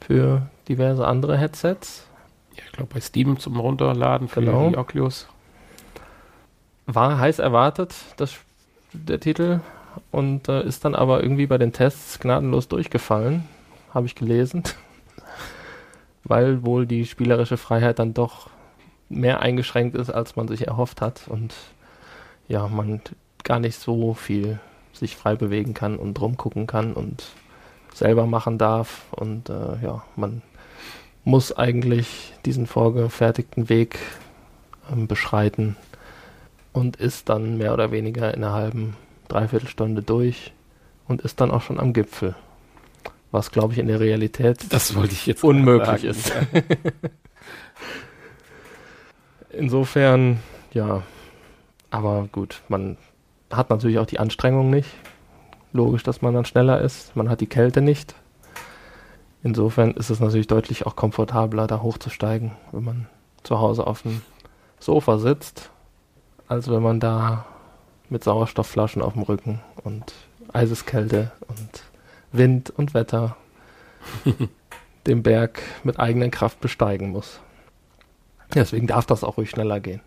für 0.00 0.48
diverse 0.68 1.06
andere 1.06 1.36
Headsets. 1.36 2.06
Ja, 2.56 2.62
ich 2.66 2.72
glaube 2.72 2.94
bei 2.94 3.00
Steam 3.00 3.38
zum 3.38 3.58
Runterladen 3.58 4.28
für 4.28 4.40
genau. 4.40 4.70
die 4.70 4.76
Oculus. 4.76 5.28
War 6.86 7.18
heiß 7.18 7.38
erwartet, 7.38 7.94
das, 8.16 8.36
der 8.92 9.20
Titel, 9.20 9.60
und 10.10 10.48
äh, 10.48 10.64
ist 10.64 10.84
dann 10.84 10.94
aber 10.94 11.22
irgendwie 11.22 11.46
bei 11.46 11.58
den 11.58 11.72
Tests 11.72 12.18
gnadenlos 12.20 12.68
durchgefallen, 12.68 13.44
habe 13.92 14.06
ich 14.06 14.14
gelesen, 14.14 14.62
weil 16.24 16.64
wohl 16.64 16.86
die 16.86 17.06
spielerische 17.06 17.56
Freiheit 17.56 17.98
dann 17.98 18.14
doch 18.14 18.50
mehr 19.08 19.40
eingeschränkt 19.40 19.96
ist, 19.96 20.10
als 20.10 20.36
man 20.36 20.48
sich 20.48 20.66
erhofft 20.66 21.00
hat 21.00 21.22
und 21.26 21.54
ja, 22.48 22.68
man 22.68 23.00
gar 23.42 23.58
nicht 23.58 23.78
so 23.78 24.14
viel 24.14 24.60
sich 24.92 25.16
frei 25.16 25.34
bewegen 25.34 25.74
kann 25.74 25.96
und 25.96 26.20
rumgucken 26.20 26.66
kann 26.66 26.92
und 26.92 27.24
selber 27.94 28.26
machen 28.26 28.58
darf. 28.58 29.02
Und 29.10 29.48
äh, 29.48 29.82
ja, 29.82 30.02
man 30.16 30.42
muss 31.24 31.56
eigentlich 31.56 32.32
diesen 32.44 32.66
vorgefertigten 32.66 33.68
Weg 33.68 33.98
ähm, 34.90 35.06
beschreiten 35.06 35.76
und 36.72 36.96
ist 36.96 37.28
dann 37.28 37.58
mehr 37.58 37.72
oder 37.72 37.90
weniger 37.90 38.32
in 38.34 38.44
einer 38.44 38.52
halben, 38.52 38.96
dreiviertel 39.28 39.68
Stunde 39.68 40.02
durch 40.02 40.52
und 41.08 41.22
ist 41.22 41.40
dann 41.40 41.50
auch 41.50 41.62
schon 41.62 41.80
am 41.80 41.92
Gipfel. 41.92 42.34
Was, 43.32 43.52
glaube 43.52 43.72
ich, 43.72 43.78
in 43.78 43.86
der 43.86 44.00
Realität 44.00 44.72
das 44.72 44.94
wollte 44.96 45.12
ich 45.12 45.26
jetzt 45.26 45.44
unmöglich 45.44 46.04
ist. 46.04 46.32
Insofern, 49.50 50.40
ja, 50.72 51.02
aber 51.90 52.28
gut, 52.32 52.62
man 52.68 52.96
hat 53.50 53.70
natürlich 53.70 53.98
auch 53.98 54.06
die 54.06 54.18
Anstrengung 54.18 54.70
nicht. 54.70 54.88
Logisch, 55.72 56.02
dass 56.02 56.22
man 56.22 56.34
dann 56.34 56.44
schneller 56.44 56.80
ist. 56.80 57.14
Man 57.14 57.28
hat 57.28 57.40
die 57.40 57.46
Kälte 57.46 57.80
nicht. 57.80 58.14
Insofern 59.42 59.92
ist 59.92 60.10
es 60.10 60.20
natürlich 60.20 60.48
deutlich 60.48 60.86
auch 60.86 60.96
komfortabler, 60.96 61.66
da 61.66 61.80
hochzusteigen, 61.82 62.52
wenn 62.72 62.84
man 62.84 63.06
zu 63.42 63.58
Hause 63.58 63.86
auf 63.86 64.02
dem 64.02 64.20
Sofa 64.78 65.18
sitzt, 65.18 65.70
als 66.48 66.68
wenn 66.68 66.82
man 66.82 67.00
da 67.00 67.46
mit 68.10 68.24
Sauerstoffflaschen 68.24 69.00
auf 69.00 69.14
dem 69.14 69.22
Rücken 69.22 69.60
und 69.84 70.12
Eiseskälte 70.52 71.30
und 71.48 71.82
Wind 72.32 72.70
und 72.70 72.92
Wetter 72.92 73.36
den 75.06 75.22
Berg 75.22 75.62
mit 75.84 75.98
eigener 75.98 76.28
Kraft 76.28 76.60
besteigen 76.60 77.10
muss. 77.10 77.40
Deswegen 78.54 78.86
darf 78.86 79.06
das 79.06 79.24
auch 79.24 79.36
ruhig 79.36 79.50
schneller 79.50 79.80
gehen. 79.80 80.00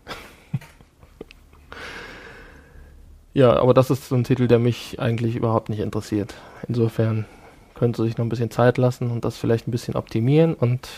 Ja, 3.34 3.56
aber 3.56 3.74
das 3.74 3.90
ist 3.90 4.08
so 4.08 4.14
ein 4.14 4.24
Titel, 4.24 4.46
der 4.46 4.60
mich 4.60 5.00
eigentlich 5.00 5.34
überhaupt 5.34 5.68
nicht 5.68 5.80
interessiert. 5.80 6.34
Insofern 6.68 7.26
könnte 7.74 8.02
sich 8.04 8.16
noch 8.16 8.24
ein 8.24 8.28
bisschen 8.28 8.52
Zeit 8.52 8.78
lassen 8.78 9.10
und 9.10 9.24
das 9.24 9.36
vielleicht 9.36 9.66
ein 9.66 9.72
bisschen 9.72 9.96
optimieren 9.96 10.54
und 10.54 10.88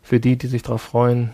für 0.00 0.20
die, 0.20 0.38
die 0.38 0.46
sich 0.46 0.62
darauf 0.62 0.80
freuen, 0.80 1.30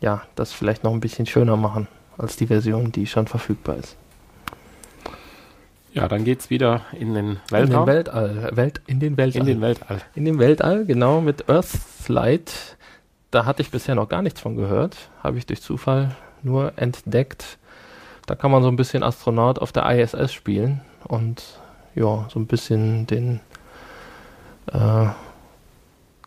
ja, 0.00 0.22
das 0.36 0.52
vielleicht 0.52 0.84
noch 0.84 0.92
ein 0.92 1.00
bisschen 1.00 1.26
schöner 1.26 1.56
machen 1.56 1.88
als 2.16 2.36
die 2.36 2.46
Version, 2.46 2.92
die 2.92 3.06
schon 3.06 3.26
verfügbar 3.26 3.76
ist. 3.76 3.96
Ja, 5.92 6.08
dann 6.08 6.24
geht's 6.24 6.50
wieder 6.50 6.82
in 6.92 7.14
den 7.14 7.40
Weltraum. 7.50 7.88
In 7.88 7.94
den 7.94 7.94
Weltall. 7.94 8.56
Welt, 8.56 8.80
in 8.86 9.00
den 9.00 9.16
Weltall. 9.16 9.40
In 9.40 9.46
den 9.46 9.60
Weltall. 9.60 10.02
In 10.14 10.24
den 10.24 10.38
Weltall, 10.38 10.84
genau, 10.86 11.20
mit 11.20 11.48
Earthlight. 11.48 12.76
Da 13.30 13.44
hatte 13.44 13.62
ich 13.62 13.70
bisher 13.70 13.96
noch 13.96 14.08
gar 14.08 14.22
nichts 14.22 14.40
von 14.40 14.56
gehört. 14.56 14.96
Habe 15.22 15.38
ich 15.38 15.46
durch 15.46 15.60
Zufall 15.60 16.14
nur 16.42 16.72
entdeckt. 16.76 17.58
Da 18.26 18.34
kann 18.34 18.50
man 18.50 18.62
so 18.62 18.68
ein 18.68 18.76
bisschen 18.76 19.02
Astronaut 19.02 19.58
auf 19.58 19.72
der 19.72 19.88
ISS 19.90 20.32
spielen 20.32 20.80
und 21.06 21.60
ja, 21.94 22.26
so 22.30 22.38
ein 22.38 22.46
bisschen 22.46 23.06
den 23.06 23.40
äh, 24.72 25.06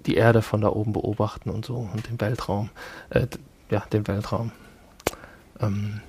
die 0.06 0.16
Erde 0.16 0.42
von 0.42 0.62
da 0.62 0.70
oben 0.70 0.94
beobachten 0.94 1.50
und 1.50 1.66
so 1.66 1.90
und 1.94 2.08
den 2.10 2.22
Weltraum. 2.22 2.70
Äh, 3.10 3.28
ja, 3.70 3.84
den 3.92 4.08
Weltraum. 4.08 4.52
Ähm, 5.60 6.02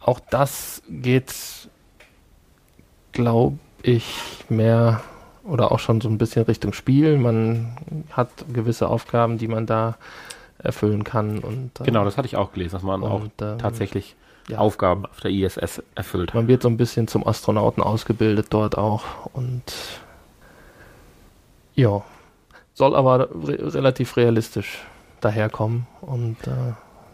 auch 0.00 0.20
das 0.30 0.82
geht, 0.88 1.34
glaube 3.12 3.58
ich, 3.82 4.44
mehr 4.48 5.02
oder 5.44 5.72
auch 5.72 5.78
schon 5.78 6.00
so 6.00 6.08
ein 6.08 6.18
bisschen 6.18 6.44
Richtung 6.44 6.72
Spiel. 6.72 7.18
Man 7.18 7.76
hat 8.10 8.30
gewisse 8.52 8.88
Aufgaben, 8.88 9.38
die 9.38 9.48
man 9.48 9.66
da 9.66 9.96
erfüllen 10.58 11.04
kann. 11.04 11.38
Und, 11.38 11.80
äh, 11.80 11.84
genau, 11.84 12.04
das 12.04 12.16
hatte 12.16 12.26
ich 12.26 12.36
auch 12.36 12.52
gelesen, 12.52 12.72
dass 12.72 12.82
man 12.82 13.02
und, 13.02 13.10
auch 13.10 13.22
ähm, 13.40 13.58
tatsächlich 13.58 14.16
ja. 14.48 14.58
Aufgaben 14.58 15.06
auf 15.06 15.20
der 15.20 15.30
ISS 15.30 15.82
erfüllt. 15.94 16.34
Man 16.34 16.48
wird 16.48 16.62
so 16.62 16.68
ein 16.68 16.76
bisschen 16.76 17.08
zum 17.08 17.26
Astronauten 17.26 17.82
ausgebildet 17.82 18.48
dort 18.50 18.76
auch 18.76 19.04
und 19.32 19.62
ja, 21.74 22.02
soll 22.74 22.94
aber 22.94 23.28
re 23.30 23.74
relativ 23.74 24.16
realistisch 24.16 24.80
daherkommen 25.20 25.86
und 26.00 26.36
äh, 26.46 26.72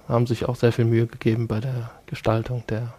haben 0.09 0.27
sich 0.27 0.47
auch 0.49 0.57
sehr 0.57 0.73
viel 0.73 0.85
Mühe 0.85 1.07
gegeben 1.07 1.47
bei 1.47 1.61
der 1.61 1.91
Gestaltung 2.07 2.65
der 2.69 2.95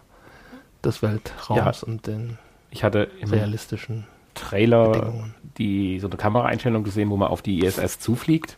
des 0.84 1.02
Weltraums 1.02 1.82
Ja. 1.82 1.86
und 1.86 2.06
den 2.06 2.38
Ich 2.70 2.82
hatte 2.82 3.08
im 3.20 3.30
realistischen 3.30 4.06
Trailer 4.34 5.12
die 5.58 6.00
so 6.00 6.08
eine 6.08 6.16
Kameraeinstellung 6.16 6.82
gesehen, 6.82 7.10
wo 7.10 7.16
man 7.16 7.28
auf 7.28 7.42
die 7.42 7.64
ISS 7.64 7.98
zufliegt. 7.98 8.56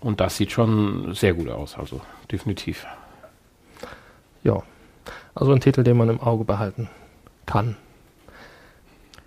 Und 0.00 0.20
das 0.20 0.36
sieht 0.36 0.52
schon 0.52 1.14
sehr 1.14 1.34
gut 1.34 1.48
aus, 1.48 1.76
also 1.78 2.00
definitiv. 2.30 2.86
Ja, 4.44 4.62
also 5.38 5.52
ein 5.52 5.60
Titel, 5.60 5.84
den 5.84 5.96
man 5.96 6.08
im 6.08 6.20
Auge 6.20 6.44
behalten 6.44 6.88
kann. 7.46 7.76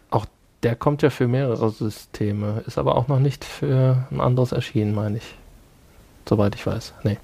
Auch 0.09 0.25
der 0.61 0.75
kommt 0.75 1.01
ja 1.01 1.09
für 1.09 1.27
mehrere 1.27 1.69
Systeme, 1.69 2.63
ist 2.67 2.77
aber 2.77 2.95
auch 2.95 3.07
noch 3.07 3.19
nicht 3.19 3.45
für 3.45 4.07
ein 4.11 4.19
anderes 4.19 4.51
erschienen, 4.51 4.93
meine 4.93 5.17
ich. 5.17 5.35
Soweit 6.27 6.55
ich 6.55 6.67
weiß. 6.67 6.93
Nee. 7.03 7.17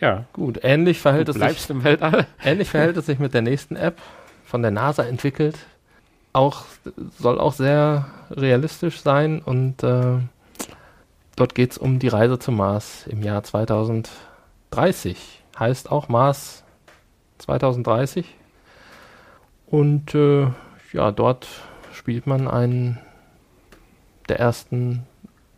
Ja, 0.00 0.24
Gut, 0.32 0.60
ähnlich 0.62 0.98
verhält, 0.98 1.28
du 1.28 1.32
es 1.32 1.36
bleibst 1.36 1.66
sich, 1.66 1.70
im 1.70 1.84
Weltall. 1.84 2.26
ähnlich 2.42 2.70
verhält 2.70 2.96
es 2.96 3.04
sich 3.04 3.18
mit 3.18 3.34
der 3.34 3.42
nächsten 3.42 3.76
App, 3.76 3.98
von 4.46 4.62
der 4.62 4.70
NASA 4.70 5.02
entwickelt. 5.02 5.58
Auch, 6.32 6.62
soll 7.18 7.38
auch 7.38 7.52
sehr 7.52 8.06
realistisch 8.30 9.02
sein 9.02 9.42
und 9.42 9.82
äh, 9.82 10.20
dort 11.36 11.54
geht 11.54 11.72
es 11.72 11.78
um 11.78 11.98
die 11.98 12.08
Reise 12.08 12.38
zum 12.38 12.56
Mars 12.56 13.06
im 13.08 13.22
Jahr 13.22 13.42
2030. 13.42 15.39
Heißt 15.60 15.92
auch 15.92 16.08
Mars 16.08 16.64
2030. 17.38 18.34
Und 19.66 20.14
äh, 20.14 20.48
ja, 20.92 21.12
dort 21.12 21.46
spielt 21.92 22.26
man 22.26 22.48
einen 22.48 22.98
der 24.28 24.40
ersten 24.40 25.06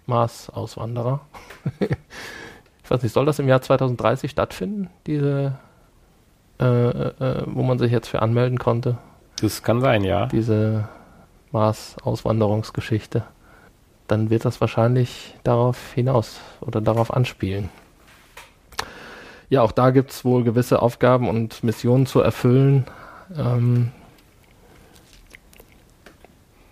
Mars-Auswanderer. 0.06 1.20
ich 1.80 2.90
weiß 2.90 3.02
nicht, 3.02 3.12
soll 3.12 3.26
das 3.26 3.38
im 3.38 3.48
Jahr 3.48 3.62
2030 3.62 4.30
stattfinden, 4.30 4.90
diese, 5.06 5.58
äh, 6.60 6.64
äh, 6.64 7.42
wo 7.46 7.62
man 7.62 7.78
sich 7.78 7.92
jetzt 7.92 8.08
für 8.08 8.20
anmelden 8.22 8.58
konnte, 8.58 8.98
Das 9.40 9.62
kann 9.62 9.80
sein, 9.80 10.04
ja. 10.04 10.26
diese 10.26 10.88
Mars-Auswanderungsgeschichte? 11.52 13.24
Dann 14.08 14.30
wird 14.30 14.44
das 14.44 14.60
wahrscheinlich 14.60 15.34
darauf 15.44 15.92
hinaus 15.92 16.40
oder 16.60 16.80
darauf 16.80 17.12
anspielen. 17.12 17.70
Ja, 19.52 19.60
auch 19.60 19.72
da 19.72 19.90
gibt 19.90 20.12
es 20.12 20.24
wohl 20.24 20.44
gewisse 20.44 20.80
Aufgaben 20.80 21.28
und 21.28 21.62
Missionen 21.62 22.06
zu 22.06 22.22
erfüllen. 22.22 22.86
Ähm, 23.36 23.92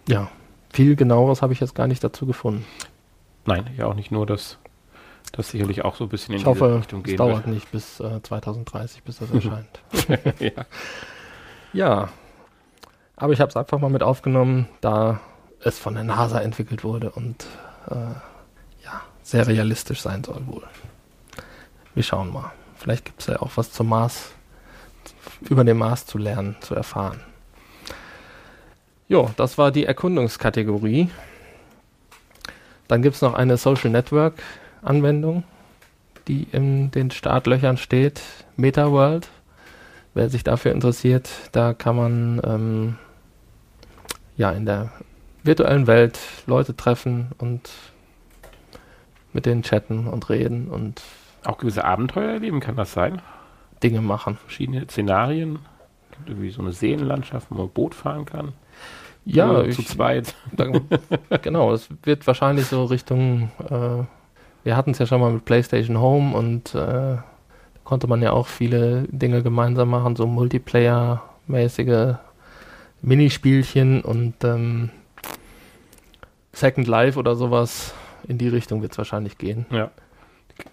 ja, 0.08 0.30
viel 0.72 0.96
genaueres 0.96 1.42
habe 1.42 1.52
ich 1.52 1.60
jetzt 1.60 1.74
gar 1.74 1.86
nicht 1.86 2.02
dazu 2.02 2.24
gefunden. 2.24 2.64
Nein, 3.44 3.68
ja 3.76 3.84
auch 3.84 3.92
nicht 3.92 4.10
nur 4.10 4.24
das. 4.24 4.56
Das 5.32 5.50
sicherlich 5.50 5.84
auch 5.84 5.94
so 5.94 6.04
ein 6.04 6.08
bisschen 6.08 6.32
in 6.32 6.40
Ich 6.40 6.46
hoffe, 6.46 6.78
Richtung 6.78 7.00
es 7.00 7.04
gehen 7.04 7.18
dauert 7.18 7.46
nicht 7.46 7.70
bis 7.70 8.00
äh, 8.00 8.22
2030, 8.22 9.02
bis 9.02 9.18
das 9.18 9.30
erscheint. 9.34 9.82
wird. 9.90 10.40
ja. 10.40 10.64
ja, 11.74 12.08
aber 13.14 13.34
ich 13.34 13.42
habe 13.42 13.50
es 13.50 13.58
einfach 13.58 13.78
mal 13.78 13.90
mit 13.90 14.02
aufgenommen, 14.02 14.68
da 14.80 15.20
es 15.62 15.78
von 15.78 15.92
der 15.92 16.04
NASA 16.04 16.40
entwickelt 16.40 16.82
wurde 16.82 17.10
und 17.10 17.44
äh, 17.90 17.94
ja, 17.94 19.02
sehr 19.22 19.46
realistisch 19.46 20.00
sein 20.00 20.24
soll 20.24 20.46
wohl. 20.46 20.64
Wir 21.94 22.02
schauen 22.02 22.32
mal. 22.32 22.52
Vielleicht 22.80 23.04
gibt 23.04 23.20
es 23.20 23.26
ja 23.26 23.40
auch 23.40 23.50
was 23.56 23.72
zum 23.72 23.90
Mars, 23.90 24.32
über 25.42 25.64
den 25.64 25.76
Mars 25.76 26.06
zu 26.06 26.16
lernen, 26.16 26.56
zu 26.60 26.74
erfahren. 26.74 27.20
Jo, 29.06 29.30
das 29.36 29.58
war 29.58 29.70
die 29.70 29.84
Erkundungskategorie. 29.84 31.10
Dann 32.88 33.02
gibt 33.02 33.16
es 33.16 33.22
noch 33.22 33.34
eine 33.34 33.58
Social 33.58 33.90
Network 33.90 34.42
Anwendung, 34.82 35.44
die 36.26 36.46
in 36.52 36.90
den 36.90 37.10
Startlöchern 37.10 37.76
steht. 37.76 38.22
MetaWorld. 38.56 39.28
Wer 40.14 40.30
sich 40.30 40.42
dafür 40.42 40.72
interessiert, 40.72 41.28
da 41.52 41.74
kann 41.74 41.96
man 41.96 42.40
ähm, 42.44 42.98
ja 44.36 44.52
in 44.52 44.64
der 44.64 44.90
virtuellen 45.42 45.86
Welt 45.86 46.18
Leute 46.46 46.74
treffen 46.74 47.28
und 47.36 47.68
mit 49.32 49.44
denen 49.44 49.62
chatten 49.62 50.06
und 50.06 50.30
reden 50.30 50.68
und 50.68 51.02
Auch 51.44 51.58
gewisse 51.58 51.84
Abenteuer 51.84 52.32
erleben 52.32 52.60
kann 52.60 52.76
das 52.76 52.92
sein. 52.92 53.22
Dinge 53.82 54.00
machen. 54.00 54.36
Verschiedene 54.36 54.84
Szenarien. 54.84 55.58
Irgendwie 56.26 56.50
so 56.50 56.60
eine 56.60 56.72
Seenlandschaft, 56.72 57.46
wo 57.50 57.56
man 57.56 57.70
Boot 57.70 57.94
fahren 57.94 58.26
kann. 58.26 58.52
Ja, 59.24 59.62
ich, 59.62 59.76
zu 59.76 59.82
zweit. 59.82 60.34
da, 60.52 60.66
genau, 61.38 61.72
es 61.72 61.88
wird 62.02 62.26
wahrscheinlich 62.26 62.66
so 62.66 62.84
Richtung, 62.84 63.50
äh, 63.68 64.04
wir 64.64 64.76
hatten 64.76 64.90
es 64.90 64.98
ja 64.98 65.06
schon 65.06 65.20
mal 65.20 65.30
mit 65.30 65.44
PlayStation 65.44 65.98
Home 65.98 66.36
und 66.36 66.74
äh, 66.74 66.78
da 66.78 67.24
konnte 67.84 68.06
man 68.06 68.22
ja 68.22 68.32
auch 68.32 68.46
viele 68.46 69.04
Dinge 69.10 69.42
gemeinsam 69.42 69.90
machen, 69.90 70.16
so 70.16 70.26
Multiplayer-mäßige 70.26 72.16
Minispielchen 73.02 74.02
und 74.02 74.42
ähm, 74.44 74.90
Second 76.52 76.86
Life 76.86 77.18
oder 77.18 77.34
sowas. 77.34 77.94
In 78.28 78.38
die 78.38 78.48
Richtung 78.48 78.82
wird 78.82 78.92
es 78.92 78.98
wahrscheinlich 78.98 79.38
gehen. 79.38 79.66
Ja. 79.70 79.90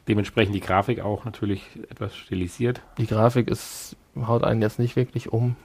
Dementsprechend 0.08 0.56
die 0.56 0.62
Grafik 0.62 1.02
auch 1.02 1.26
natürlich 1.26 1.64
etwas 1.90 2.16
stilisiert. 2.16 2.82
Die 2.98 3.08
Grafik 3.08 3.50
ist, 3.50 3.96
haut 4.16 4.44
einen 4.44 4.62
jetzt 4.62 4.80
nicht 4.80 4.96
wirklich 4.96 5.32
um, 5.32 5.56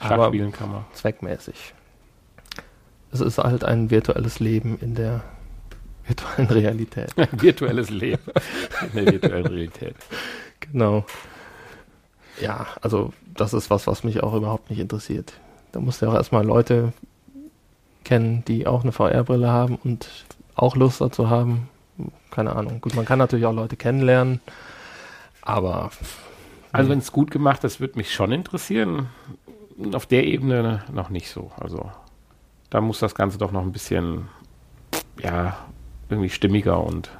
Schach 0.00 0.28
spielen 0.28 0.52
kann 0.52 0.72
man. 0.72 0.84
zweckmäßig. 0.94 1.74
Es 3.12 3.20
ist 3.20 3.38
halt 3.38 3.64
ein 3.64 3.90
virtuelles 3.90 4.40
Leben 4.40 4.78
in 4.80 4.94
der 4.94 5.22
virtuellen 6.06 6.48
Realität. 6.48 7.14
Virtuelles 7.32 7.90
Leben 7.90 8.22
in 8.92 9.04
der 9.04 9.12
virtuellen 9.12 9.46
Realität. 9.46 9.96
Genau. 10.60 11.04
Ja, 12.40 12.66
also 12.80 13.12
das 13.34 13.52
ist 13.52 13.70
was, 13.70 13.86
was 13.86 14.04
mich 14.04 14.22
auch 14.22 14.34
überhaupt 14.34 14.70
nicht 14.70 14.78
interessiert. 14.80 15.34
Da 15.72 15.80
musst 15.80 16.00
du 16.00 16.06
ja 16.06 16.12
auch 16.12 16.16
erstmal 16.16 16.44
Leute 16.44 16.92
kennen, 18.04 18.44
die 18.46 18.66
auch 18.66 18.82
eine 18.82 18.92
VR-Brille 18.92 19.48
haben 19.48 19.76
und 19.76 20.08
auch 20.54 20.74
Lust 20.76 21.00
dazu 21.00 21.28
haben. 21.28 21.68
Keine 22.30 22.54
Ahnung. 22.54 22.80
Gut, 22.80 22.94
man 22.94 23.04
kann 23.04 23.18
natürlich 23.18 23.46
auch 23.46 23.52
Leute 23.52 23.76
kennenlernen, 23.76 24.40
aber 25.42 25.90
Also 26.72 26.90
wenn 26.90 26.98
es 26.98 27.12
gut 27.12 27.30
gemacht 27.30 27.64
ist, 27.64 27.80
würde 27.80 27.98
mich 27.98 28.12
schon 28.12 28.32
interessieren. 28.32 29.08
Auf 29.92 30.06
der 30.06 30.24
Ebene 30.24 30.84
noch 30.92 31.10
nicht 31.10 31.30
so. 31.30 31.50
Also 31.58 31.90
da 32.68 32.80
muss 32.80 33.00
das 33.00 33.14
Ganze 33.14 33.38
doch 33.38 33.50
noch 33.50 33.62
ein 33.62 33.72
bisschen, 33.72 34.28
ja, 35.20 35.56
irgendwie 36.08 36.30
stimmiger 36.30 36.82
und 36.82 37.10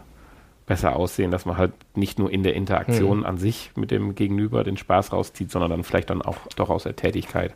besser 0.66 0.95
aussehen, 0.95 1.33
dass 1.33 1.47
man 1.47 1.57
halt 1.57 1.72
nicht 1.97 2.18
nur 2.18 2.31
in 2.31 2.45
der 2.45 2.55
Interaktion 2.55 3.24
an 3.24 3.39
sich 3.39 3.72
mit 3.74 3.91
dem 3.91 4.14
Gegenüber 4.14 4.62
den 4.62 4.76
Spaß 4.76 5.12
rauszieht, 5.12 5.51
sondern 5.51 5.70
dann 5.70 5.83
vielleicht 5.83 6.11
dann 6.11 6.22
auch 6.22 6.37
doch 6.55 6.70
aus 6.70 6.85
der 6.85 6.95
Tätigkeit, 6.95 7.55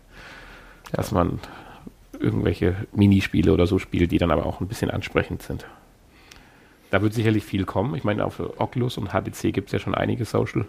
dass 0.91 1.13
man 1.13 1.39
irgendwelche 2.19 2.75
Minispiele 2.93 3.53
oder 3.53 3.67
so 3.69 3.79
spielt, 3.79 4.11
die 4.11 4.19
dann 4.19 4.33
aber 4.33 4.47
auch 4.47 4.61
ein 4.61 4.67
bisschen 4.67 4.91
ansprechend 4.91 5.43
sind. 5.43 5.65
Da 6.95 7.03
wird 7.03 7.13
sicherlich 7.13 7.43
viel 7.43 7.65
kommen. 7.65 7.97
Ich 7.97 8.05
meine, 8.05 8.25
auf 8.25 8.39
Oculus 8.59 8.99
und 8.99 9.09
HTC 9.13 9.53
gibt 9.53 9.67
es 9.67 9.73
ja 9.73 9.81
schon 9.81 9.97
einige 9.97 10.25
Social 10.25 10.65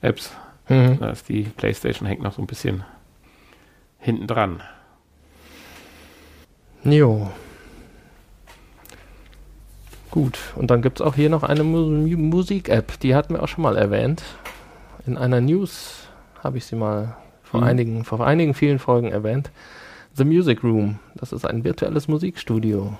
Apps. 0.00 0.30
Mhm. 0.68 0.98
Da 1.00 1.10
ist 1.10 1.28
die 1.28 1.42
PlayStation 1.42 2.06
hängt 2.06 2.22
noch 2.22 2.34
so 2.34 2.40
ein 2.40 2.46
bisschen 2.46 2.84
hinten 3.98 4.28
dran. 4.28 4.62
Jo. 6.84 7.32
Gut, 10.12 10.38
und 10.54 10.70
dann 10.70 10.82
gibt 10.82 11.00
es 11.00 11.04
auch 11.04 11.16
hier 11.16 11.28
noch 11.30 11.42
eine 11.42 11.64
Mu- 11.64 12.16
Musik-App, 12.16 13.00
die 13.00 13.16
hatten 13.16 13.34
wir 13.34 13.42
auch 13.42 13.48
schon 13.48 13.62
mal 13.62 13.76
erwähnt. 13.76 14.22
In 15.04 15.16
einer 15.18 15.40
News 15.40 16.06
habe 16.44 16.58
ich 16.58 16.64
sie 16.64 16.76
mal 16.76 17.16
vor, 17.42 17.62
Mhm. 17.62 17.66
einigen, 17.66 18.04
vor 18.04 18.24
einigen 18.24 18.54
vielen 18.54 18.78
Folgen 18.78 19.08
erwähnt. 19.08 19.50
The 20.14 20.24
Music 20.24 20.62
Room, 20.62 21.00
das 21.16 21.32
ist 21.32 21.44
ein 21.44 21.64
virtuelles 21.64 22.06
Musikstudio. 22.06 22.94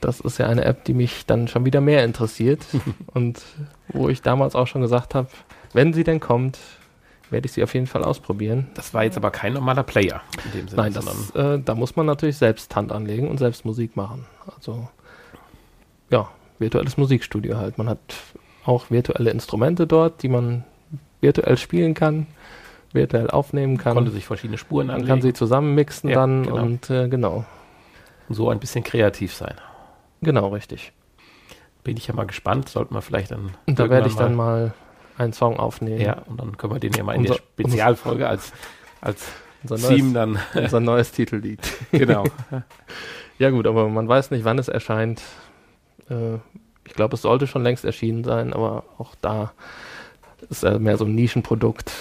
Das 0.00 0.20
ist 0.20 0.38
ja 0.38 0.46
eine 0.46 0.64
App, 0.64 0.84
die 0.84 0.94
mich 0.94 1.26
dann 1.26 1.48
schon 1.48 1.64
wieder 1.64 1.80
mehr 1.80 2.04
interessiert 2.04 2.64
und 3.14 3.42
wo 3.88 4.08
ich 4.08 4.22
damals 4.22 4.54
auch 4.54 4.66
schon 4.66 4.82
gesagt 4.82 5.14
habe, 5.14 5.28
wenn 5.72 5.92
sie 5.92 6.04
denn 6.04 6.20
kommt, 6.20 6.58
werde 7.30 7.46
ich 7.46 7.52
sie 7.52 7.62
auf 7.62 7.74
jeden 7.74 7.86
Fall 7.86 8.04
ausprobieren. 8.04 8.68
Das 8.74 8.94
war 8.94 9.04
jetzt 9.04 9.16
aber 9.16 9.30
kein 9.30 9.54
normaler 9.54 9.82
Player 9.82 10.22
in 10.44 10.60
dem 10.60 10.68
Sinne, 10.68 10.82
Nein, 10.82 10.92
das, 10.92 11.30
äh, 11.30 11.58
da 11.58 11.74
muss 11.74 11.96
man 11.96 12.06
natürlich 12.06 12.36
selbst 12.36 12.74
Hand 12.76 12.92
anlegen 12.92 13.28
und 13.28 13.38
selbst 13.38 13.64
Musik 13.64 13.96
machen. 13.96 14.26
Also, 14.54 14.88
ja, 16.10 16.30
virtuelles 16.58 16.96
Musikstudio 16.96 17.56
halt. 17.56 17.78
Man 17.78 17.88
hat 17.88 17.98
auch 18.64 18.90
virtuelle 18.90 19.30
Instrumente 19.30 19.86
dort, 19.86 20.22
die 20.22 20.28
man 20.28 20.64
virtuell 21.20 21.56
spielen 21.56 21.94
kann, 21.94 22.26
virtuell 22.92 23.30
aufnehmen 23.30 23.78
kann. 23.78 23.94
konnte 23.94 24.10
sich 24.10 24.26
verschiedene 24.26 24.58
Spuren 24.58 24.86
man 24.86 24.96
anlegen 24.96 25.08
kann 25.08 25.22
sie 25.22 25.32
zusammen 25.32 25.74
mixen 25.74 26.10
Ja, 26.10 26.16
dann 26.16 26.44
genau. 26.44 26.62
und 26.62 26.90
äh, 26.90 27.08
genau, 27.08 27.44
so 28.28 28.50
ein 28.50 28.58
bisschen 28.58 28.84
kreativ 28.84 29.34
sein. 29.34 29.54
Genau 30.26 30.48
richtig. 30.48 30.92
Bin 31.84 31.96
ich 31.96 32.06
ja 32.08 32.14
mal 32.14 32.26
gespannt, 32.26 32.68
sollten 32.68 32.94
wir 32.94 33.00
vielleicht 33.00 33.30
dann 33.30 33.54
Und 33.66 33.78
da 33.78 33.88
werde 33.88 34.08
ich 34.08 34.14
dann 34.16 34.34
mal 34.34 34.74
einen 35.16 35.32
Song 35.32 35.58
aufnehmen. 35.58 36.00
ja, 36.00 36.18
und 36.26 36.38
dann 36.38 36.56
können 36.58 36.74
wir 36.74 36.80
den 36.80 36.92
ja 36.92 37.02
mal 37.04 37.14
in 37.14 37.22
der 37.22 37.32
Unser- 37.32 37.42
Spezialfolge 37.42 38.28
als 38.28 38.52
als 39.00 39.24
unser 39.62 39.78
neues, 39.90 40.12
dann 40.12 40.38
unser 40.54 40.80
neues 40.80 41.12
Titellied. 41.12 41.60
genau. 41.92 42.24
Ja 43.38 43.50
gut, 43.50 43.66
aber 43.66 43.86
man 43.90 44.08
weiß 44.08 44.30
nicht, 44.30 44.44
wann 44.46 44.58
es 44.58 44.68
erscheint. 44.68 45.20
Äh, 46.08 46.36
ich 46.86 46.94
glaube, 46.94 47.14
es 47.16 47.20
sollte 47.22 47.46
schon 47.46 47.62
längst 47.62 47.84
erschienen 47.84 48.24
sein, 48.24 48.54
aber 48.54 48.84
auch 48.96 49.14
da 49.20 49.52
ist 50.48 50.62
ja 50.62 50.78
mehr 50.78 50.96
so 50.96 51.04
ein 51.04 51.14
Nischenprodukt. 51.14 51.92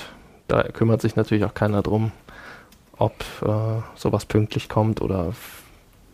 Da 0.48 0.64
kümmert 0.64 1.02
sich 1.02 1.18
natürlich 1.18 1.44
auch 1.44 1.54
keiner 1.54 1.82
drum, 1.82 2.14
ob 2.98 3.14
äh, 3.42 3.82
sowas 3.96 4.26
pünktlich 4.26 4.70
kommt 4.70 5.02
oder 5.02 5.34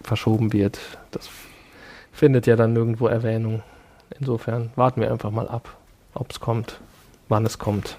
verschoben 0.02 0.54
wird. 0.54 0.80
Das 1.12 1.30
findet 2.22 2.46
ja 2.46 2.56
dann 2.56 2.74
nirgendwo 2.74 3.08
Erwähnung. 3.08 3.64
Insofern 4.20 4.70
warten 4.76 5.02
wir 5.02 5.10
einfach 5.10 5.32
mal 5.32 5.48
ab, 5.48 5.76
ob 6.14 6.30
es 6.30 6.40
kommt, 6.40 6.80
wann 7.30 7.48
es 7.48 7.58
kommt. 7.58 7.98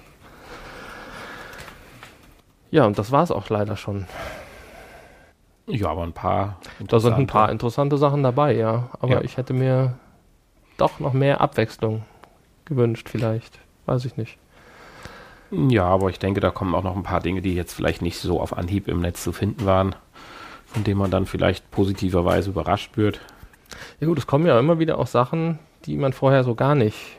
Ja, 2.71 2.85
und 2.85 2.97
das 2.97 3.11
war 3.11 3.21
es 3.21 3.31
auch 3.31 3.49
leider 3.49 3.75
schon. 3.75 4.05
Ja, 5.67 5.89
aber 5.89 6.03
ein 6.03 6.13
paar. 6.13 6.55
Da 6.87 7.01
sind 7.01 7.15
ein 7.15 7.27
paar 7.27 7.51
interessante 7.51 7.97
Sachen 7.97 8.23
dabei, 8.23 8.55
ja. 8.55 8.87
Aber 9.01 9.15
ja. 9.15 9.21
ich 9.23 9.35
hätte 9.35 9.51
mir 9.51 9.95
doch 10.77 11.01
noch 11.01 11.11
mehr 11.11 11.41
Abwechslung 11.41 12.03
gewünscht, 12.63 13.09
vielleicht. 13.09 13.59
Weiß 13.87 14.05
ich 14.05 14.15
nicht. 14.15 14.37
Ja, 15.51 15.83
aber 15.83 16.09
ich 16.11 16.19
denke, 16.19 16.39
da 16.39 16.49
kommen 16.49 16.75
auch 16.75 16.83
noch 16.83 16.95
ein 16.95 17.03
paar 17.03 17.19
Dinge, 17.19 17.41
die 17.41 17.55
jetzt 17.55 17.73
vielleicht 17.73 18.01
nicht 18.01 18.19
so 18.19 18.39
auf 18.39 18.57
Anhieb 18.57 18.87
im 18.87 19.01
Netz 19.01 19.21
zu 19.21 19.33
finden 19.33 19.65
waren, 19.65 19.95
von 20.65 20.85
denen 20.85 20.99
man 20.99 21.11
dann 21.11 21.25
vielleicht 21.25 21.69
positiverweise 21.71 22.51
überrascht 22.51 22.95
wird. 22.95 23.19
Ja 23.99 24.07
gut, 24.07 24.17
es 24.17 24.27
kommen 24.27 24.45
ja 24.45 24.59
immer 24.59 24.79
wieder 24.79 24.97
auch 24.97 25.07
Sachen, 25.07 25.59
die 25.85 25.97
man 25.97 26.13
vorher 26.13 26.43
so 26.43 26.55
gar 26.55 26.75
nicht 26.75 27.17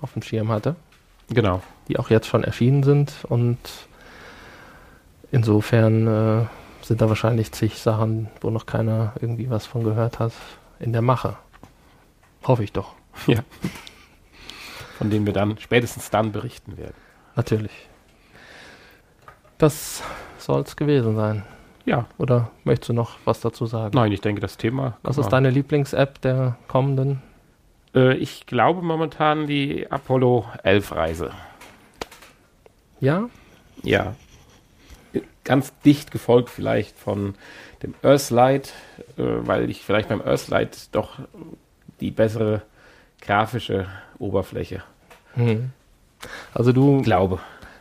auf 0.00 0.12
dem 0.12 0.22
Schirm 0.22 0.50
hatte. 0.50 0.76
Genau. 1.28 1.62
Die 1.88 1.98
auch 1.98 2.10
jetzt 2.10 2.26
schon 2.26 2.44
erschienen 2.44 2.82
sind 2.82 3.12
und 3.28 3.58
insofern 5.32 6.06
äh, 6.06 6.46
sind 6.84 7.00
da 7.00 7.08
wahrscheinlich 7.08 7.52
zig 7.52 7.78
Sachen, 7.78 8.28
wo 8.40 8.50
noch 8.50 8.66
keiner 8.66 9.12
irgendwie 9.20 9.50
was 9.50 9.66
von 9.66 9.82
gehört 9.82 10.18
hat, 10.18 10.32
in 10.78 10.92
der 10.92 11.02
Mache. 11.02 11.36
Hoffe 12.44 12.64
ich 12.64 12.72
doch. 12.72 12.94
Ja. 13.26 13.40
Von 14.98 15.10
denen 15.10 15.26
wir 15.26 15.34
dann 15.34 15.58
spätestens 15.58 16.08
dann 16.08 16.32
berichten 16.32 16.78
werden. 16.78 16.94
Natürlich. 17.34 17.88
Das 19.58 20.02
soll 20.38 20.62
es 20.62 20.76
gewesen 20.76 21.16
sein. 21.16 21.44
Ja. 21.86 22.06
Oder 22.18 22.50
möchtest 22.64 22.90
du 22.90 22.92
noch 22.92 23.16
was 23.24 23.40
dazu 23.40 23.64
sagen? 23.66 23.92
Nein, 23.94 24.12
ich 24.12 24.20
denke, 24.20 24.40
das 24.40 24.58
Thema. 24.58 24.98
Was 25.02 25.18
ist 25.18 25.28
deine 25.28 25.50
Lieblings-App 25.50 26.20
der 26.20 26.58
kommenden? 26.66 27.22
Äh, 27.94 28.16
ich 28.16 28.46
glaube 28.46 28.82
momentan 28.82 29.46
die 29.46 29.90
Apollo 29.90 30.46
11 30.64 30.92
Reise. 30.92 31.30
Ja? 33.00 33.28
Ja. 33.82 34.14
Ganz 35.44 35.72
dicht 35.84 36.10
gefolgt 36.10 36.50
vielleicht 36.50 36.98
von 36.98 37.36
dem 37.82 37.94
Earthlight, 38.02 38.74
äh, 39.16 39.22
weil 39.22 39.70
ich 39.70 39.82
vielleicht 39.82 40.08
beim 40.08 40.20
Earthlight 40.20 40.88
doch 40.92 41.20
die 42.00 42.10
bessere 42.10 42.62
grafische 43.20 43.86
Oberfläche. 44.18 44.82
Hm. 45.34 45.70
Also 46.52 46.72
du 46.72 47.00
glaube. 47.02 47.38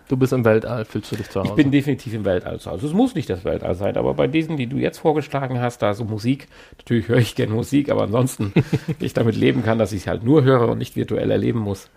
Du 0.07 0.17
bist 0.17 0.33
im 0.33 0.45
Weltall, 0.45 0.85
fühlst 0.85 1.11
du 1.11 1.15
dich 1.15 1.29
zu 1.29 1.39
Hause? 1.39 1.49
Ich 1.49 1.55
bin 1.55 1.71
definitiv 1.71 2.13
im 2.13 2.25
Weltall 2.25 2.59
zu 2.59 2.69
Hause. 2.69 2.81
Also 2.81 2.87
es 2.87 2.93
muss 2.93 3.15
nicht 3.15 3.29
das 3.29 3.43
Weltall 3.43 3.75
sein, 3.75 3.97
aber 3.97 4.13
bei 4.13 4.27
diesen, 4.27 4.57
die 4.57 4.67
du 4.67 4.77
jetzt 4.77 4.99
vorgeschlagen 4.99 5.59
hast, 5.59 5.81
da 5.81 5.93
so 5.93 6.05
Musik, 6.05 6.47
natürlich 6.77 7.07
höre 7.07 7.17
ich 7.17 7.35
gerne 7.35 7.53
Musik, 7.53 7.89
aber 7.89 8.03
ansonsten 8.03 8.53
ich 8.99 9.13
damit 9.13 9.35
leben 9.35 9.63
kann, 9.63 9.79
dass 9.79 9.91
ich 9.91 10.01
es 10.01 10.07
halt 10.07 10.23
nur 10.23 10.43
höre 10.43 10.69
und 10.69 10.77
nicht 10.77 10.95
virtuell 10.95 11.31
erleben 11.31 11.59
muss, 11.59 11.89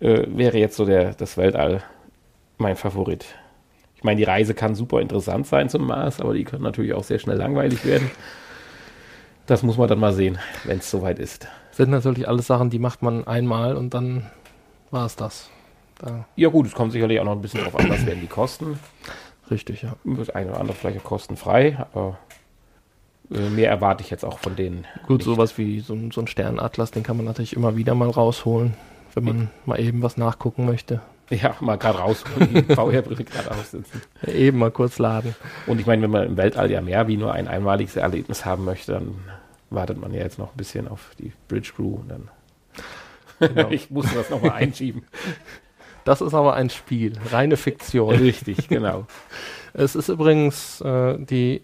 äh, 0.00 0.24
wäre 0.28 0.58
jetzt 0.58 0.76
so 0.76 0.84
der, 0.84 1.14
das 1.14 1.36
Weltall 1.36 1.82
mein 2.58 2.76
Favorit. 2.76 3.26
Ich 3.96 4.04
meine, 4.04 4.18
die 4.18 4.24
Reise 4.24 4.54
kann 4.54 4.74
super 4.74 5.00
interessant 5.00 5.46
sein 5.46 5.68
zum 5.68 5.86
Mars, 5.86 6.20
aber 6.20 6.34
die 6.34 6.44
kann 6.44 6.62
natürlich 6.62 6.94
auch 6.94 7.04
sehr 7.04 7.18
schnell 7.18 7.38
langweilig 7.38 7.84
werden. 7.84 8.10
Das 9.46 9.62
muss 9.62 9.76
man 9.76 9.88
dann 9.88 9.98
mal 9.98 10.12
sehen, 10.12 10.38
wenn 10.64 10.78
es 10.78 10.90
soweit 10.90 11.18
ist 11.18 11.48
sind 11.74 11.90
natürlich 11.90 12.28
alles 12.28 12.46
Sachen, 12.46 12.70
die 12.70 12.78
macht 12.78 13.02
man 13.02 13.26
einmal 13.26 13.76
und 13.76 13.94
dann 13.94 14.26
war 14.90 15.06
es 15.06 15.16
das. 15.16 15.50
Da. 15.98 16.26
Ja 16.36 16.48
gut, 16.48 16.66
es 16.66 16.72
kommt 16.72 16.92
sicherlich 16.92 17.20
auch 17.20 17.24
noch 17.24 17.32
ein 17.32 17.40
bisschen 17.40 17.62
drauf 17.62 17.76
an, 17.76 17.88
was 17.88 18.04
werden 18.06 18.20
die 18.20 18.26
Kosten. 18.26 18.78
Richtig, 19.50 19.82
ja. 19.82 19.94
Das 20.04 20.30
eine 20.30 20.50
oder 20.50 20.60
andere 20.60 20.76
vielleicht 20.76 21.00
auch 21.00 21.04
kostenfrei, 21.04 21.76
aber 21.92 22.18
äh, 23.30 23.48
mehr 23.50 23.70
erwarte 23.70 24.02
ich 24.02 24.10
jetzt 24.10 24.24
auch 24.24 24.38
von 24.38 24.56
denen. 24.56 24.86
Gut, 25.06 25.18
nicht. 25.18 25.24
sowas 25.24 25.58
wie 25.58 25.80
so, 25.80 25.96
so 26.10 26.20
ein 26.20 26.26
Sternatlas, 26.26 26.90
den 26.90 27.02
kann 27.02 27.16
man 27.16 27.26
natürlich 27.26 27.54
immer 27.54 27.76
wieder 27.76 27.94
mal 27.94 28.10
rausholen, 28.10 28.74
wenn 29.14 29.24
man 29.24 29.50
mal 29.66 29.78
eben 29.80 30.02
was 30.02 30.16
nachgucken 30.16 30.66
möchte. 30.66 31.00
Ja, 31.30 31.56
mal 31.60 31.76
gerade 31.76 31.98
rausholen, 31.98 32.52
die 32.52 32.62
VR-Brille 32.74 33.24
gerade 33.24 33.50
aussitzen. 33.50 34.02
Eben 34.26 34.58
mal 34.58 34.70
kurz 34.70 34.98
laden. 34.98 35.34
Und 35.66 35.80
ich 35.80 35.86
meine, 35.86 36.02
wenn 36.02 36.10
man 36.10 36.26
im 36.26 36.36
Weltall 36.36 36.70
ja 36.70 36.80
mehr 36.82 37.08
wie 37.08 37.16
nur 37.16 37.32
ein 37.32 37.48
einmaliges 37.48 37.96
Erlebnis 37.96 38.44
haben 38.44 38.64
möchte, 38.64 38.92
dann 38.92 39.14
wartet 39.70 39.98
man 39.98 40.12
ja 40.12 40.20
jetzt 40.20 40.38
noch 40.38 40.52
ein 40.52 40.56
bisschen 40.56 40.86
auf 40.86 41.12
die 41.18 41.32
Bridge 41.48 41.72
Crew 41.74 41.96
und 41.96 42.10
dann. 42.10 42.28
Genau. 43.40 43.70
ich 43.70 43.90
muss 43.90 44.12
das 44.12 44.30
nochmal 44.30 44.52
einschieben. 44.52 45.04
Das 46.04 46.20
ist 46.20 46.34
aber 46.34 46.54
ein 46.54 46.70
Spiel, 46.70 47.14
reine 47.30 47.56
Fiktion. 47.56 48.14
Richtig, 48.14 48.68
genau. 48.68 49.06
Es 49.76 49.96
ist 49.96 50.08
übrigens 50.08 50.80
äh, 50.82 51.18
die, 51.18 51.60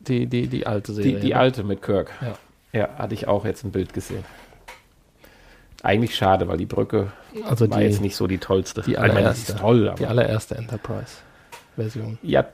die, 0.00 0.26
die, 0.26 0.48
die 0.48 0.66
alte 0.66 0.92
Serie. 0.92 1.14
Die, 1.14 1.20
die 1.20 1.34
alte 1.34 1.64
mit 1.64 1.80
Kirk. 1.80 2.10
Ja. 2.20 2.78
ja, 2.78 2.88
hatte 2.98 3.14
ich 3.14 3.26
auch 3.26 3.46
jetzt 3.46 3.64
ein 3.64 3.72
Bild 3.72 3.94
gesehen. 3.94 4.22
Eigentlich 5.82 6.14
schade, 6.14 6.46
weil 6.46 6.58
die 6.58 6.66
Brücke 6.66 7.10
also 7.44 7.70
war 7.70 7.78
die, 7.78 7.84
jetzt 7.84 8.02
nicht 8.02 8.16
so 8.16 8.26
die 8.26 8.36
tollste. 8.36 8.82
Die 8.82 8.98
allererste, 8.98 9.52
meine, 9.52 9.62
toll, 9.62 9.94
die 9.98 10.04
allererste 10.04 10.56
Enterprise-Version. 10.56 12.18
Ja, 12.22 12.44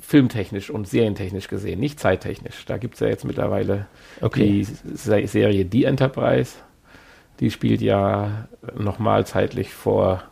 filmtechnisch 0.00 0.70
und 0.70 0.86
serientechnisch 0.86 1.48
gesehen, 1.48 1.80
nicht 1.80 1.98
zeittechnisch. 1.98 2.64
Da 2.66 2.76
gibt 2.76 2.94
es 2.94 3.00
ja 3.00 3.08
jetzt 3.08 3.24
mittlerweile 3.24 3.86
okay. 4.20 4.64
die 4.64 5.26
Serie 5.26 5.66
The 5.70 5.84
Enterprise. 5.84 6.58
Die 7.40 7.50
spielt 7.50 7.80
ja 7.80 8.46
nochmal 8.76 9.26
zeitlich 9.26 9.72
vor 9.72 10.22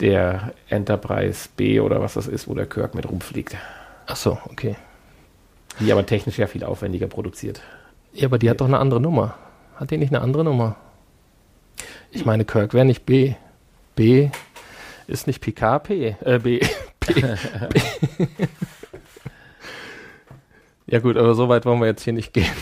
der 0.00 0.52
Enterprise 0.68 1.48
B 1.56 1.80
oder 1.80 2.00
was 2.00 2.14
das 2.14 2.26
ist, 2.26 2.48
wo 2.48 2.54
der 2.54 2.66
Kirk 2.66 2.94
mit 2.94 3.08
rumfliegt. 3.08 3.56
Ach 4.06 4.16
so, 4.16 4.38
okay. 4.50 4.76
Die 5.80 5.92
aber 5.92 6.06
technisch 6.06 6.38
ja 6.38 6.46
viel 6.46 6.64
aufwendiger 6.64 7.06
produziert. 7.06 7.60
Ja, 8.12 8.26
aber 8.26 8.38
die 8.38 8.48
hat 8.48 8.60
doch 8.60 8.66
eine 8.66 8.78
andere 8.78 9.00
Nummer. 9.00 9.34
Hat 9.76 9.90
die 9.90 9.98
nicht 9.98 10.14
eine 10.14 10.22
andere 10.22 10.44
Nummer? 10.44 10.76
Ich 12.10 12.24
meine, 12.24 12.44
Kirk 12.44 12.74
wäre 12.74 12.84
nicht 12.84 13.06
B. 13.06 13.34
B 13.96 14.30
ist 15.06 15.26
nicht 15.26 15.40
Picard 15.40 15.84
P. 15.84 16.16
Äh, 16.24 16.38
B. 16.38 16.60
B. 17.00 17.14
B. 17.14 17.22
Ja 20.86 20.98
gut, 20.98 21.16
aber 21.16 21.34
so 21.34 21.48
weit 21.48 21.64
wollen 21.64 21.80
wir 21.80 21.86
jetzt 21.86 22.04
hier 22.04 22.12
nicht 22.12 22.32
gehen. 22.32 22.52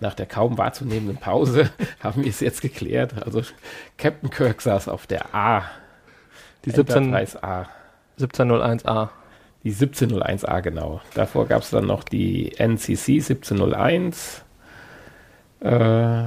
Nach 0.00 0.14
der 0.14 0.26
kaum 0.26 0.58
wahrzunehmenden 0.58 1.16
Pause 1.16 1.70
haben 2.00 2.22
wir 2.22 2.30
es 2.30 2.40
jetzt 2.40 2.60
geklärt. 2.60 3.22
Also 3.24 3.42
Captain 3.96 4.30
Kirk 4.30 4.60
saß 4.60 4.88
auf 4.88 5.06
der 5.06 5.34
A. 5.34 5.64
Die 6.68 6.74
17, 6.74 7.14
A. 7.42 7.66
1701A. 8.18 9.08
Die 9.64 9.72
1701A, 9.72 10.60
genau. 10.60 11.00
Davor 11.14 11.46
gab 11.46 11.62
es 11.62 11.70
dann 11.70 11.86
noch 11.86 12.04
die 12.04 12.52
NCC 12.58 13.14
1701, 13.20 14.44
äh, 15.60 16.22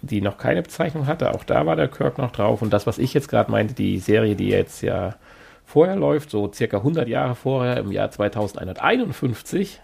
die 0.00 0.20
noch 0.20 0.38
keine 0.38 0.62
Bezeichnung 0.62 1.06
hatte. 1.06 1.34
Auch 1.34 1.44
da 1.44 1.66
war 1.66 1.76
der 1.76 1.88
Kirk 1.88 2.18
noch 2.18 2.30
drauf. 2.30 2.62
Und 2.62 2.72
das, 2.72 2.86
was 2.86 2.98
ich 2.98 3.12
jetzt 3.14 3.28
gerade 3.28 3.50
meinte, 3.50 3.74
die 3.74 3.98
Serie, 3.98 4.36
die 4.36 4.48
jetzt 4.48 4.82
ja 4.82 5.16
vorher 5.64 5.96
läuft, 5.96 6.30
so 6.30 6.52
circa 6.52 6.78
100 6.78 7.08
Jahre 7.08 7.34
vorher, 7.34 7.78
im 7.78 7.90
Jahr 7.90 8.10
2151, 8.10 9.80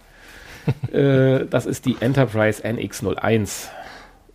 äh, 0.93 1.47
das 1.47 1.66
ist 1.66 1.84
die 1.84 1.97
Enterprise 2.01 2.62
NX01, 2.64 3.68
ja. 3.68 3.80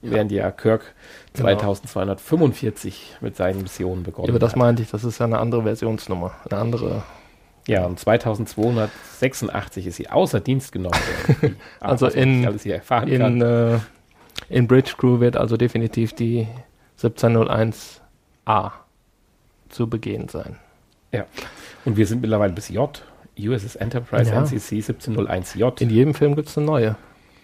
Während 0.02 0.32
ja 0.32 0.52
Kirk 0.52 0.94
2245 1.34 3.08
genau. 3.08 3.18
mit 3.22 3.36
seinen 3.36 3.62
Missionen 3.62 4.04
begonnen 4.04 4.28
hat. 4.28 4.30
Aber 4.30 4.40
das 4.40 4.56
meinte 4.56 4.84
ich, 4.84 4.92
das 4.92 5.04
ist 5.04 5.20
ja 5.20 5.26
eine 5.26 5.40
andere 5.40 5.64
Versionsnummer, 5.64 6.34
eine 6.50 6.60
andere. 6.60 7.04
Ja, 7.68 7.86
und 7.86 8.00
2286 8.00 9.88
ist 9.88 9.96
sie 9.96 10.10
außer 10.10 10.40
Dienst 10.40 10.72
genommen 10.72 11.00
worden. 11.28 11.56
also 11.80 12.08
in, 12.08 12.44
in, 13.08 13.42
äh, 13.42 13.80
in 14.50 14.68
Bridge 14.68 14.94
Crew 14.98 15.20
wird 15.20 15.36
also 15.36 15.58
definitiv 15.58 16.14
die 16.14 16.48
1701A 17.02 18.72
zu 19.70 19.90
begehen 19.90 20.30
sein. 20.30 20.58
Ja. 21.12 21.26
Und 21.86 21.98
wir 21.98 22.06
sind 22.06 22.22
mittlerweile 22.22 22.54
bis 22.54 22.70
J 22.70 23.04
USS 23.38 23.76
Enterprise 23.76 24.32
ja. 24.32 24.42
NCC 24.42 24.76
1701J. 24.76 25.82
In 25.82 25.90
jedem 25.90 26.14
Film 26.14 26.36
gibt 26.36 26.50
es 26.50 26.58
eine 26.58 26.68
neue. 26.68 26.96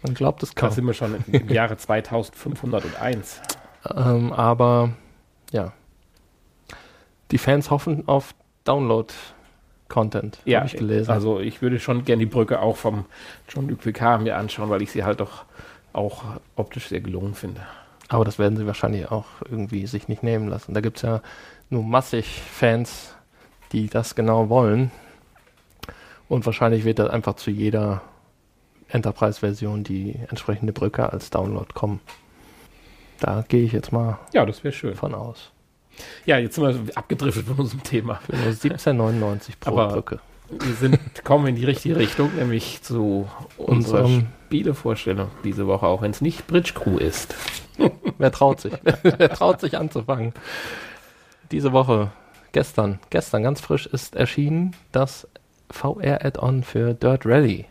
Man 0.03 0.13
glaubt 0.13 0.41
es 0.43 0.55
kaum. 0.55 0.69
Da 0.69 0.75
sind 0.75 0.85
wir 0.85 0.93
schon 0.93 1.23
im 1.27 1.49
Jahre 1.53 1.77
2501. 1.77 3.41
Ähm, 3.95 4.33
aber 4.33 4.91
ja. 5.51 5.73
Die 7.31 7.37
Fans 7.37 7.69
hoffen 7.69 8.07
auf 8.07 8.33
Download-Content. 8.65 10.39
Ja, 10.45 10.65
ich 10.65 10.75
gelesen. 10.75 11.11
Also 11.11 11.39
ich 11.39 11.61
würde 11.61 11.79
schon 11.79 12.03
gerne 12.03 12.19
die 12.19 12.25
Brücke 12.25 12.59
auch 12.59 12.77
vom 12.77 13.05
John-Luc 13.47 13.81
Picard 13.81 14.21
mir 14.21 14.37
anschauen, 14.37 14.69
weil 14.69 14.81
ich 14.81 14.91
sie 14.91 15.03
halt 15.03 15.19
doch 15.19 15.45
auch 15.93 16.23
optisch 16.55 16.87
sehr 16.87 17.01
gelungen 17.01 17.33
finde. 17.33 17.61
Aber 18.09 18.25
das 18.25 18.39
werden 18.39 18.57
sie 18.57 18.67
wahrscheinlich 18.67 19.09
auch 19.09 19.25
irgendwie 19.49 19.87
sich 19.87 20.07
nicht 20.07 20.23
nehmen 20.23 20.49
lassen. 20.49 20.73
Da 20.73 20.81
gibt 20.81 20.97
es 20.97 21.03
ja 21.03 21.21
nur 21.69 21.83
massig 21.83 22.41
Fans, 22.41 23.15
die 23.71 23.87
das 23.87 24.15
genau 24.15 24.49
wollen. 24.49 24.91
Und 26.27 26.45
wahrscheinlich 26.45 26.83
wird 26.83 26.99
das 26.99 27.09
einfach 27.09 27.35
zu 27.35 27.51
jeder 27.51 28.01
Enterprise-Version 28.91 29.83
die 29.83 30.15
entsprechende 30.29 30.73
Brücke 30.73 31.11
als 31.11 31.29
Download 31.29 31.67
kommen. 31.73 31.99
Da 33.19 33.43
gehe 33.47 33.63
ich 33.63 33.71
jetzt 33.71 33.91
mal 33.91 34.19
ja, 34.33 34.45
das 34.45 34.61
schön. 34.73 34.95
von 34.95 35.13
aus. 35.13 35.51
Ja, 36.25 36.37
jetzt 36.37 36.55
sind 36.55 36.87
wir 36.87 36.97
abgedriftet 36.97 37.45
von 37.45 37.57
unserem 37.57 37.83
Thema. 37.83 38.15
Für 38.25 38.35
nur 38.35 38.51
17,99 38.51 39.53
pro 39.59 39.71
Aber- 39.71 39.87
Brücke. 39.93 40.19
Wir 40.49 40.73
sind, 40.73 40.99
kommen 41.23 41.47
in 41.47 41.55
die 41.55 41.63
richtige 41.63 41.95
Richtung, 41.95 42.35
nämlich 42.35 42.81
zu 42.81 43.29
unserer 43.57 44.03
Unserem- 44.03 44.27
Spielevorstellung 44.47 45.29
diese 45.45 45.65
Woche, 45.65 45.85
auch 45.87 46.01
wenn 46.01 46.11
es 46.11 46.19
nicht 46.19 46.45
Bridge 46.47 46.73
Crew 46.75 46.97
ist. 46.97 47.33
Wer 48.17 48.33
traut 48.33 48.59
sich? 48.59 48.73
Wer 49.03 49.29
traut 49.29 49.61
sich 49.61 49.77
anzufangen? 49.77 50.33
Diese 51.51 51.71
Woche, 51.71 52.11
gestern, 52.51 52.99
gestern 53.11 53.43
ganz 53.43 53.61
frisch 53.61 53.85
ist 53.85 54.17
erschienen 54.17 54.75
das 54.91 55.25
VR-Add-on 55.69 56.63
für 56.63 56.93
Dirt 56.95 57.25
Rally. 57.25 57.67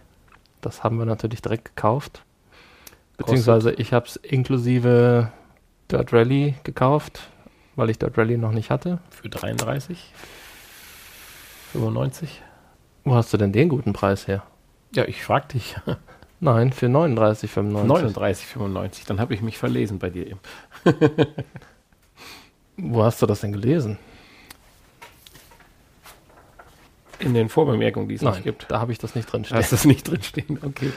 Das 0.61 0.85
haben 0.85 0.99
wir 0.99 1.07
natürlich 1.07 1.43
direkt 1.43 1.65
gekauft. 1.65 2.23
Beziehungsweise 3.17 3.73
ich 3.73 3.93
habe 3.93 4.07
es 4.07 4.17
inklusive 4.17 5.31
Dirt 5.91 6.13
Rally 6.13 6.55
gekauft, 6.65 7.29
weil 7.77 7.91
ich 7.91 7.99
Dirt 7.99 8.17
Rally 8.17 8.39
noch 8.39 8.53
nicht 8.53 8.71
hatte. 8.71 8.99
Für 9.11 9.29
33? 9.29 10.13
95? 11.73 12.43
Wo 13.05 13.15
hast 13.15 13.33
du 13.33 13.37
denn 13.37 13.53
den 13.53 13.69
guten 13.69 13.93
Preis 13.93 14.27
her? 14.27 14.43
Ja, 14.95 15.05
ich 15.05 15.23
frag 15.23 15.49
dich. 15.51 15.77
Nein, 16.41 16.73
für 16.73 16.87
39,95. 16.87 18.17
39,95. 18.17 19.07
Dann 19.07 19.21
habe 19.21 19.35
ich 19.35 19.43
mich 19.43 19.59
verlesen 19.59 19.99
bei 19.99 20.09
dir 20.09 20.27
eben. 20.27 20.41
Wo 22.77 23.05
hast 23.05 23.21
du 23.21 23.27
das 23.27 23.41
denn 23.41 23.53
gelesen? 23.53 23.99
In 27.21 27.35
den 27.35 27.49
Vorbemerkungen, 27.49 28.09
die 28.09 28.15
es 28.15 28.23
Nein, 28.23 28.35
nicht 28.35 28.45
gibt. 28.45 28.67
da 28.69 28.81
habe 28.81 28.93
ich 28.93 28.99
das 28.99 29.15
nicht 29.15 29.31
drin 29.31 29.45
stehen. 29.45 29.59
Hast 29.59 29.73
du 29.73 29.77
es 29.77 29.85
nicht 29.85 30.09
drinstehen? 30.09 30.59
Okay. 30.63 30.93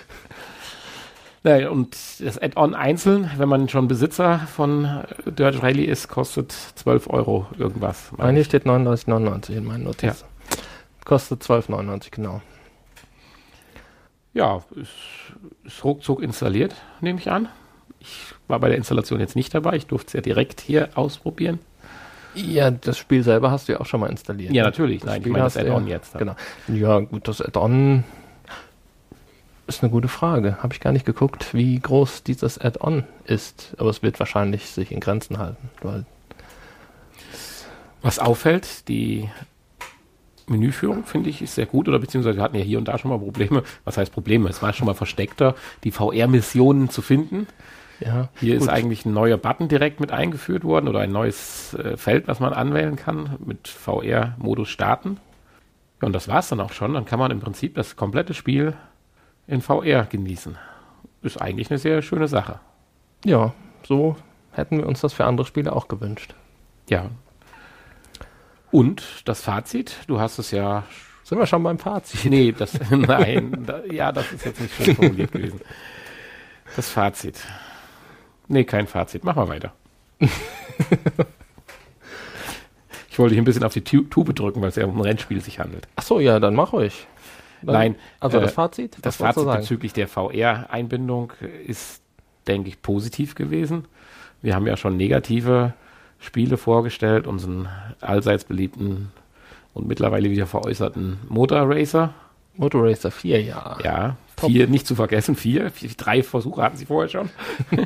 Naja, 1.46 1.70
und 1.70 1.98
das 2.20 2.42
Add-on 2.42 2.74
einzeln, 2.74 3.30
wenn 3.38 3.50
man 3.50 3.68
schon 3.68 3.90
Besitzer 3.90 4.40
von 4.40 4.86
äh, 4.86 5.32
Dirt 5.32 5.62
Rally 5.62 5.84
ist, 5.84 6.08
kostet 6.08 6.54
12 6.54 7.10
Euro 7.10 7.48
irgendwas. 7.58 8.12
Nein, 8.18 8.36
hier 8.36 8.46
steht 8.46 8.66
39,99 8.66 9.50
in 9.52 9.66
meinen 9.66 9.84
Notizen. 9.84 10.26
Kostet 11.04 11.42
12,99, 11.44 12.12
genau. 12.12 12.42
Ja, 14.34 14.64
ist, 14.76 14.90
ist 15.66 15.84
ruckzuck 15.84 16.24
installiert, 16.24 16.76
nehme 17.02 17.20
ich 17.20 17.30
an. 17.30 17.50
Ich 18.00 18.34
war 18.48 18.60
bei 18.60 18.70
der 18.70 18.78
Installation 18.78 19.20
jetzt 19.20 19.36
nicht 19.36 19.54
dabei. 19.54 19.76
Ich 19.76 19.88
durfte 19.88 20.08
es 20.08 20.14
ja 20.14 20.22
direkt 20.22 20.62
hier 20.62 20.90
ausprobieren. 20.96 21.60
Ja, 22.36 22.72
das 22.72 22.98
Spiel 22.98 23.24
selber 23.24 23.52
hast 23.52 23.68
du 23.68 23.74
ja 23.74 23.80
auch 23.80 23.86
schon 23.86 24.00
mal 24.00 24.10
installiert. 24.10 24.54
Ja, 24.54 24.64
ne? 24.64 24.68
natürlich. 24.70 25.02
Das 25.02 25.08
Nein, 25.08 25.18
ich 25.18 25.24
Spiel 25.24 25.32
meine 25.34 25.44
das 25.44 25.58
Add-on 25.58 25.88
ja- 25.88 25.94
jetzt. 25.96 26.18
Genau. 26.18 26.36
Ja, 26.68 27.00
gut, 27.00 27.28
das 27.28 27.42
Add-on 27.42 28.04
ist 29.68 29.82
eine 29.84 29.92
gute 29.92 30.08
Frage. 30.08 30.58
Habe 30.62 30.74
ich 30.74 30.80
gar 30.80 30.92
nicht 30.92 31.06
geguckt, 31.06 31.54
wie 31.54 31.80
groß 31.80 32.24
dieses 32.24 32.60
Add-on 32.60 33.04
ist. 33.26 33.74
Aber 33.78 33.90
es 33.90 34.04
wird 34.04 34.20
wahrscheinlich 34.20 34.68
sich 34.68 34.92
in 34.92 35.00
Grenzen 35.00 35.38
halten. 35.38 35.70
Weil 35.82 36.06
Was 38.02 38.20
auffällt, 38.20 38.88
die 38.90 39.30
Menüführung 40.48 41.06
finde 41.06 41.30
ich 41.30 41.42
ist 41.42 41.56
sehr 41.56 41.66
gut 41.66 41.88
oder 41.88 42.00
beziehungsweise 42.00 42.38
wir 42.38 42.44
hatten 42.44 42.58
ja 42.58 42.64
hier 42.64 42.78
und 42.78 42.88
da 42.88 42.98
schon 42.98 43.10
mal 43.10 43.20
Probleme. 43.20 43.64
Was 43.86 43.98
heißt 43.98 44.12
Probleme? 44.12 44.50
Es 44.50 44.62
war 44.62 44.74
schon 44.74 44.88
mal 44.88 44.94
versteckter, 44.94 45.56
die 45.84 45.92
VR-Missionen 45.92 46.90
zu 46.90 47.02
finden. 47.02 47.48
Ja, 48.00 48.30
Hier 48.40 48.56
gut. 48.56 48.64
ist 48.64 48.70
eigentlich 48.70 49.06
ein 49.06 49.14
neuer 49.14 49.38
Button 49.38 49.68
direkt 49.68 50.00
mit 50.00 50.12
eingeführt 50.12 50.64
worden 50.64 50.88
oder 50.88 51.00
ein 51.00 51.12
neues 51.12 51.74
äh, 51.76 51.98
Feld, 51.98 52.28
was 52.28 52.40
man 52.40 52.54
anwählen 52.54 52.96
kann 52.96 53.38
mit 53.46 53.68
VR-Modus 53.68 54.70
starten. 54.70 55.20
Ja, 56.02 56.08
und 56.08 56.14
das 56.14 56.28
war 56.28 56.40
es 56.40 56.50
dann 56.50 56.60
auch 56.60 56.74
schon. 56.74 56.94
Dann 56.94 57.06
kann 57.06 57.20
man 57.20 57.32
im 57.32 57.40
Prinzip 57.40 57.76
das 57.76 57.96
komplette 57.96 58.34
Spiel 58.34 58.76
in 59.48 59.62
VR 59.62 60.06
genießen. 60.06 60.58
Ist 61.22 61.42
eigentlich 61.42 61.70
eine 61.70 61.78
sehr 61.78 62.02
schöne 62.02 62.28
Sache. 62.28 62.60
Ja, 63.24 63.54
so 63.84 64.18
hätten 64.52 64.80
wir 64.80 64.88
uns 64.88 65.02
das 65.02 65.14
für 65.14 65.26
andere 65.26 65.46
Spiele 65.48 65.74
auch 65.74 65.88
gewünscht. 65.88 66.36
Ja. 66.90 67.10
Und 68.72 69.22
das 69.26 69.42
Fazit, 69.42 69.98
du 70.08 70.20
hast 70.20 70.40
es 70.40 70.52
ja 70.52 70.84
Sind 71.24 71.38
wir 71.38 71.46
schon 71.46 71.64
beim 71.64 71.80
Fazit? 71.80 72.30
Nee, 72.30 72.52
das, 72.52 72.78
nein, 72.90 73.64
da, 73.66 73.84
ja, 73.86 74.12
das 74.12 74.32
ist 74.32 74.46
jetzt 74.46 74.60
nicht 74.60 74.76
schön 74.76 74.96
formuliert 74.98 75.32
gewesen. 75.32 75.62
Das 76.76 76.90
Fazit. 76.90 77.40
Nee, 78.48 78.64
kein 78.64 78.88
Fazit. 78.88 79.24
Mach 79.24 79.36
mal 79.36 79.48
weiter. 79.48 79.74
ich 83.10 83.20
wollte 83.20 83.34
dich 83.36 83.42
ein 83.42 83.46
bisschen 83.46 83.64
auf 83.64 83.74
die 83.74 83.84
Tu- 83.84 84.04
Tube 84.04 84.34
drücken, 84.36 84.62
weil 84.62 84.70
es 84.70 84.76
ja 84.76 84.86
um 84.86 84.96
ein 84.98 85.02
Rennspiel 85.02 85.42
sich 85.42 85.60
handelt. 85.60 85.88
Ach 85.96 86.04
so, 86.04 86.20
ja, 86.20 86.40
dann 86.40 86.56
mach 86.56 86.74
ruhig. 86.74 87.08
Dann, 87.62 87.74
Nein, 87.76 87.96
Also 88.20 88.38
äh, 88.40 88.42
das 88.42 88.54
Fazit? 88.54 88.98
Das 89.02 89.18
Fazit 89.18 89.46
bezüglich 89.46 89.94
der 89.94 90.08
VR-Einbindung 90.08 91.32
ist, 91.66 92.02
denke 92.48 92.70
ich, 92.70 92.82
positiv 92.82 93.36
gewesen. 93.36 93.86
Wir 94.42 94.56
haben 94.56 94.68
ja 94.68 94.76
schon 94.76 94.98
negative 94.98 95.74
Spiele 96.20 96.58
vorgestellt, 96.58 97.28
unseren 97.28 97.70
allseits 98.02 98.44
beliebten 98.44 99.12
und 99.74 99.88
mittlerweile 99.88 100.30
wieder 100.30 100.46
veräußerten 100.46 101.20
Motor 101.30 101.70
Racer. 101.70 102.14
Motor 102.56 102.84
Racer 102.88 103.10
4, 103.12 103.42
ja. 103.42 103.78
Ja, 103.84 104.18
Top. 104.36 104.50
vier, 104.52 104.68
nicht 104.68 104.86
zu 104.86 104.96
vergessen, 104.96 105.36
vier. 105.36 105.72
vier. 105.72 105.90
Drei 105.98 106.22
Versuche 106.24 106.62
hatten 106.62 106.78
sie 106.78 106.86
vorher 106.86 107.10
schon. 107.10 107.30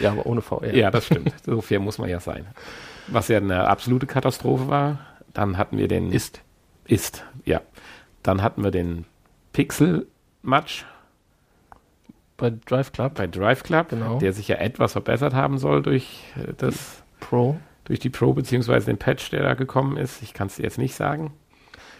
Ja, 0.00 0.12
aber 0.12 0.24
ohne 0.24 0.40
VR. 0.40 0.74
Ja, 0.74 0.90
das 0.90 1.04
stimmt. 1.06 1.32
So 1.44 1.60
fair 1.60 1.78
muss 1.78 1.98
man 1.98 2.08
ja 2.08 2.20
sein. 2.20 2.46
Was 3.08 3.28
ja 3.28 3.36
eine 3.36 3.68
absolute 3.68 4.06
Katastrophe 4.06 4.68
war. 4.68 4.98
Dann 5.34 5.58
hatten 5.58 5.76
wir 5.76 5.88
den. 5.88 6.10
Ist. 6.10 6.40
Ist, 6.86 7.22
ja. 7.44 7.60
Dann 8.22 8.42
hatten 8.42 8.64
wir 8.64 8.70
den 8.70 9.04
Pixel-Match 9.52 10.86
Bei 12.38 12.50
Drive 12.66 12.92
Club 12.92 13.14
bei 13.14 13.26
Drive 13.26 13.62
Club, 13.62 13.90
Genau. 13.90 14.18
der 14.18 14.32
sich 14.32 14.48
ja 14.48 14.56
etwas 14.56 14.92
verbessert 14.92 15.34
haben 15.34 15.58
soll 15.58 15.82
durch 15.82 16.22
äh, 16.36 16.54
das, 16.56 17.02
Pro. 17.20 17.58
durch 17.84 17.98
die 18.00 18.10
Pro 18.10 18.32
beziehungsweise 18.32 18.86
den 18.86 18.96
Patch, 18.98 19.30
der 19.30 19.42
da 19.42 19.52
gekommen 19.54 19.96
ist. 19.98 20.22
Ich 20.22 20.32
kann 20.32 20.46
es 20.46 20.56
dir 20.56 20.62
jetzt 20.62 20.78
nicht 20.78 20.94
sagen. 20.94 21.32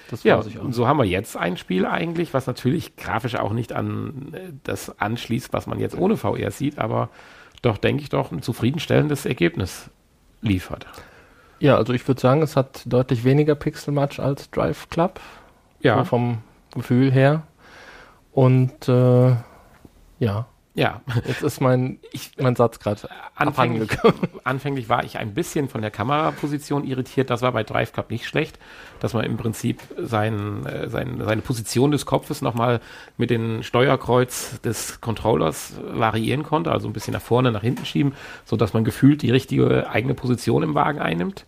Das 0.08 0.24
Ja, 0.24 0.36
und 0.36 0.72
so 0.72 0.86
haben 0.86 0.98
wir 0.98 1.04
jetzt 1.04 1.36
ein 1.36 1.56
Spiel 1.56 1.86
eigentlich, 1.86 2.34
was 2.34 2.46
natürlich 2.46 2.96
grafisch 2.96 3.36
auch 3.36 3.52
nicht 3.52 3.72
an 3.72 4.32
äh, 4.32 4.52
das 4.64 4.98
anschließt, 5.00 5.52
was 5.52 5.66
man 5.66 5.78
jetzt 5.78 5.96
ohne 5.96 6.16
VR 6.16 6.50
sieht, 6.50 6.78
aber 6.78 7.10
doch, 7.62 7.78
denke 7.78 8.02
ich, 8.02 8.08
doch 8.08 8.32
ein 8.32 8.42
zufriedenstellendes 8.42 9.26
Ergebnis 9.26 9.90
liefert. 10.40 10.86
Ja, 11.60 11.76
also 11.76 11.92
ich 11.92 12.06
würde 12.06 12.20
sagen, 12.20 12.42
es 12.42 12.56
hat 12.56 12.82
deutlich 12.86 13.24
weniger 13.24 13.54
Pixel-Match 13.54 14.20
als 14.20 14.50
Drive 14.50 14.88
Club. 14.90 15.20
Ja, 15.80 15.98
So 15.98 16.04
vom 16.04 16.38
Gefühl 16.72 17.10
her. 17.10 17.42
Und 18.32 18.88
äh, 18.88 19.34
ja, 20.20 20.46
ja. 20.78 21.02
jetzt 21.26 21.42
ist 21.42 21.60
mein, 21.60 21.98
mein 22.38 22.54
Satz 22.54 22.78
gerade 22.78 23.08
Anfänglich, 23.34 23.90
anfänglich 24.44 24.88
war 24.88 25.02
ich 25.02 25.18
ein 25.18 25.34
bisschen 25.34 25.68
von 25.68 25.82
der 25.82 25.90
Kameraposition 25.90 26.84
irritiert. 26.84 27.30
Das 27.30 27.42
war 27.42 27.50
bei 27.52 27.64
Drive 27.64 27.92
Club 27.92 28.10
nicht 28.10 28.26
schlecht, 28.26 28.58
dass 29.00 29.12
man 29.12 29.24
im 29.24 29.36
Prinzip 29.36 29.82
sein, 29.96 30.64
äh, 30.66 30.88
sein, 30.88 31.20
seine 31.24 31.42
Position 31.42 31.90
des 31.90 32.06
Kopfes 32.06 32.42
nochmal 32.42 32.80
mit 33.16 33.30
dem 33.30 33.64
Steuerkreuz 33.64 34.60
des 34.60 35.00
Controllers 35.00 35.74
variieren 35.82 36.44
konnte, 36.44 36.70
also 36.70 36.86
ein 36.86 36.92
bisschen 36.92 37.14
nach 37.14 37.22
vorne, 37.22 37.50
nach 37.50 37.62
hinten 37.62 37.84
schieben, 37.84 38.14
sodass 38.44 38.72
man 38.72 38.84
gefühlt 38.84 39.22
die 39.22 39.32
richtige 39.32 39.90
eigene 39.90 40.14
Position 40.14 40.62
im 40.62 40.74
Wagen 40.74 41.00
einnimmt. 41.00 41.44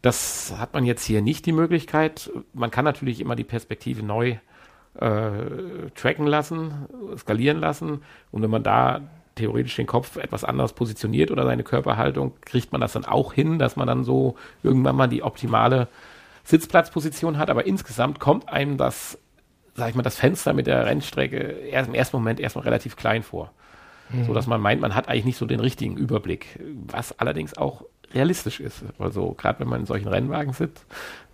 Das 0.00 0.54
hat 0.58 0.72
man 0.72 0.84
jetzt 0.84 1.04
hier 1.04 1.20
nicht 1.20 1.44
die 1.44 1.52
Möglichkeit. 1.52 2.30
Man 2.54 2.70
kann 2.70 2.86
natürlich 2.86 3.20
immer 3.20 3.36
die 3.36 3.44
Perspektive 3.44 4.02
neu 4.02 4.38
äh, 4.94 5.90
tracken 5.94 6.26
lassen, 6.26 6.86
skalieren 7.16 7.60
lassen. 7.60 8.02
Und 8.30 8.42
wenn 8.42 8.50
man 8.50 8.62
da 8.62 9.00
theoretisch 9.34 9.76
den 9.76 9.86
Kopf 9.86 10.16
etwas 10.16 10.44
anders 10.44 10.74
positioniert 10.74 11.30
oder 11.30 11.44
seine 11.44 11.62
Körperhaltung, 11.62 12.32
kriegt 12.42 12.72
man 12.72 12.80
das 12.80 12.92
dann 12.92 13.04
auch 13.04 13.32
hin, 13.32 13.58
dass 13.58 13.76
man 13.76 13.86
dann 13.86 14.04
so 14.04 14.36
irgendwann 14.62 14.96
mal 14.96 15.08
die 15.08 15.22
optimale 15.22 15.88
Sitzplatzposition 16.44 17.38
hat. 17.38 17.48
Aber 17.48 17.66
insgesamt 17.66 18.20
kommt 18.20 18.48
einem 18.48 18.76
das, 18.76 19.18
sag 19.74 19.88
ich 19.88 19.94
mal, 19.94 20.02
das 20.02 20.16
Fenster 20.16 20.52
mit 20.52 20.66
der 20.66 20.84
Rennstrecke 20.86 21.38
erst 21.38 21.88
im 21.88 21.94
ersten 21.94 22.16
Moment 22.16 22.40
erstmal 22.40 22.64
relativ 22.64 22.96
klein 22.96 23.22
vor. 23.22 23.52
So 24.26 24.34
dass 24.34 24.46
man 24.46 24.60
meint, 24.60 24.80
man 24.82 24.94
hat 24.94 25.08
eigentlich 25.08 25.24
nicht 25.24 25.38
so 25.38 25.46
den 25.46 25.60
richtigen 25.60 25.96
Überblick, 25.96 26.60
was 26.86 27.18
allerdings 27.18 27.56
auch 27.56 27.86
realistisch 28.14 28.60
ist. 28.60 28.84
Also 28.98 29.32
gerade 29.32 29.60
wenn 29.60 29.68
man 29.68 29.80
in 29.80 29.86
solchen 29.86 30.08
Rennwagen 30.08 30.52
sitzt, 30.52 30.84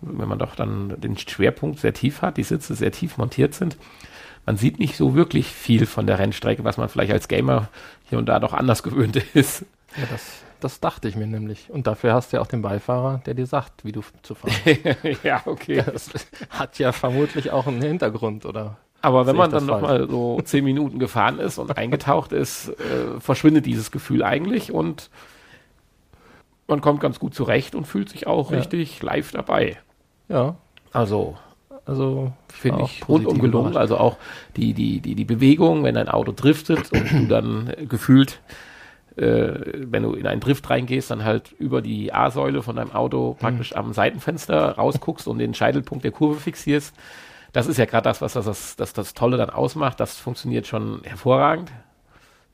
wenn 0.01 0.27
man 0.27 0.39
doch 0.39 0.55
dann 0.55 0.99
den 0.99 1.17
Schwerpunkt 1.17 1.79
sehr 1.79 1.93
tief 1.93 2.21
hat, 2.21 2.37
die 2.37 2.43
Sitze 2.43 2.75
sehr 2.75 2.91
tief 2.91 3.17
montiert 3.17 3.53
sind, 3.53 3.77
man 4.45 4.57
sieht 4.57 4.79
nicht 4.79 4.97
so 4.97 5.15
wirklich 5.15 5.47
viel 5.47 5.85
von 5.85 6.07
der 6.07 6.17
Rennstrecke, 6.19 6.63
was 6.63 6.77
man 6.77 6.89
vielleicht 6.89 7.11
als 7.11 7.27
Gamer 7.27 7.69
hier 8.09 8.17
und 8.17 8.27
da 8.27 8.39
doch 8.39 8.53
anders 8.53 8.83
gewöhnt 8.83 9.15
ist. 9.33 9.65
Ja, 9.95 10.05
das, 10.09 10.41
das 10.59 10.79
dachte 10.79 11.07
ich 11.07 11.15
mir 11.15 11.27
nämlich. 11.27 11.69
Und 11.69 11.87
dafür 11.87 12.13
hast 12.13 12.31
du 12.31 12.37
ja 12.37 12.41
auch 12.41 12.47
den 12.47 12.61
Beifahrer, 12.61 13.21
der 13.25 13.33
dir 13.33 13.45
sagt, 13.45 13.85
wie 13.85 13.91
du 13.91 14.01
zu 14.23 14.35
fahren. 14.35 14.53
ja, 15.23 15.41
okay. 15.45 15.83
Das 15.85 16.09
hat 16.49 16.79
ja 16.79 16.91
vermutlich 16.91 17.51
auch 17.51 17.67
einen 17.67 17.81
Hintergrund, 17.81 18.45
oder? 18.45 18.77
Aber 19.01 19.25
wenn 19.25 19.35
man 19.35 19.49
dann 19.49 19.65
noch 19.65 19.79
falsch? 19.79 20.01
mal 20.01 20.09
so 20.09 20.41
zehn 20.41 20.63
Minuten 20.63 20.99
gefahren 20.99 21.39
ist 21.39 21.57
und 21.57 21.77
eingetaucht 21.77 22.31
ist, 22.31 22.69
äh, 22.69 23.19
verschwindet 23.19 23.65
dieses 23.65 23.91
Gefühl 23.91 24.23
eigentlich 24.23 24.71
und 24.71 25.09
man 26.69 26.81
kommt 26.81 26.99
ganz 27.01 27.19
gut 27.19 27.33
zurecht 27.33 27.75
und 27.75 27.85
fühlt 27.85 28.09
sich 28.09 28.27
auch 28.27 28.51
Ja. 28.51 28.57
richtig 28.57 29.01
live 29.01 29.31
dabei. 29.31 29.77
Ja, 30.27 30.55
Also 30.93 31.37
also 31.85 32.31
finde 32.49 32.83
ich 32.83 33.07
rundum 33.09 33.39
gelungen. 33.39 33.75
Also 33.75 33.97
auch 33.97 34.17
die, 34.55 34.73
die, 34.73 34.99
die, 34.99 35.15
die 35.15 35.25
Bewegung, 35.25 35.83
wenn 35.83 35.97
ein 35.97 36.07
Auto 36.07 36.31
driftet 36.31 36.91
und 36.91 37.11
du 37.11 37.25
dann 37.27 37.73
äh, 37.75 37.85
gefühlt 37.87 38.41
äh, 39.15 39.83
wenn 39.91 40.03
du 40.03 40.13
in 40.13 40.27
einen 40.27 40.39
Drift 40.39 40.69
reingehst, 40.69 41.11
dann 41.11 41.23
halt 41.25 41.51
über 41.53 41.81
die 41.81 42.13
A-Säule 42.13 42.61
von 42.61 42.75
deinem 42.75 42.91
Auto 42.93 43.35
praktisch 43.39 43.75
am 43.75 43.91
Seitenfenster 43.91 44.73
rausguckst 44.75 45.27
und 45.27 45.39
den 45.39 45.53
Scheitelpunkt 45.53 46.03
der 46.03 46.11
Kurve 46.11 46.39
fixierst. 46.39 46.95
Das 47.51 47.67
ist 47.67 47.77
ja 47.77 47.85
gerade 47.85 48.03
das, 48.03 48.21
was 48.21 48.33
das, 48.33 48.45
das, 48.45 48.75
das, 48.75 48.93
das 48.93 49.13
Tolle 49.15 49.37
dann 49.37 49.49
ausmacht. 49.49 49.99
Das 49.99 50.15
funktioniert 50.17 50.67
schon 50.67 51.01
hervorragend. 51.03 51.71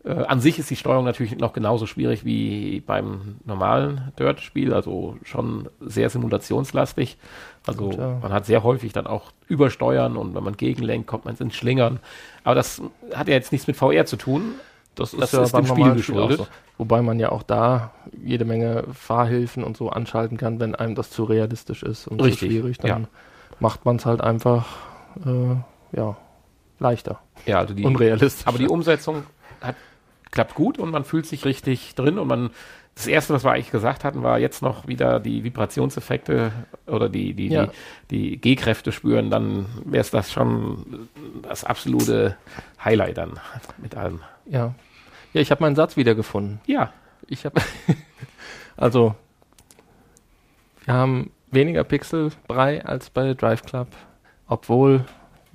Äh, 0.06 0.26
an 0.26 0.40
sich 0.40 0.60
ist 0.60 0.70
die 0.70 0.76
Steuerung 0.76 1.04
natürlich 1.04 1.38
noch 1.38 1.54
genauso 1.54 1.88
schwierig 1.88 2.26
wie 2.26 2.82
beim 2.82 3.38
normalen 3.44 4.12
Dirt-Spiel, 4.20 4.74
also 4.74 5.18
schon 5.24 5.68
sehr 5.80 6.10
simulationslastig. 6.10 7.18
Also 7.66 7.86
Gut, 7.90 7.98
ja. 7.98 8.20
man 8.22 8.32
hat 8.32 8.46
sehr 8.46 8.64
häufig 8.64 8.94
dann 8.94 9.08
auch 9.08 9.32
Übersteuern 9.48 10.16
und 10.16 10.36
wenn 10.36 10.44
man 10.44 10.58
gegenlenkt, 10.58 11.08
kommt 11.08 11.26
man 11.26 11.36
ins 11.36 11.56
Schlingern. 11.56 12.00
Aber 12.44 12.54
das 12.54 12.82
hat 13.16 13.28
ja 13.28 13.34
jetzt 13.34 13.52
nichts 13.52 13.66
mit 13.66 13.76
VR 13.76 14.06
zu 14.06 14.18
tun. 14.18 14.54
Das 14.94 15.14
ist 15.14 15.22
Das 15.22 15.32
ja 15.32 15.44
ist 15.44 15.52
beim 15.52 15.66
dem 15.66 15.76
Spiel 15.76 15.94
geschuldet. 15.96 16.38
so. 16.38 16.48
Wobei 16.78 17.02
man 17.02 17.20
ja 17.20 17.32
auch 17.32 17.44
da 17.44 17.92
jede 18.22 18.46
Menge 18.46 18.84
Fahrhilfen 18.94 19.64
und 19.64 19.76
so 19.76 19.90
anschalten 19.90 20.38
kann, 20.38 20.60
wenn 20.60 20.76
einem 20.76 20.94
das 20.94 21.10
zu 21.10 21.24
realistisch 21.24 21.84
ist 21.84 22.08
und 22.08 22.22
Richtig, 22.22 22.40
zu 22.40 22.46
schwierig, 22.46 22.78
dann 22.78 22.90
ja. 23.04 23.08
macht 23.60 23.86
man 23.86 23.96
es 23.96 24.06
halt 24.06 24.22
einfach 24.22 24.66
äh, 25.26 25.56
ja, 25.98 26.16
leichter. 26.80 27.20
Ja, 27.46 27.60
also 27.60 27.74
die, 27.74 27.86
Unrealistisch. 27.86 28.46
aber 28.46 28.58
die 28.58 28.68
Umsetzung 28.68 29.24
hat, 29.62 29.76
klappt 30.32 30.56
gut 30.56 30.78
und 30.78 30.92
man 30.92 31.04
fühlt 31.06 31.26
sich 31.26 31.46
richtig 31.46 31.96
drin 31.96 32.20
und 32.20 32.28
man 32.28 32.50
das 32.96 33.08
erste, 33.08 33.34
was 33.34 33.44
wir 33.44 33.52
eigentlich 33.52 33.72
gesagt 33.72 34.06
hatten, 34.06 34.24
war 34.24 34.40
jetzt 34.40 34.62
noch 34.62 34.88
wieder 34.88 35.20
die 35.20 35.44
Vibrationseffekte 35.44 36.52
oder 36.88 37.10
die, 37.10 37.34
die, 37.34 37.50
Ja. 37.50 37.68
die, 38.10 38.32
die 38.32 38.38
G-Kräfte 38.38 38.92
spüren, 38.94 39.30
dann 39.30 39.66
wäre 39.84 40.00
es 40.02 40.12
das 40.12 40.32
schon 40.32 41.10
das 41.42 41.66
absolute 41.66 42.38
Highlight 42.84 43.18
dann 43.18 43.34
mit 43.78 43.96
allem. 43.96 44.22
ja. 44.46 44.74
ja, 45.34 45.42
ich 45.42 45.52
habe 45.52 45.62
meinen 45.64 45.76
Satz 45.76 45.98
wiedergefunden. 45.98 46.62
Ja, 46.68 46.94
Ich 47.28 47.44
habe 47.46 47.60
also 48.78 49.16
wir 50.86 50.94
haben 50.94 51.32
weniger 51.52 51.84
Pixelbrei 51.84 52.86
als 52.86 53.10
bei 53.10 53.34
Drive 53.34 53.64
Club, 53.64 53.88
obwohl 54.48 55.04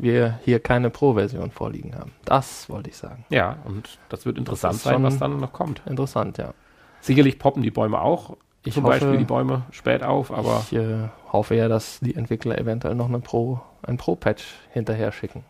wir 0.02 0.38
hier 0.44 0.60
keine 0.60 0.90
Pro-Version 0.90 1.50
vorliegen 1.50 1.94
haben. 1.96 2.12
Das 2.24 2.68
wollte 2.68 2.90
ich 2.90 2.96
sagen. 2.96 3.24
ja, 3.30 3.58
und 3.64 3.98
das 4.08 4.26
wird 4.26 4.38
interessant 4.38 4.74
ist 4.76 4.82
sein, 4.84 5.02
was 5.02 5.18
dann 5.18 5.38
noch 5.38 5.52
kommt. 5.52 5.82
Interessant, 5.86 6.38
ja. 6.38 6.54
Sicherlich 7.00 7.38
poppen 7.38 7.62
die 7.62 7.70
Bäume 7.70 8.00
auch, 8.00 8.36
Ich 8.64 8.74
zum 8.74 8.84
hoffe- 8.84 8.92
Beispiel 9.00 9.16
die 9.18 9.24
Bäume 9.24 9.62
spät 9.70 10.02
auf, 10.02 10.30
aber 10.32 10.62
ich 10.70 10.76
äh, 10.76 11.08
hoffe 11.32 11.54
ja, 11.54 11.68
dass 11.68 12.00
die 12.00 12.14
Entwickler 12.14 12.58
eventuell 12.58 12.94
noch 12.94 13.08
eine 13.08 13.20
Pro, 13.20 13.60
ein 13.82 13.96
Pro-Patch 13.96 14.44
hinterher 14.72 15.12
schicken. 15.12 15.44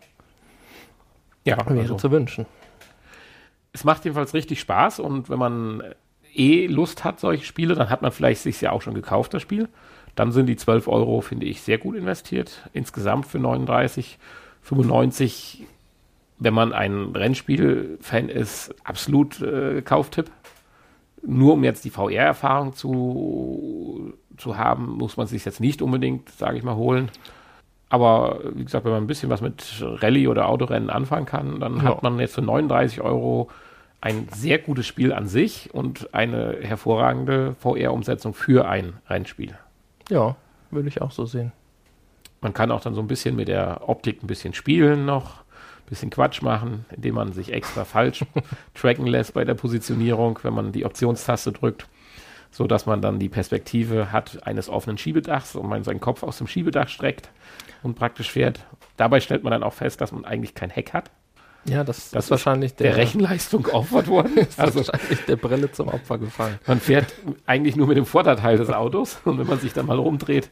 ja, 1.44 1.56
Wäre 1.66 1.80
also, 1.80 1.96
zu 1.96 2.10
wünschen. 2.10 2.46
es 3.72 3.84
macht 3.84 4.04
jedenfalls 4.04 4.34
richtig 4.34 4.60
Spaß 4.60 5.00
und 5.00 5.28
wenn 5.30 5.38
man 5.38 5.82
eh 6.34 6.66
Lust 6.66 7.02
hat, 7.04 7.18
solche 7.20 7.44
Spiele, 7.44 7.74
dann 7.74 7.90
hat 7.90 8.02
man 8.02 8.12
vielleicht 8.12 8.42
sich 8.42 8.60
ja 8.60 8.70
auch 8.72 8.82
schon 8.82 8.94
gekauft, 8.94 9.34
das 9.34 9.42
Spiel. 9.42 9.68
Dann 10.16 10.32
sind 10.32 10.46
die 10.46 10.56
12 10.56 10.86
Euro, 10.88 11.20
finde 11.20 11.46
ich, 11.46 11.62
sehr 11.62 11.78
gut 11.78 11.96
investiert. 11.96 12.68
Insgesamt 12.72 13.26
für 13.26 13.38
39, 13.38 14.18
95, 14.62 15.66
wenn 16.38 16.54
man 16.54 16.72
ein 16.72 17.12
Rennspiel-Fan 17.14 18.28
ist, 18.28 18.74
absolut 18.84 19.40
äh, 19.42 19.82
Kauftipp. 19.82 20.30
Nur 21.22 21.52
um 21.54 21.64
jetzt 21.64 21.84
die 21.84 21.90
VR-Erfahrung 21.90 22.72
zu, 22.74 24.14
zu 24.38 24.56
haben, 24.56 24.86
muss 24.96 25.16
man 25.18 25.26
sich 25.26 25.44
jetzt 25.44 25.60
nicht 25.60 25.82
unbedingt, 25.82 26.30
sage 26.30 26.56
ich 26.56 26.62
mal, 26.62 26.76
holen. 26.76 27.10
Aber 27.90 28.40
wie 28.54 28.64
gesagt, 28.64 28.84
wenn 28.84 28.92
man 28.92 29.02
ein 29.04 29.08
bisschen 29.08 29.28
was 29.30 29.40
mit 29.42 29.82
Rallye 29.82 30.28
oder 30.28 30.48
Autorennen 30.48 30.88
anfangen 30.90 31.26
kann, 31.26 31.60
dann 31.60 31.76
Ja. 31.78 31.82
hat 31.82 32.02
man 32.02 32.18
jetzt 32.20 32.36
für 32.36 32.42
39 32.42 33.00
Euro 33.02 33.50
ein 34.00 34.28
sehr 34.32 34.58
gutes 34.58 34.86
Spiel 34.86 35.12
an 35.12 35.26
sich 35.26 35.74
und 35.74 36.14
eine 36.14 36.56
hervorragende 36.62 37.54
VR-Umsetzung 37.58 38.32
für 38.32 38.66
ein 38.66 38.94
Rennspiel. 39.10 39.58
Ja, 40.08 40.36
würde 40.70 40.88
ich 40.88 41.02
auch 41.02 41.10
so 41.10 41.26
sehen. 41.26 41.52
Man 42.40 42.54
kann 42.54 42.70
auch 42.70 42.80
dann 42.80 42.94
so 42.94 43.00
ein 43.00 43.06
bisschen 43.06 43.36
mit 43.36 43.48
der 43.48 43.88
Optik 43.88 44.22
ein 44.22 44.26
bisschen 44.26 44.54
spielen 44.54 45.04
noch, 45.04 45.40
ein 45.40 45.88
bisschen 45.88 46.10
Quatsch 46.10 46.42
machen, 46.42 46.86
indem 46.94 47.16
man 47.16 47.32
sich 47.32 47.52
extra 47.52 47.84
falsch 47.84 48.24
tracken 48.74 49.06
lässt 49.06 49.34
bei 49.34 49.44
der 49.44 49.54
Positionierung, 49.54 50.38
wenn 50.42 50.54
man 50.54 50.72
die 50.72 50.84
Optionstaste 50.84 51.52
drückt, 51.52 51.86
so 52.50 52.66
dass 52.66 52.86
man 52.86 53.02
dann 53.02 53.18
die 53.18 53.28
Perspektive 53.28 54.10
hat 54.12 54.46
eines 54.46 54.68
offenen 54.68 54.98
Schiebedachs 54.98 55.54
und 55.54 55.68
man 55.68 55.84
seinen 55.84 56.00
Kopf 56.00 56.22
aus 56.22 56.38
dem 56.38 56.46
Schiebedach 56.46 56.88
streckt 56.88 57.30
und 57.82 57.94
praktisch 57.94 58.30
fährt. 58.30 58.64
Dabei 58.96 59.20
stellt 59.20 59.44
man 59.44 59.50
dann 59.50 59.62
auch 59.62 59.74
fest, 59.74 60.00
dass 60.00 60.12
man 60.12 60.24
eigentlich 60.24 60.54
kein 60.54 60.70
Heck 60.70 60.92
hat. 60.92 61.10
Ja, 61.66 61.84
das, 61.84 62.10
Das 62.10 62.24
ist 62.24 62.24
ist 62.26 62.30
wahrscheinlich 62.30 62.74
Der 62.76 62.92
der, 62.92 62.96
Rechenleistung 62.96 63.62
geopfert 63.62 64.08
worden. 64.08 64.32
also 64.56 64.62
Also 64.62 64.76
wahrscheinlich 64.86 65.24
der 65.26 65.36
Brille 65.36 65.70
zum 65.70 65.88
Opfer 65.88 66.16
gefallen. 66.18 66.58
man 66.66 66.80
fährt 66.80 67.12
eigentlich 67.46 67.76
nur 67.76 67.86
mit 67.86 67.96
dem 67.98 68.06
Vorderteil 68.06 68.56
des 68.56 68.70
Autos 68.70 69.18
und 69.26 69.38
wenn 69.38 69.46
man 69.46 69.58
sich 69.60 69.72
dann 69.74 69.84
mal 69.86 69.98
rumdreht, 69.98 70.48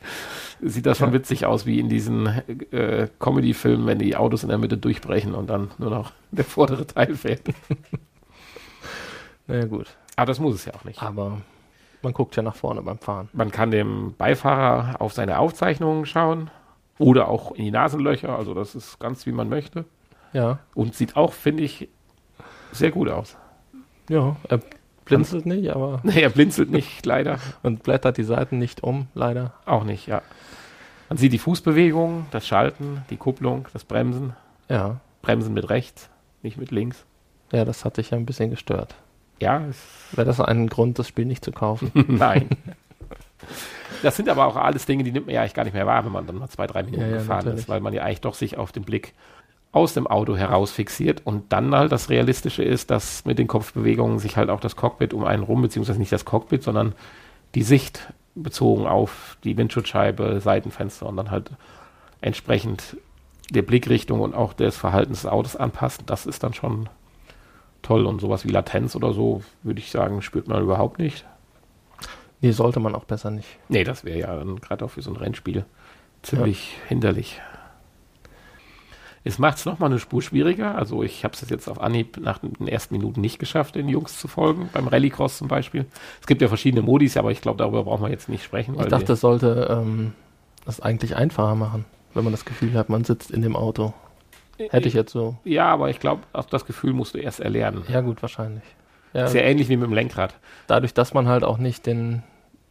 sieht 0.60 0.84
das 0.86 0.98
schon 0.98 1.08
Ja. 1.08 1.14
witzig 1.14 1.46
aus 1.46 1.64
wie 1.64 1.80
in 1.80 1.88
diesen 1.88 2.26
äh, 2.26 3.08
Comedy-Filmen, 3.20 3.86
wenn 3.86 3.98
die 3.98 4.16
Autos 4.16 4.42
in 4.42 4.50
der 4.50 4.58
Mitte 4.58 4.76
durchbrechen 4.76 5.34
und 5.34 5.48
dann 5.48 5.70
nur 5.78 5.90
noch 5.90 6.12
der 6.30 6.44
vordere 6.44 6.86
Teil 6.86 7.14
fährt. 7.14 7.40
Na 9.46 9.56
ja, 9.56 9.64
gut. 9.64 9.86
Aber 10.16 10.26
das 10.26 10.40
muss 10.40 10.54
es 10.56 10.64
ja 10.64 10.74
auch 10.74 10.84
nicht. 10.84 11.02
Aber 11.02 11.38
man 12.02 12.12
guckt 12.12 12.36
ja 12.36 12.42
nach 12.42 12.54
vorne 12.56 12.82
beim 12.82 12.98
Fahren. 12.98 13.28
Man 13.32 13.50
kann 13.50 13.70
dem 13.70 14.14
Beifahrer 14.18 15.00
auf 15.00 15.12
seine 15.14 15.38
Aufzeichnungen 15.38 16.06
schauen 16.06 16.50
oder 16.98 17.28
auch 17.28 17.52
in 17.52 17.64
die 17.64 17.70
Nasenlöcher, 17.70 18.36
also 18.36 18.54
das 18.54 18.74
ist 18.74 18.98
ganz 18.98 19.24
wie 19.26 19.32
man 19.32 19.48
möchte 19.48 19.84
Ja, 20.32 20.58
und 20.74 20.94
sieht 20.94 21.16
auch, 21.16 21.32
finde 21.32 21.62
ich, 21.62 21.88
sehr 22.72 22.90
gut 22.90 23.08
aus. 23.08 23.36
ja. 24.08 24.36
Er 24.48 24.60
blinzelt 25.04 25.46
nicht, 25.46 25.70
aber 25.70 26.00
Nee, 26.04 26.20
er 26.20 26.28
blinzelt 26.28 26.70
nicht, 26.70 27.06
leider. 27.06 27.38
und 27.62 27.82
blättert 27.82 28.18
die 28.18 28.24
Seiten 28.24 28.58
nicht 28.58 28.82
um, 28.82 29.06
leider. 29.14 29.54
Auch 29.64 29.84
nicht, 29.84 30.06
ja. 30.06 30.20
Man 31.08 31.16
sieht 31.16 31.32
die 31.32 31.38
Fußbewegung, 31.38 32.26
das 32.30 32.46
Schalten, 32.46 33.02
die 33.08 33.16
Kupplung, 33.16 33.66
das 33.72 33.84
Bremsen. 33.84 34.34
Ja, 34.68 35.00
Bremsen 35.22 35.54
mit 35.54 35.70
rechts, 35.70 36.10
nicht 36.42 36.58
mit 36.58 36.70
links. 36.70 37.06
ja, 37.52 37.64
das 37.64 37.86
hat 37.86 37.96
dich 37.96 38.10
ja 38.10 38.18
ein 38.18 38.26
bisschen 38.26 38.50
gestört. 38.50 38.94
Ja, 39.40 39.62
es, 39.66 39.78
Wäre 40.12 40.26
das 40.26 40.40
ein 40.40 40.66
Grund, 40.68 40.98
das 40.98 41.08
Spiel 41.08 41.24
nicht 41.24 41.42
zu 41.44 41.52
kaufen? 41.52 41.90
nein. 42.08 42.50
Das 44.02 44.16
sind 44.16 44.28
aber 44.28 44.46
auch 44.46 44.56
alles 44.56 44.84
Dinge, 44.84 45.04
die 45.04 45.12
nimmt 45.12 45.26
man 45.26 45.34
ja 45.34 45.40
eigentlich 45.40 45.54
gar 45.54 45.64
nicht 45.64 45.72
mehr 45.72 45.86
wahr, 45.86 46.04
wenn 46.04 46.12
man 46.12 46.26
dann 46.26 46.36
mal 46.36 46.48
zwei, 46.48 46.66
drei 46.66 46.82
Minuten 46.82 47.02
Ja, 47.02 47.08
ja, 47.08 47.16
gefahren 47.18 47.38
natürlich. 47.38 47.60
ist, 47.60 47.68
weil 47.68 47.80
man 47.80 47.92
ja 47.94 48.02
eigentlich 48.02 48.20
doch 48.20 48.34
sich 48.34 48.58
auf 48.58 48.72
den 48.72 48.84
Blick 48.84 49.14
aus 49.72 49.94
dem 49.94 50.06
Auto 50.06 50.36
heraus 50.36 50.72
fixiert 50.72 51.22
und 51.24 51.52
dann 51.52 51.74
halt 51.74 51.92
das 51.92 52.08
Realistische 52.08 52.62
ist, 52.62 52.90
dass 52.90 53.24
mit 53.24 53.38
den 53.38 53.46
Kopfbewegungen 53.46 54.18
sich 54.18 54.36
halt 54.36 54.48
auch 54.50 54.60
das 54.60 54.76
Cockpit 54.76 55.12
um 55.12 55.24
einen 55.24 55.42
rum, 55.42 55.62
beziehungsweise 55.62 55.98
nicht 55.98 56.12
das 56.12 56.24
Cockpit, 56.24 56.62
sondern 56.62 56.94
die 57.54 57.62
Sicht 57.62 58.12
bezogen 58.34 58.86
auf 58.86 59.36
die 59.44 59.56
Windschutzscheibe, 59.56 60.40
Seitenfenster 60.40 61.06
und 61.06 61.16
dann 61.16 61.30
halt 61.30 61.50
entsprechend 62.20 62.96
der 63.50 63.62
Blickrichtung 63.62 64.20
und 64.20 64.34
auch 64.34 64.52
des 64.52 64.76
Verhaltens 64.76 65.22
des 65.22 65.30
Autos 65.30 65.56
anpassen. 65.56 66.04
Das 66.06 66.26
ist 66.26 66.42
dann 66.42 66.54
schon 66.54 66.88
toll 67.82 68.06
und 68.06 68.20
sowas 68.20 68.44
wie 68.44 68.50
Latenz 68.50 68.96
oder 68.96 69.12
so, 69.12 69.42
würde 69.62 69.80
ich 69.80 69.90
sagen, 69.90 70.22
spürt 70.22 70.48
man 70.48 70.62
überhaupt 70.62 70.98
nicht. 70.98 71.24
Nee, 72.40 72.52
sollte 72.52 72.80
man 72.80 72.94
auch 72.94 73.04
besser 73.04 73.30
nicht. 73.30 73.48
Nee, 73.68 73.84
das 73.84 74.04
wäre 74.04 74.18
ja 74.18 74.36
dann 74.36 74.60
gerade 74.60 74.84
auch 74.84 74.90
für 74.90 75.02
so 75.02 75.10
ein 75.10 75.16
Rennspiel 75.16 75.64
ziemlich 76.22 76.76
hinderlich. 76.88 77.40
Es 79.24 79.38
macht 79.38 79.58
es 79.58 79.64
nochmal 79.66 79.90
eine 79.90 79.98
Spur 79.98 80.22
schwieriger. 80.22 80.74
Also 80.76 81.02
ich 81.02 81.24
habe 81.24 81.34
es 81.34 81.48
jetzt 81.50 81.68
auf 81.68 81.80
Anhieb 81.80 82.18
nach 82.18 82.38
den 82.38 82.68
ersten 82.68 82.94
Minuten 82.94 83.20
nicht 83.20 83.38
geschafft, 83.38 83.74
den 83.74 83.88
Jungs 83.88 84.18
zu 84.18 84.28
folgen, 84.28 84.70
beim 84.72 84.88
Rallycross 84.88 85.38
zum 85.38 85.48
Beispiel. 85.48 85.86
Es 86.20 86.26
gibt 86.26 86.40
ja 86.40 86.48
verschiedene 86.48 86.82
Modis, 86.82 87.16
aber 87.16 87.30
ich 87.30 87.40
glaube, 87.40 87.58
darüber 87.58 87.84
brauchen 87.84 88.02
wir 88.04 88.10
jetzt 88.10 88.28
nicht 88.28 88.44
sprechen. 88.44 88.76
Ich 88.78 88.86
dachte, 88.86 89.06
das 89.06 89.20
sollte 89.20 89.68
ähm, 89.70 90.12
das 90.64 90.80
eigentlich 90.80 91.16
einfacher 91.16 91.54
machen, 91.54 91.84
wenn 92.14 92.24
man 92.24 92.32
das 92.32 92.44
Gefühl 92.44 92.74
hat, 92.74 92.88
man 92.88 93.04
sitzt 93.04 93.30
in 93.30 93.42
dem 93.42 93.56
Auto. 93.56 93.92
Hätte 94.58 94.88
ich 94.88 94.94
jetzt 94.94 95.12
so. 95.12 95.36
Ja, 95.44 95.66
aber 95.66 95.88
ich 95.90 96.00
glaube, 96.00 96.22
auch 96.32 96.46
das 96.46 96.64
Gefühl 96.64 96.92
musst 96.92 97.14
du 97.14 97.18
erst 97.18 97.38
erlernen. 97.40 97.84
Ja, 97.88 98.00
gut, 98.00 98.22
wahrscheinlich. 98.22 98.64
Ja, 99.14 99.24
Ist 99.26 99.34
ja 99.34 99.42
ähnlich 99.42 99.68
wie 99.68 99.76
mit 99.76 99.86
dem 99.88 99.94
Lenkrad. 99.94 100.34
dadurch, 100.66 100.94
dass 100.94 101.14
man 101.14 101.28
halt 101.28 101.44
auch 101.44 101.58
nicht 101.58 101.86
den, 101.86 102.22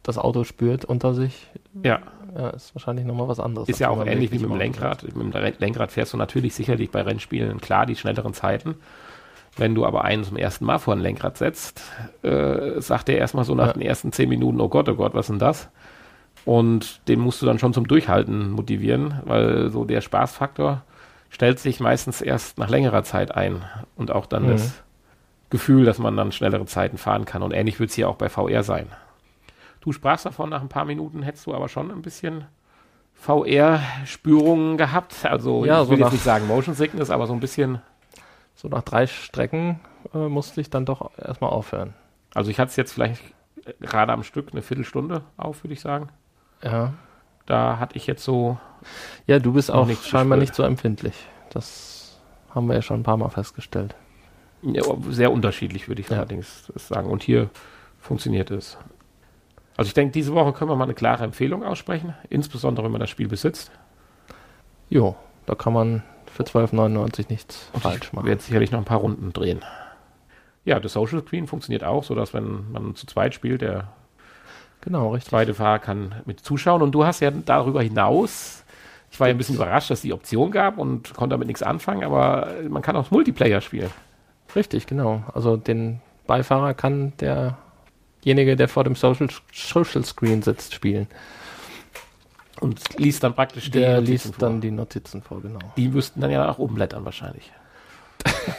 das 0.02 0.18
Auto 0.18 0.44
spürt 0.44 0.84
unter 0.84 1.14
sich, 1.14 1.46
Ja, 1.84 2.00
ja, 2.36 2.50
ist 2.50 2.74
wahrscheinlich 2.74 3.04
nochmal 3.06 3.28
was 3.28 3.40
anderes. 3.40 3.68
ist 3.68 3.78
ja 3.80 3.88
auch 3.88 4.04
ähnlich 4.04 4.30
wie 4.32 4.38
mit 4.38 4.50
dem 4.50 4.56
Lenkrad. 4.58 5.02
Mit 5.14 5.34
dem 5.34 5.52
Lenkrad 5.58 5.92
fährst 5.92 6.12
du 6.12 6.16
natürlich 6.16 6.54
sicherlich 6.54 6.90
bei 6.90 7.02
Rennspielen 7.02 7.60
klar 7.60 7.86
die 7.86 7.96
schnelleren 7.96 8.34
Zeiten. 8.34 8.74
Wenn 9.56 9.74
du 9.74 9.84
aber 9.86 10.04
einen 10.04 10.22
zum 10.24 10.36
ersten 10.36 10.64
Mal 10.64 10.78
vor 10.78 10.94
ein 10.94 11.00
Lenkrad 11.00 11.36
setzt, 11.36 11.82
äh, 12.22 12.80
sagt 12.80 13.08
er 13.08 13.18
erstmal 13.18 13.44
so 13.44 13.54
nach 13.54 13.68
Ja. 13.68 13.72
den 13.72 13.82
ersten 13.82 14.12
zehn 14.12 14.28
Minuten, 14.28 14.60
oh 14.60 14.68
Gott, 14.68 14.88
oh 14.88 14.94
Gott, 14.94 15.14
was 15.14 15.26
ist 15.26 15.30
denn 15.30 15.38
das? 15.40 15.68
Und 16.44 17.06
den 17.08 17.18
musst 17.20 17.42
du 17.42 17.46
dann 17.46 17.58
schon 17.58 17.72
zum 17.74 17.88
Durchhalten 17.88 18.50
motivieren, 18.52 19.20
weil 19.24 19.70
so 19.70 19.84
der 19.84 20.00
Spaßfaktor 20.00 20.82
stellt 21.30 21.58
sich 21.58 21.80
meistens 21.80 22.22
erst 22.22 22.58
nach 22.58 22.70
längerer 22.70 23.02
Zeit 23.02 23.34
ein. 23.34 23.62
Und 23.96 24.10
auch 24.12 24.26
dann 24.26 24.44
Mhm. 24.44 24.50
das 24.50 24.82
Gefühl, 25.50 25.84
dass 25.84 25.98
man 25.98 26.16
dann 26.16 26.30
schnellere 26.32 26.66
Zeiten 26.66 26.96
fahren 26.98 27.24
kann. 27.24 27.42
Und 27.42 27.52
ähnlich 27.52 27.80
wird 27.80 27.90
es 27.90 27.96
hier 27.96 28.08
auch 28.08 28.16
bei 28.16 28.28
VR 28.28 28.62
sein. 28.62 28.86
Du 29.88 29.92
sprachst 29.94 30.26
davon, 30.26 30.50
nach 30.50 30.60
ein 30.60 30.68
paar 30.68 30.84
Minuten 30.84 31.22
hättest 31.22 31.46
du 31.46 31.54
aber 31.54 31.70
schon 31.70 31.90
ein 31.90 32.02
bisschen 32.02 32.44
VR-Spürungen 33.14 34.76
gehabt. 34.76 35.24
Also 35.24 35.64
Ja, 35.64 35.80
ich 35.80 35.86
so 35.86 35.92
will 35.92 35.98
jetzt 36.00 36.12
nicht 36.12 36.24
sagen 36.24 36.46
Motion 36.46 36.74
Sickness, 36.74 37.08
aber 37.08 37.26
so 37.26 37.32
ein 37.32 37.40
bisschen, 37.40 37.80
So 38.54 38.68
nach 38.68 38.82
drei 38.82 39.06
Strecken 39.06 39.80
äh, 40.12 40.28
musste 40.28 40.60
ich 40.60 40.68
dann 40.68 40.84
doch 40.84 41.10
erstmal 41.16 41.48
aufhören. 41.48 41.94
Also 42.34 42.50
ich 42.50 42.60
hatte 42.60 42.68
es 42.68 42.76
jetzt 42.76 42.92
vielleicht 42.92 43.22
gerade 43.80 44.12
am 44.12 44.24
Stück 44.24 44.48
eine 44.52 44.60
Viertelstunde 44.60 45.22
auf, 45.38 45.64
würde 45.64 45.72
ich 45.72 45.80
sagen. 45.80 46.10
Ja. 46.62 46.92
Da 47.46 47.78
hatte 47.78 47.96
ich 47.96 48.06
jetzt 48.06 48.22
so. 48.22 48.58
Ja, 49.26 49.38
du 49.38 49.54
bist 49.54 49.70
auch 49.70 49.86
nichts 49.86 50.06
scheinbar 50.06 50.36
nicht 50.36 50.54
so 50.54 50.64
empfindlich. 50.64 51.14
Das 51.48 52.20
haben 52.54 52.66
wir 52.66 52.74
ja 52.74 52.82
schon 52.82 53.00
ein 53.00 53.04
paar 53.04 53.16
Mal 53.16 53.30
festgestellt. 53.30 53.94
Ja, 54.60 54.82
sehr 55.08 55.32
unterschiedlich, 55.32 55.88
würde 55.88 56.02
ich 56.02 56.10
Ja. 56.10 56.18
allerdings 56.18 56.70
sagen. 56.74 57.08
Und 57.08 57.22
hier 57.22 57.48
funktioniert 58.00 58.50
es. 58.50 58.76
Also 59.78 59.88
ich 59.88 59.94
denke, 59.94 60.12
diese 60.12 60.34
Woche 60.34 60.52
können 60.52 60.70
wir 60.70 60.76
mal 60.76 60.84
eine 60.84 60.94
klare 60.94 61.22
Empfehlung 61.24 61.64
aussprechen, 61.64 62.12
insbesondere 62.28 62.84
wenn 62.84 62.92
man 62.92 63.00
das 63.00 63.10
Spiel 63.10 63.28
besitzt. 63.28 63.70
Jo, 64.90 65.14
da 65.46 65.54
kann 65.54 65.72
man 65.72 66.02
für 66.32 66.42
12,99 66.42 67.26
nichts 67.30 67.70
falsch 67.80 68.06
Ich 68.08 68.12
machen. 68.12 68.26
werde 68.26 68.42
sicherlich 68.42 68.72
noch 68.72 68.80
ein 68.80 68.84
paar 68.84 68.98
Runden 68.98 69.32
drehen. 69.32 69.60
Ja, 70.64 70.80
das 70.80 70.92
Social 70.94 71.20
Screen 71.22 71.46
funktioniert 71.46 71.84
auch, 71.84 72.02
sodass 72.02 72.34
wenn 72.34 72.70
man 72.72 72.94
zu 72.96 73.06
zweit 73.06 73.34
spielt, 73.34 73.62
der 73.62 73.88
Genau, 74.80 75.12
richtig. 75.12 75.30
zweite 75.30 75.54
Fahrer 75.54 75.78
kann 75.78 76.14
mit 76.24 76.40
zuschauen. 76.40 76.82
Und 76.82 76.92
du 76.92 77.04
hast 77.06 77.20
ja 77.20 77.30
darüber 77.30 77.80
hinaus, 77.82 78.64
ich 79.10 79.18
war 79.20 79.28
ja 79.28 79.34
ein 79.34 79.38
bisschen 79.38 79.54
überrascht, 79.56 79.90
dass 79.90 79.98
es 79.98 80.02
die 80.02 80.12
Option 80.12 80.50
gab 80.50 80.76
und 80.78 81.14
konnte 81.14 81.34
damit 81.34 81.46
nichts 81.46 81.62
anfangen, 81.62 82.02
aber 82.04 82.48
man 82.68 82.82
kann 82.82 82.96
auch 82.96 83.10
Multiplayer 83.12 83.60
spielen. 83.60 83.90
Richtig, 84.56 84.86
genau. 84.86 85.22
Also 85.34 85.56
den 85.56 86.00
Beifahrer 86.26 86.74
kann 86.74 87.12
derjenige, 88.28 88.56
der 88.56 88.68
vor 88.68 88.84
dem 88.84 88.94
Social, 88.94 89.28
Social 89.52 90.04
Screen 90.04 90.42
sitzt, 90.42 90.74
spielen. 90.74 91.06
Und 92.60 92.98
liest 92.98 93.22
dann 93.22 93.34
praktisch 93.34 93.66
die 93.70 93.78
Der 93.78 94.00
Notizen 94.00 94.12
liest 94.12 94.24
vor. 94.34 94.48
dann 94.48 94.60
die 94.60 94.70
Notizen 94.70 95.22
vor, 95.22 95.40
genau. 95.40 95.60
Die 95.76 95.88
müssten 95.88 96.20
dann 96.20 96.30
ja 96.30 96.44
nach 96.44 96.58
oben 96.58 96.74
blättern 96.74 97.04
wahrscheinlich. 97.04 97.52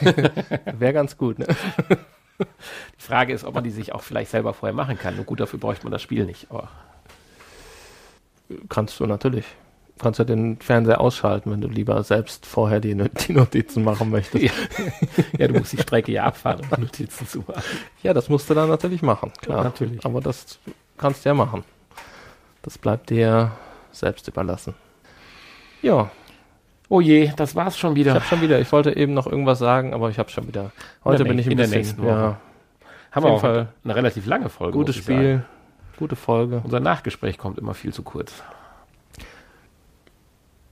Wäre 0.00 0.92
ganz 0.92 1.16
gut, 1.16 1.38
ne? 1.38 1.46
Die 2.38 3.02
Frage 3.02 3.34
ist, 3.34 3.44
ob 3.44 3.54
man 3.54 3.64
die 3.64 3.70
sich 3.70 3.92
auch 3.92 4.00
vielleicht 4.00 4.30
selber 4.30 4.54
vorher 4.54 4.74
machen 4.74 4.96
kann. 4.98 5.14
Nur 5.14 5.26
gut, 5.26 5.40
dafür 5.40 5.58
bräuchte 5.58 5.84
man 5.84 5.92
das 5.92 6.00
Spiel 6.00 6.24
nicht. 6.24 6.46
Aber 6.50 6.70
Kannst 8.70 8.98
du 8.98 9.04
natürlich. 9.04 9.44
Du 10.00 10.04
kannst 10.04 10.18
ja 10.18 10.24
den 10.24 10.56
Fernseher 10.60 10.98
ausschalten, 10.98 11.50
wenn 11.52 11.60
du 11.60 11.68
lieber 11.68 12.02
selbst 12.04 12.46
vorher 12.46 12.80
die, 12.80 12.94
die 13.28 13.34
Notizen 13.34 13.84
machen 13.84 14.08
möchtest. 14.08 14.42
ja. 14.42 14.50
ja, 15.36 15.46
du 15.46 15.58
musst 15.58 15.74
die 15.74 15.76
Strecke 15.76 16.10
ja 16.10 16.24
abfahren, 16.24 16.62
um 16.74 16.80
Notizen 16.80 17.28
zu 17.28 17.40
machen. 17.40 17.62
Ja, 18.02 18.14
das 18.14 18.30
musst 18.30 18.48
du 18.48 18.54
dann 18.54 18.70
natürlich 18.70 19.02
machen, 19.02 19.30
klar. 19.42 19.58
Ja, 19.58 19.64
natürlich. 19.64 20.02
Aber 20.06 20.22
das 20.22 20.58
kannst 20.96 21.26
du 21.26 21.28
ja 21.28 21.34
machen. 21.34 21.64
Das 22.62 22.78
bleibt 22.78 23.10
dir 23.10 23.52
selbst 23.92 24.26
überlassen. 24.26 24.72
Ja, 25.82 26.10
Oh 26.88 27.02
je, 27.02 27.30
das 27.36 27.54
war's 27.54 27.78
schon 27.78 27.92
ich 27.92 27.98
wieder. 27.98 28.14
habe 28.14 28.24
schon 28.24 28.40
wieder, 28.40 28.58
ich 28.58 28.72
wollte 28.72 28.96
eben 28.96 29.12
noch 29.12 29.26
irgendwas 29.26 29.58
sagen, 29.58 29.92
aber 29.92 30.08
ich 30.08 30.18
habe 30.18 30.30
schon 30.30 30.48
wieder. 30.48 30.72
Heute 31.04 31.24
bin 31.24 31.38
ich 31.38 31.44
ein 31.46 31.52
in 31.52 31.58
der 31.58 31.68
nächsten 31.68 32.02
Woche. 32.02 32.08
ja, 32.08 32.40
Haben 33.12 33.16
auf 33.16 33.22
wir 33.24 33.28
jeden 33.28 33.36
auch 33.36 33.40
Fall 33.42 33.68
eine 33.84 33.94
relativ 33.96 34.24
lange 34.24 34.48
Folge. 34.48 34.78
gutes 34.78 34.96
ich 34.96 35.04
sagen. 35.04 35.18
Spiel, 35.18 35.44
gute 35.98 36.16
Folge. 36.16 36.62
Unser 36.64 36.80
Nachgespräch 36.80 37.36
kommt 37.36 37.58
immer 37.58 37.74
viel 37.74 37.92
zu 37.92 38.02
kurz. 38.02 38.42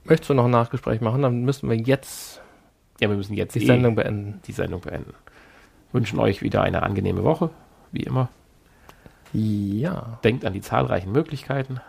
Möchtest 0.09 0.29
du 0.29 0.33
noch 0.33 0.45
ein 0.45 0.51
Nachgespräch 0.51 1.01
machen? 1.01 1.21
Dann 1.21 1.43
müssen 1.43 1.69
wir 1.69 1.77
jetzt 1.77 2.41
Ja, 2.99 3.09
wir 3.09 3.15
müssen 3.15 3.33
jetzt 3.35 3.55
die 3.55 3.63
eh 3.63 3.65
Sendung 3.65 3.95
beenden. 3.95 4.41
die 4.47 4.51
Sendung 4.51 4.81
beenden. 4.81 5.13
Wünschen 5.91 6.19
euch 6.19 6.41
wieder 6.41 6.61
eine 6.61 6.83
angenehme 6.83 7.23
Woche, 7.23 7.49
wie 7.91 8.03
immer. 8.03 8.29
Ja, 9.33 10.19
Denkt 10.23 10.45
an 10.45 10.53
die 10.53 10.61
zahlreichen 10.61 11.11
Möglichkeiten, 11.11 11.79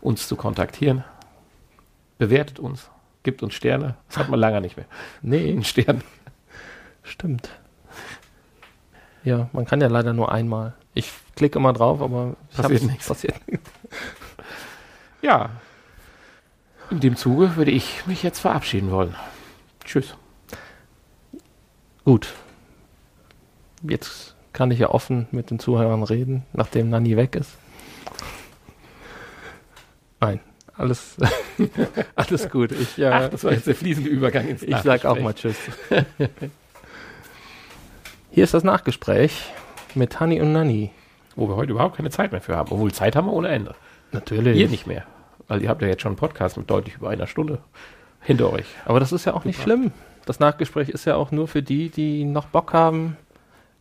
uns 0.00 0.26
zu 0.26 0.36
kontaktieren. 0.36 1.04
Bewertet 2.18 2.58
uns, 2.58 2.90
gibt 3.22 3.42
uns 3.42 3.54
Sterne. 3.54 3.96
Das 4.08 4.18
hat 4.18 4.28
man 4.30 4.40
lange 4.40 4.60
nicht 4.60 4.76
mehr. 4.76 4.86
nee, 5.22 5.50
Einen 5.52 5.64
Stern. 5.64 6.02
stimmt. 7.02 7.50
Ja, 9.22 9.50
man 9.52 9.66
kann 9.66 9.82
ja 9.82 9.88
leider 9.88 10.14
nur 10.14 10.32
einmal. 10.32 10.72
Ich 10.94 11.12
klicke 11.36 11.58
immer 11.58 11.74
drauf, 11.74 12.00
aber 12.00 12.36
ich 12.50 12.56
Passiert 12.56 12.82
nichts. 12.84 13.08
Passiert 13.08 13.48
nichts. 13.48 13.70
Ja. 15.20 15.50
In 16.90 17.00
dem 17.00 17.16
Zuge 17.16 17.56
würde 17.56 17.70
ich 17.70 18.06
mich 18.06 18.22
jetzt 18.22 18.40
verabschieden 18.40 18.90
wollen. 18.90 19.14
Tschüss. 19.84 20.16
Gut. 22.04 22.34
Jetzt 23.82 24.34
kann 24.52 24.70
ich 24.70 24.80
ja 24.80 24.90
offen 24.90 25.28
mit 25.30 25.50
den 25.50 25.58
Zuhörern 25.58 26.02
reden, 26.02 26.44
nachdem 26.52 26.90
Nanni 26.90 27.16
weg 27.16 27.36
ist. 27.36 27.56
Nein, 30.20 30.40
alles, 30.76 31.16
alles 32.16 32.50
gut. 32.50 32.72
Ich, 32.72 32.96
ja, 32.96 33.12
Ach, 33.12 33.28
das 33.30 33.44
war 33.44 33.52
jetzt 33.52 33.66
der 33.66 33.74
fließende 33.74 34.10
Übergang 34.10 34.48
ins 34.48 34.62
ich 34.62 34.76
sag 34.78 35.04
auch 35.04 35.18
mal 35.18 35.32
Tschüss. 35.32 35.56
Hier 38.30 38.44
ist 38.44 38.52
das 38.52 38.64
Nachgespräch 38.64 39.50
mit 39.94 40.20
Hani 40.20 40.40
und 40.40 40.52
Nanni. 40.52 40.90
Wo 41.36 41.48
wir 41.48 41.56
heute 41.56 41.70
überhaupt 41.70 41.96
keine 41.96 42.10
Zeit 42.10 42.32
mehr 42.32 42.40
für 42.40 42.56
haben. 42.56 42.72
Obwohl 42.72 42.92
Zeit 42.92 43.16
haben 43.16 43.26
wir 43.26 43.32
ohne 43.32 43.48
Ende. 43.48 43.74
Natürlich. 44.12 44.58
Ihr 44.58 44.68
nicht 44.68 44.86
mehr. 44.86 45.06
Weil 45.50 45.62
ihr 45.62 45.68
habt 45.68 45.82
ja 45.82 45.88
jetzt 45.88 46.02
schon 46.02 46.10
einen 46.10 46.16
Podcast 46.16 46.56
mit 46.56 46.70
deutlich 46.70 46.94
über 46.94 47.10
einer 47.10 47.26
Stunde 47.26 47.58
hinter 48.20 48.52
euch. 48.52 48.66
Aber 48.84 49.00
das 49.00 49.10
ist 49.10 49.24
ja 49.24 49.34
auch 49.34 49.44
nicht 49.44 49.60
schlimm. 49.60 49.90
Das 50.24 50.38
Nachgespräch 50.38 50.88
ist 50.88 51.06
ja 51.06 51.16
auch 51.16 51.32
nur 51.32 51.48
für 51.48 51.60
die, 51.60 51.88
die 51.88 52.24
noch 52.24 52.46
Bock 52.46 52.72
haben, 52.72 53.16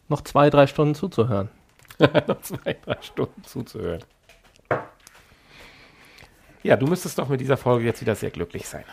noch 0.08 0.22
zwei, 0.22 0.50
drei 0.50 0.66
Stunden 0.66 0.96
zuzuhören. 0.96 1.50
noch 2.00 2.42
zwei, 2.42 2.76
drei 2.84 2.98
Stunden 3.02 3.44
zuzuhören. 3.44 4.04
Ja, 6.64 6.76
du 6.76 6.88
müsstest 6.88 7.20
doch 7.20 7.30
mit 7.30 7.40
dieser 7.40 7.56
Folge 7.56 7.86
jetzt 7.86 8.02
wieder 8.02 8.16
sehr 8.16 8.32
glücklich 8.32 8.68
sein. 8.68 8.86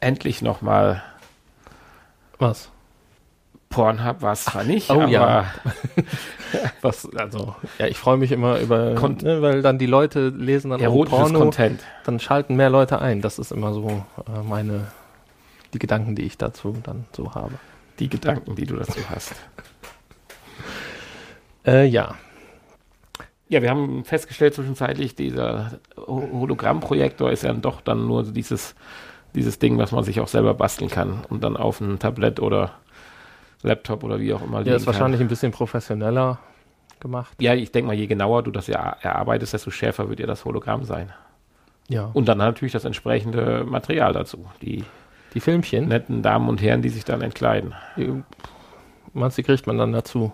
Endlich 0.00 0.42
nochmal 0.42 1.04
Was? 2.40 2.68
Pornhub 3.70 4.22
war 4.22 4.32
es 4.32 4.44
zwar 4.44 4.64
nicht, 4.64 4.88
oh 4.90 4.94
aber 5.02 5.08
ja. 5.10 5.44
Was, 6.80 7.06
also, 7.14 7.54
ja, 7.78 7.86
ich 7.86 7.98
freue 7.98 8.16
mich 8.16 8.32
immer 8.32 8.58
über, 8.60 8.94
Kon- 8.94 9.18
ne, 9.20 9.42
weil 9.42 9.60
dann 9.62 9.78
die 9.78 9.86
Leute 9.86 10.28
lesen 10.28 10.70
dann 10.70 10.80
auch 10.86 11.04
Porno, 11.06 11.38
Content. 11.40 11.80
dann 12.04 12.18
schalten 12.18 12.56
mehr 12.56 12.70
Leute 12.70 13.00
ein. 13.02 13.20
Das 13.20 13.38
ist 13.38 13.52
immer 13.52 13.74
so 13.74 13.86
äh, 14.26 14.42
meine, 14.42 14.86
die 15.74 15.78
Gedanken, 15.78 16.14
die 16.14 16.22
ich 16.22 16.38
dazu 16.38 16.76
dann 16.82 17.04
so 17.14 17.34
habe. 17.34 17.52
Die 17.98 18.08
Gedanken, 18.08 18.54
die 18.56 18.64
du 18.64 18.76
dazu 18.76 19.00
hast. 19.10 19.34
Äh, 21.66 21.84
ja, 21.86 22.14
Ja, 23.48 23.60
wir 23.62 23.70
haben 23.70 24.04
festgestellt 24.04 24.54
zwischenzeitlich, 24.54 25.14
dieser 25.14 25.72
Ho- 25.96 26.28
Hologrammprojektor 26.32 27.30
ist 27.30 27.42
ja 27.42 27.52
doch 27.52 27.80
dann 27.80 28.06
nur 28.06 28.22
dieses, 28.22 28.74
dieses 29.34 29.58
Ding, 29.58 29.76
was 29.78 29.92
man 29.92 30.04
sich 30.04 30.20
auch 30.20 30.28
selber 30.28 30.54
basteln 30.54 30.90
kann 30.90 31.24
und 31.28 31.42
dann 31.44 31.56
auf 31.56 31.80
ein 31.80 31.98
Tablett 31.98 32.40
oder 32.40 32.72
Laptop 33.62 34.04
oder 34.04 34.20
wie 34.20 34.32
auch 34.32 34.42
immer 34.42 34.62
der 34.62 34.76
ist 34.76 34.86
wahrscheinlich 34.86 35.20
ein 35.20 35.28
bisschen 35.28 35.52
professioneller 35.52 36.38
gemacht. 37.00 37.32
Ja, 37.40 37.54
ich 37.54 37.72
denke 37.72 37.88
mal, 37.88 37.94
je 37.94 38.06
genauer 38.06 38.42
du 38.42 38.50
das 38.50 38.66
ja 38.66 38.96
erarbeitest, 39.00 39.52
desto 39.52 39.70
schärfer 39.70 40.08
wird 40.08 40.18
dir 40.18 40.26
das 40.26 40.44
Hologramm 40.44 40.84
sein. 40.84 41.12
Ja. 41.88 42.10
Und 42.12 42.26
dann 42.28 42.38
natürlich 42.38 42.72
das 42.72 42.84
entsprechende 42.84 43.64
Material 43.64 44.12
dazu. 44.12 44.46
Die 44.62 44.84
die 45.34 45.40
Filmchen, 45.40 45.88
netten 45.88 46.22
Damen 46.22 46.48
und 46.48 46.60
Herren, 46.62 46.82
die 46.82 46.88
sich 46.88 47.04
dann 47.04 47.20
entkleiden. 47.20 47.74
die, 47.96 48.22
meinst 49.12 49.36
du, 49.36 49.42
die 49.42 49.46
kriegt 49.46 49.66
man 49.66 49.78
dann 49.78 49.92
dazu? 49.92 50.32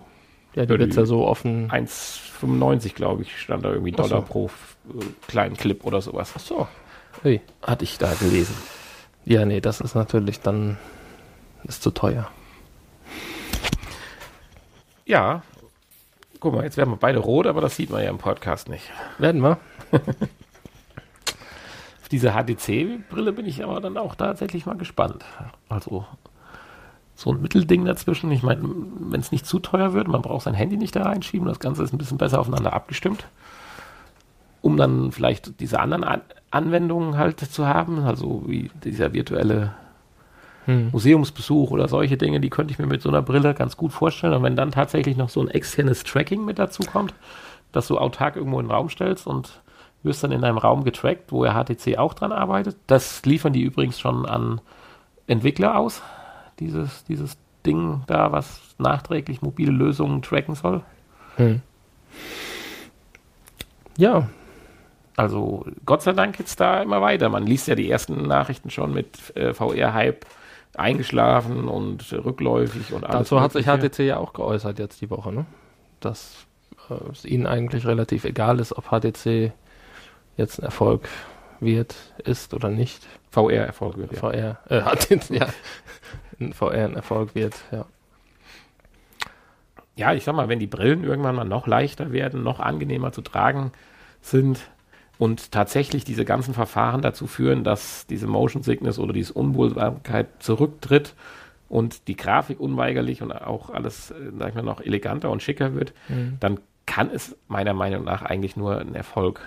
Ja, 0.54 0.66
die 0.66 0.72
Ja, 0.72 0.78
wird's 0.78 0.96
ja 0.96 1.04
so 1.04 1.26
offen. 1.26 1.70
1,95 1.70 2.94
glaube 2.94 3.22
ich, 3.22 3.40
stand 3.40 3.64
da 3.64 3.70
irgendwie 3.70 3.92
Ach 3.98 4.04
so. 4.04 4.08
Dollar 4.08 4.22
pro 4.22 4.46
äh, 4.46 5.04
kleinen 5.26 5.56
Clip 5.56 5.84
oder 5.84 6.00
sowas. 6.00 6.32
Ach 6.36 6.40
so. 6.40 6.68
Ui. 7.24 7.40
Hatte 7.62 7.84
ich 7.84 7.98
da 7.98 8.12
gelesen. 8.14 8.54
Ja, 9.24 9.44
nee, 9.44 9.60
das 9.60 9.80
ist 9.80 9.94
natürlich 9.94 10.40
dann 10.40 10.76
ist 11.64 11.82
zu 11.82 11.90
teuer. 11.90 12.28
Ja. 15.06 15.42
Guck 16.40 16.54
mal, 16.54 16.64
jetzt 16.64 16.76
werden 16.76 16.90
wir 16.90 16.96
beide 16.96 17.18
rot, 17.18 17.46
aber 17.46 17.60
das 17.60 17.76
sieht 17.76 17.90
man 17.90 18.02
ja 18.02 18.10
im 18.10 18.18
Podcast 18.18 18.68
nicht. 18.68 18.90
Werden 19.18 19.42
wir? 19.42 19.58
Auf 19.92 20.00
diese 22.10 22.32
HTC-Brille 22.32 23.32
bin 23.32 23.46
ich 23.46 23.62
aber 23.64 23.80
dann 23.80 23.96
auch 23.96 24.14
tatsächlich 24.14 24.66
mal 24.66 24.76
gespannt. 24.76 25.24
Also 25.68 26.06
so 27.14 27.32
ein 27.32 27.40
Mittelding 27.40 27.84
dazwischen. 27.84 28.30
Ich 28.30 28.42
meine, 28.42 28.62
wenn 28.62 29.20
es 29.20 29.32
nicht 29.32 29.46
zu 29.46 29.58
teuer 29.58 29.92
wird, 29.92 30.08
man 30.08 30.22
braucht 30.22 30.44
sein 30.44 30.54
Handy 30.54 30.76
nicht 30.76 30.96
da 30.96 31.02
reinschieben, 31.02 31.46
das 31.46 31.60
Ganze 31.60 31.82
ist 31.82 31.92
ein 31.92 31.98
bisschen 31.98 32.18
besser 32.18 32.40
aufeinander 32.40 32.72
abgestimmt. 32.72 33.26
Um 34.60 34.76
dann 34.76 35.12
vielleicht 35.12 35.60
diese 35.60 35.80
anderen 35.80 36.04
An 36.04 36.22
Anwendungen 36.50 37.18
halt 37.18 37.40
zu 37.40 37.66
haben, 37.66 37.98
also 38.04 38.44
wie 38.46 38.70
dieser 38.84 39.12
virtuelle 39.12 39.74
Hm. 40.66 40.90
Museumsbesuch 40.92 41.70
oder 41.70 41.88
solche 41.88 42.16
Dinge, 42.16 42.40
die 42.40 42.50
könnte 42.50 42.72
ich 42.72 42.78
mir 42.78 42.86
mit 42.86 43.02
so 43.02 43.08
einer 43.08 43.22
Brille 43.22 43.54
ganz 43.54 43.76
gut 43.76 43.92
vorstellen. 43.92 44.34
Und 44.34 44.42
wenn 44.42 44.56
dann 44.56 44.70
tatsächlich 44.70 45.16
noch 45.16 45.28
so 45.28 45.40
ein 45.40 45.48
externes 45.48 46.04
Tracking 46.04 46.44
mit 46.44 46.58
dazu 46.58 46.82
kommt, 46.82 47.14
dass 47.72 47.88
du 47.88 47.98
autark 47.98 48.36
irgendwo 48.36 48.60
in 48.60 48.66
den 48.66 48.72
Raum 48.72 48.88
stellst 48.88 49.26
und 49.26 49.60
wirst 50.02 50.22
dann 50.22 50.32
in 50.32 50.44
einem 50.44 50.58
Raum 50.58 50.84
getrackt, 50.84 51.32
wo 51.32 51.44
ja 51.44 51.52
HTC 51.54 51.98
auch 51.98 52.14
dran 52.14 52.32
arbeitet. 52.32 52.76
Das 52.86 53.24
liefern 53.24 53.52
die 53.52 53.62
übrigens 53.62 53.98
schon 53.98 54.26
an 54.26 54.60
Entwickler 55.26 55.78
aus, 55.78 56.02
dieses, 56.60 57.04
dieses 57.04 57.36
Ding 57.64 58.02
da, 58.06 58.32
was 58.32 58.60
nachträglich 58.78 59.42
mobile 59.42 59.72
Lösungen 59.72 60.22
tracken 60.22 60.54
soll. 60.54 60.82
Hm. 61.36 61.62
Ja, 63.96 64.28
Also 65.16 65.64
Gott 65.86 66.02
sei 66.02 66.12
Dank 66.12 66.36
geht's 66.36 66.56
da 66.56 66.82
immer 66.82 67.00
weiter. 67.00 67.28
Man 67.28 67.46
liest 67.46 67.68
ja 67.68 67.74
die 67.74 67.90
ersten 67.90 68.26
Nachrichten 68.26 68.70
schon 68.70 68.92
mit 68.92 69.34
äh, 69.36 69.54
VR-Hype 69.54 70.26
eingeschlafen 70.78 71.68
und 71.68 72.12
rückläufig 72.12 72.92
und 72.92 73.04
alles. 73.04 73.28
dazu 73.28 73.40
hat 73.40 73.52
sich. 73.52 73.66
HTC 73.66 74.00
ja 74.00 74.16
auch 74.18 74.32
geäußert 74.32 74.78
jetzt 74.78 75.00
die 75.00 75.10
Woche, 75.10 75.32
ne? 75.32 75.46
dass 76.00 76.46
äh, 76.90 77.10
es 77.10 77.24
ihnen 77.24 77.46
eigentlich 77.46 77.86
relativ 77.86 78.24
egal 78.24 78.60
ist, 78.60 78.72
ob 78.76 78.88
HTC 78.88 79.52
jetzt 80.36 80.58
ein 80.58 80.64
Erfolg 80.64 81.08
wird, 81.60 81.94
ist 82.24 82.54
oder 82.54 82.68
nicht. 82.68 83.06
VR-Erfolg 83.30 83.96
wird, 83.98 84.12
ja. 84.12 84.18
VR, 84.18 84.58
äh, 84.68 84.80
HTC, 84.96 85.30
ja. 85.30 85.46
ein 86.40 86.52
VR 86.52 86.84
ein 86.84 86.96
Erfolg 86.96 87.34
wird, 87.34 87.54
ja. 87.72 87.86
Ja, 89.96 90.12
ich 90.12 90.24
sag 90.24 90.34
mal, 90.34 90.48
wenn 90.48 90.58
die 90.58 90.66
Brillen 90.66 91.04
irgendwann 91.04 91.36
mal 91.36 91.44
noch 91.44 91.68
leichter 91.68 92.10
werden, 92.10 92.42
noch 92.42 92.58
angenehmer 92.58 93.12
zu 93.12 93.22
tragen 93.22 93.70
sind 94.20 94.68
und 95.18 95.52
tatsächlich 95.52 96.04
diese 96.04 96.24
ganzen 96.24 96.54
Verfahren 96.54 97.02
dazu 97.02 97.26
führen, 97.26 97.64
dass 97.64 98.06
diese 98.06 98.26
Motion 98.26 98.62
Sickness 98.62 98.98
oder 98.98 99.12
diese 99.12 99.32
Unwohlsamkeit 99.32 100.28
zurücktritt 100.40 101.14
und 101.68 102.08
die 102.08 102.16
Grafik 102.16 102.60
unweigerlich 102.60 103.22
und 103.22 103.32
auch 103.32 103.70
alles, 103.70 104.10
äh, 104.10 104.14
sag 104.38 104.50
ich 104.50 104.54
mal, 104.54 104.62
noch 104.62 104.80
eleganter 104.80 105.30
und 105.30 105.42
schicker 105.42 105.74
wird, 105.74 105.92
mhm. 106.08 106.36
dann 106.40 106.60
kann 106.86 107.10
es 107.10 107.36
meiner 107.48 107.74
Meinung 107.74 108.04
nach 108.04 108.22
eigentlich 108.22 108.56
nur 108.56 108.78
ein 108.78 108.94
Erfolg. 108.94 109.40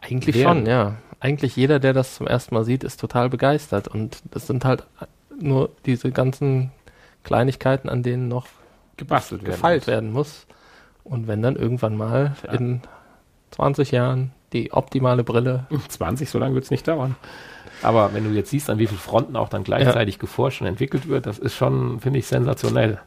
Eigentlich 0.00 0.36
werden. 0.36 0.58
schon, 0.58 0.66
ja. 0.66 0.96
Eigentlich 1.20 1.56
jeder, 1.56 1.80
der 1.80 1.92
das 1.92 2.16
zum 2.16 2.26
ersten 2.26 2.54
Mal 2.54 2.64
sieht, 2.64 2.84
ist 2.84 3.00
total 3.00 3.28
begeistert. 3.28 3.88
Und 3.88 4.22
das 4.30 4.46
sind 4.46 4.64
halt 4.64 4.84
nur 5.40 5.70
diese 5.86 6.12
ganzen 6.12 6.70
Kleinigkeiten, 7.24 7.88
an 7.88 8.02
denen 8.02 8.28
noch 8.28 8.46
gebastelt 8.96 9.44
gefeilt 9.44 9.86
werden 9.86 10.12
muss. 10.12 10.46
Und 11.02 11.26
wenn 11.26 11.42
dann 11.42 11.56
irgendwann 11.56 11.96
mal 11.96 12.36
ja. 12.44 12.52
in 12.52 12.82
20 13.50 13.90
Jahren 13.90 14.32
die 14.52 14.72
optimale 14.72 15.24
Brille. 15.24 15.66
20, 15.88 16.28
so 16.28 16.38
lange 16.38 16.54
wird 16.54 16.64
es 16.64 16.70
nicht 16.70 16.86
dauern. 16.86 17.16
Aber 17.82 18.12
wenn 18.12 18.24
du 18.24 18.30
jetzt 18.30 18.50
siehst, 18.50 18.70
an 18.70 18.78
wie 18.78 18.86
vielen 18.86 18.98
Fronten 18.98 19.36
auch 19.36 19.48
dann 19.48 19.64
gleichzeitig 19.64 20.16
ja. 20.16 20.20
geforscht 20.20 20.60
und 20.60 20.66
entwickelt 20.66 21.08
wird, 21.08 21.26
das 21.26 21.38
ist 21.38 21.54
schon, 21.54 22.00
finde 22.00 22.18
ich, 22.18 22.26
sensationell. 22.26 22.98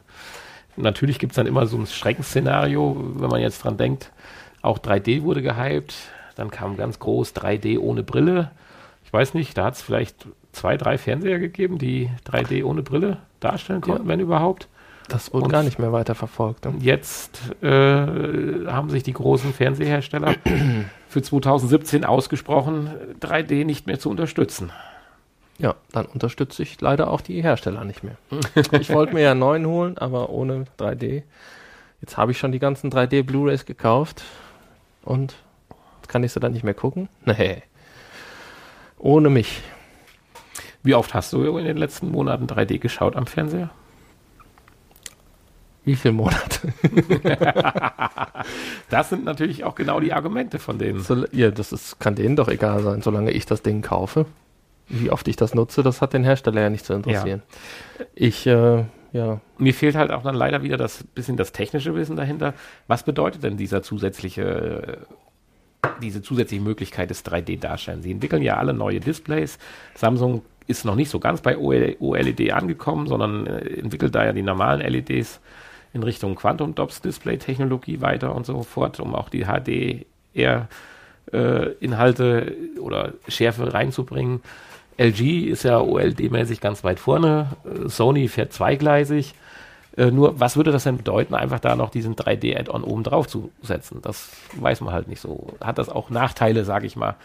Natürlich 0.76 1.18
gibt 1.18 1.32
es 1.32 1.36
dann 1.36 1.46
immer 1.46 1.66
so 1.66 1.76
ein 1.76 1.86
Schreckensszenario, 1.86 2.96
wenn 3.16 3.28
man 3.28 3.40
jetzt 3.40 3.64
dran 3.64 3.76
denkt. 3.76 4.10
Auch 4.62 4.78
3D 4.78 5.22
wurde 5.22 5.42
gehypt, 5.42 5.94
dann 6.36 6.50
kam 6.50 6.76
ganz 6.76 6.98
groß 6.98 7.34
3D 7.34 7.78
ohne 7.78 8.02
Brille. 8.02 8.50
Ich 9.04 9.12
weiß 9.12 9.34
nicht, 9.34 9.58
da 9.58 9.66
hat 9.66 9.74
es 9.74 9.82
vielleicht 9.82 10.26
zwei, 10.52 10.76
drei 10.76 10.96
Fernseher 10.96 11.38
gegeben, 11.38 11.78
die 11.78 12.08
3D 12.26 12.64
ohne 12.64 12.82
Brille 12.82 13.18
darstellen 13.40 13.80
konnten, 13.82 14.04
ja. 14.04 14.08
wenn 14.08 14.20
überhaupt. 14.20 14.68
Das 15.12 15.32
wurde 15.34 15.44
und 15.44 15.50
gar 15.50 15.62
nicht 15.62 15.78
mehr 15.78 15.92
weiter 15.92 16.14
verfolgt. 16.14 16.64
Ne? 16.64 16.74
Jetzt 16.80 17.38
äh, 17.62 17.68
haben 17.68 18.88
sich 18.88 19.02
die 19.02 19.12
großen 19.12 19.52
Fernsehersteller 19.52 20.34
für 21.08 21.20
2017 21.20 22.06
ausgesprochen, 22.06 22.90
3D 23.20 23.66
nicht 23.66 23.86
mehr 23.86 23.98
zu 23.98 24.08
unterstützen. 24.08 24.72
Ja, 25.58 25.74
dann 25.92 26.06
unterstütze 26.06 26.62
ich 26.62 26.80
leider 26.80 27.10
auch 27.10 27.20
die 27.20 27.42
Hersteller 27.42 27.84
nicht 27.84 28.02
mehr. 28.02 28.16
ich 28.72 28.88
wollte 28.88 29.12
mir 29.12 29.20
ja 29.20 29.30
einen 29.32 29.40
neuen 29.40 29.66
holen, 29.66 29.98
aber 29.98 30.30
ohne 30.30 30.64
3D. 30.78 31.24
Jetzt 32.00 32.16
habe 32.16 32.32
ich 32.32 32.38
schon 32.38 32.50
die 32.50 32.58
ganzen 32.58 32.90
3D 32.90 33.22
Blu-rays 33.22 33.66
gekauft 33.66 34.22
und 35.02 35.34
jetzt 36.00 36.08
kann 36.08 36.24
ich 36.24 36.32
sie 36.32 36.40
dann 36.40 36.52
nicht 36.52 36.64
mehr 36.64 36.74
gucken. 36.74 37.10
Nee. 37.26 37.62
Ohne 38.98 39.28
mich. 39.28 39.60
Wie 40.82 40.94
oft 40.94 41.12
hast 41.12 41.34
du 41.34 41.44
in 41.58 41.66
den 41.66 41.76
letzten 41.76 42.10
Monaten 42.10 42.46
3D 42.46 42.78
geschaut 42.78 43.14
am 43.14 43.26
Fernseher? 43.26 43.70
Wie 45.84 45.96
viele 45.96 46.14
Monate? 46.14 46.72
das 48.90 49.08
sind 49.08 49.24
natürlich 49.24 49.64
auch 49.64 49.74
genau 49.74 49.98
die 49.98 50.12
Argumente 50.12 50.58
von 50.58 50.78
denen. 50.78 51.00
So, 51.00 51.24
ja, 51.32 51.50
das 51.50 51.72
ist, 51.72 51.98
kann 51.98 52.14
denen 52.14 52.36
doch 52.36 52.48
egal 52.48 52.82
sein, 52.82 53.02
solange 53.02 53.32
ich 53.32 53.46
das 53.46 53.62
Ding 53.62 53.82
kaufe. 53.82 54.26
Wie 54.88 55.10
oft 55.10 55.26
ich 55.26 55.36
das 55.36 55.54
nutze, 55.54 55.82
das 55.82 56.00
hat 56.00 56.12
den 56.12 56.22
Hersteller 56.22 56.60
ja 56.60 56.70
nicht 56.70 56.84
zu 56.84 56.92
interessieren. 56.92 57.42
Ja. 57.98 58.06
Ich, 58.14 58.46
äh, 58.46 58.84
ja. 59.12 59.40
Mir 59.58 59.74
fehlt 59.74 59.96
halt 59.96 60.12
auch 60.12 60.22
dann 60.22 60.34
leider 60.34 60.62
wieder 60.62 60.76
das 60.76 61.02
bisschen 61.02 61.36
das 61.36 61.50
technische 61.52 61.94
Wissen 61.94 62.16
dahinter. 62.16 62.54
Was 62.86 63.02
bedeutet 63.02 63.42
denn 63.42 63.56
dieser 63.56 63.82
zusätzliche, 63.82 64.98
diese 66.00 66.22
zusätzliche 66.22 66.62
Möglichkeit 66.62 67.10
des 67.10 67.24
3D-Darstellens? 67.24 68.04
Sie 68.04 68.12
entwickeln 68.12 68.42
ja 68.42 68.56
alle 68.56 68.72
neue 68.72 69.00
Displays. 69.00 69.58
Samsung 69.94 70.42
ist 70.66 70.84
noch 70.84 70.94
nicht 70.94 71.10
so 71.10 71.18
ganz 71.18 71.40
bei 71.40 71.58
OLED 71.58 72.52
angekommen, 72.52 73.06
sondern 73.06 73.46
äh, 73.46 73.80
entwickelt 73.80 74.14
da 74.14 74.24
ja 74.24 74.32
die 74.32 74.42
normalen 74.42 74.80
LEDs 74.80 75.40
in 75.92 76.02
Richtung 76.02 76.34
Quantum 76.34 76.74
Dots 76.74 77.00
Display 77.00 77.38
Technologie 77.38 78.00
weiter 78.00 78.34
und 78.34 78.46
so 78.46 78.62
fort, 78.62 79.00
um 79.00 79.14
auch 79.14 79.28
die 79.28 79.44
HDR 79.44 80.68
äh, 81.32 81.72
Inhalte 81.80 82.56
oder 82.80 83.12
Schärfe 83.28 83.72
reinzubringen. 83.72 84.40
LG 84.98 85.48
ist 85.48 85.64
ja 85.64 85.80
OLED-mäßig 85.80 86.60
ganz 86.60 86.84
weit 86.84 87.00
vorne. 87.00 87.48
Äh, 87.64 87.88
Sony 87.88 88.28
fährt 88.28 88.52
zweigleisig. 88.52 89.34
Äh, 89.96 90.10
nur, 90.10 90.40
was 90.40 90.56
würde 90.56 90.72
das 90.72 90.84
denn 90.84 90.96
bedeuten, 90.96 91.34
einfach 91.34 91.60
da 91.60 91.76
noch 91.76 91.90
diesen 91.90 92.16
3D-Add-on 92.16 92.84
oben 92.84 93.02
drauf 93.02 93.26
zu 93.26 93.50
setzen? 93.62 94.00
Das 94.02 94.30
weiß 94.54 94.80
man 94.80 94.92
halt 94.94 95.08
nicht 95.08 95.20
so. 95.20 95.54
Hat 95.60 95.78
das 95.78 95.88
auch 95.88 96.10
Nachteile, 96.10 96.64
sage 96.64 96.86
ich 96.86 96.96
mal, 96.96 97.16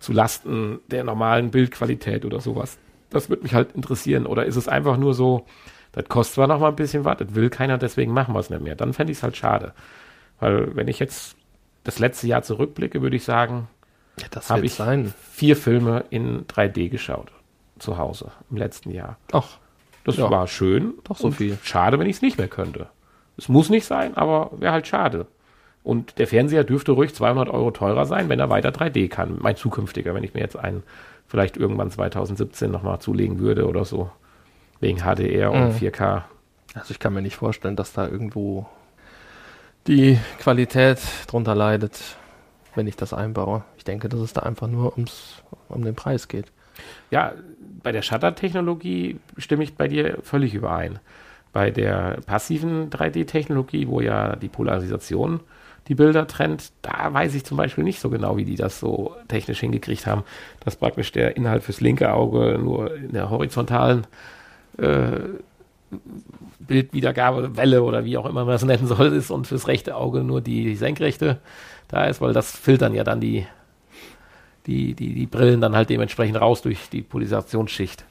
zu 0.00 0.12
Lasten 0.12 0.80
der 0.88 1.04
normalen 1.04 1.50
Bildqualität 1.50 2.24
oder 2.24 2.40
sowas? 2.40 2.78
Das 3.10 3.28
würde 3.28 3.42
mich 3.42 3.54
halt 3.54 3.74
interessieren. 3.74 4.26
Oder 4.26 4.46
ist 4.46 4.56
es 4.56 4.68
einfach 4.68 4.96
nur 4.96 5.14
so, 5.14 5.46
das 5.92 6.04
kostet 6.06 6.34
zwar 6.34 6.46
noch 6.46 6.60
mal 6.60 6.68
ein 6.68 6.76
bisschen 6.76 7.04
was, 7.04 7.18
das 7.18 7.34
will 7.34 7.50
keiner, 7.50 7.78
deswegen 7.78 8.12
machen 8.12 8.34
wir 8.34 8.40
es 8.40 8.50
nicht 8.50 8.62
mehr. 8.62 8.74
Dann 8.74 8.92
fände 8.92 9.12
ich 9.12 9.18
es 9.18 9.22
halt 9.22 9.36
schade. 9.36 9.72
Weil 10.40 10.74
wenn 10.76 10.88
ich 10.88 10.98
jetzt 10.98 11.36
das 11.84 11.98
letzte 11.98 12.26
Jahr 12.26 12.42
zurückblicke, 12.42 13.02
würde 13.02 13.16
ich 13.16 13.24
sagen, 13.24 13.68
ja, 14.18 14.26
habe 14.48 14.66
ich 14.66 14.74
sein. 14.74 15.12
vier 15.32 15.56
Filme 15.56 16.04
in 16.10 16.46
3D 16.46 16.88
geschaut. 16.88 17.32
Zu 17.78 17.96
Hause 17.96 18.32
im 18.50 18.56
letzten 18.56 18.90
Jahr. 18.90 19.18
Ach. 19.32 19.58
Das 20.04 20.16
ja. 20.16 20.30
war 20.30 20.48
schön. 20.48 20.94
Doch 21.04 21.16
so 21.16 21.30
viel. 21.30 21.58
Schade, 21.62 21.98
wenn 21.98 22.08
ich 22.08 22.16
es 22.16 22.22
nicht 22.22 22.38
mehr 22.38 22.48
könnte. 22.48 22.88
Es 23.36 23.48
muss 23.48 23.70
nicht 23.70 23.84
sein, 23.84 24.16
aber 24.16 24.50
wäre 24.58 24.72
halt 24.72 24.86
schade. 24.86 25.26
Und 25.84 26.18
der 26.18 26.26
Fernseher 26.26 26.64
dürfte 26.64 26.92
ruhig 26.92 27.14
200 27.14 27.48
Euro 27.48 27.70
teurer 27.70 28.04
sein, 28.04 28.28
wenn 28.28 28.40
er 28.40 28.50
weiter 28.50 28.70
3D 28.70 29.08
kann. 29.08 29.38
Mein 29.40 29.56
zukünftiger, 29.56 30.14
wenn 30.14 30.24
ich 30.24 30.34
mir 30.34 30.40
jetzt 30.40 30.56
einen 30.56 30.82
vielleicht 31.28 31.56
irgendwann 31.56 31.90
2017 31.90 32.70
nochmal 32.70 32.98
zulegen 32.98 33.38
würde 33.38 33.68
oder 33.68 33.84
so. 33.84 34.10
Wegen 34.80 34.98
HDR 34.98 35.50
und 35.52 35.68
mhm. 35.68 35.76
4K. 35.76 36.22
Also 36.74 36.92
ich 36.92 36.98
kann 36.98 37.14
mir 37.14 37.22
nicht 37.22 37.36
vorstellen, 37.36 37.76
dass 37.76 37.92
da 37.92 38.06
irgendwo 38.06 38.66
die 39.86 40.18
Qualität 40.38 41.00
drunter 41.26 41.54
leidet, 41.54 42.16
wenn 42.74 42.86
ich 42.86 42.96
das 42.96 43.12
einbaue. 43.12 43.64
Ich 43.76 43.84
denke, 43.84 44.08
dass 44.08 44.20
es 44.20 44.32
da 44.32 44.42
einfach 44.42 44.68
nur 44.68 44.92
ums, 44.92 45.42
um 45.68 45.82
den 45.82 45.94
Preis 45.94 46.28
geht. 46.28 46.52
Ja, 47.10 47.32
bei 47.82 47.90
der 47.90 48.02
Shutter-Technologie 48.02 49.18
stimme 49.36 49.64
ich 49.64 49.74
bei 49.74 49.88
dir 49.88 50.18
völlig 50.22 50.54
überein. 50.54 50.98
Bei 51.52 51.70
der 51.70 52.18
passiven 52.26 52.90
3D-Technologie, 52.90 53.88
wo 53.88 54.00
ja 54.00 54.36
die 54.36 54.48
Polarisation 54.48 55.40
die 55.88 55.94
Bilder 55.94 56.26
trennt, 56.26 56.70
da 56.82 57.12
weiß 57.12 57.34
ich 57.34 57.44
zum 57.44 57.56
Beispiel 57.56 57.82
nicht 57.82 57.98
so 57.98 58.10
genau, 58.10 58.36
wie 58.36 58.44
die 58.44 58.56
das 58.56 58.78
so 58.78 59.16
technisch 59.26 59.60
hingekriegt 59.60 60.06
haben, 60.06 60.22
dass 60.60 60.76
praktisch 60.76 61.12
der 61.12 61.36
Inhalt 61.36 61.62
fürs 61.62 61.80
linke 61.80 62.12
Auge 62.12 62.58
nur 62.62 62.94
in 62.94 63.12
der 63.12 63.30
horizontalen 63.30 64.06
äh, 64.78 65.20
Bildwiedergabe, 66.60 67.56
Welle 67.56 67.82
oder 67.82 68.04
wie 68.04 68.16
auch 68.16 68.26
immer 68.26 68.44
man 68.44 68.52
das 68.52 68.64
nennen 68.64 68.86
soll, 68.86 69.12
ist 69.12 69.30
und 69.30 69.46
fürs 69.46 69.68
rechte 69.68 69.96
Auge 69.96 70.22
nur 70.22 70.40
die 70.40 70.76
senkrechte 70.76 71.38
da 71.88 72.04
ist, 72.04 72.20
weil 72.20 72.32
das 72.32 72.56
filtern 72.56 72.94
ja 72.94 73.04
dann 73.04 73.20
die, 73.20 73.46
die, 74.66 74.94
die, 74.94 75.14
die 75.14 75.26
Brillen 75.26 75.60
dann 75.60 75.74
halt 75.74 75.90
dementsprechend 75.90 76.40
raus 76.40 76.62
durch 76.62 76.90
die 76.90 77.02
Polarisationsschicht. 77.02 78.04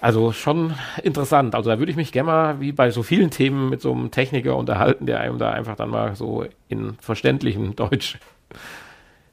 Also 0.00 0.32
schon 0.32 0.74
interessant. 1.02 1.54
Also 1.54 1.70
da 1.70 1.78
würde 1.78 1.90
ich 1.90 1.96
mich 1.96 2.12
gerne 2.12 2.26
mal, 2.26 2.60
wie 2.60 2.72
bei 2.72 2.90
so 2.90 3.02
vielen 3.02 3.30
Themen, 3.30 3.70
mit 3.70 3.80
so 3.80 3.92
einem 3.92 4.10
Techniker 4.10 4.56
unterhalten, 4.56 5.06
der 5.06 5.20
einem 5.20 5.38
da 5.38 5.52
einfach 5.52 5.76
dann 5.76 5.90
mal 5.90 6.14
so 6.16 6.44
in 6.68 6.94
verständlichem 7.00 7.76
Deutsch 7.76 8.18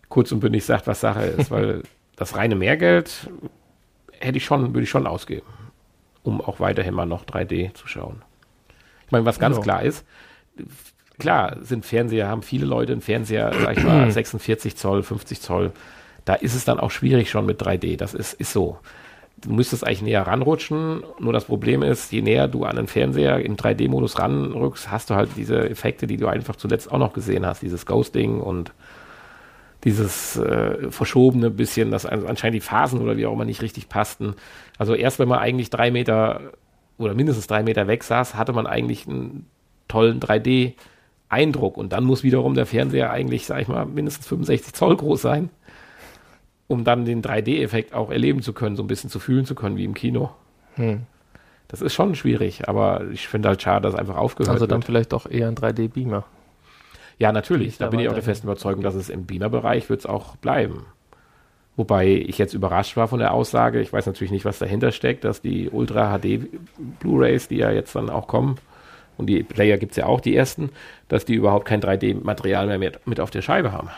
kurz 0.08 0.32
und 0.32 0.40
bündig 0.40 0.64
sagt, 0.64 0.88
was 0.88 1.02
Sache 1.02 1.24
ist, 1.26 1.52
weil 1.52 1.82
das 2.16 2.38
reine 2.38 2.56
Mehrgeld 2.56 3.30
hätte 4.20 4.38
ich 4.38 4.46
schon, 4.46 4.74
würde 4.74 4.84
ich 4.84 4.90
schon 4.90 5.08
ausgeben 5.08 5.48
um 6.24 6.42
auch 6.42 6.60
weiterhin 6.60 6.94
mal 6.94 7.06
noch 7.06 7.26
3D 7.26 7.74
zu 7.74 7.88
schauen. 7.88 8.22
Ich 9.06 9.12
meine, 9.12 9.26
was 9.26 9.40
ganz 9.40 9.58
genau. 9.58 9.64
klar 9.64 9.84
ist, 9.84 10.06
klar 11.20 11.58
sind 11.62 11.86
Fernseher, 11.86 12.28
haben 12.28 12.42
viele 12.42 12.66
Leute 12.66 12.94
einen 12.94 13.02
Fernseher, 13.02 13.54
sag 13.62 13.78
ich 13.78 13.84
mal, 13.84 14.10
46 14.12 14.76
Zoll, 14.76 15.04
50 15.04 15.42
Zoll. 15.42 15.72
Da 16.26 16.36
ist 16.36 16.56
es 16.56 16.66
dann 16.66 16.80
auch 16.80 16.92
schwierig 16.92 17.30
schon 17.30 17.46
mit 17.46 17.62
3D. 17.62 17.98
Das 17.98 18.14
ist, 18.14 18.34
ist 18.34 18.54
so. 18.54 18.80
Du 19.38 19.52
müsstest 19.52 19.86
eigentlich 19.86 20.04
näher 20.04 20.26
ranrutschen. 20.26 21.04
Nur 21.20 21.34
das 21.34 21.46
Problem 21.46 21.84
ist, 21.84 22.14
je 22.14 22.22
näher 22.22 22.48
du 22.48 22.64
an 22.64 22.78
den 22.78 22.88
Fernseher 22.88 23.40
im 23.40 23.58
3D-Modus 23.58 24.18
ranrückst, 24.18 24.90
hast 24.90 25.10
du 25.10 25.16
halt 25.16 25.32
diese 25.36 25.70
Effekte, 25.70 26.08
die 26.08 26.16
du 26.16 26.28
einfach 26.28 26.56
zuletzt 26.56 26.90
auch 26.90 26.98
noch 26.98 27.12
gesehen 27.12 27.46
hast. 27.46 27.62
Dieses 27.62 27.86
Ghosting 27.86 28.40
und 28.40 28.72
dieses 29.84 30.38
äh, 30.38 30.90
verschobene 30.92 31.50
bisschen, 31.50 31.92
dass 31.92 32.06
anscheinend 32.06 32.56
die 32.56 32.62
Phasen 32.62 33.02
oder 33.02 33.18
wie 33.18 33.26
auch 33.26 33.34
immer 33.34 33.46
nicht 33.46 33.62
richtig 33.62 33.90
passten. 33.90 34.36
Also 34.78 34.96
erst 34.96 35.20
wenn 35.20 35.28
man 35.28 35.40
eigentlich 35.40 35.70
drei 35.70 35.92
Meter 35.92 36.42
oder 36.98 37.14
mindestens 37.14 37.48
drei 37.48 37.64
Meter 37.64 37.88
weg 37.88 38.04
saß, 38.04 38.36
hatte 38.36 38.54
man 38.54 38.68
eigentlich 38.68 39.08
einen 39.08 39.46
tollen 39.88 40.20
3D-Eindruck. 40.20 41.78
Und 41.78 41.92
dann 41.92 42.04
muss 42.04 42.24
wiederum 42.24 42.54
der 42.56 42.66
Fernseher 42.66 43.12
eigentlich, 43.12 43.46
sag 43.46 43.62
ich 43.62 43.68
mal, 43.68 43.86
mindestens 43.86 44.28
65 44.28 44.74
Zoll 44.74 44.96
groß 44.96 45.22
sein, 45.22 45.50
um 46.68 46.84
dann 46.84 47.06
den 47.06 47.22
3D-Effekt 47.22 47.94
auch 47.94 48.10
erleben 48.10 48.42
zu 48.42 48.54
können, 48.54 48.76
so 48.76 48.84
ein 48.84 48.88
bisschen 48.88 49.10
zu 49.10 49.20
fühlen 49.20 49.46
zu 49.46 49.56
können 49.56 49.76
wie 49.76 49.86
im 49.86 49.94
Kino. 49.94 50.32
Hm. 50.76 51.04
Das 51.68 51.82
ist 51.82 51.94
schon 51.94 52.16
schwierig, 52.16 52.68
aber 52.68 53.06
ich 53.12 53.28
finde 53.28 53.50
halt 53.50 53.62
schade, 53.62 53.90
dass 53.90 54.00
einfach 54.00 54.16
aufgehört 54.16 54.54
Also 54.54 54.68
dann 54.68 54.80
wird. 54.80 54.86
vielleicht 54.86 55.14
doch 55.14 55.30
eher 55.30 55.48
ein 55.48 55.56
3D-Beamer. 55.56 56.24
Ja, 57.20 57.32
natürlich. 57.32 57.78
Da 57.78 57.88
bin 57.88 58.00
ich 58.00 58.10
auch 58.10 58.14
der 58.14 58.24
festen 58.24 58.48
Überzeugung, 58.48 58.84
dass 58.84 58.96
es 58.96 59.10
im 59.10 59.26
Beamer-Bereich 59.26 59.90
wird 59.90 60.02
es 60.02 60.06
auch 60.06 60.36
bleiben. 60.38 60.86
Wobei 61.76 62.08
ich 62.08 62.38
jetzt 62.38 62.54
überrascht 62.54 62.98
war 62.98 63.08
von 63.08 63.20
der 63.20 63.34
Aussage, 63.34 63.82
ich 63.82 63.92
weiß 63.92 64.06
natürlich 64.06 64.32
nicht, 64.32 64.46
was 64.46 64.60
dahinter 64.60 64.92
steckt, 64.92 65.24
dass 65.24 65.42
die 65.42 65.70
Ultra 65.70 66.18
HD 66.18 66.48
Blu-Rays, 67.00 67.48
die 67.48 67.58
ja 67.58 67.72
jetzt 67.72 67.96
dann 67.96 68.10
auch 68.10 68.28
kommen, 68.28 68.58
und 69.18 69.28
die 69.28 69.44
Player 69.44 69.78
gibt 69.78 69.92
es 69.92 69.98
ja 69.98 70.06
auch, 70.06 70.22
die 70.22 70.36
ersten, 70.36 70.72
dass 71.08 71.26
die 71.26 71.36
überhaupt 71.36 71.66
kein 71.66 71.82
3D-Material 71.82 72.68
mehr 72.68 72.80
mit, 72.80 73.06
mit 73.08 73.20
auf 73.20 73.30
der 73.30 73.42
Scheibe 73.42 73.72
haben. 73.72 73.90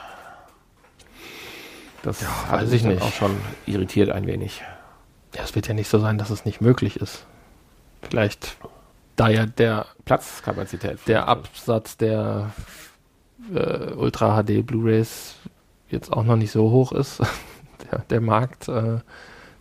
Das 2.04 2.22
hat 2.48 2.62
weiß 2.62 2.70
mich 2.70 2.76
ich 2.76 2.82
dann 2.84 2.92
nicht. 2.96 3.02
auch 3.04 3.14
schon 3.14 3.36
irritiert 3.66 4.10
ein 4.10 4.28
wenig. 4.28 4.62
Ja, 5.36 5.44
es 5.44 5.56
wird 5.56 5.68
ja 5.68 5.74
nicht 5.74 5.90
so 5.90 6.00
sein, 6.00 6.18
dass 6.18 6.30
es 6.30 6.46
nicht 6.46 6.62
möglich 6.62 6.98
ist. 6.98 7.26
Vielleicht, 8.02 8.58
da 9.16 9.30
ja 9.30 9.46
der, 9.46 9.88
Platzkapazität. 10.06 11.00
der 11.08 11.28
Absatz 11.28 11.98
der 11.98 12.52
äh, 13.54 13.94
Ultra 13.94 14.42
HD 14.42 14.66
Blu-rays 14.66 15.36
jetzt 15.90 16.12
auch 16.12 16.24
noch 16.24 16.36
nicht 16.36 16.52
so 16.52 16.72
hoch 16.72 16.92
ist, 16.92 17.22
der, 17.92 18.00
der 18.10 18.22
Markt 18.22 18.68
äh, 18.68 19.00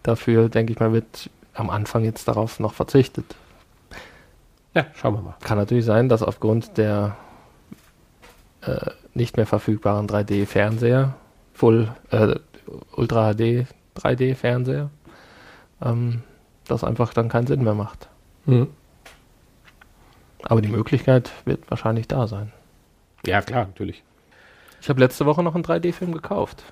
dafür, 0.02 0.48
denke 0.48 0.72
ich 0.72 0.80
mal, 0.80 0.92
wird 0.92 1.30
am 1.54 1.70
Anfang 1.70 2.04
jetzt 2.04 2.28
darauf 2.28 2.60
noch 2.60 2.74
verzichtet. 2.74 3.36
Ja, 4.74 4.86
schauen 4.94 5.14
wir 5.14 5.22
mal. 5.22 5.36
Kann 5.42 5.58
natürlich 5.58 5.84
sein, 5.84 6.08
dass 6.08 6.22
aufgrund 6.22 6.76
der 6.78 7.16
äh, 8.62 8.90
nicht 9.14 9.36
mehr 9.36 9.46
verfügbaren 9.46 10.08
3D-Fernseher, 10.08 11.14
Full 11.52 11.94
äh, 12.10 12.34
Ultra 12.96 13.34
HD 13.34 13.66
3D-Fernseher, 13.96 14.90
ähm, 15.80 16.22
das 16.66 16.82
einfach 16.82 17.14
dann 17.14 17.28
keinen 17.28 17.46
Sinn 17.46 17.62
mehr 17.62 17.74
macht. 17.74 18.08
Mhm. 18.46 18.68
Aber 20.42 20.60
die 20.60 20.68
Möglichkeit 20.68 21.30
wird 21.44 21.70
wahrscheinlich 21.70 22.08
da 22.08 22.26
sein. 22.26 22.52
Ja, 23.26 23.42
klar, 23.42 23.66
natürlich. 23.66 24.02
Ich 24.80 24.88
habe 24.88 25.00
letzte 25.00 25.26
Woche 25.26 25.42
noch 25.42 25.54
einen 25.54 25.64
3D-Film 25.64 26.12
gekauft. 26.12 26.62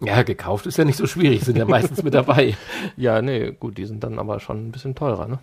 Ja, 0.00 0.22
gekauft 0.22 0.66
ist 0.66 0.78
ja 0.78 0.84
nicht 0.84 0.96
so 0.96 1.06
schwierig, 1.06 1.42
sind 1.42 1.58
ja 1.58 1.64
meistens 1.66 2.02
mit 2.02 2.14
dabei. 2.14 2.56
Ja, 2.96 3.20
nee, 3.20 3.50
gut, 3.50 3.78
die 3.78 3.84
sind 3.84 4.04
dann 4.04 4.18
aber 4.18 4.38
schon 4.40 4.68
ein 4.68 4.72
bisschen 4.72 4.94
teurer, 4.94 5.26
ne? 5.26 5.38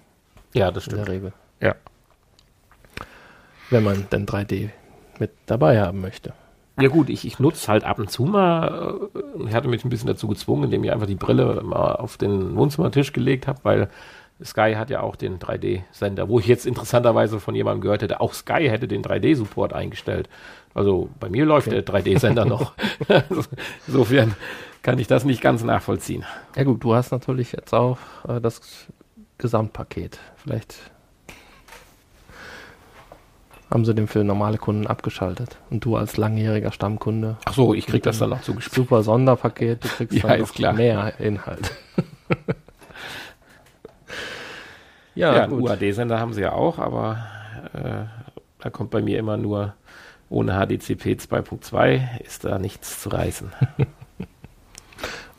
Ja, 0.54 0.72
das 0.72 0.88
In 0.88 0.96
der 0.96 1.08
Regel. 1.08 1.34
Ja. 1.60 1.76
Wenn 3.70 3.84
man 3.84 4.08
denn 4.12 4.26
3D 4.26 4.70
mit 5.20 5.32
dabei 5.46 5.82
haben 5.82 6.00
möchte. 6.00 6.34
Ja 6.80 6.90
gut, 6.90 7.10
ich, 7.10 7.26
ich 7.26 7.40
nutze 7.40 7.70
halt 7.70 7.84
ab 7.86 8.00
und 8.00 8.10
zu 8.10 8.24
mal, 8.24 9.00
äh, 9.14 9.48
ich 9.48 9.54
hatte 9.54 9.68
mich 9.68 9.84
ein 9.86 9.90
bisschen 9.90 10.08
dazu 10.08 10.28
gezwungen, 10.28 10.66
indem 10.66 10.84
ich 10.84 10.92
einfach 10.92 11.08
die 11.08 11.16
Brille 11.16 11.62
mal 11.64 11.94
auf 11.94 12.18
den 12.18 12.56
Wohnzimmertisch 12.56 13.14
gelegt 13.14 13.48
habe, 13.48 13.60
weil 13.64 13.90
Sky 14.44 14.74
hat 14.76 14.90
ja 14.90 15.00
auch 15.02 15.16
den 15.16 15.40
3D-Sender, 15.40 16.28
wo 16.28 16.40
ich 16.40 16.48
jetzt 16.48 16.66
interessanterweise 16.66 17.40
von 17.40 17.56
jemandem 17.56 17.82
gehört 17.82 18.02
hätte, 18.02 18.20
auch 18.20 18.34
Sky 18.34 18.68
hätte 18.70 18.88
den 18.88 19.02
3D-Support 19.02 19.72
eingestellt. 19.74 20.28
Also 20.74 21.10
bei 21.22 21.30
mir 21.30 21.46
läuft 21.46 21.72
der 21.72 21.86
3D-Sender 21.86 22.44
noch. 22.46 22.74
Insofern 23.88 24.36
kann 24.82 25.00
ich 25.00 25.08
das 25.08 25.24
nicht 25.24 25.42
ganz 25.42 25.64
nachvollziehen. 25.64 26.26
Ja 26.56 26.64
gut, 26.64 26.84
du 26.84 26.94
hast 26.96 27.12
natürlich 27.12 27.54
jetzt 27.54 27.74
auch 27.74 27.98
äh, 28.28 28.42
das 28.42 28.88
Gesamtpaket. 29.38 30.20
Vielleicht 30.36 30.76
haben 33.72 33.86
sie 33.86 33.96
den 33.96 34.08
für 34.08 34.24
normale 34.24 34.58
Kunden 34.58 34.86
abgeschaltet. 34.86 35.58
Und 35.70 35.86
du 35.86 35.96
als 35.96 36.18
langjähriger 36.18 36.72
Stammkunde, 36.74 37.38
Ach 37.46 37.54
so, 37.54 37.74
ich 37.74 37.88
krieg 37.88 38.04
das 38.04 38.20
dann 38.20 38.30
noch 38.32 38.42
zugespielt. 38.42 38.76
super 38.76 39.02
Sonderpaket, 39.02 39.84
du 39.84 39.88
kriegst 39.88 40.14
Ja, 40.22 40.28
dann 40.28 40.42
noch 40.42 40.54
klar. 40.54 40.74
mehr 40.74 41.20
Inhalt. 41.20 41.72
ja, 45.16 45.36
Ja. 45.36 45.50
UAD-Sender 45.50 46.20
haben 46.20 46.34
sie 46.34 46.42
ja 46.42 46.52
auch, 46.54 46.78
aber 46.80 47.26
äh, 47.74 48.04
da 48.60 48.70
kommt 48.70 48.92
bei 48.92 49.02
mir 49.02 49.18
immer 49.20 49.38
nur 49.38 49.74
ohne 50.30 50.54
HDCP 50.54 51.18
2.2 51.20 52.22
ist 52.22 52.46
da 52.46 52.60
nichts 52.60 53.02
zu 53.02 53.10
reißen. 53.10 53.52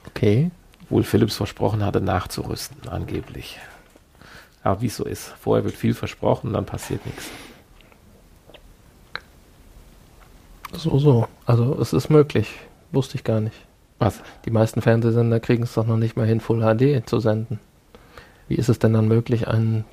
Okay. 0.08 0.50
Obwohl 0.84 1.02
Philips 1.02 1.36
versprochen 1.36 1.84
hatte, 1.84 2.00
nachzurüsten, 2.00 2.88
angeblich. 2.88 3.58
Aber 4.62 4.80
wie 4.80 4.86
es 4.86 4.96
so 4.96 5.04
ist, 5.04 5.28
vorher 5.38 5.62
wird 5.64 5.74
viel 5.74 5.92
versprochen, 5.92 6.54
dann 6.54 6.64
passiert 6.64 7.04
nichts. 7.04 7.30
So, 10.72 10.98
so. 10.98 11.28
Also 11.44 11.78
es 11.80 11.92
ist 11.92 12.08
möglich. 12.08 12.54
Wusste 12.92 13.16
ich 13.16 13.24
gar 13.24 13.40
nicht. 13.40 13.56
Was? 13.98 14.20
Die 14.44 14.50
meisten 14.50 14.80
Fernsehsender 14.80 15.38
kriegen 15.40 15.64
es 15.64 15.74
doch 15.74 15.86
noch 15.86 15.96
nicht 15.96 16.16
mal 16.16 16.26
hin, 16.26 16.40
Full 16.40 16.60
HD 16.62 17.06
zu 17.08 17.20
senden. 17.20 17.60
Wie 18.48 18.54
ist 18.54 18.68
es 18.68 18.78
denn 18.78 18.92
dann 18.92 19.08
möglich, 19.08 19.48
ein 19.48 19.84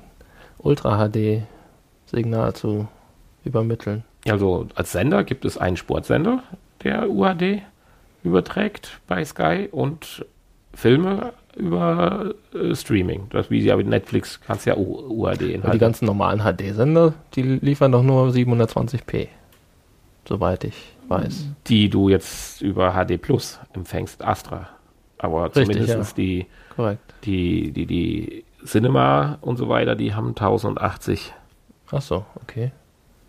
Ultra 0.58 1.08
HD-Signal 1.08 2.54
zu 2.54 2.88
übermitteln? 3.44 4.04
Also 4.28 4.68
als 4.74 4.92
Sender 4.92 5.24
gibt 5.24 5.44
es 5.44 5.58
einen 5.58 5.76
Sportsender, 5.76 6.42
der 6.82 7.10
UHD 7.10 7.62
überträgt 8.22 9.00
bei 9.06 9.24
Sky 9.24 9.68
und 9.70 10.24
Filme 10.72 11.32
über 11.56 12.34
äh, 12.52 12.74
Streaming. 12.74 13.26
Das 13.30 13.50
wie 13.50 13.60
ja 13.60 13.76
mit 13.76 13.86
Netflix 13.86 14.40
kannst 14.40 14.66
ja 14.66 14.76
UHD 14.76 15.62
Weil 15.62 15.72
die 15.72 15.78
ganzen 15.78 16.06
normalen 16.06 16.40
HD-Sender, 16.40 17.14
die 17.34 17.42
liefern 17.42 17.92
doch 17.92 18.02
nur 18.02 18.28
720p. 18.28 19.28
Soweit 20.26 20.64
ich 20.64 20.94
weiß. 21.08 21.46
die 21.66 21.90
du 21.90 22.08
jetzt 22.08 22.62
über 22.62 22.92
HD 22.92 23.20
Plus 23.20 23.60
empfängst, 23.74 24.24
Astra. 24.24 24.68
Aber 25.18 25.54
Richtig, 25.54 25.76
zumindest 25.76 26.16
die, 26.16 26.46
Korrekt. 26.76 27.14
die, 27.24 27.70
die, 27.72 27.86
die 27.86 28.44
Cinema 28.66 29.38
und 29.40 29.56
so 29.56 29.68
weiter, 29.68 29.94
die 29.94 30.14
haben 30.14 30.28
1080 30.28 31.32
Ach 31.92 32.02
so, 32.02 32.24
okay. 32.42 32.72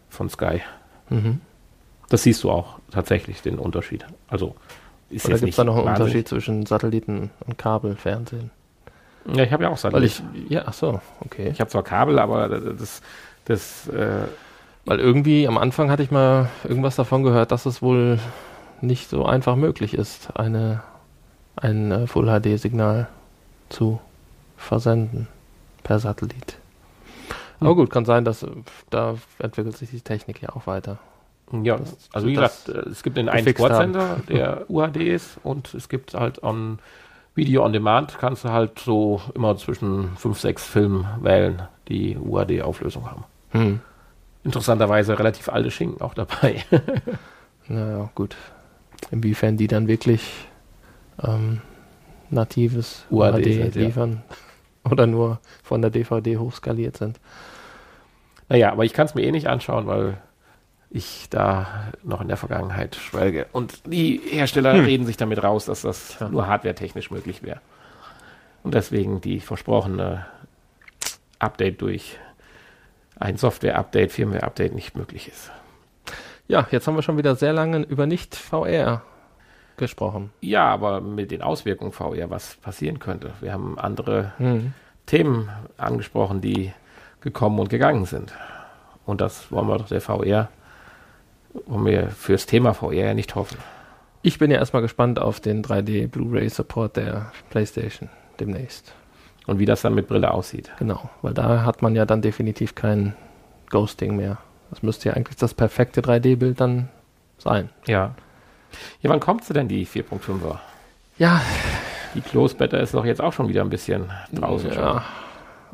von 0.10 0.30
Sky. 0.30 0.62
Mhm. 1.10 1.42
Das 2.10 2.24
siehst 2.24 2.44
du 2.44 2.52
auch 2.52 2.80
tatsächlich, 2.92 3.42
den 3.42 3.58
Unterschied. 3.60 4.06
Also 4.28 4.56
ist 5.10 5.26
Oder 5.26 5.38
gibt 5.38 5.50
es 5.52 5.56
da 5.56 5.64
noch 5.64 5.76
einen 5.76 5.86
wahnsinnig- 5.86 6.02
Unterschied 6.08 6.28
zwischen 6.28 6.66
Satelliten 6.66 7.32
und 7.46 7.58
Kabelfernsehen? 7.58 8.52
Ja, 9.34 9.44
ich 9.44 9.52
habe 9.52 9.64
ja 9.64 9.70
auch 9.70 9.74
Weil 9.74 9.78
Satellit. 9.92 10.24
ich, 10.46 10.50
ja, 10.52 10.64
ach 10.66 10.74
so, 10.74 11.02
okay. 11.22 11.50
Ich 11.52 11.60
habe 11.60 11.70
zwar 11.70 11.84
Kabel, 11.84 12.20
aber 12.20 12.48
das, 12.48 13.02
das 13.46 13.88
äh, 13.90 14.26
Weil 14.86 15.00
irgendwie 15.00 15.48
am 15.48 15.58
Anfang 15.58 15.90
hatte 15.90 16.04
ich 16.04 16.12
mal 16.12 16.50
irgendwas 16.64 16.96
davon 16.96 17.24
gehört, 17.24 17.52
dass 17.52 17.66
es 17.66 17.82
wohl 17.82 18.20
nicht 18.82 19.10
so 19.10 19.26
einfach 19.26 19.56
möglich 19.56 19.96
ist, 19.96 20.38
eine, 20.38 20.84
ein 21.56 21.92
äh, 21.92 22.08
Full 22.08 22.28
HD-Signal 22.28 23.08
zu 23.70 24.00
versenden 24.58 25.28
per 25.84 26.00
Satellit. 26.00 26.58
Aber 27.60 27.72
Hm. 27.72 27.76
gut, 27.78 27.90
kann 27.90 28.06
sein, 28.06 28.26
dass 28.26 28.44
äh, 28.44 28.50
da 28.90 29.16
entwickelt 29.40 29.78
sich 29.78 29.90
die 29.90 30.02
Technik 30.02 30.42
ja 30.42 30.50
auch 30.50 30.68
weiter. 30.68 30.98
ja, 31.64 31.78
Das- 31.78 32.10
also 32.14 32.28
wie 32.28 32.34
gesagt, 32.34 32.70
äh, 32.70 32.90
es 32.90 33.02
gibt 33.04 33.18
den 33.18 33.30
einen 33.30 33.48
Sportsender, 33.48 34.18
der 34.30 34.70
UHD 34.70 34.98
ist 34.98 35.38
und 35.44 35.74
es 35.74 35.90
gibt 35.90 36.14
halt 36.14 36.42
on 36.44 36.80
Video 37.36 37.66
on 37.66 37.74
Demand 37.74 38.18
kannst 38.18 38.46
du 38.46 38.50
halt 38.50 38.80
so 38.80 39.22
immer 39.34 39.58
zwischen 39.58 40.16
fünf, 40.16 40.40
sechs 40.40 40.66
Filmen 40.66 41.06
wählen, 41.22 41.64
die 41.90 42.18
UHD-Auflösung 42.18 43.10
haben. 43.12 43.24
Hm. 43.52 43.80
Interessanterweise 44.46 45.18
relativ 45.20 45.50
alte 45.50 45.70
Schinken 45.72 46.02
auch 46.02 46.14
dabei. 46.14 46.64
Naja, 47.68 48.10
gut. 48.14 48.36
Inwiefern 49.12 49.58
die 49.58 49.66
dann 49.68 49.88
wirklich 49.88 50.46
ähm, 51.24 51.62
natives 52.30 53.06
UHD 53.10 53.36
UHD, 53.36 53.44
sind, 53.44 53.76
ja. 53.76 53.82
liefern 53.82 54.24
oder 54.90 55.08
nur 55.08 55.40
von 55.64 55.82
der 55.82 55.92
DVD 55.92 56.38
hochskaliert 56.38 56.98
sind. 56.98 57.20
naja, 58.50 58.72
aber 58.72 58.86
ich 58.86 58.94
kann 58.94 59.06
es 59.06 59.16
mir 59.16 59.24
eh 59.24 59.32
nicht 59.32 59.48
anschauen, 59.48 59.88
weil 59.88 60.18
ich 60.90 61.28
da 61.30 61.92
noch 62.04 62.22
in 62.22 62.28
der 62.28 62.38
Vergangenheit 62.38 62.96
schwelge. 62.96 63.48
Und 63.52 63.82
die 63.86 64.22
Hersteller 64.30 64.74
reden 64.86 65.06
sich 65.06 65.18
damit 65.18 65.44
raus, 65.44 65.66
dass 65.66 65.82
das 65.82 66.18
Tja. 66.18 66.30
nur 66.30 66.48
hardwaretechnisch 66.48 67.12
möglich 67.12 67.44
wäre. 67.44 67.60
Und 68.64 68.74
deswegen 68.74 69.20
die 69.20 69.40
versprochene 69.42 70.26
Update 71.40 71.82
durch 71.82 72.18
ein 73.20 73.38
Software-Update, 73.38 74.12
Firmware-Update 74.12 74.74
nicht 74.74 74.96
möglich 74.96 75.28
ist. 75.28 75.52
Ja, 76.48 76.68
jetzt 76.72 76.88
haben 76.88 76.96
wir 76.96 77.02
schon 77.02 77.18
wieder 77.18 77.36
sehr 77.36 77.54
lange 77.54 77.80
über 77.84 78.06
Nicht-VR 78.06 79.02
gesprochen. 79.78 80.32
Ja, 80.42 80.66
aber 80.66 81.02
mit 81.02 81.32
den 81.32 81.42
Auswirkungen 81.42 81.92
VR, 81.92 82.30
was 82.30 82.56
passieren 82.56 83.00
könnte. 83.00 83.32
Wir 83.42 83.54
haben 83.54 83.78
andere 83.80 84.34
Hm. 84.38 84.74
Themen 85.06 85.50
angesprochen, 85.78 86.42
die 86.42 86.74
gekommen 87.22 87.60
und 87.60 87.70
gegangen 87.70 88.06
sind. 88.06 88.34
Und 89.06 89.22
das 89.22 89.52
wollen 89.52 89.68
wir 89.68 89.78
doch 89.78 89.88
der 89.88 90.02
VR, 90.02 90.50
wollen 91.66 91.86
wir 91.86 92.10
fürs 92.10 92.46
Thema 92.46 92.74
VR 92.74 92.94
ja 92.94 93.14
nicht 93.14 93.36
hoffen. 93.36 93.58
Ich 94.22 94.40
bin 94.40 94.50
ja 94.50 94.58
erstmal 94.58 94.82
gespannt 94.82 95.20
auf 95.20 95.40
den 95.40 95.64
3D 95.64 96.08
Blu-ray 96.08 96.50
Support 96.50 96.98
der 96.98 97.32
PlayStation 97.52 98.10
demnächst. 98.40 98.94
Und 99.46 99.60
wie 99.60 99.66
das 99.66 99.84
dann 99.84 99.94
mit 99.94 100.08
Brille 100.08 100.32
aussieht. 100.32 100.72
Genau, 100.80 101.10
weil 101.22 101.36
da 101.36 101.64
hat 101.64 101.84
man 101.84 101.94
ja 101.94 102.06
dann 102.06 102.24
definitiv 102.24 102.74
kein 102.74 103.14
Ghosting 103.70 104.16
mehr. 104.16 104.40
Das 104.72 104.82
müsste 104.82 105.10
ja 105.10 105.16
eigentlich 105.16 105.38
das 105.38 105.54
perfekte 105.54 106.02
3D-Bild 106.02 106.60
dann 106.60 106.90
sein. 107.38 107.70
Ja. 107.86 108.16
Ja, 109.02 109.10
wann 109.10 109.20
kommt 109.20 109.44
sie 109.44 109.54
denn, 109.54 109.68
die 109.68 109.86
4.5er? 109.86 110.60
Ja, 111.18 111.42
Die 112.14 112.22
Close 112.22 112.56
Beta 112.56 112.78
ist 112.78 112.94
doch 112.94 113.06
jetzt 113.06 113.22
auch 113.22 113.34
schon 113.34 113.48
wieder 113.48 113.62
ein 113.62 113.70
bisschen 113.70 114.12
draußen. 114.34 114.72
ja. 114.72 115.04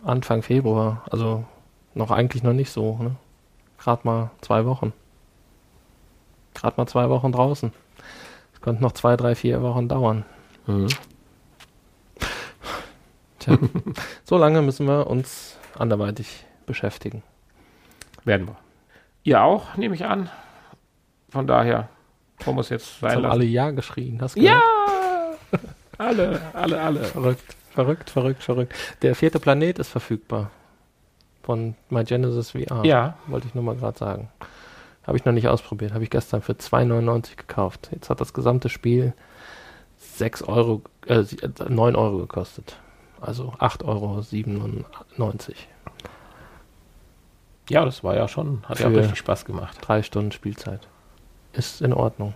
Anfang 0.04 0.42
Februar. 0.42 1.04
Also 1.12 1.46
noch 1.94 2.10
eigentlich 2.12 2.42
noch 2.44 2.54
nicht 2.54 2.72
so. 2.72 2.98
Ne? 2.98 3.16
Gerade 3.78 4.02
mal 4.04 4.32
zwei 4.42 4.66
Wochen. 4.66 4.94
Gerade 6.56 6.74
mal 6.78 6.88
zwei 6.88 7.10
Wochen 7.10 7.32
draußen. 7.32 7.72
Es 8.54 8.62
könnte 8.62 8.82
noch 8.82 8.92
zwei, 8.94 9.16
drei, 9.18 9.36
vier 9.36 9.62
Wochen 9.62 9.88
dauern. 9.88 10.26
Mhm. 10.66 10.88
Tja, 13.40 13.58
so 14.24 14.38
lange 14.38 14.62
müssen 14.62 14.88
wir 14.88 15.08
uns 15.08 15.58
anderweitig 15.78 16.46
beschäftigen. 16.66 17.24
Werden 18.24 18.48
wir. 18.48 18.56
Ihr 19.24 19.42
auch, 19.44 19.76
nehme 19.78 19.96
ich 19.96 20.06
an. 20.06 20.30
Von 21.30 21.48
daher 21.48 21.90
wollen 22.46 22.58
wir 22.58 22.62
es 22.62 22.70
jetzt 22.70 22.88
Jetzt 22.92 23.00
sein 23.02 23.16
haben 23.18 23.26
alle 23.26 23.44
Ja 23.46 23.72
geschrien. 23.72 24.22
Hast 24.22 24.36
Ja! 24.38 24.60
alle, 25.98 26.42
alle, 26.54 26.82
alle. 26.82 27.04
Verrückt, 27.04 27.56
verrückt, 27.74 28.10
verrückt, 28.10 28.44
verrückt. 28.44 28.74
Der 29.02 29.16
vierte 29.16 29.40
Planet 29.40 29.80
ist 29.80 29.90
verfügbar. 29.90 30.50
Von 31.44 31.76
MyGenesis 31.90 32.52
VR. 32.52 32.86
Ja, 32.86 33.18
Wollte 33.28 33.48
ich 33.48 33.56
nur 33.56 33.64
mal 33.64 33.76
gerade 33.76 33.98
sagen. 33.98 34.30
Habe 35.08 35.18
ich 35.18 35.26
noch 35.26 35.34
nicht 35.34 35.48
ausprobiert. 35.48 35.94
Habe 35.94 36.04
ich 36.04 36.10
gestern 36.12 36.42
für 36.44 36.54
2,99 36.54 37.36
gekauft. 37.36 37.90
Jetzt 37.92 38.10
hat 38.12 38.22
das 38.22 38.34
gesamte 38.34 38.70
Spiel 38.70 39.14
6 39.98 40.44
Euro, 40.44 40.84
äh, 41.08 41.24
sie- 41.24 41.40
äh, 41.40 41.50
9 41.68 41.96
Euro 41.96 42.20
gekostet. 42.20 42.78
Also 43.20 43.54
8,97 43.60 43.86
Euro. 45.20 45.56
ja, 47.70 47.86
das 47.86 48.04
war 48.04 48.16
ja 48.16 48.28
schon, 48.28 48.64
hat 48.68 48.80
ja 48.80 48.90
Für- 48.90 48.98
richtig 48.98 49.18
Spaß 49.18 49.46
gemacht. 49.46 49.78
Drei 49.82 50.04
Stunden 50.04 50.32
Spielzeit. 50.32 50.88
Ist 51.54 51.82
in 51.82 51.94
Ordnung. 51.94 52.34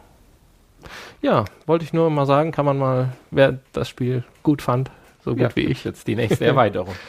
Ja, 1.22 1.46
wollte 1.66 1.86
ich 1.86 1.94
nur 1.94 2.10
mal 2.10 2.26
sagen, 2.26 2.52
kann 2.52 2.66
man 2.66 2.78
mal, 2.78 3.10
wer 3.32 3.60
das 3.74 3.90
Spiel 3.90 4.24
gut 4.44 4.62
fand, 4.62 4.92
so 5.24 5.32
gut 5.32 5.40
Ja, 5.42 5.56
wie 5.56 5.62
ich. 5.66 5.84
Jetzt 5.84 6.08
die 6.08 6.16
nächste 6.16 6.46
Erweiterung. 6.46 6.94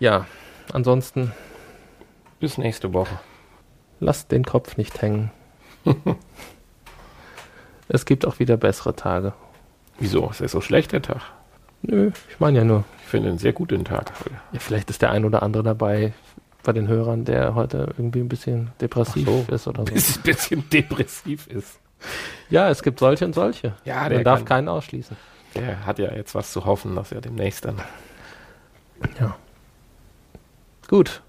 Ja, 0.00 0.26
ansonsten 0.72 1.32
Bis 2.38 2.56
nächste 2.56 2.94
Woche. 2.94 3.18
lasst 3.98 4.30
den 4.30 4.44
Kopf 4.44 4.76
nicht 4.76 5.02
hängen. 5.02 5.32
es 7.88 8.04
gibt 8.06 8.24
auch 8.24 8.38
wieder 8.38 8.56
bessere 8.56 8.94
Tage. 8.94 9.32
Wieso? 9.98 10.30
Ist 10.30 10.40
das 10.40 10.52
so 10.52 10.60
schlecht, 10.60 10.92
der 10.92 11.02
Tag? 11.02 11.22
Nö, 11.82 12.12
ich 12.28 12.38
meine 12.38 12.58
ja 12.58 12.64
nur, 12.64 12.84
Ich 13.02 13.08
finde 13.08 13.30
einen 13.30 13.38
sehr 13.38 13.52
guten 13.52 13.84
Tag. 13.84 14.12
ja, 14.52 14.60
vielleicht 14.60 14.88
ist 14.90 15.02
der 15.02 15.10
ein 15.10 15.24
oder 15.24 15.42
andere 15.42 15.64
dabei 15.64 16.12
bei 16.68 16.74
den 16.74 16.86
Hörern, 16.86 17.24
der 17.24 17.54
heute 17.54 17.94
irgendwie 17.96 18.20
ein 18.20 18.28
bisschen 18.28 18.72
depressiv 18.78 19.26
so. 19.26 19.46
ist 19.54 19.66
oder 19.66 19.86
so. 19.86 19.94
Ein 19.94 20.22
bisschen 20.22 20.68
depressiv 20.68 21.46
ist. 21.46 21.80
Ja, 22.50 22.68
es 22.68 22.82
gibt 22.82 22.98
solche 22.98 23.24
und 23.24 23.34
solche. 23.34 23.72
Ja, 23.86 24.02
Man 24.02 24.10
der, 24.10 24.22
darf 24.22 24.40
kann, 24.40 24.46
keinen 24.46 24.68
ausschließen. 24.68 25.16
der 25.54 25.86
hat 25.86 25.98
ja 25.98 26.12
jetzt 26.14 26.34
was 26.34 26.52
zu 26.52 26.66
hoffen, 26.66 26.94
dass 26.94 27.10
er 27.10 27.22
demnächst 27.22 27.64
dann. 27.64 27.80
Ja. 29.18 29.34
Gut. 30.88 31.22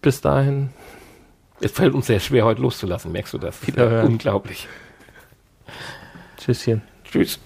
Bis 0.00 0.20
dahin, 0.20 0.70
Es 1.60 1.72
fällt 1.72 1.94
uns 1.94 2.06
sehr 2.06 2.20
schwer, 2.20 2.44
heute 2.44 2.62
loszulassen, 2.62 3.10
merkst 3.10 3.34
du 3.34 3.38
das? 3.38 3.66
Wiederhören. 3.66 4.06
Unglaublich. 4.06 4.68
Tschüsschen. 6.36 6.82
Tschüss. 7.02 7.40